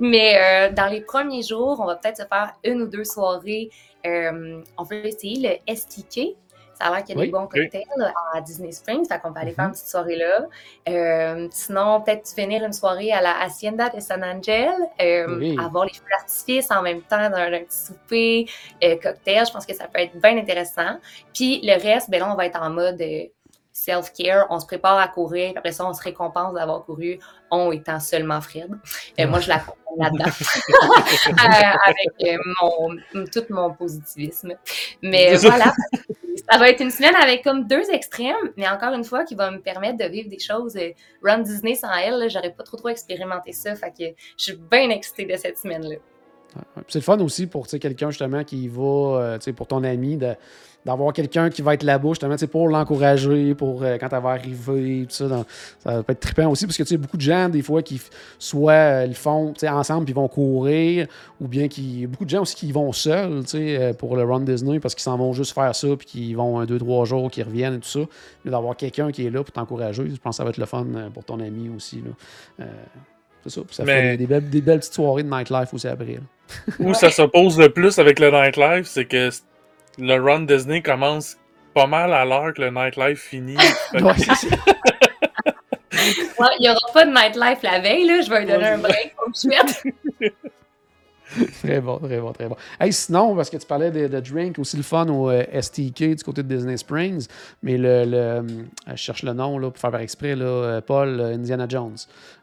Mais 0.00 0.70
dans 0.72 0.86
les 0.86 1.00
premiers 1.00 1.42
jours, 1.42 1.78
on 1.80 1.86
va 1.86 1.96
peut-être 1.96 2.18
se 2.18 2.26
faire 2.26 2.52
une 2.64 2.82
ou 2.82 2.86
deux 2.86 3.04
soirées. 3.04 3.70
On 4.04 4.82
veut 4.82 5.06
essayer 5.06 5.60
le 5.66 5.74
STK. 5.74 6.36
Ça 6.78 6.86
a 6.86 6.90
l'air 6.90 7.04
qu'il 7.04 7.16
y 7.16 7.22
a 7.22 7.24
des 7.24 7.30
bons 7.30 7.46
cocktails 7.46 8.12
à 8.32 8.40
Disney 8.40 8.72
Springs, 8.72 9.06
fait 9.06 9.18
qu'on 9.20 9.30
va 9.30 9.40
aller 9.40 9.52
faire 9.52 9.66
une 9.66 9.70
mm-hmm. 9.70 9.74
petite 9.74 9.88
soirée 9.88 10.16
là. 10.16 10.46
Euh, 10.88 11.48
sinon, 11.50 12.00
peut-être 12.00 12.28
finir 12.28 12.64
une 12.64 12.72
soirée 12.72 13.12
à 13.12 13.20
la 13.20 13.40
Hacienda 13.42 13.88
de 13.90 14.00
San 14.00 14.22
Angel, 14.24 14.72
avoir 15.58 15.84
les 15.86 15.92
feux 15.94 16.04
d'artifice 16.10 16.70
en 16.70 16.82
même 16.82 17.02
temps 17.02 17.30
dans 17.30 17.36
un 17.36 17.60
petit 17.60 17.76
souper, 17.76 18.46
cocktail. 19.02 19.46
Je 19.46 19.52
pense 19.52 19.66
que 19.66 19.74
ça 19.74 19.86
peut 19.86 20.00
être 20.00 20.16
bien 20.20 20.36
intéressant. 20.36 20.98
Puis 21.32 21.60
le 21.62 21.80
reste, 21.80 22.10
ben 22.10 22.20
là, 22.20 22.32
on 22.32 22.36
va 22.36 22.46
être 22.46 22.60
en 22.60 22.70
mode 22.70 23.02
self-care, 23.74 24.46
on 24.50 24.60
se 24.60 24.66
prépare 24.66 24.98
à 24.98 25.08
courir, 25.08 25.52
après 25.56 25.72
ça, 25.72 25.84
on 25.84 25.92
se 25.92 26.02
récompense 26.02 26.54
d'avoir 26.54 26.84
couru, 26.84 27.18
on 27.50 27.72
étant 27.72 27.98
seulement 27.98 28.40
Fred. 28.40 28.70
Euh, 29.18 29.26
moi, 29.26 29.40
je 29.40 29.48
la 29.48 29.60
là-dedans, 29.96 30.24
euh, 31.28 31.76
avec 31.84 32.10
euh, 32.24 33.24
tout 33.32 33.44
mon 33.50 33.72
positivisme. 33.74 34.54
Mais 35.02 35.34
voilà, 35.36 35.72
ça 36.50 36.58
va 36.58 36.68
être 36.68 36.80
une 36.80 36.90
semaine 36.90 37.14
avec 37.16 37.42
comme 37.42 37.66
deux 37.66 37.90
extrêmes, 37.90 38.52
mais 38.56 38.68
encore 38.68 38.92
une 38.92 39.04
fois, 39.04 39.24
qui 39.24 39.34
va 39.34 39.50
me 39.50 39.60
permettre 39.60 39.98
de 39.98 40.04
vivre 40.04 40.28
des 40.28 40.38
choses. 40.38 40.78
Run 41.22 41.38
Disney 41.38 41.74
sans 41.74 41.94
elle, 41.94 42.28
j'aurais 42.28 42.52
pas 42.52 42.64
trop 42.64 42.76
trop 42.76 42.88
expérimenté 42.88 43.52
ça, 43.52 43.74
fait 43.74 43.90
que 43.90 44.04
je 44.38 44.44
suis 44.44 44.56
bien 44.56 44.90
excitée 44.90 45.24
de 45.24 45.36
cette 45.36 45.58
semaine-là. 45.58 45.96
C'est 46.88 46.98
le 46.98 47.04
fun 47.04 47.18
aussi 47.20 47.46
pour 47.46 47.66
quelqu'un 47.66 48.10
justement 48.10 48.44
qui 48.44 48.68
va, 48.68 48.82
euh, 48.82 49.38
pour 49.56 49.66
ton 49.66 49.82
ami, 49.84 50.18
d'avoir 50.84 51.12
quelqu'un 51.12 51.50
qui 51.50 51.62
va 51.62 51.74
être 51.74 51.82
là-bas 51.82 52.10
justement 52.10 52.36
pour 52.50 52.68
l'encourager, 52.68 53.54
pour 53.54 53.82
euh, 53.82 53.96
quand 53.98 54.08
elle 54.12 54.22
va 54.22 54.30
arriver, 54.30 55.06
tout 55.08 55.14
ça. 55.14 55.44
ça 55.80 56.02
peut 56.02 56.12
être 56.12 56.20
trippant 56.20 56.50
aussi 56.50 56.66
parce 56.66 56.76
que 56.76 56.82
tu 56.82 56.90
sais, 56.90 56.96
beaucoup 56.96 57.16
de 57.16 57.22
gens, 57.22 57.48
des 57.48 57.62
fois, 57.62 57.82
qui 57.82 58.00
soit 58.38 58.72
euh, 58.72 59.12
font 59.12 59.54
ensemble 59.66 60.04
puis 60.04 60.14
vont 60.14 60.28
courir, 60.28 61.06
ou 61.40 61.48
bien 61.48 61.68
qui. 61.68 62.06
Beaucoup 62.06 62.24
de 62.24 62.30
gens 62.30 62.42
aussi 62.42 62.54
qui 62.54 62.70
vont 62.70 62.92
seuls 62.92 63.42
pour 63.98 64.16
le 64.16 64.24
Run 64.24 64.40
Disney 64.40 64.78
parce 64.78 64.94
qu'ils 64.94 65.02
s'en 65.02 65.16
vont 65.16 65.32
juste 65.32 65.54
faire 65.54 65.74
ça 65.74 65.88
puis 65.96 66.06
qu'ils 66.06 66.36
vont 66.36 66.60
un, 66.60 66.66
deux, 66.66 66.78
trois 66.78 67.04
jours, 67.04 67.30
qu'ils 67.30 67.44
reviennent 67.44 67.74
et 67.74 67.80
tout 67.80 67.88
ça. 67.88 68.00
D'avoir 68.44 68.76
quelqu'un 68.76 69.10
qui 69.10 69.26
est 69.26 69.30
là 69.30 69.42
pour 69.42 69.52
t'encourager, 69.52 70.08
je 70.08 70.16
pense 70.16 70.34
que 70.34 70.36
ça 70.36 70.44
va 70.44 70.50
être 70.50 70.58
le 70.58 70.66
fun 70.66 70.86
pour 71.12 71.24
ton 71.24 71.40
ami 71.40 71.70
aussi. 71.74 72.02
Là. 72.58 72.66
C'est 73.44 73.50
ça. 73.50 73.60
ça 73.70 73.84
fait 73.84 74.16
des, 74.16 74.26
belles, 74.26 74.48
des, 74.48 74.60
belles, 74.60 74.80
petites 74.80 74.94
soirées 74.94 75.22
de 75.22 75.30
nightlife 75.30 75.72
aussi 75.72 75.86
après. 75.86 76.18
Où 76.78 76.94
ça 76.94 77.10
s'oppose 77.10 77.58
le 77.58 77.68
plus 77.68 77.98
avec 77.98 78.18
le 78.18 78.30
nightlife, 78.30 78.86
c'est 78.86 79.04
que 79.04 79.30
le 79.98 80.20
run 80.20 80.40
Disney 80.40 80.82
commence 80.82 81.36
pas 81.74 81.86
mal 81.86 82.12
à 82.12 82.24
l'heure 82.24 82.54
que 82.54 82.62
le 82.62 82.70
nightlife 82.70 83.20
finit. 83.20 83.56
il 83.92 84.00
n'y 86.60 86.68
aura 86.68 86.92
pas 86.92 87.04
de 87.04 87.10
nightlife 87.10 87.62
la 87.62 87.80
veille, 87.80 88.06
là. 88.06 88.20
je 88.22 88.30
vais 88.30 88.40
lui 88.40 88.46
donner 88.46 88.68
un 88.68 88.78
break 88.78 89.14
comme 89.16 89.32
je 89.34 90.28
très 91.62 91.80
bon, 91.80 91.98
très 91.98 92.20
bon, 92.20 92.32
très 92.32 92.48
bon. 92.48 92.56
Hey, 92.80 92.92
sinon, 92.92 93.34
parce 93.34 93.50
que 93.50 93.56
tu 93.56 93.66
parlais 93.66 93.90
de, 93.90 94.20
drink, 94.20 94.58
aussi 94.58 94.76
le 94.76 94.82
fun 94.82 95.08
au 95.08 95.30
euh, 95.30 95.44
STK 95.60 96.16
du 96.16 96.24
côté 96.24 96.42
de 96.42 96.54
Disney 96.54 96.76
Springs, 96.76 97.26
mais 97.62 97.76
le, 97.76 98.04
le 98.04 98.16
euh, 98.16 98.42
je 98.88 98.96
cherche 98.96 99.22
le 99.22 99.32
nom 99.32 99.58
là, 99.58 99.70
pour 99.70 99.78
faire 99.78 99.94
exprès, 100.00 100.36
là, 100.36 100.44
euh, 100.44 100.80
Paul 100.80 101.20
Indiana 101.20 101.66
Jones. 101.68 101.96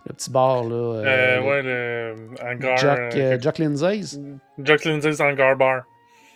Le 0.06 0.14
petit 0.14 0.32
bar. 0.32 0.64
Là, 0.64 0.76
euh, 0.76 1.42
ouais, 1.42 1.62
le 1.62 2.16
hangar. 2.44 2.78
Jack, 2.78 3.42
Jack 3.42 3.58
Lindsay's? 3.60 4.20
Jack 4.60 4.84
Lindsay's 4.86 5.20
Hangar 5.20 5.56
Bar. 5.56 5.84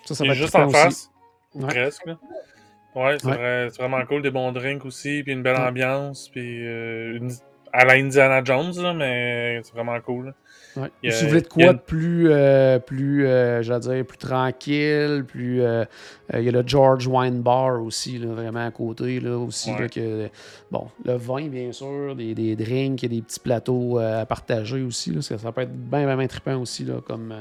Ça, 0.06 0.16
ça 0.16 0.26
Il 0.26 0.32
est 0.32 0.36
juste 0.36 0.56
en 0.56 0.70
face. 0.70 1.10
Ouais. 1.53 1.68
Presque. 1.68 2.06
Ouais, 2.95 3.18
c'est 3.20 3.78
vraiment 3.78 4.06
cool. 4.06 4.22
Des 4.22 4.32
bons 4.32 4.51
drinks 4.51 4.86
aussi, 4.86 5.24
puis 5.24 5.34
une 5.34 5.43
belle 5.43 5.58
ambiance, 5.58 6.30
puis 6.30 6.60
une, 6.60 7.32
à 7.74 7.84
la 7.84 7.93
Indiana 7.93 8.41
Jones, 8.43 8.72
là, 8.82 8.93
mais 8.93 9.62
c'est 9.64 9.74
vraiment 9.74 9.99
cool. 9.99 10.34
Si 11.03 11.23
vous 11.23 11.30
voulez 11.30 11.41
de 11.41 11.47
quoi 11.47 11.73
de 11.73 11.80
plus, 11.80 12.30
euh, 12.30 12.80
plus 12.80 13.26
euh, 13.26 13.80
dire, 13.80 14.05
plus 14.05 14.17
tranquille, 14.17 15.23
plus. 15.28 15.61
Euh, 15.61 15.86
il 16.34 16.43
y 16.43 16.49
a 16.49 16.51
le 16.51 16.63
George 16.65 17.07
Wine 17.07 17.41
Bar 17.41 17.82
aussi, 17.84 18.17
là, 18.17 18.34
vraiment 18.34 18.65
à 18.65 18.71
côté. 18.71 19.19
Là, 19.19 19.38
aussi, 19.38 19.71
là, 19.71 19.88
que, 19.88 20.30
bon, 20.71 20.88
le 21.05 21.13
vin, 21.13 21.47
bien 21.47 21.71
sûr, 21.71 22.15
des, 22.15 22.34
des 22.34 22.55
drinks, 22.55 23.05
des 23.05 23.21
petits 23.21 23.39
plateaux 23.39 23.99
à 23.99 24.26
partager 24.26 24.82
aussi. 24.82 25.11
Là, 25.11 25.21
ça, 25.21 25.38
ça 25.38 25.51
peut 25.51 25.61
être 25.61 25.73
bien, 25.73 26.15
bien, 26.15 26.28
trippant 26.28 26.57
aussi 26.57 26.84
là, 26.84 26.95
comme, 27.05 27.34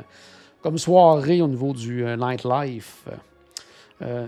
comme 0.63 0.79
soirée 0.79 1.41
au 1.41 1.49
niveau 1.49 1.73
du 1.73 2.05
nightlife. 2.05 3.05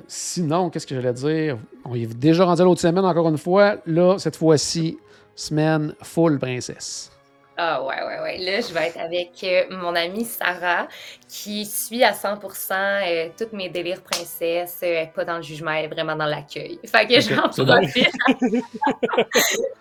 sinon, 0.09 0.71
qu'est-ce 0.71 0.87
que 0.87 0.95
j'allais 0.95 1.13
dire? 1.13 1.59
On 1.85 1.95
est 1.95 2.07
déjà 2.19 2.45
rendu 2.45 2.63
à 2.63 2.65
l'autre 2.65 2.81
semaine, 2.81 3.05
encore 3.05 3.29
une 3.29 3.39
fois. 3.39 3.77
Là, 3.87 4.19
cette 4.19 4.37
fois-ci, 4.37 4.99
semaine 5.35 5.95
full 6.03 6.39
princesse. 6.39 7.11
Ah 7.59 7.83
ouais, 7.83 8.03
ouais, 8.07 8.21
ouais. 8.21 8.39
Là, 8.39 8.61
je 8.61 8.73
vais 8.75 8.89
être 8.89 8.99
avec 8.99 9.43
euh, 9.43 9.65
mon 9.71 9.95
amie 9.95 10.27
Sarah 10.27 10.89
qui 11.27 11.65
suit 11.65 12.05
à 12.05 12.13
100% 12.13 12.73
euh, 12.73 13.29
toutes 13.37 13.55
mes 13.55 13.71
délires 13.71 14.03
princesses. 14.03 14.81
Euh, 14.83 15.07
pas 15.07 15.25
dans 15.25 15.37
le 15.37 15.43
jugement, 15.43 15.71
elle 15.71 15.87
est 15.87 15.89
vraiment 15.89 16.15
dans 16.15 16.27
l'accueil. 16.27 16.79
Fait 16.85 17.07
que 17.07 17.19
j'en 17.21 17.49
profite. 17.49 18.13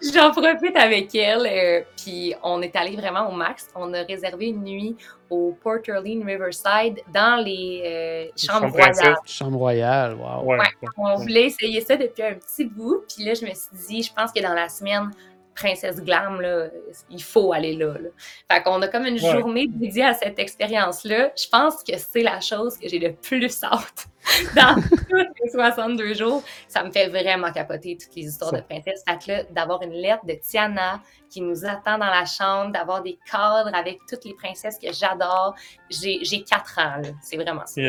j'en 0.13 0.31
profite 0.31 0.77
avec 0.77 1.13
elle. 1.15 1.85
puis 1.97 2.33
on 2.43 2.61
est 2.61 2.75
allé 2.77 2.95
vraiment 2.95 3.27
au 3.27 3.33
max. 3.33 3.67
On 3.75 3.93
a 3.93 4.03
réservé 4.03 4.47
une 4.47 4.63
nuit 4.63 4.95
au 5.29 5.57
Port 5.61 5.79
Orleans 5.89 6.25
Riverside 6.25 7.01
dans 7.13 7.43
les 7.43 8.31
chambres 8.37 8.69
royales. 8.69 9.15
Chambre 9.25 9.57
royale, 9.57 10.15
wow. 10.15 10.45
Ouais, 10.45 10.59
on 10.97 11.15
voulait 11.17 11.47
essayer 11.47 11.81
ça 11.81 11.97
depuis 11.97 12.23
un 12.23 12.35
petit 12.35 12.63
bout. 12.63 13.03
Puis 13.13 13.25
là, 13.25 13.33
je 13.33 13.43
me 13.43 13.51
suis 13.53 13.87
dit, 13.87 14.03
je 14.03 14.13
pense 14.13 14.31
que 14.31 14.41
dans 14.41 14.53
la 14.53 14.69
semaine, 14.69 15.11
princesse 15.55 16.03
glam, 16.03 16.41
là, 16.41 16.67
il 17.09 17.23
faut 17.23 17.53
aller 17.53 17.75
là. 17.75 17.93
là. 17.93 18.09
Fait 18.51 18.61
qu'on 18.61 18.81
a 18.81 18.87
comme 18.87 19.05
une 19.05 19.17
journée 19.17 19.67
dédiée 19.67 20.03
à 20.03 20.13
cette 20.13 20.37
expérience-là. 20.37 21.31
Je 21.35 21.47
pense 21.49 21.83
que 21.83 21.97
c'est 21.97 22.21
la 22.21 22.41
chose 22.41 22.77
que 22.77 22.87
j'ai 22.87 22.99
le 22.99 23.13
plus 23.13 23.63
hâte 23.63 24.07
dans 24.55 24.75
tous 24.75 25.15
les 25.15 25.49
62 25.49 26.13
jours. 26.13 26.43
Ça 26.67 26.83
me 26.83 26.91
fait 26.91 27.07
vraiment 27.07 27.51
capoter 27.51 27.97
toutes 27.97 28.15
les 28.15 28.23
histoires 28.23 28.51
de 28.51 28.61
princesse. 28.61 29.03
Fait 29.07 29.17
que 29.17 29.31
là, 29.31 29.43
d'avoir 29.51 29.81
une 29.81 29.93
lettre 29.93 30.25
de 30.25 30.33
Tiana 30.33 31.01
qui 31.29 31.41
nous 31.41 31.65
attend 31.65 31.97
dans 31.97 32.05
la 32.05 32.25
chambre, 32.25 32.71
d'avoir 32.71 33.01
des 33.01 33.17
cadres 33.31 33.73
avec 33.73 33.99
toutes 34.09 34.25
les 34.25 34.33
princesses 34.33 34.77
que 34.77 34.91
j'adore. 34.91 35.55
J'ai 35.89 36.43
quatre 36.43 36.79
ans, 36.79 37.01
C'est 37.21 37.37
vraiment 37.37 37.65
ça. 37.65 37.81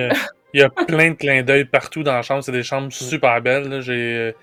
Il 0.54 0.60
y, 0.60 0.62
a, 0.62 0.70
plein 0.70 1.10
de 1.10 1.16
clins 1.16 1.42
d'œil 1.42 1.64
partout 1.66 2.02
dans 2.02 2.14
la 2.14 2.22
chambre. 2.22 2.42
C'est 2.42 2.52
des 2.52 2.62
chambres 2.62 2.92
super 2.92 3.42
belles. 3.42 3.80
J'ai 3.82 4.34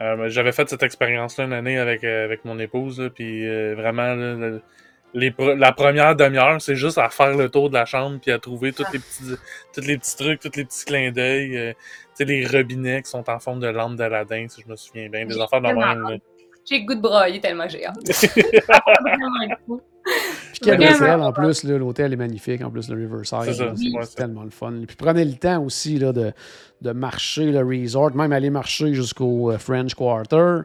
euh, 0.00 0.28
j'avais 0.28 0.52
fait 0.52 0.68
cette 0.68 0.82
expérience-là 0.82 1.44
une 1.44 1.52
année 1.52 1.78
avec, 1.78 2.04
euh, 2.04 2.24
avec 2.24 2.44
mon 2.44 2.58
épouse, 2.58 3.10
puis 3.14 3.46
euh, 3.46 3.74
vraiment, 3.74 4.14
la 5.14 5.72
première 5.72 6.16
demi-heure, 6.16 6.60
c'est 6.60 6.76
juste 6.76 6.98
à 6.98 7.10
faire 7.10 7.36
le 7.36 7.50
tour 7.50 7.68
de 7.68 7.74
la 7.74 7.84
chambre, 7.84 8.18
puis 8.20 8.30
à 8.30 8.38
trouver 8.38 8.72
tous 8.72 8.86
les 8.92 8.98
petits, 8.98 9.36
tous 9.74 9.80
les 9.82 9.98
petits 9.98 10.16
trucs, 10.16 10.40
tous 10.40 10.56
les 10.56 10.64
petits 10.64 10.84
clins 10.84 11.10
d'œil. 11.12 11.50
tu 11.50 11.76
sais, 12.14 12.24
les 12.24 12.46
robinets 12.46 13.02
qui 13.02 13.10
sont 13.10 13.28
en 13.28 13.38
forme 13.38 13.60
de 13.60 13.68
lampe 13.68 13.96
d'Aladin, 13.96 14.46
si 14.48 14.62
je 14.62 14.70
me 14.70 14.76
souviens 14.76 15.08
bien, 15.08 15.26
des 15.26 15.38
affaires 15.38 15.60
de. 15.60 16.20
J'ai 16.68 16.84
goût 16.84 16.94
de 16.94 17.00
brailler 17.00 17.40
tellement 17.40 17.68
j'ai 17.68 17.86
hâte. 17.86 17.96
Puis 20.04 20.60
quel 20.62 20.80
hôtel 20.82 21.20
en 21.20 21.32
plus, 21.32 21.64
l'hôtel 21.64 22.12
est 22.12 22.16
magnifique 22.16 22.62
en 22.62 22.70
plus, 22.70 22.88
le 22.88 22.96
Riverside. 22.96 23.54
C'est 24.04 24.14
tellement 24.14 24.44
le 24.44 24.50
fun. 24.50 24.72
Puis 24.86 24.96
prenez 24.96 25.24
le 25.24 25.34
temps 25.34 25.62
aussi 25.62 25.98
là, 25.98 26.12
de, 26.12 26.32
de 26.82 26.92
marcher 26.92 27.52
le 27.52 27.60
resort, 27.60 28.14
même 28.14 28.32
aller 28.32 28.50
marcher 28.50 28.94
jusqu'au 28.94 29.50
euh, 29.52 29.58
French 29.58 29.94
Quarter. 29.94 30.60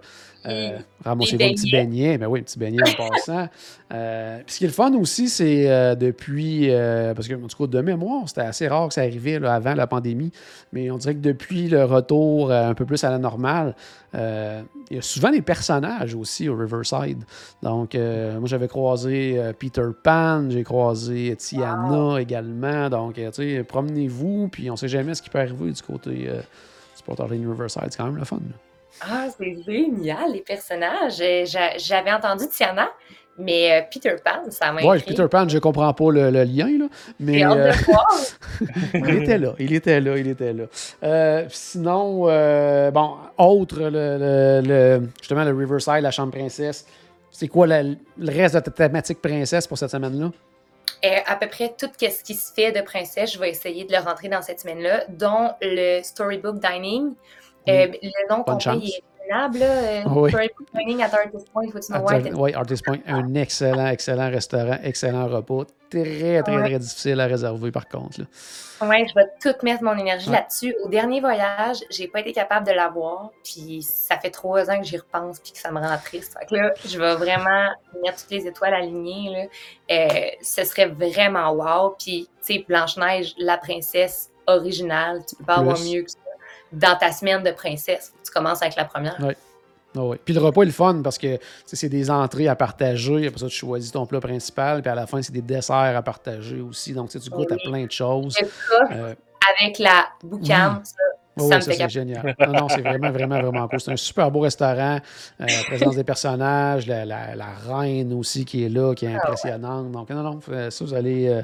Euh, 0.47 0.77
ramasser 1.03 1.37
vos 1.37 1.53
petits 1.53 1.71
beignets. 1.71 2.17
Ben 2.17 2.27
oui, 2.27 2.41
petit 2.41 2.59
beignet 2.59 2.81
en 2.83 3.07
passant. 3.09 3.47
Euh, 3.93 4.37
puis 4.45 4.53
ce 4.53 4.57
qui 4.59 4.63
est 4.65 4.67
le 4.67 4.73
fun 4.73 4.93
aussi, 4.93 5.27
c'est 5.29 5.69
euh, 5.69 5.95
depuis. 5.95 6.69
parce 7.15 7.27
que, 7.27 7.33
en 7.33 7.47
tout 7.47 7.57
cas, 7.57 7.67
de 7.67 7.81
mémoire, 7.81 8.27
c'était 8.27 8.41
assez 8.41 8.67
rare 8.67 8.89
que 8.89 8.93
ça 8.93 9.01
arrivait 9.01 9.43
avant 9.43 9.73
la 9.73 9.87
pandémie. 9.87 10.31
Mais 10.71 10.91
on 10.91 10.97
dirait 10.97 11.15
que 11.15 11.19
depuis 11.19 11.67
le 11.67 11.83
retour 11.85 12.51
un 12.51 12.73
peu 12.73 12.85
plus 12.85 13.03
à 13.03 13.09
la 13.09 13.17
normale, 13.17 13.75
il 14.13 14.95
y 14.95 14.97
a 14.97 15.01
souvent 15.01 15.31
des 15.31 15.41
personnages 15.41 16.15
aussi 16.15 16.47
au 16.47 16.55
Riverside. 16.55 17.23
Donc, 17.63 17.95
moi, 17.95 18.45
j'avais 18.45 18.67
croisé 18.67 19.39
Peter 19.59 19.87
Pan, 20.03 20.49
j'ai 20.49 20.63
croisé 20.63 21.35
Tiana 21.37 22.21
également. 22.21 22.89
Donc, 22.89 23.15
tu 23.15 23.31
sais, 23.31 23.63
promenez-vous, 23.63 24.49
puis 24.49 24.69
on 24.69 24.75
sait 24.75 24.87
jamais 24.87 25.15
ce 25.15 25.21
qui 25.21 25.29
peut 25.29 25.39
arriver 25.39 25.71
du 25.71 25.81
côté 25.81 26.11
du 26.13 27.03
Port 27.03 27.27
Riverside. 27.27 27.87
C'est 27.89 27.97
quand 27.97 28.05
même 28.05 28.17
le 28.17 28.25
fun. 28.25 28.39
Ah, 29.01 29.27
c'est 29.37 29.57
génial, 29.65 30.31
les 30.33 30.41
personnages. 30.41 31.19
Euh, 31.21 31.45
j'avais 31.77 32.11
entendu 32.11 32.47
Tiana, 32.47 32.89
mais 33.37 33.71
euh, 33.71 33.81
Peter 33.91 34.15
Pan, 34.23 34.49
ça 34.49 34.71
m'a 34.71 34.81
Oui, 34.83 35.01
Peter 35.05 35.27
Pan, 35.29 35.47
je 35.47 35.57
comprends 35.59 35.93
pas 35.93 36.11
le, 36.11 36.43
lien, 36.43 36.69
là. 36.77 36.85
Mais. 37.19 37.45
Euh, 37.45 37.73
il 38.93 39.23
était 39.23 39.37
là, 39.37 39.53
il 39.59 39.73
était 39.73 39.99
là, 39.99 40.17
il 40.17 40.27
était 40.27 40.53
là. 40.53 41.43
sinon, 41.49 42.25
bon, 42.91 43.15
autre, 43.37 43.79
le, 43.81 45.01
justement, 45.19 45.43
le 45.43 45.55
Riverside, 45.55 46.01
la 46.01 46.11
chambre 46.11 46.31
princesse. 46.31 46.85
C'est 47.31 47.49
quoi 47.49 47.67
le 47.67 47.97
reste 48.17 48.55
de 48.55 48.59
ta 48.61 48.71
thématique 48.71 49.21
princesse 49.21 49.67
pour 49.67 49.77
cette 49.77 49.91
semaine-là? 49.91 50.31
à 51.27 51.35
peu 51.35 51.47
près 51.47 51.71
tout 51.77 51.89
ce 51.99 52.23
qui 52.23 52.33
se 52.33 52.51
fait 52.51 52.71
de 52.71 52.81
princesse, 52.81 53.33
je 53.33 53.39
vais 53.39 53.51
essayer 53.51 53.83
de 53.83 53.91
le 53.91 53.99
rentrer 53.99 54.27
dans 54.27 54.41
cette 54.41 54.59
semaine-là, 54.59 55.03
dont 55.09 55.51
le 55.61 56.01
Storybook 56.01 56.59
Dining. 56.59 57.13
Euh, 57.67 57.87
le 58.01 58.29
nom 58.29 58.43
complet 58.43 58.77
est 58.77 59.03
incroyable. 59.25 59.59
Euh, 59.61 60.03
oui. 60.07 60.31
Training 60.73 61.01
at 61.01 61.13
Artist 61.13 61.51
Point, 61.51 61.71
faut 61.71 61.93
why. 61.93 62.31
Oui, 62.33 62.53
Artist 62.53 62.85
Point, 62.85 62.99
un 63.07 63.33
excellent, 63.35 63.87
excellent 63.87 64.29
restaurant, 64.29 64.77
excellent 64.83 65.27
repas. 65.27 65.65
Très, 65.89 66.41
très, 66.41 66.41
très 66.43 66.79
difficile 66.79 67.19
à 67.21 67.27
réserver 67.27 67.71
par 67.71 67.87
contre. 67.87 68.21
Oui, 68.81 69.07
je 69.07 69.13
vais 69.15 69.27
tout 69.41 69.55
mettre 69.63 69.83
mon 69.83 69.97
énergie 69.97 70.29
là-dessus. 70.29 70.75
Au 70.83 70.89
dernier 70.89 71.21
voyage, 71.21 71.77
j'ai 71.89 72.07
pas 72.07 72.19
été 72.19 72.33
capable 72.33 72.67
de 72.67 72.73
l'avoir, 72.73 73.29
puis 73.43 73.81
ça 73.81 74.17
fait 74.19 74.31
trois 74.31 74.69
ans 74.69 74.79
que 74.79 74.85
j'y 74.85 74.97
repense, 74.97 75.39
puis 75.39 75.53
que 75.53 75.59
ça 75.59 75.71
me 75.71 75.79
rend 75.79 75.97
triste. 76.03 76.35
Fait 76.37 76.45
que 76.45 76.55
là, 76.55 76.73
je 76.85 76.99
vais 76.99 77.15
vraiment 77.15 77.69
mettre 78.03 78.23
toutes 78.23 78.31
les 78.31 78.47
étoiles 78.47 78.73
alignées. 78.73 79.29
Là. 79.29 79.95
Euh, 79.95 80.29
ce 80.41 80.63
serait 80.65 80.87
vraiment 80.87 81.51
wow. 81.51 81.95
Puis, 81.97 82.27
tu 82.45 82.55
sais, 82.55 82.65
Blanche-Neige, 82.67 83.33
la 83.37 83.57
princesse 83.57 84.31
originale, 84.47 85.21
tu 85.27 85.35
peux 85.37 85.45
pas 85.45 85.55
avoir 85.55 85.79
mieux 85.79 86.03
que 86.03 86.11
ça 86.11 86.17
dans 86.71 86.97
ta 86.97 87.11
semaine 87.11 87.43
de 87.43 87.51
princesse. 87.51 88.13
Tu 88.23 88.31
commences 88.31 88.61
avec 88.61 88.75
la 88.75 88.85
première. 88.85 89.17
Oui. 89.19 89.33
Ah 89.97 90.01
puis 90.23 90.33
le 90.33 90.41
repas 90.41 90.63
est 90.63 90.65
le 90.65 90.71
fun 90.71 91.01
parce 91.03 91.17
que 91.17 91.39
c'est 91.65 91.89
des 91.89 92.11
entrées 92.11 92.47
à 92.47 92.55
partager. 92.55 93.27
Après 93.27 93.39
ça, 93.39 93.47
tu 93.47 93.55
choisis 93.55 93.91
ton 93.91 94.05
plat 94.05 94.19
principal. 94.19 94.81
Puis 94.81 94.91
à 94.91 94.95
la 94.95 95.07
fin, 95.07 95.21
c'est 95.21 95.31
des 95.31 95.41
desserts 95.41 95.95
à 95.95 96.01
partager 96.01 96.59
aussi. 96.59 96.93
Donc, 96.93 97.09
tu 97.09 97.29
goûtes 97.29 97.51
à 97.51 97.57
plein 97.57 97.85
de 97.85 97.91
choses. 97.91 98.37
Euh, 98.91 99.15
avec 99.57 99.79
la 99.79 100.07
boucane, 100.23 100.81
Oh, 101.37 101.49
ça, 101.49 101.59
c'est 101.59 101.89
génial. 101.89 102.35
Non, 102.39 102.53
non, 102.53 102.69
c'est 102.69 102.81
vraiment, 102.81 103.11
vraiment, 103.11 103.41
vraiment 103.41 103.67
cool. 103.67 103.79
C'est 103.79 103.91
un 103.91 103.97
super 103.97 104.31
beau 104.31 104.39
restaurant. 104.41 104.99
Euh, 105.41 105.45
la 105.45 105.63
présence 105.67 105.95
des 105.95 106.03
personnages, 106.03 106.87
la, 106.87 107.05
la, 107.05 107.47
reine 107.67 108.13
aussi 108.13 108.45
qui 108.45 108.65
est 108.65 108.69
là, 108.69 108.93
qui 108.95 109.05
est 109.05 109.13
ah 109.13 109.17
impressionnante. 109.17 109.91
Donc, 109.91 110.09
non, 110.09 110.23
non, 110.23 110.39
ça, 110.69 110.85
vous 110.85 110.93
allez 110.93 111.27
euh, 111.27 111.41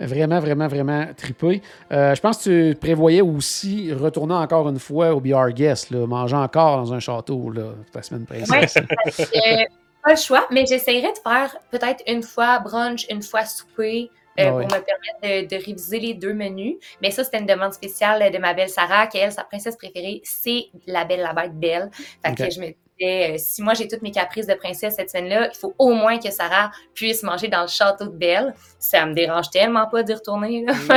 vraiment, 0.00 0.40
vraiment, 0.40 0.66
vraiment 0.66 1.06
triper. 1.16 1.62
Euh, 1.92 2.14
je 2.14 2.20
pense 2.20 2.38
que 2.38 2.72
tu 2.72 2.78
prévoyais 2.78 3.20
aussi 3.20 3.92
retourner 3.92 4.34
encore 4.34 4.68
une 4.68 4.80
fois 4.80 5.14
au 5.14 5.20
BR 5.20 5.50
Guest, 5.50 5.90
là, 5.90 6.06
manger 6.06 6.36
encore 6.36 6.78
dans 6.78 6.92
un 6.92 7.00
château 7.00 7.50
là, 7.50 7.74
la 7.94 8.02
semaine 8.02 8.26
princesse. 8.26 8.74
Oui, 8.76 9.66
pas 10.04 10.10
le 10.12 10.16
choix, 10.16 10.46
mais 10.50 10.64
j'essaierai 10.66 11.12
de 11.12 11.18
faire 11.22 11.56
peut-être 11.70 12.02
une 12.06 12.22
fois 12.22 12.58
brunch, 12.60 13.06
une 13.10 13.22
fois 13.22 13.44
souper. 13.44 14.10
Euh, 14.38 14.44
ah 14.46 14.50
pour 14.50 14.60
me 14.60 14.68
permettre 14.68 15.48
de, 15.48 15.56
réviser 15.56 15.98
les 15.98 16.14
deux 16.14 16.32
menus. 16.32 16.76
Mais 17.02 17.10
ça, 17.10 17.24
c'était 17.24 17.38
une 17.38 17.46
demande 17.46 17.72
spéciale 17.72 18.30
de 18.30 18.38
ma 18.38 18.54
belle 18.54 18.68
Sarah, 18.68 19.06
qui, 19.06 19.18
elle, 19.18 19.32
sa 19.32 19.44
princesse 19.44 19.76
préférée, 19.76 20.20
c'est 20.24 20.66
la 20.86 21.04
belle, 21.04 21.20
la 21.20 21.32
bête 21.32 21.58
belle. 21.58 21.90
Fait 22.24 22.34
que 22.34 22.50
je 22.50 22.60
me 22.60 22.66
disais, 22.66 22.76
euh, 23.00 23.36
si 23.38 23.62
moi 23.62 23.74
j'ai 23.74 23.86
toutes 23.86 24.02
mes 24.02 24.10
caprices 24.10 24.46
de 24.46 24.54
princesse 24.54 24.96
cette 24.96 25.10
semaine-là, 25.10 25.50
il 25.52 25.56
faut 25.56 25.74
au 25.78 25.92
moins 25.92 26.18
que 26.18 26.30
Sarah 26.30 26.70
puisse 26.94 27.22
manger 27.22 27.48
dans 27.48 27.62
le 27.62 27.68
château 27.68 28.06
de 28.06 28.16
Belle. 28.16 28.54
Ça 28.78 29.06
me 29.06 29.14
dérange 29.14 29.50
tellement 29.50 29.86
pas 29.86 30.02
d'y 30.02 30.14
retourner. 30.14 30.64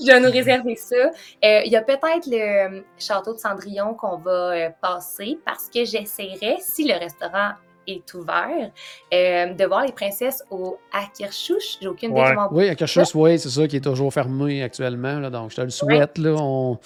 je 0.00 0.06
vais 0.06 0.20
nous 0.20 0.30
réserver 0.30 0.76
ça. 0.76 0.96
Euh, 0.96 1.62
il 1.64 1.72
y 1.72 1.76
a 1.76 1.82
peut-être 1.82 2.26
le 2.26 2.84
château 2.98 3.34
de 3.34 3.38
Cendrillon 3.38 3.94
qu'on 3.94 4.16
va 4.16 4.70
passer 4.70 5.38
parce 5.44 5.68
que 5.68 5.84
j'essaierai, 5.84 6.56
si 6.60 6.84
le 6.84 6.98
restaurant 6.98 7.52
est 7.88 8.14
ouvert, 8.14 8.70
euh, 9.12 9.54
de 9.54 9.64
voir 9.64 9.84
les 9.84 9.92
princesses 9.92 10.42
au 10.50 10.78
Akirchouch. 10.92 11.78
J'ai 11.80 11.88
aucune 11.88 12.10
idée 12.12 12.22
comment 12.28 12.48
Oui, 12.52 12.68
Akirchouch, 12.68 13.14
oui, 13.14 13.38
c'est 13.38 13.48
ça 13.48 13.66
qui 13.66 13.76
est 13.76 13.84
toujours 13.84 14.12
fermé 14.12 14.62
actuellement. 14.62 15.18
Là, 15.18 15.30
donc, 15.30 15.50
je 15.50 15.56
te 15.56 15.60
le 15.62 15.70
souhaite. 15.70 16.18
Là, 16.18 16.34
on 16.34 16.78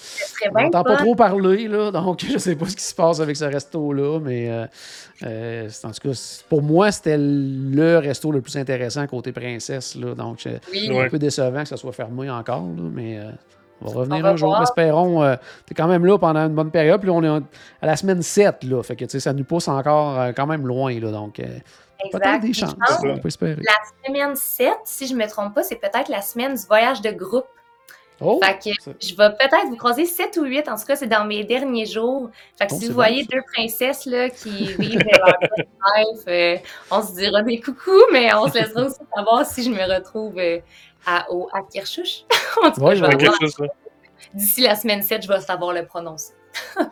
n'entend 0.55 0.85
pas 0.85 0.97
trop 0.97 1.15
parler, 1.15 1.69
là, 1.69 1.91
donc 1.91 2.25
je 2.27 2.35
ne 2.35 2.39
sais 2.39 2.57
pas 2.57 2.67
ce 2.67 2.77
qui 2.77 2.85
se 2.85 2.95
passe 2.95 3.21
avec 3.21 3.37
ce 3.37 3.45
resto-là, 3.45 4.21
mais 4.21 4.51
euh, 4.51 4.67
euh, 5.25 5.69
en 5.85 5.91
tout 5.91 6.09
cas, 6.09 6.43
pour 6.49 6.63
moi, 6.63 6.93
c'était 6.93 7.19
le 7.19 7.99
resto 7.99 8.31
le 8.31 8.41
plus 8.41 8.57
intéressant 8.57 9.07
côté 9.07 9.33
princesse. 9.33 9.97
Là, 9.97 10.15
donc, 10.15 10.41
c'est 10.41 10.61
un 10.91 11.09
peu 11.09 11.19
décevant 11.19 11.63
que 11.63 11.69
ça 11.69 11.77
soit 11.77 11.93
fermé 11.93 12.31
encore, 12.31 12.63
là, 12.63 12.91
mais... 12.93 13.19
On 13.85 13.91
va 13.91 14.01
revenir 14.01 14.27
un 14.27 14.37
jour, 14.37 14.61
espérons. 14.63 15.23
Euh, 15.23 15.37
tu 15.67 15.73
es 15.73 15.75
quand 15.75 15.89
même 15.89 16.05
là 16.05 16.19
pendant 16.19 16.41
une 16.41 16.55
bonne 16.55 16.71
période, 16.71 17.01
puis 17.01 17.11
on 17.11 17.23
est 17.23 17.43
à 17.81 17.87
la 17.87 17.97
semaine 17.97 18.23
7, 18.23 18.65
là. 18.65 18.83
Fait 18.83 18.97
que, 18.97 19.07
ça 19.19 19.33
nous 19.33 19.45
pousse 19.45 19.69
encore 19.69 20.19
euh, 20.19 20.33
quand 20.33 20.47
même 20.47 20.67
loin, 20.67 20.99
là. 20.99 21.11
Donc, 21.11 21.41
euh, 21.41 21.47
peut-être 22.11 22.41
des 22.41 22.53
chances. 22.53 22.75
On 23.05 23.19
peut 23.19 23.29
espérer. 23.29 23.57
La 23.57 24.07
semaine 24.07 24.37
7, 24.37 24.73
si 24.85 25.07
je 25.07 25.15
ne 25.15 25.19
me 25.19 25.29
trompe 25.29 25.55
pas, 25.55 25.63
c'est 25.63 25.77
peut-être 25.77 26.09
la 26.09 26.23
semaine 26.23 26.55
du 26.55 26.67
voyage 26.67 27.01
de 27.01 27.11
groupe. 27.11 27.47
Oh, 28.25 28.41
fait 28.41 28.57
que 28.57 28.93
je 29.01 29.17
vais 29.17 29.31
peut-être 29.31 29.67
vous 29.69 29.77
croiser 29.77 30.07
7 30.07 30.37
ou 30.37 30.45
8, 30.45 30.69
en 30.69 30.77
tout 30.77 30.85
cas, 30.85 30.95
c'est 30.95 31.09
dans 31.09 31.25
mes 31.25 31.43
derniers 31.43 31.87
jours. 31.87 32.31
Fait 32.57 32.69
que 32.69 32.75
oh, 32.75 32.79
si 32.79 32.87
vous 32.87 32.95
voyez 32.95 33.25
deux 33.25 33.41
princesses 33.53 34.07
là, 34.07 34.31
qui 34.31 34.75
vivent 34.75 35.03
leur 35.11 35.35
life, 35.97 36.63
on 36.93 37.03
se 37.03 37.15
dira 37.17 37.43
des 37.43 37.59
coucous, 37.59 38.05
mais 38.13 38.33
on 38.33 38.47
se 38.47 38.59
laissera 38.59 38.85
aussi 38.85 39.01
savoir 39.13 39.45
si 39.45 39.65
je 39.65 39.71
me 39.71 39.93
retrouve 39.93 40.35
à, 41.07 41.31
au, 41.31 41.49
à 41.53 41.63
Kirchhoff. 41.63 42.25
D'ici 44.35 44.63
la 44.63 44.77
semaine 44.77 45.03
7, 45.03 45.23
je 45.23 45.29
vais 45.29 45.41
savoir 45.41 45.73
le 45.73 45.85
prononcer. 45.85 46.33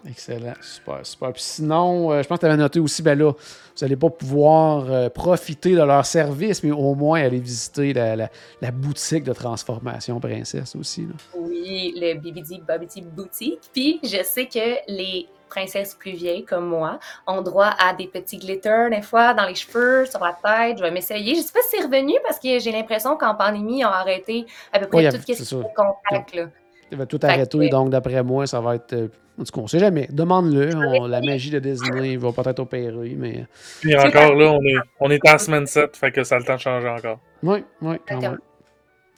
Excellent, 0.08 0.54
super, 0.61 1.04
super. 1.04 1.32
Puis 1.32 1.42
sinon, 1.42 2.12
euh, 2.12 2.22
je 2.22 2.28
pense 2.28 2.38
que 2.38 2.40
tu 2.40 2.46
avais 2.46 2.56
noté 2.56 2.80
aussi, 2.80 3.02
ben 3.02 3.18
là, 3.18 3.32
vous 3.32 3.84
n'allez 3.84 3.96
pas 3.96 4.11
pouvoir 4.11 4.90
euh, 4.90 5.08
profiter 5.08 5.72
de 5.72 5.82
leur 5.82 6.04
service, 6.06 6.62
mais 6.62 6.70
au 6.70 6.94
moins 6.94 7.22
aller 7.22 7.40
visiter 7.40 7.92
la, 7.92 8.16
la, 8.16 8.70
boutique 8.70 9.24
de 9.24 9.32
transformation 9.32 10.20
princesse 10.20 10.74
aussi. 10.76 11.02
Là. 11.02 11.14
Oui, 11.34 11.94
le 11.96 12.14
BBD 12.14 12.62
Bobbity 12.66 13.02
Boutique. 13.02 13.70
Puis 13.72 14.00
je 14.02 14.22
sais 14.22 14.46
que 14.46 14.78
les 14.88 15.28
princesses 15.50 15.94
plus 15.94 16.12
vieilles 16.12 16.44
comme 16.44 16.66
moi 16.66 16.98
ont 17.26 17.42
droit 17.42 17.74
à 17.78 17.92
des 17.92 18.06
petits 18.06 18.38
glitters 18.38 18.88
des 18.90 19.02
fois 19.02 19.34
dans 19.34 19.46
les 19.46 19.54
cheveux, 19.54 20.06
sur 20.06 20.20
la 20.20 20.32
tête. 20.32 20.78
Je 20.78 20.82
vais 20.82 20.90
m'essayer. 20.90 21.34
Je 21.34 21.40
sais 21.40 21.52
pas 21.52 21.61
si 21.62 21.76
c'est 21.76 21.84
revenu 21.84 22.14
parce 22.26 22.38
que 22.38 22.58
j'ai 22.58 22.72
l'impression 22.72 23.16
qu'en 23.16 23.34
pandémie, 23.34 23.80
ils 23.80 23.84
ont 23.84 23.88
arrêté 23.88 24.46
à 24.72 24.78
peu 24.78 24.86
près 24.86 25.11
tout 25.11 25.16
ce 25.16 25.22
qui 25.22 25.32
est 25.32 25.74
contact. 25.74 26.34
Là. 26.34 26.46
Il 26.92 26.98
va 26.98 27.06
tout 27.06 27.20
arrêter, 27.22 27.68
donc 27.68 27.90
d'après 27.90 28.22
moi, 28.22 28.46
ça 28.46 28.61
va 28.61 28.76
être. 28.76 29.11
Euh, 29.41 29.43
en 29.43 29.45
tout 29.45 29.53
cas, 29.53 29.61
on 29.61 29.66
sait 29.66 29.78
jamais. 29.78 30.09
Demande-le. 30.11 31.09
La 31.09 31.20
magie 31.20 31.51
de 31.51 31.59
Disney 31.59 32.16
va 32.16 32.32
peut-être 32.32 32.61
opérer, 32.61 33.14
mais. 33.16 33.47
Puis 33.80 33.97
encore 33.97 34.34
là, 34.34 34.53
on 34.53 34.62
est, 34.62 34.76
on 35.01 35.11
est 35.11 35.28
en 35.28 35.38
semaine 35.38 35.66
7, 35.66 35.97
fait 35.97 36.12
que 36.12 36.24
ça 36.24 36.36
a 36.36 36.38
le 36.38 36.45
temps 36.45 36.57
de 36.57 36.61
changer 36.61 36.88
encore. 36.88 37.18
Oui, 37.43 37.64
oui, 37.82 37.97
quand 38.07 38.20
même. 38.20 38.38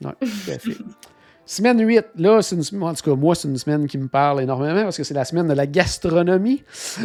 Oui, 0.04 0.10
tout 0.20 0.50
à 0.50 0.58
fait. 0.58 0.72
Semaine 1.44 1.84
8, 1.84 2.06
là, 2.16 2.40
c'est 2.40 2.54
une 2.54 2.62
semaine, 2.62 2.84
en 2.84 2.94
tout 2.94 3.02
cas, 3.02 3.16
moi, 3.16 3.34
c'est 3.34 3.48
une 3.48 3.58
semaine 3.58 3.88
qui 3.88 3.98
me 3.98 4.06
parle 4.06 4.42
énormément 4.42 4.84
parce 4.84 4.96
que 4.96 5.02
c'est 5.02 5.12
la 5.12 5.24
semaine 5.24 5.48
de 5.48 5.54
la 5.54 5.66
gastronomie. 5.66 6.62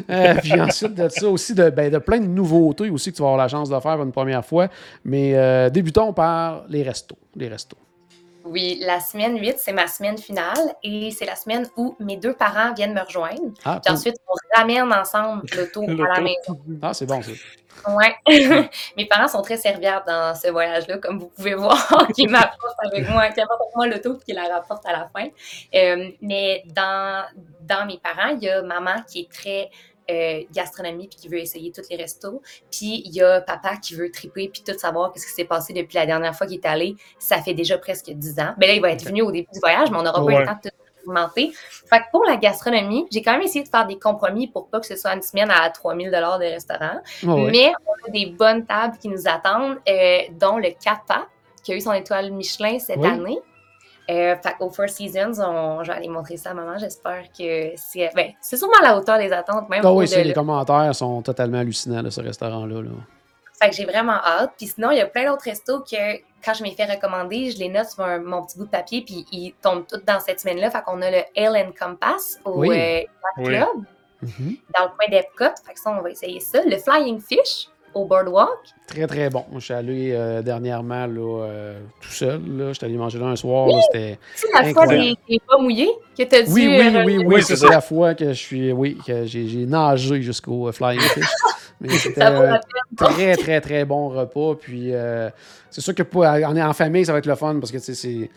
Euh, 0.09 0.35
puis 0.43 0.53
ensuite 0.61 0.93
de 0.93 1.09
ça 1.09 1.27
aussi, 1.27 1.55
de, 1.55 1.71
ben, 1.71 1.91
de, 1.91 1.97
plein 1.97 2.19
de 2.19 2.27
nouveautés 2.27 2.89
aussi 2.91 3.11
que 3.11 3.17
tu 3.17 3.23
vas 3.23 3.29
avoir 3.29 3.43
la 3.43 3.47
chance 3.47 3.67
de 3.69 3.79
faire 3.79 4.01
une 4.01 4.11
première 4.11 4.45
fois. 4.45 4.69
Mais 5.03 5.31
euh, 5.33 5.71
débutons 5.71 6.13
par 6.13 6.65
les 6.69 6.83
restos. 6.83 7.17
Les 7.35 7.47
restos. 7.47 7.77
Oui, 8.49 8.79
la 8.81 8.99
semaine 8.99 9.37
8, 9.37 9.55
c'est 9.57 9.73
ma 9.73 9.87
semaine 9.87 10.17
finale 10.17 10.75
et 10.83 11.11
c'est 11.11 11.25
la 11.25 11.35
semaine 11.35 11.67
où 11.75 11.95
mes 11.99 12.17
deux 12.17 12.33
parents 12.33 12.73
viennent 12.73 12.93
me 12.93 13.01
rejoindre. 13.01 13.51
Ah, 13.65 13.79
puis 13.83 13.93
ensuite, 13.93 14.15
on 14.27 14.57
ramène 14.57 14.91
ensemble 14.91 15.43
le 15.55 15.69
tour 15.71 15.89
à 15.89 16.15
la 16.15 16.21
maison. 16.21 16.59
Ah, 16.81 16.93
c'est 16.93 17.05
bon, 17.05 17.21
ça. 17.21 17.31
Ouais. 17.87 18.15
Mes 18.97 19.05
parents 19.05 19.27
sont 19.27 19.41
très 19.41 19.57
serviables 19.57 20.05
dans 20.07 20.33
ce 20.33 20.49
voyage-là, 20.49 20.97
comme 20.97 21.19
vous 21.19 21.27
pouvez 21.27 21.53
voir, 21.53 22.07
qui 22.15 22.27
m'apportent 22.27 22.79
avec 22.85 23.07
moi, 23.09 23.29
qui 23.29 23.39
apportent 23.39 23.61
avec 23.61 23.75
moi 23.75 23.87
l'auto 23.87 24.17
qui 24.25 24.33
la 24.33 24.47
rapporte 24.47 24.85
à 24.85 24.93
la 24.93 25.09
fin. 25.09 25.27
Euh, 25.75 26.09
mais 26.21 26.63
dans, 26.65 27.25
dans 27.61 27.85
mes 27.85 27.97
parents, 27.97 28.35
il 28.35 28.43
y 28.43 28.49
a 28.49 28.61
maman 28.61 29.03
qui 29.07 29.21
est 29.21 29.31
très 29.31 29.69
euh, 30.09 30.41
gastronomie 30.51 31.07
puis 31.07 31.17
qui 31.17 31.27
veut 31.27 31.39
essayer 31.39 31.71
tous 31.71 31.83
les 31.89 31.97
restos. 31.97 32.41
Puis 32.71 33.03
il 33.05 33.13
y 33.13 33.21
a 33.21 33.41
papa 33.41 33.77
qui 33.77 33.95
veut 33.95 34.11
triper 34.11 34.49
puis 34.49 34.63
tout 34.65 34.77
savoir 34.77 35.11
qu'est-ce 35.11 35.27
qui 35.27 35.33
s'est 35.33 35.45
passé 35.45 35.73
depuis 35.73 35.95
la 35.95 36.05
dernière 36.05 36.35
fois 36.35 36.47
qu'il 36.47 36.57
est 36.57 36.65
allé. 36.65 36.95
Ça 37.19 37.41
fait 37.41 37.53
déjà 37.53 37.77
presque 37.77 38.09
10 38.09 38.39
ans. 38.39 38.53
Mais 38.57 38.67
là, 38.67 38.73
il 38.73 38.81
va 38.81 38.91
être 38.91 39.05
venu 39.05 39.21
au 39.21 39.31
début 39.31 39.49
du 39.53 39.59
voyage, 39.59 39.91
mais 39.91 39.97
on 39.97 40.03
n'aura 40.03 40.25
pas 40.25 40.31
eu 40.31 40.39
le 40.39 40.45
temps 40.45 40.59
de 40.63 40.71
fait 41.35 41.99
que 41.99 42.11
pour 42.11 42.23
la 42.25 42.37
gastronomie, 42.37 43.05
j'ai 43.11 43.21
quand 43.21 43.33
même 43.33 43.41
essayé 43.41 43.63
de 43.63 43.69
faire 43.69 43.87
des 43.87 43.97
compromis 43.97 44.47
pour 44.47 44.67
pas 44.67 44.79
que 44.79 44.85
ce 44.85 44.95
soit 44.95 45.13
une 45.13 45.21
semaine 45.21 45.49
à 45.51 45.69
3000 45.69 46.11
dollars 46.11 46.39
de 46.39 46.45
restaurant. 46.45 46.99
Mais 47.23 47.71
on 47.85 48.07
a 48.07 48.11
des 48.11 48.25
bonnes 48.27 48.65
tables 48.65 48.97
qui 48.97 49.09
nous 49.09 49.27
attendent, 49.27 49.77
euh, 49.87 50.19
dont 50.39 50.57
le 50.57 50.69
Kappa, 50.83 51.27
qui 51.63 51.73
a 51.73 51.75
eu 51.75 51.81
son 51.81 51.93
étoile 51.93 52.31
Michelin 52.31 52.79
cette 52.79 53.03
année. 53.03 53.39
Euh, 54.09 54.35
fait 54.37 54.55
au 54.61 54.69
Four 54.69 54.87
Seasons, 54.87 55.41
on, 55.41 55.83
je 55.83 55.91
vais 55.91 55.97
aller 55.97 56.07
montrer 56.07 56.37
ça 56.37 56.51
à 56.51 56.53
maman. 56.53 56.77
J'espère 56.77 57.23
que 57.37 57.71
c'est. 57.75 58.09
Ben, 58.15 58.31
c'est 58.39 58.55
sûrement 58.55 58.77
à 58.81 58.83
la 58.83 58.97
hauteur 58.97 59.17
des 59.17 59.31
attentes. 59.33 59.67
Même 59.69 59.81
ah 59.83 59.93
oui, 59.93 60.07
les 60.07 60.33
commentaires 60.33 60.95
sont 60.95 61.21
totalement 61.21 61.59
hallucinants 61.59 62.03
de 62.03 62.09
ce 62.09 62.21
restaurant-là. 62.21 62.81
Là. 62.81 62.91
Fait 63.59 63.69
que 63.69 63.75
j'ai 63.75 63.85
vraiment 63.85 64.19
hâte. 64.23 64.53
Puis 64.57 64.67
sinon, 64.67 64.91
il 64.91 64.97
y 64.97 65.01
a 65.01 65.07
plein 65.07 65.29
d'autres 65.29 65.43
restos 65.43 65.81
que 65.81 66.17
quand 66.43 66.53
je 66.53 66.63
m'ai 66.63 66.71
fait 66.71 66.85
recommander, 66.85 67.51
je 67.51 67.57
les 67.57 67.69
note 67.69 67.89
sur 67.89 68.05
mon 68.21 68.45
petit 68.45 68.57
bout 68.57 68.65
de 68.65 68.69
papier, 68.69 69.03
puis 69.03 69.25
ils 69.31 69.53
tombent 69.61 69.85
tous 69.87 70.01
dans 70.05 70.19
cette 70.19 70.39
semaine-là. 70.39 70.69
Fait 70.71 70.83
qu'on 70.83 71.01
a 71.01 71.11
le 71.11 71.23
Ale 71.35 71.73
Compass 71.77 72.39
au 72.45 72.63
euh, 72.63 73.01
Club, 73.35 73.67
mm-hmm. 74.23 74.59
dans 74.77 74.83
le 74.85 74.89
coin 74.95 75.09
d'Epcot. 75.09 75.55
Fait 75.65 75.73
que 75.73 75.79
ça, 75.79 75.91
on 75.91 76.01
va 76.01 76.11
essayer 76.11 76.39
ça. 76.39 76.59
Le 76.63 76.77
Flying 76.77 77.19
Fish 77.19 77.67
au 77.97 78.05
Boardwalk. 78.05 78.49
Très, 78.87 79.07
très 79.07 79.29
bon. 79.29 79.45
Je 79.55 79.59
suis 79.59 79.73
allé 79.73 80.11
euh, 80.13 80.41
dernièrement 80.41 81.05
là, 81.05 81.43
euh, 81.43 81.79
tout 82.01 82.09
seul. 82.09 82.41
Là. 82.57 82.67
Je 82.69 82.73
suis 82.73 82.85
allé 82.85 82.95
manger 82.95 83.19
là 83.19 83.25
un 83.27 83.35
soir. 83.35 83.67
C'était 83.91 84.17
C'est 84.35 84.47
la 84.53 84.73
fois 84.73 84.87
des, 84.87 85.15
des 85.29 85.41
pas 85.47 85.57
mouillés 85.57 85.91
que 86.17 86.23
tu 86.23 86.35
as 86.35 86.41
dit. 86.43 86.51
Oui, 86.51 86.67
oui, 86.67 87.03
oui, 87.05 87.23
oui. 87.25 87.43
c'est 87.43 87.61
la 87.67 87.81
fois 87.81 88.13
que 88.13 88.29
je 88.29 88.33
suis. 88.33 88.71
Oui, 88.71 88.97
que 89.05 89.25
j'ai 89.25 89.65
nagé 89.65 90.21
jusqu'au 90.21 90.71
Flying 90.71 91.01
Fish. 91.01 91.25
Mais 91.81 91.89
c'était 91.89 92.23
un 92.23 92.59
très, 92.95 93.35
très, 93.35 93.61
très 93.61 93.85
bon 93.85 94.09
repas. 94.09 94.55
Puis 94.55 94.93
euh, 94.93 95.29
c'est 95.69 95.81
sûr 95.81 95.93
que 95.93 96.03
pour, 96.03 96.23
en, 96.23 96.57
en 96.57 96.73
famille, 96.73 97.05
ça 97.05 97.11
va 97.11 97.19
être 97.19 97.27
le 97.27 97.35
fun 97.35 97.59
parce 97.59 97.71
que 97.71 97.79
c'est 97.79 98.29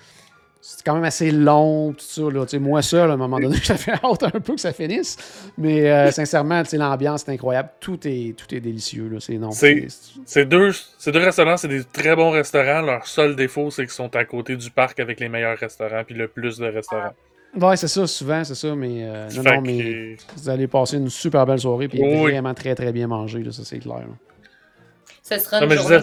c'est 0.62 0.84
quand 0.84 0.94
même 0.94 1.04
assez 1.04 1.30
long, 1.30 1.92
tout 1.92 2.04
ça. 2.04 2.22
Là. 2.22 2.44
Moi, 2.60 2.82
seul, 2.82 3.10
à 3.10 3.14
un 3.14 3.16
moment 3.16 3.38
donné, 3.38 3.56
ça 3.62 3.76
fait 3.76 3.92
hâte 3.92 4.22
un 4.22 4.30
peu 4.30 4.54
que 4.54 4.60
ça 4.60 4.72
finisse. 4.72 5.16
Mais 5.56 5.90
euh, 5.90 6.10
sincèrement, 6.12 6.62
l'ambiance 6.72 7.26
est 7.26 7.32
incroyable. 7.32 7.70
Tout 7.80 7.98
est, 8.06 8.36
tout 8.36 8.54
est 8.54 8.60
délicieux. 8.60 9.10
C'est 9.20 10.44
deux, 10.44 10.72
deux 11.06 11.18
restaurants, 11.18 11.56
c'est 11.56 11.68
des 11.68 11.84
très 11.84 12.14
bons 12.14 12.30
restaurants. 12.30 12.82
Leur 12.82 13.06
seul 13.06 13.36
défaut, 13.36 13.70
c'est 13.70 13.82
qu'ils 13.82 13.90
sont 13.90 14.14
à 14.14 14.24
côté 14.24 14.56
du 14.56 14.70
parc 14.70 15.00
avec 15.00 15.18
les 15.20 15.28
meilleurs 15.28 15.58
restaurants 15.58 16.04
puis 16.04 16.14
le 16.14 16.28
plus 16.28 16.58
de 16.58 16.66
restaurants. 16.66 17.14
Ouais, 17.58 17.76
c'est 17.76 17.88
ça, 17.88 18.06
souvent, 18.06 18.44
c'est 18.44 18.54
ça, 18.54 18.76
mais, 18.76 19.00
euh, 19.02 19.28
non, 19.34 19.42
non, 19.42 19.60
mais 19.60 20.16
vous 20.36 20.48
allez 20.48 20.68
passer 20.68 20.98
une 20.98 21.10
super 21.10 21.44
belle 21.46 21.58
soirée, 21.58 21.88
puis 21.88 22.00
vraiment 22.00 22.54
très, 22.54 22.76
très 22.76 22.92
bien 22.92 23.08
manger, 23.08 23.42
là, 23.42 23.50
ça, 23.50 23.64
c'est 23.64 23.80
clair. 23.80 24.06
Ce 25.20 25.36
sera 25.36 25.64
une 25.64 25.72
journée 25.72 25.98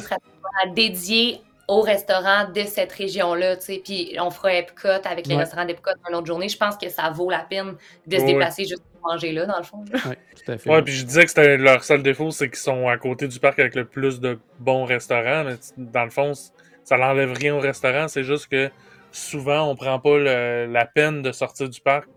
dédiée 0.75 1.41
au 1.67 1.81
restaurant 1.81 2.49
de 2.49 2.61
cette 2.61 2.93
région-là, 2.93 3.57
tu 3.57 3.65
sais, 3.65 3.81
puis 3.83 4.15
on 4.21 4.29
fera 4.29 4.53
Epcot 4.53 4.87
avec 5.03 5.27
les 5.27 5.35
restaurants 5.35 5.65
d'Epcot 5.65 5.91
une 6.09 6.15
autre 6.15 6.25
journée. 6.27 6.47
Je 6.47 6.57
pense 6.57 6.77
que 6.77 6.87
ça 6.87 7.09
vaut 7.09 7.29
la 7.29 7.39
peine 7.39 7.75
de 8.05 8.17
se 8.17 8.23
déplacer 8.25 8.63
juste 8.63 8.83
pour 8.93 9.11
manger 9.11 9.33
là, 9.33 9.45
dans 9.45 9.57
le 9.57 9.63
fond. 9.63 9.83
Oui, 9.93 9.99
tout 10.45 10.51
à 10.51 10.57
fait. 10.57 10.69
Ouais, 10.69 10.81
puis 10.81 10.93
je 10.93 11.03
disais 11.05 11.23
que 11.23 11.29
c'était 11.29 11.57
leur 11.57 11.83
seul 11.83 12.01
défaut, 12.03 12.31
c'est 12.31 12.47
qu'ils 12.47 12.57
sont 12.57 12.87
à 12.87 12.97
côté 12.97 13.27
du 13.27 13.37
parc 13.39 13.59
avec 13.59 13.75
le 13.75 13.83
plus 13.83 14.21
de 14.21 14.39
bons 14.59 14.85
restaurants, 14.85 15.43
mais 15.43 15.55
dans 15.77 16.05
le 16.05 16.09
fond, 16.09 16.31
ça 16.85 16.97
n'enlève 16.97 17.33
rien 17.33 17.53
au 17.53 17.59
restaurant, 17.59 18.07
c'est 18.07 18.23
juste 18.23 18.47
que 18.47 18.69
souvent, 19.11 19.69
on 19.69 19.75
prend 19.75 19.99
pas 19.99 20.17
le- 20.17 20.67
la 20.71 20.85
peine 20.85 21.21
de 21.21 21.33
sortir 21.33 21.67
du 21.67 21.81
parc 21.81 22.07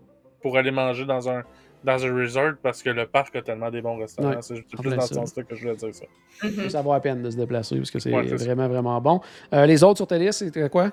pour 0.41 0.57
aller 0.57 0.71
manger 0.71 1.03
dans 1.03 1.29
un 1.29 1.43
dans 1.83 2.05
un 2.05 2.13
resort 2.15 2.53
parce 2.61 2.83
que 2.83 2.89
le 2.89 3.05
parc 3.07 3.35
a 3.35 3.41
tellement 3.41 3.69
des 3.71 3.81
bons 3.81 3.97
restaurants. 3.97 4.29
Ouais, 4.29 4.37
c'est 4.41 4.61
plus 4.61 4.89
dans 4.95 5.01
ce 5.01 5.13
sens-là 5.15 5.43
que 5.43 5.55
je 5.55 5.61
voulais 5.61 5.75
dire 5.75 5.93
ça. 5.93 6.05
Mhm. 6.47 6.69
Ça 6.69 6.81
vaut 6.81 6.93
la 6.93 6.99
peine 6.99 7.21
de 7.23 7.29
se 7.29 7.35
déplacer 7.37 7.77
parce 7.77 7.91
que 7.91 7.99
c'est 7.99 8.13
Ouais, 8.13 8.27
c'est 8.27 8.37
ça. 8.37 8.45
vraiment, 8.45 8.67
vraiment 8.67 9.01
bon. 9.01 9.21
Euh, 9.53 9.65
les 9.65 9.83
autres 9.83 9.97
sur 9.97 10.07
ta 10.07 10.17
liste, 10.17 10.39
c'était 10.39 10.69
quoi? 10.69 10.91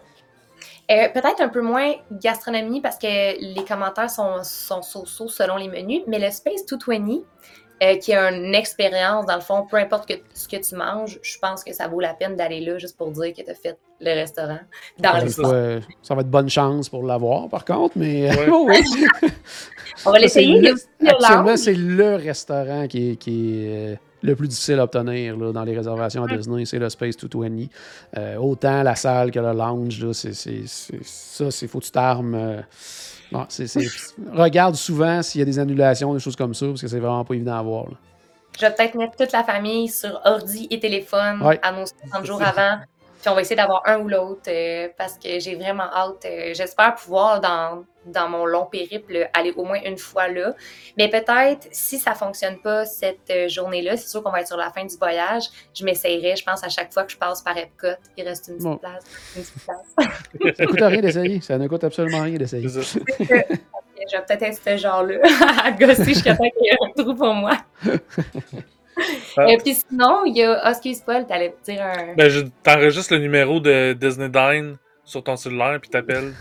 Euh, 0.91 1.09
Peut-être 1.13 1.41
un 1.41 1.49
peu 1.49 1.61
moins 1.61 1.93
gastronomie 2.11 2.81
parce 2.81 2.97
que 2.99 3.07
les 3.07 3.65
commentaires 3.65 4.11
sont, 4.11 4.43
sont 4.43 4.83
so-so 4.83 5.29
selon 5.29 5.57
les 5.57 5.69
menus, 5.69 6.03
mais 6.07 6.19
le 6.19 6.31
Space 6.31 6.65
220, 6.67 7.21
euh, 7.83 7.97
qui 7.97 8.13
a 8.13 8.31
une 8.33 8.55
expérience, 8.55 9.27
dans 9.27 9.37
le 9.37 9.41
fond, 9.41 9.67
peu 9.71 9.77
importe 9.77 10.09
que- 10.09 10.19
ce 10.35 10.49
que 10.49 10.57
tu 10.57 10.75
manges, 10.75 11.19
je 11.23 11.39
pense 11.39 11.63
que 11.63 11.73
ça 11.73 11.87
vaut 11.89 12.01
la 12.01 12.15
peine 12.15 12.35
d'aller 12.37 12.61
là 12.61 12.79
juste 12.79 12.97
pour 12.97 13.11
dire 13.13 13.33
que 13.33 13.43
tu 13.43 13.51
as 13.51 13.55
fait 13.55 13.77
le 14.01 14.15
restaurant 14.15 14.59
dans 14.99 15.13
le 15.25 15.55
euh, 15.55 15.81
ça 16.03 16.15
va 16.15 16.21
être 16.23 16.31
bonne 16.31 16.49
chance 16.49 16.89
pour 16.89 17.03
l'avoir, 17.05 17.49
par 17.49 17.65
contre, 17.65 17.95
mais 17.97 18.31
Ouais. 18.31 18.47
Oh 18.53 18.67
oui. 18.69 19.31
On 20.07 20.11
va 20.13 20.19
l'essayer. 20.19 20.57
il 20.57 20.63
le- 20.63 21.09
Actuellement, 21.09 21.57
c'est 21.57 21.75
le 21.75 22.15
restaurant 22.17 22.87
qui 22.87 23.11
est, 23.13 23.17
qui 23.17 23.65
est, 23.65 23.93
euh, 23.93 23.97
le 24.23 24.35
plus 24.35 24.49
difficile 24.49 24.81
à 24.81 24.85
obtenir 24.85 25.37
là, 25.37 25.53
dans 25.53 25.63
les 25.65 25.77
réservations 25.77 26.25
à 26.25 26.37
Disney, 26.37 26.65
c'est 26.65 26.79
le 26.81 26.89
Space 26.89 27.17
220. 27.17 27.67
Euh, 28.17 28.37
autant 28.37 28.83
la 28.83 28.97
salle 28.97 29.31
que 29.31 29.39
le 29.39 29.53
lounge, 29.53 30.05
là, 30.05 30.13
c'est, 30.13 30.33
ça, 30.35 31.51
c'est 31.51 31.69
faut 31.69 31.79
que 31.79 31.85
tu 31.85 31.91
t'armes. 31.93 32.35
euh, 32.35 32.61
regarde 34.33 34.75
souvent 34.75 35.23
s'il 35.23 35.41
y 35.41 35.43
a 35.43 35.45
des 35.45 35.59
annulations, 35.59 36.13
des 36.15 36.21
choses 36.21 36.37
comme 36.37 36.55
ça, 36.55 36.67
parce 36.67 36.81
que 36.81 36.89
c'est 36.89 36.99
vraiment 36.99 37.25
pas 37.25 37.35
évident 37.35 37.57
à 37.59 37.63
voir. 37.63 37.85
là. 37.87 37.97
Je 38.59 38.67
vais 38.67 38.75
peut-être 38.75 38.95
mettre 38.97 39.17
toute 39.17 39.33
la 39.33 39.45
famille 39.45 39.89
sur 39.89 40.21
ordi 40.25 40.67
et 40.71 40.81
téléphone 40.81 41.41
Ouais. 41.43 41.61
à 41.63 41.71
nos 41.73 41.85
60 41.87 42.25
jours 42.27 42.43
avant. 42.43 42.79
Puis 43.21 43.29
on 43.31 43.35
va 43.35 43.41
essayer 43.43 43.57
d'avoir 43.57 43.83
un 43.87 43.99
ou 44.01 44.09
l'autre 44.09 44.43
euh, 44.49 44.89
parce 44.97 45.15
que 45.19 45.39
j'ai 45.41 45.55
vraiment 45.57 45.85
hâte. 45.93 46.25
euh, 46.25 46.53
J'espère 46.55 46.95
pouvoir, 46.95 47.41
dans, 47.41 47.85
dans 48.13 48.29
mon 48.29 48.45
long 48.47 48.67
périple, 48.67 49.29
aller 49.35 49.53
au 49.57 49.65
moins 49.65 49.81
une 49.85 49.99
fois 49.99 50.29
là. 50.29 50.55
Mais 50.97 51.09
peut-être, 51.09 51.69
si 51.71 51.99
ça 51.99 52.15
fonctionne 52.15 52.59
pas 52.59 52.85
cette 52.87 53.31
euh, 53.31 53.49
journée-là, 53.49 53.97
c'est 53.97 54.09
sûr 54.09 54.23
qu'on 54.23 54.31
va 54.31 54.41
être 54.41 54.49
sur 54.49 54.57
la 54.57 54.71
fin 54.71 54.85
du 54.85 54.97
voyage. 54.97 55.45
Je 55.75 55.85
m'essayerai, 55.85 56.37
je 56.37 56.45
pense, 56.45 56.63
à 56.65 56.69
chaque 56.69 56.93
fois 56.93 57.05
que 57.05 57.13
je 57.13 57.17
passe 57.19 57.43
par 57.43 57.57
Epcot, 57.57 57.89
il 58.17 58.25
reste 58.27 58.49
une 58.49 58.55
petite 58.55 58.69
Bon. 58.69 58.77
place. 58.79 59.05
Une 59.37 59.43
petite 59.43 59.65
place. 59.65 60.57
Ça 60.57 60.67
coûte 60.67 60.81
rien 60.81 61.01
d'essayer. 61.01 61.41
Ça 61.41 61.59
ne 61.59 61.69
coûte 61.69 61.85
absolument 61.85 62.23
rien 62.23 62.37
d'essayer. 62.39 62.69
Je 64.11 64.17
vais 64.17 64.23
peut-être 64.27 64.43
être 64.43 64.61
ce 64.65 64.77
genre-là, 64.77 65.17
à 65.65 65.71
gosser 65.73 66.05
jusqu'à 66.05 66.35
temps 66.35 66.49
qu'il 66.49 66.65
y 66.65 66.69
ait 66.69 66.77
un 66.81 67.03
trou 67.03 67.15
pour 67.15 67.35
moi. 67.35 67.53
Ah. 69.37 69.49
Et 69.51 69.57
puis 69.59 69.75
sinon, 69.75 70.25
il 70.25 70.37
y 70.37 70.43
a. 70.43 70.59
Ah, 70.63 70.71
excuse 70.71 71.01
Paul, 71.01 71.27
t'allais 71.27 71.55
dire 71.65 71.83
un. 71.83 72.15
Ben, 72.17 72.29
je- 72.29 72.47
t'enregistres 72.63 73.13
le 73.15 73.21
numéro 73.21 73.61
de 73.61 73.93
Disney 73.93 74.29
Dine 74.29 74.77
sur 75.09 75.25
ton 75.25 75.37
cellulaire 75.37 75.79
puis 75.81 75.91
t'appelles. 75.91 76.35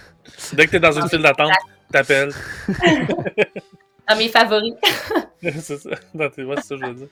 Dès 0.54 0.66
que 0.66 0.72
t'es 0.72 0.80
dans 0.80 0.92
une 0.92 1.08
file 1.08 1.22
d'attente, 1.22 1.52
t'appelles. 1.92 2.32
à 4.08 4.16
mes 4.16 4.30
favoris. 4.30 4.74
c'est 5.42 5.78
ça. 5.78 5.90
Dans 6.14 6.30
tes... 6.30 6.44
c'est 6.46 6.62
ça 6.64 6.76
que 6.76 6.82
je 6.82 6.86
veux 6.86 6.94
dire. 6.94 7.08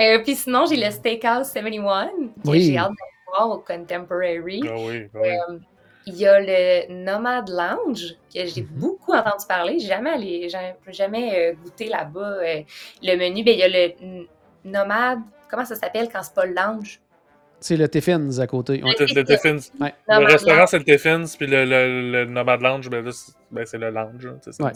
Euh, 0.00 0.18
puis 0.22 0.34
sinon, 0.34 0.66
j'ai 0.66 0.76
le 0.76 0.90
Steakhouse 0.90 1.48
71, 1.48 2.08
que 2.42 2.48
Oui. 2.48 2.62
j'ai 2.64 2.78
hâte 2.78 2.90
de 2.90 2.96
voir 3.36 3.50
au 3.50 3.58
Contemporary. 3.58 4.62
Ah 4.66 4.74
oui, 4.78 5.06
ah 5.14 5.18
oui. 5.20 5.28
Euh, 5.28 5.58
Il 6.06 6.16
y 6.16 6.26
a 6.26 6.38
le 6.40 6.92
Nomad 6.92 7.48
Lounge, 7.48 8.14
que 8.34 8.44
j'ai 8.46 8.62
Mhm. 8.62 8.68
beaucoup 8.72 9.12
entendu 9.12 9.46
parler. 9.48 9.78
J'ai 9.78 9.88
jamais, 9.88 10.10
allé, 10.10 10.48
jamais, 10.48 10.76
jamais 10.88 11.38
euh, 11.38 11.54
goûté 11.62 11.86
là-bas. 11.88 12.20
euh, 12.42 12.62
le 13.02 13.16
menu, 13.16 13.42
ben, 13.44 13.52
il 13.54 13.58
y 13.58 13.62
a 13.62 13.68
le 13.68 14.26
Nomad, 14.64 15.20
comment 15.50 15.64
ça 15.64 15.76
s'appelle 15.76 16.08
quand 16.12 16.22
c'est 16.22 16.34
pas 16.34 16.44
le 16.46 16.54
lounge? 16.54 17.00
C'est 17.66 17.78
le 17.78 17.88
Tiffins 17.88 18.38
à 18.40 18.46
côté. 18.46 18.82
Ouais. 18.84 18.92
Le, 19.00 19.14
le 19.14 19.24
Tiffins. 19.24 19.56
Ouais. 19.80 19.94
Le 20.06 20.14
Nomad 20.16 20.32
restaurant, 20.32 20.66
c'est 20.66 20.78
le 20.78 20.84
Tiffins, 20.84 21.24
puis 21.38 21.46
le, 21.46 21.64
le, 21.64 22.10
le 22.12 22.24
Nomad 22.26 22.60
Lounge, 22.60 22.90
ben 22.90 23.02
là, 23.02 23.10
c'est 23.10 23.32
ben, 23.50 23.64
c'est 23.64 23.78
le 23.78 23.88
lounge. 23.88 24.26
hein, 24.26 24.36
c'est 24.42 24.52
ça. 24.52 24.64
Ouais. 24.64 24.72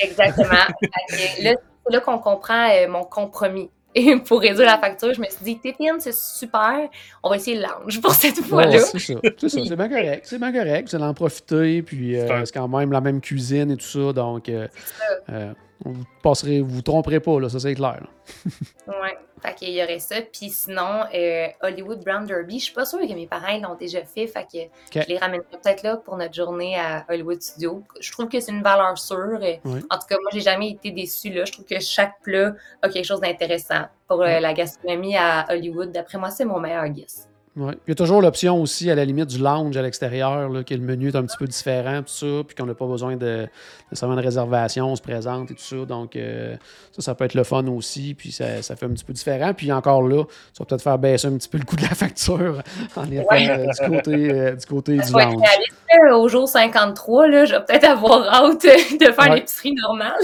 Exactement. 0.00 0.48
Que 1.08 1.44
là, 1.44 1.54
c'est 1.86 1.92
là 1.92 2.00
qu'on 2.00 2.18
comprend 2.18 2.68
euh, 2.68 2.88
mon 2.88 3.04
compromis. 3.04 3.70
Et 3.94 4.16
pour 4.26 4.40
réduire 4.40 4.66
la 4.66 4.78
facture, 4.78 5.14
je 5.14 5.20
me 5.20 5.26
suis 5.26 5.44
dit, 5.44 5.58
Tiffin, 5.60 6.00
c'est 6.00 6.14
super. 6.14 6.88
On 7.22 7.30
va 7.30 7.36
essayer 7.36 7.58
le 7.58 7.62
lounge 7.62 8.00
pour 8.00 8.12
cette 8.14 8.40
fois-là. 8.40 8.70
Ouais, 8.72 8.78
c'est 8.78 8.98
ça. 8.98 9.14
C'est 9.38 9.48
ça. 9.48 9.58
C'est 9.68 9.76
bien 9.76 9.88
correct. 9.88 10.26
C'est 10.28 10.38
bien 10.40 10.52
correct. 10.52 10.88
Vous 10.88 10.96
allez 10.96 11.04
en 11.04 11.14
profiter. 11.14 11.82
Puis 11.82 12.18
euh, 12.18 12.26
C'est 12.26 12.46
c'est 12.46 12.52
quand 12.58 12.66
même 12.66 12.90
la 12.90 13.00
même 13.00 13.20
cuisine 13.20 13.70
et 13.70 13.76
tout 13.76 13.84
ça. 13.86 14.12
Donc, 14.12 14.48
euh, 14.48 14.66
ça. 14.98 15.32
euh, 15.34 15.52
vous 15.84 16.04
passerez, 16.22 16.60
vous 16.60 16.76
vous 16.76 16.82
tromperez 16.82 17.20
pas, 17.20 17.40
là, 17.40 17.48
ça 17.48 17.58
c'est 17.60 17.74
clair. 17.74 18.02
Ouais, 18.86 19.16
fait 19.40 19.54
qu'il 19.54 19.70
y 19.70 19.82
aurait 19.82 19.98
ça. 19.98 20.16
Puis 20.20 20.50
sinon, 20.50 21.04
euh, 21.14 21.46
Hollywood 21.62 22.04
Brown 22.04 22.24
Derby, 22.26 22.58
je 22.58 22.64
suis 22.64 22.74
pas 22.74 22.84
sûre 22.84 23.00
que 23.00 23.12
mes 23.14 23.26
parents 23.26 23.56
l'ont 23.58 23.74
déjà 23.76 24.04
fait. 24.04 24.26
Fait 24.26 24.44
que 24.44 24.58
je 25.00 25.06
les 25.08 25.18
ramènerai 25.18 25.46
peut-être 25.62 25.82
là 25.82 25.96
pour 25.96 26.16
notre 26.16 26.34
journée 26.34 26.78
à 26.78 27.04
Hollywood 27.08 27.40
Studio. 27.40 27.82
Je 28.00 28.10
trouve 28.12 28.28
que 28.28 28.40
c'est 28.40 28.52
une 28.52 28.62
valeur 28.62 28.98
sûre. 28.98 29.42
Et 29.42 29.60
Ouais. 29.64 29.80
En 29.90 29.98
tout 29.98 30.06
cas, 30.08 30.16
moi, 30.20 30.30
j'ai 30.32 30.40
jamais 30.40 30.70
été 30.70 30.90
déçue 30.90 31.30
là. 31.30 31.44
Je 31.44 31.52
trouve 31.52 31.64
que 31.64 31.80
chaque 31.80 32.20
plat 32.22 32.54
a 32.82 32.88
quelque 32.88 33.04
chose 33.06 33.20
d'intéressant. 33.20 33.84
Pour 34.08 34.22
euh, 34.22 34.40
la 34.40 34.52
gastronomie 34.52 35.16
à 35.16 35.46
Hollywood, 35.48 35.90
d'après 35.92 36.18
moi, 36.18 36.30
c'est 36.30 36.44
mon 36.44 36.60
meilleur 36.60 36.88
guess. 36.88 37.28
Ouais. 37.54 37.74
Il 37.86 37.90
y 37.90 37.92
a 37.92 37.94
toujours 37.94 38.22
l'option 38.22 38.62
aussi, 38.62 38.90
à 38.90 38.94
la 38.94 39.04
limite, 39.04 39.26
du 39.26 39.36
lounge 39.38 39.76
à 39.76 39.82
l'extérieur, 39.82 40.48
que 40.64 40.72
le 40.72 40.80
menu 40.80 41.08
est 41.08 41.16
un 41.16 41.22
petit 41.24 41.36
peu 41.36 41.46
différent, 41.46 41.98
tout 42.00 42.08
ça, 42.08 42.42
puis 42.46 42.56
qu'on 42.56 42.64
n'a 42.64 42.72
pas 42.74 42.86
besoin 42.86 43.16
de 43.16 43.46
nécessairement 43.90 44.16
de 44.16 44.22
réservation, 44.22 44.86
on 44.92 44.96
se 44.96 45.02
présente 45.02 45.50
et 45.50 45.54
tout 45.54 45.62
ça. 45.62 45.84
Donc, 45.84 46.16
euh, 46.16 46.56
ça, 46.92 47.02
ça 47.02 47.14
peut 47.14 47.26
être 47.26 47.34
le 47.34 47.44
fun 47.44 47.66
aussi, 47.66 48.14
puis 48.14 48.32
ça, 48.32 48.62
ça 48.62 48.74
fait 48.74 48.86
un 48.86 48.90
petit 48.90 49.04
peu 49.04 49.12
différent. 49.12 49.52
Puis 49.52 49.70
encore 49.70 50.00
là, 50.02 50.24
ça 50.54 50.64
va 50.64 50.64
peut-être 50.64 50.82
faire 50.82 50.98
baisser 50.98 51.26
un 51.28 51.36
petit 51.36 51.48
peu 51.50 51.58
le 51.58 51.64
coût 51.64 51.76
de 51.76 51.82
la 51.82 51.88
facture 51.90 52.62
en 52.96 53.10
étant 53.10 53.26
Ouais. 53.30 53.50
euh, 53.50 53.66
du 53.66 53.96
côté, 53.96 54.32
euh, 54.32 54.56
du, 54.56 54.66
côté 54.66 54.92
lounge. 54.96 55.12
réaliste, 55.14 56.14
au 56.14 56.28
jour 56.28 56.48
53, 56.48 57.28
là, 57.28 57.44
je 57.44 57.52
vais 57.52 57.64
peut-être 57.66 57.84
avoir 57.84 58.22
hâte 58.32 58.62
de 58.62 59.04
faire 59.12 59.18
Ouais. 59.30 59.34
l'épicerie 59.34 59.74
normale. 59.74 60.14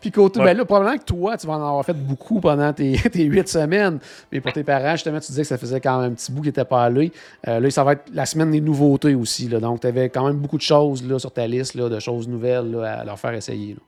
Puis 0.00 0.10
côté, 0.10 0.38
Ouais. 0.40 0.46
ben 0.46 0.58
là, 0.58 0.64
probablement 0.66 0.98
que 0.98 1.04
toi, 1.04 1.36
tu 1.38 1.46
vas 1.46 1.54
en 1.54 1.66
avoir 1.66 1.84
fait 1.84 1.94
beaucoup 1.94 2.38
pendant 2.40 2.72
tes, 2.74 2.92
huit 3.14 3.48
semaines. 3.48 3.98
Mais 4.30 4.40
pour 4.40 4.52
tes 4.52 4.62
parents, 4.62 4.92
justement, 4.92 5.18
tu 5.20 5.28
disais 5.28 5.42
que 5.42 5.48
ça 5.48 5.56
faisait 5.58 5.80
quand 5.80 6.00
même 6.00 6.12
un 6.12 6.14
petit 6.14 6.30
bout 6.30 6.42
qui 6.42 6.48
n'était 6.48 6.64
pas 6.66 6.84
allé. 6.84 7.12
Euh, 7.48 7.60
là, 7.60 7.70
ça 7.70 7.82
va 7.84 7.92
être 7.92 8.04
la 8.12 8.26
semaine 8.26 8.50
des 8.50 8.60
nouveautés 8.60 9.14
aussi. 9.14 9.48
Là. 9.48 9.60
Donc, 9.60 9.80
tu 9.80 9.86
avais 9.86 10.10
quand 10.10 10.26
même 10.26 10.36
beaucoup 10.36 10.58
de 10.58 10.62
choses 10.62 11.02
là, 11.08 11.18
sur 11.18 11.32
ta 11.32 11.46
liste 11.46 11.74
là, 11.74 11.88
de 11.88 11.98
choses 11.98 12.28
nouvelles 12.28 12.70
là, 12.72 12.98
à 13.00 13.04
leur 13.04 13.18
faire 13.18 13.32
essayer. 13.32 13.74
là. 13.74 13.80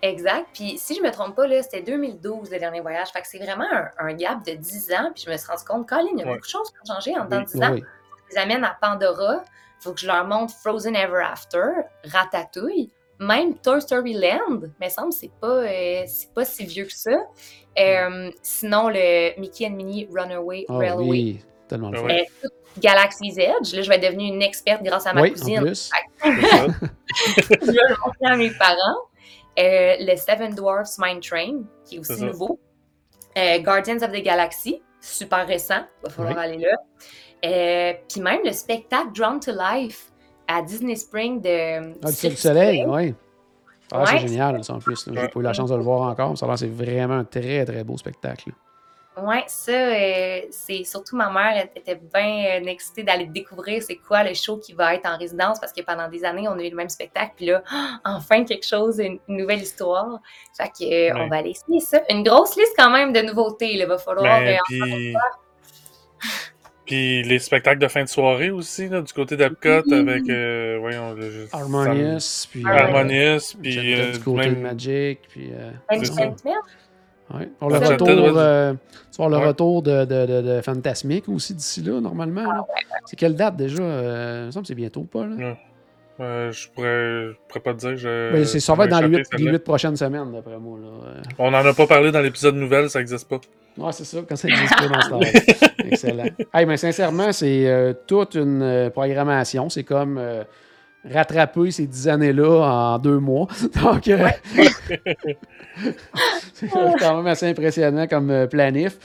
Exact. 0.00 0.46
Puis 0.54 0.78
si 0.78 0.94
je 0.94 1.02
me 1.02 1.10
trompe 1.10 1.34
pas, 1.34 1.46
là, 1.46 1.60
c'était 1.62 1.82
2012 1.82 2.50
le 2.50 2.58
dernier 2.58 2.80
voyage. 2.80 3.08
Fait 3.08 3.20
que 3.20 3.26
c'est 3.26 3.38
vraiment 3.38 3.66
un, 3.70 4.06
un 4.06 4.14
gap 4.14 4.44
de 4.46 4.52
10 4.52 4.92
ans. 4.92 5.10
Puis 5.14 5.24
je 5.26 5.30
me 5.30 5.36
suis 5.36 5.46
rendu 5.48 5.64
compte, 5.64 5.88
Colin, 5.88 6.06
il 6.14 6.18
y 6.20 6.22
a 6.22 6.26
Ouais. 6.26 6.32
beaucoup 6.34 6.46
de 6.46 6.50
choses 6.50 6.70
qui 6.70 6.90
ont 6.90 6.94
changé 6.94 7.18
en 7.18 7.24
dedans 7.24 7.40
de 7.40 7.46
Oui, 7.46 7.52
10 7.52 7.62
ans. 7.62 7.72
Oui. 7.72 7.82
Je 8.30 8.34
les 8.36 8.40
amène 8.40 8.64
à 8.64 8.76
Pandora. 8.80 9.42
Faut 9.80 9.92
que 9.92 10.00
je 10.00 10.06
leur 10.06 10.24
montre 10.26 10.54
Frozen 10.54 10.96
Ever 10.96 11.22
After, 11.30 11.62
Ratatouille, 12.04 12.90
même 13.20 13.56
Toy 13.58 13.80
Story 13.80 14.14
Land. 14.14 14.60
Mais 14.80 14.90
semble 14.90 15.10
que 15.10 15.16
c'est 15.16 15.30
pas, 15.40 15.46
euh, 15.48 16.02
c'est 16.06 16.32
pas 16.32 16.44
si 16.44 16.64
vieux 16.64 16.84
que 16.84 16.92
ça. 16.94 17.18
Euh, 17.78 18.30
sinon, 18.42 18.88
le 18.88 19.38
Mickey 19.40 19.66
and 19.66 19.70
Minnie 19.74 20.08
Runaway 20.12 20.64
Ah 20.68 20.78
Railway. 20.78 21.04
oui, 21.08 21.40
tellement 21.68 21.90
le 21.90 21.98
Ah 21.98 22.02
fun. 22.02 22.08
Euh, 22.08 22.48
Galaxy's 22.78 23.38
Edge. 23.38 23.74
Là, 23.74 23.82
je 23.82 23.88
vais 23.88 23.96
être 23.96 24.04
devenue 24.04 24.26
une 24.28 24.42
experte 24.42 24.82
grâce 24.82 25.06
à 25.06 25.12
ma 25.12 25.22
Oui, 25.22 25.30
en 25.30 25.32
cousine. 25.32 25.60
plus. 25.62 25.90
C'est 26.22 26.40
ça. 26.40 26.66
je 27.46 27.46
vais 27.66 27.72
le 27.72 27.96
montrer 28.04 28.26
à 28.32 28.36
mes 28.36 28.50
parents. 28.50 29.00
Euh, 29.58 29.96
le 29.98 30.16
Seven 30.16 30.54
Dwarfs 30.54 30.98
Mine 30.98 31.20
Train, 31.20 31.62
qui 31.84 31.96
est 31.96 31.98
aussi 31.98 32.22
nouveau. 32.22 32.60
Euh, 33.36 33.58
Guardians 33.58 33.96
of 34.02 34.12
the 34.12 34.22
Galaxy, 34.22 34.80
super 35.00 35.46
récent, 35.46 35.82
va 36.02 36.10
falloir 36.10 36.36
Oui. 36.36 36.42
aller 36.42 36.58
là. 36.58 36.76
Euh, 37.44 37.94
Puis 38.08 38.20
même 38.20 38.40
le 38.44 38.52
spectacle 38.52 39.10
Drawn 39.14 39.38
to 39.40 39.52
Life 39.52 40.10
à 40.48 40.62
Disney 40.62 40.96
Spring 40.96 41.40
de 41.40 41.92
Ah, 42.02 42.08
du 42.08 42.12
Cirque 42.12 42.16
Cirque 42.16 42.34
du 42.34 42.36
Soleil, 42.40 42.84
oui. 42.88 43.14
Ah, 43.92 44.00
Ouais. 44.00 44.06
c'est 44.08 44.18
génial, 44.28 44.62
ça, 44.64 44.74
en 44.74 44.78
plus. 44.80 45.08
J'ai 45.12 45.28
pas 45.28 45.40
eu 45.40 45.42
la 45.42 45.52
chance 45.52 45.70
de 45.70 45.76
le 45.76 45.82
voir 45.82 46.02
encore, 46.10 46.30
mais 46.30 46.36
ça 46.36 46.56
c'est 46.56 46.66
vraiment 46.70 47.14
un 47.18 47.24
très, 47.24 47.64
très 47.64 47.84
beau 47.84 47.96
spectacle. 47.96 48.50
Ouais, 49.20 49.42
ça, 49.48 49.72
euh, 49.72 50.42
c'est 50.50 50.84
surtout 50.84 51.16
ma 51.16 51.28
mère 51.28 51.56
elle 51.56 51.70
était 51.74 51.96
bien 52.14 52.60
euh, 52.62 52.66
excitée 52.66 53.02
d'aller 53.02 53.26
découvrir 53.26 53.82
c'est 53.82 53.96
quoi 53.96 54.22
le 54.22 54.32
show 54.32 54.58
qui 54.58 54.74
va 54.74 54.94
être 54.94 55.06
en 55.06 55.18
résidence 55.18 55.58
parce 55.58 55.72
que 55.72 55.82
pendant 55.82 56.08
des 56.08 56.24
années, 56.24 56.46
on 56.46 56.56
a 56.56 56.62
eu 56.62 56.70
le 56.70 56.76
même 56.76 56.88
spectacle. 56.88 57.32
Puis 57.34 57.46
là, 57.46 57.64
enfin 58.04 58.44
quelque 58.44 58.64
chose, 58.64 59.00
une, 59.00 59.18
une 59.26 59.38
nouvelle 59.38 59.60
histoire. 59.60 60.20
Fait 60.56 60.68
que, 60.68 60.84
euh, 60.84 61.14
Ouais. 61.14 61.28
va 61.30 61.36
aller 61.38 61.50
essayer 61.50 61.80
ça. 61.80 62.00
Une 62.10 62.22
grosse 62.22 62.54
liste 62.56 62.74
quand 62.78 62.90
même 62.90 63.12
de 63.12 63.20
nouveautés. 63.22 63.72
Il 63.74 63.84
va 63.86 63.98
falloir. 63.98 64.38
Ben, 64.40 64.54
euh, 64.54 64.58
puis... 64.66 65.14
puis 66.88 67.22
les 67.22 67.38
spectacles 67.38 67.78
de 67.80 67.86
fin 67.86 68.02
de 68.02 68.08
soirée 68.08 68.50
aussi, 68.50 68.88
là, 68.88 69.00
du 69.02 69.12
côté 69.12 69.36
d'Epcot, 69.36 69.82
Oui. 69.86 69.94
avec, 69.98 70.28
euh, 70.28 70.78
voyons, 70.80 71.12
le, 71.14 71.30
je- 71.30 71.46
Harmonious, 71.52 72.46
puis... 72.50 72.62
ça- 72.62 72.70
euh, 72.70 72.78
Harmonious, 72.78 73.40
puis 73.62 73.94
euh, 74.00 74.12
du 74.12 74.18
côté 74.20 74.38
même- 74.46 74.54
de 74.56 74.60
Magic, 74.60 75.20
puis... 75.28 75.50
euh, 75.52 75.70
ouais. 77.34 77.48
Pour 77.58 77.70
le 77.70 77.76
retour, 77.78 78.08
euh, 78.08 78.72
tu 79.12 79.18
vas 79.18 79.24
avoir 79.24 79.30
le 79.30 79.36
Ouais. 79.44 79.46
retour 79.48 79.82
de, 79.82 80.04
de, 80.04 80.26
de, 80.26 80.42
de 80.56 80.60
Fantasmic 80.62 81.28
aussi 81.28 81.54
d'ici 81.54 81.82
là, 81.82 82.00
normalement. 82.00 82.42
là. 82.52 82.66
C'est 83.06 83.16
quelle 83.16 83.34
date 83.36 83.56
déjà? 83.56 83.82
Euh, 83.82 84.40
il 84.42 84.46
me 84.46 84.50
semble 84.50 84.64
que 84.64 84.68
c'est 84.68 84.74
bientôt, 84.74 85.02
pas, 85.02 85.26
là? 85.26 85.36
Ouais. 85.36 85.56
Euh, 86.20 86.50
je, 86.50 86.68
pourrais, 86.70 87.28
je 87.28 87.36
pourrais 87.46 87.60
pas 87.60 87.74
te 87.74 87.78
dire. 87.78 87.96
Je, 87.96 88.32
Ben, 88.32 88.44
c'est, 88.44 88.58
ça 88.58 88.74
va 88.74 88.86
être 88.86 88.90
dans 88.90 89.00
les 89.00 89.22
huit- 89.52 89.58
prochaines 89.60 89.94
semaines, 89.96 90.32
d'après 90.32 90.58
moi. 90.58 90.76
Là. 90.82 91.20
On 91.38 91.52
n'en 91.52 91.64
a 91.64 91.72
pas 91.72 91.86
parlé 91.86 92.10
dans 92.10 92.20
l'épisode 92.20 92.56
nouvelle, 92.56 92.90
ça 92.90 92.98
n'existe 92.98 93.28
pas. 93.28 93.38
Ouais, 93.76 93.92
c'est 93.92 94.04
ça, 94.04 94.18
quand 94.28 94.36
ça 94.36 94.48
existe 94.48 94.76
pas 94.76 94.88
dans 94.88 95.00
Star 95.00 95.18
Wars. 95.20 95.28
Excellent. 95.84 96.24
Hey, 96.52 96.66
mais 96.66 96.76
sincèrement, 96.76 97.32
c'est 97.32 97.66
euh, 97.68 97.92
toute 98.06 98.34
une 98.34 98.62
euh, 98.62 98.90
programmation. 98.90 99.68
C'est 99.68 99.84
comme 99.84 100.18
euh, 100.18 100.42
rattraper 101.08 101.70
ces 101.70 101.86
dix 101.86 102.08
années-là 102.08 102.60
en 102.94 102.98
deux 102.98 103.18
mois. 103.18 103.46
Donc, 103.82 104.08
euh, 104.08 104.28
c'est 106.52 106.68
quand 106.68 107.16
même 107.16 107.26
assez 107.26 107.48
impressionnant 107.48 108.06
comme 108.06 108.30
euh, 108.30 108.46
planif. 108.46 108.98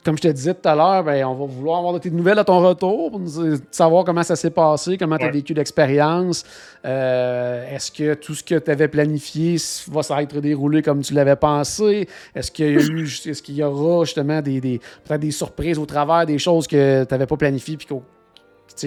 Euh, 0.00 0.04
comme 0.04 0.16
je 0.16 0.22
te 0.22 0.28
disais 0.28 0.54
tout 0.54 0.68
à 0.68 0.74
l'heure, 0.74 1.04
ben, 1.04 1.24
on 1.26 1.34
va 1.34 1.44
vouloir 1.46 1.78
avoir 1.78 1.92
de 1.94 1.98
tes 1.98 2.10
nouvelles 2.10 2.38
à 2.38 2.44
ton 2.44 2.60
retour 2.66 3.10
pour 3.10 3.20
nous 3.20 3.26
dire- 3.30 3.58
savoir 3.70 4.04
comment 4.04 4.22
ça 4.22 4.34
s'est 4.36 4.50
passé, 4.50 4.96
comment 4.96 5.16
tu 5.16 5.24
as 5.24 5.26
Ouais. 5.26 5.32
vécu 5.32 5.54
l'expérience. 5.54 6.44
Euh, 6.84 7.74
Est-ce 7.74 7.90
que 7.92 8.14
tout 8.14 8.34
ce 8.34 8.42
que 8.42 8.54
tu 8.58 8.70
avais 8.70 8.88
planifié 8.88 9.56
va 9.90 10.02
s'être 10.02 10.40
déroulé 10.40 10.82
comme 10.82 11.02
tu 11.02 11.14
l'avais 11.14 11.36
pensé? 11.36 12.08
Est-ce 12.34 12.50
qu'il 12.50 12.64
y, 12.66 12.68
a 12.68 12.72
eu- 12.80 13.04
est-ce 13.26 13.42
qu'il 13.42 13.56
y 13.56 13.62
aura 13.62 14.04
justement 14.04 14.40
des, 14.40 14.60
des- 14.60 14.80
peut-être 15.04 15.20
des 15.20 15.30
surprises 15.30 15.78
au 15.78 15.86
travers 15.86 16.24
des 16.26 16.38
choses 16.38 16.66
que 16.66 17.04
tu 17.04 17.14
n'avais 17.14 17.26
pas 17.26 17.36
planifiées 17.36 17.76
puis 17.76 17.86
qu'au- 17.86 18.02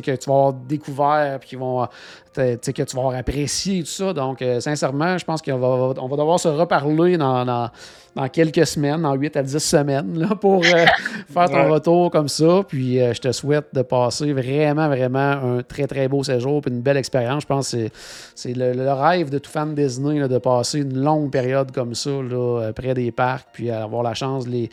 que 0.02 0.16
tu 0.16 0.30
vas 0.30 0.36
avoir 0.36 0.54
découvert 0.54 1.38
puis 1.40 1.50
qu'ils 1.50 1.60
vont, 1.60 1.88
sais, 2.34 2.58
que 2.58 2.84
tu 2.84 2.96
vas 2.96 3.02
avoir 3.04 3.16
apprécié 3.18 3.82
tout 3.82 3.90
ça. 3.90 4.14
Donc, 4.14 4.42
euh, 4.42 4.60
sincèrement, 4.60 5.18
je 5.18 5.26
pense 5.26 5.42
qu'on 5.42 5.58
va, 5.58 5.94
on 6.02 6.08
va 6.08 6.18
devoir 6.18 6.40
se 6.40 6.48
reparler 6.48 7.18
dans, 7.18 7.46
dans, 7.46 7.70
dans 8.16 8.28
quelques 8.30 8.66
semaines, 8.68 9.02
dans 9.02 9.14
8 9.14 9.38
à 9.38 9.44
10 9.44 9.58
semaines, 9.60 10.20
là, 10.20 10.36
pour 10.36 10.64
euh, 10.64 10.86
faire 11.34 11.50
ton 11.50 11.64
Ouais. 11.64 11.70
retour 11.70 12.12
comme 12.12 12.28
ça. 12.28 12.62
Puis, 12.68 13.00
euh, 13.02 13.14
je 13.14 13.22
te 13.22 13.32
souhaite 13.32 13.66
de 13.74 13.82
passer 13.82 14.34
vraiment, 14.34 14.88
vraiment 14.88 15.20
un 15.58 15.64
très, 15.64 15.88
très 15.88 16.08
beau 16.08 16.24
séjour 16.24 16.62
puis 16.62 16.72
une 16.72 16.82
belle 16.82 16.98
expérience. 16.98 17.44
Je 17.44 17.48
pense 17.48 17.72
que 17.72 17.90
c'est, 18.36 18.54
le, 18.54 18.74
le 18.74 18.92
rêve 18.94 19.30
de 19.30 19.38
tout 19.40 19.50
fan 19.50 19.74
Disney 19.74 20.20
là, 20.20 20.28
de 20.28 20.38
passer 20.38 20.80
une 20.80 20.98
longue 21.02 21.32
période 21.32 21.72
comme 21.72 21.96
ça, 21.96 22.10
là, 22.10 22.62
euh, 22.62 22.72
près 22.74 22.94
des 22.94 23.12
parcs, 23.12 23.48
puis 23.54 23.70
avoir 23.72 24.04
la 24.04 24.14
chance 24.14 24.46
de 24.46 24.52
les 24.52 24.70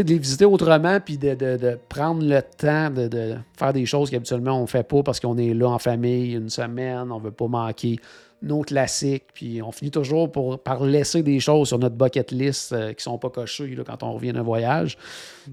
sais, 0.00 0.04
de 0.04 0.10
les 0.10 0.18
visiter 0.18 0.44
autrement, 0.44 0.98
puis 1.00 1.18
de, 1.18 1.34
de- 1.34 1.56
de 1.56 1.78
prendre 1.88 2.22
le 2.24 2.40
temps 2.42 2.90
de, 2.90 3.08
de 3.08 3.34
faire 3.58 3.72
des 3.72 3.86
choses 3.86 4.10
qu'habituellement 4.10 4.58
on 4.58 4.62
ne 4.62 4.66
fait 4.66 4.82
pas 4.86 5.02
parce 5.02 5.20
qu'on 5.20 5.36
est 5.38 5.54
là 5.54 5.68
en 5.68 5.78
famille 5.78 6.32
une 6.34 6.50
semaine, 6.50 7.10
on 7.12 7.18
ne 7.18 7.24
veut 7.24 7.30
pas 7.30 7.46
manquer 7.48 7.98
nos 8.40 8.62
classiques, 8.62 9.24
puis 9.34 9.60
on 9.62 9.72
finit 9.72 9.90
toujours 9.90 10.30
pour, 10.30 10.60
par 10.60 10.84
laisser 10.84 11.24
des 11.24 11.40
choses 11.40 11.66
sur 11.68 11.78
notre 11.80 11.96
bucket 11.96 12.30
list 12.30 12.72
euh, 12.72 12.90
qui 12.90 12.98
ne 12.98 13.00
sont 13.12 13.18
pas 13.18 13.30
cochées 13.30 13.74
là, 13.74 13.82
quand 13.84 14.04
on 14.04 14.12
revient 14.12 14.32
d'un 14.32 14.44
voyage. 14.44 14.96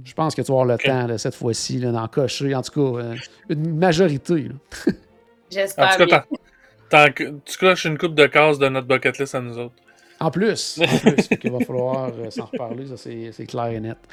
Je 0.03 0.13
pense 0.13 0.35
que 0.35 0.43
tu 0.43 0.51
vas 0.51 0.61
avoir 0.61 0.65
le 0.67 0.77
temps 0.77 1.07
là, 1.07 1.17
cette 1.17 1.33
fois-ci 1.33 1.79
là, 1.79 1.91
d'en 1.91 2.07
cocher, 2.07 2.53
en 2.53 2.61
tout 2.61 2.93
cas, 2.93 2.99
euh, 3.03 3.15
une 3.49 3.75
majorité. 3.77 4.49
là. 4.49 4.53
En 4.91 5.51
J'espère 5.51 5.97
tout 5.97 6.05
cas, 6.07 7.09
tu 7.45 7.57
coches 7.59 7.85
une 7.85 7.97
coupe 7.97 8.15
de 8.15 8.25
cases 8.27 8.59
de 8.59 8.67
notre 8.67 8.87
bucket 8.87 9.17
list 9.17 9.33
à 9.35 9.41
nous 9.41 9.57
autres. 9.57 9.75
En 10.19 10.31
plus, 10.31 10.79
en 10.81 10.97
plus, 10.97 11.27
Fait 11.27 11.37
qu'il 11.37 11.51
va 11.51 11.59
falloir 11.59 12.09
euh, 12.17 12.29
s'en 12.29 12.45
reparler, 12.45 12.87
ça 12.87 12.95
c'est 12.97 13.45
clair 13.45 13.67
et 13.67 13.79
net. 13.79 13.97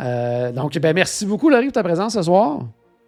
Euh, 0.00 0.52
donc, 0.52 0.76
ben, 0.78 0.94
merci 0.94 1.26
beaucoup, 1.26 1.48
Laurie, 1.48 1.66
pour 1.66 1.72
ta 1.72 1.82
présence 1.82 2.14
ce 2.14 2.22
soir. 2.22 2.60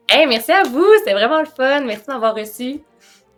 Hey, 0.09 0.27
merci 0.27 0.53
à 0.53 0.65
vous, 0.65 0.87
c'était 0.99 1.13
vraiment 1.13 1.41
le 1.41 1.47
fun. 1.47 1.81
Merci 1.85 2.07
de 2.07 2.13
m'avoir 2.13 2.35
reçu. 2.35 2.81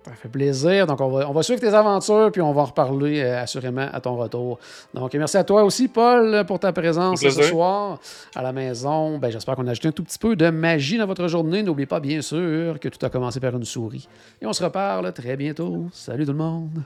Ça 0.04 0.12
fait 0.12 0.28
plaisir. 0.28 0.86
Donc, 0.86 1.00
on 1.00 1.08
va, 1.08 1.28
on 1.28 1.32
va 1.32 1.42
suivre 1.42 1.60
tes 1.60 1.72
aventures, 1.74 2.30
puis 2.32 2.40
on 2.40 2.52
va 2.52 2.62
en 2.62 2.66
reparler 2.66 3.20
euh, 3.20 3.42
assurément 3.42 3.88
à 3.92 4.00
ton 4.00 4.16
retour. 4.16 4.58
Donc, 4.94 5.14
merci 5.14 5.36
à 5.36 5.44
toi 5.44 5.64
aussi, 5.64 5.88
Paul, 5.88 6.44
pour 6.46 6.58
ta 6.58 6.72
présence 6.72 7.20
ce 7.20 7.30
soir 7.42 7.98
à 8.34 8.42
la 8.42 8.52
maison. 8.52 9.18
Ben, 9.18 9.30
J'espère 9.30 9.54
qu'on 9.54 9.66
a 9.66 9.72
ajouté 9.72 9.88
un 9.88 9.92
tout 9.92 10.04
petit 10.04 10.18
peu 10.18 10.34
de 10.34 10.48
magie 10.50 10.98
dans 10.98 11.06
votre 11.06 11.28
journée. 11.28 11.62
N'oubliez 11.62 11.86
pas, 11.86 12.00
bien 12.00 12.20
sûr, 12.20 12.78
que 12.80 12.88
tout 12.88 13.04
a 13.04 13.10
commencé 13.10 13.40
par 13.40 13.54
une 13.54 13.64
souris. 13.64 14.08
Et 14.40 14.46
on 14.46 14.52
se 14.52 14.62
reparle 14.64 15.12
très 15.12 15.36
bientôt. 15.36 15.86
Salut 15.92 16.24
tout 16.24 16.32
le 16.32 16.38
monde. 16.38 16.82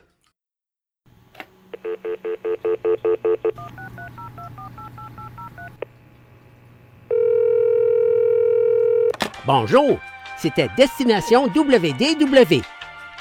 Bonjour, 9.47 9.99
c'était 10.39 10.69
Destination 10.77 11.47
WDW. 11.47 12.61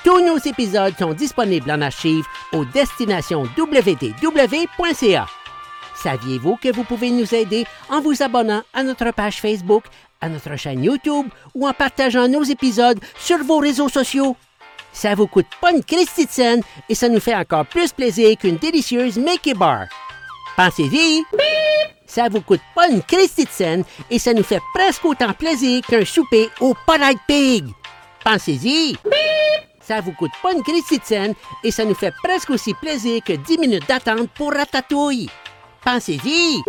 Tous 0.03 0.25
nos 0.25 0.37
épisodes 0.37 0.93
sont 0.97 1.13
disponibles 1.13 1.71
en 1.71 1.79
archive 1.81 2.25
au 2.53 2.65
destinationnwdw.ca. 2.65 5.27
Saviez-vous 5.95 6.57
que 6.57 6.73
vous 6.73 6.83
pouvez 6.83 7.11
nous 7.11 7.33
aider 7.33 7.65
en 7.89 8.01
vous 8.01 8.21
abonnant 8.21 8.63
à 8.73 8.83
notre 8.83 9.11
page 9.11 9.39
Facebook, 9.41 9.85
à 10.21 10.29
notre 10.29 10.55
chaîne 10.55 10.83
YouTube 10.83 11.25
ou 11.55 11.67
en 11.67 11.73
partageant 11.73 12.27
nos 12.27 12.43
épisodes 12.43 12.99
sur 13.17 13.39
vos 13.39 13.57
réseaux 13.57 13.89
sociaux? 13.89 14.35
Ça 14.91 15.15
vous 15.15 15.27
coûte 15.27 15.47
pas 15.61 15.71
une 15.71 15.83
et 16.89 16.95
ça 16.95 17.09
nous 17.09 17.19
fait 17.19 17.35
encore 17.35 17.65
plus 17.65 17.91
plaisir 17.91 18.37
qu'une 18.37 18.57
délicieuse 18.57 19.17
Mickey 19.17 19.53
Bar. 19.53 19.85
Pensez-y! 20.55 21.23
Ça 22.05 22.27
vous 22.27 22.41
coûte 22.41 22.61
pas 22.75 22.89
une 22.89 23.01
et 24.09 24.19
ça 24.19 24.33
nous 24.33 24.43
fait 24.43 24.61
presque 24.73 25.05
autant 25.05 25.33
plaisir 25.33 25.81
qu'un 25.87 26.03
souper 26.03 26.49
au 26.59 26.75
Polite 26.85 27.19
Pig. 27.27 27.65
Pensez-y! 28.23 28.97
Ça 29.79 30.01
vous 30.01 30.11
coûte 30.11 30.31
pas 30.43 30.51
une 30.51 30.63
et 31.63 31.71
ça 31.71 31.85
nous 31.85 31.95
fait 31.95 32.13
presque 32.23 32.49
aussi 32.49 32.73
plaisir 32.73 33.23
que 33.23 33.33
10 33.33 33.57
minutes 33.57 33.87
d'attente 33.87 34.29
pour 34.31 34.51
Ratatouille. 34.51 35.29
Pensez-y! 35.83 36.61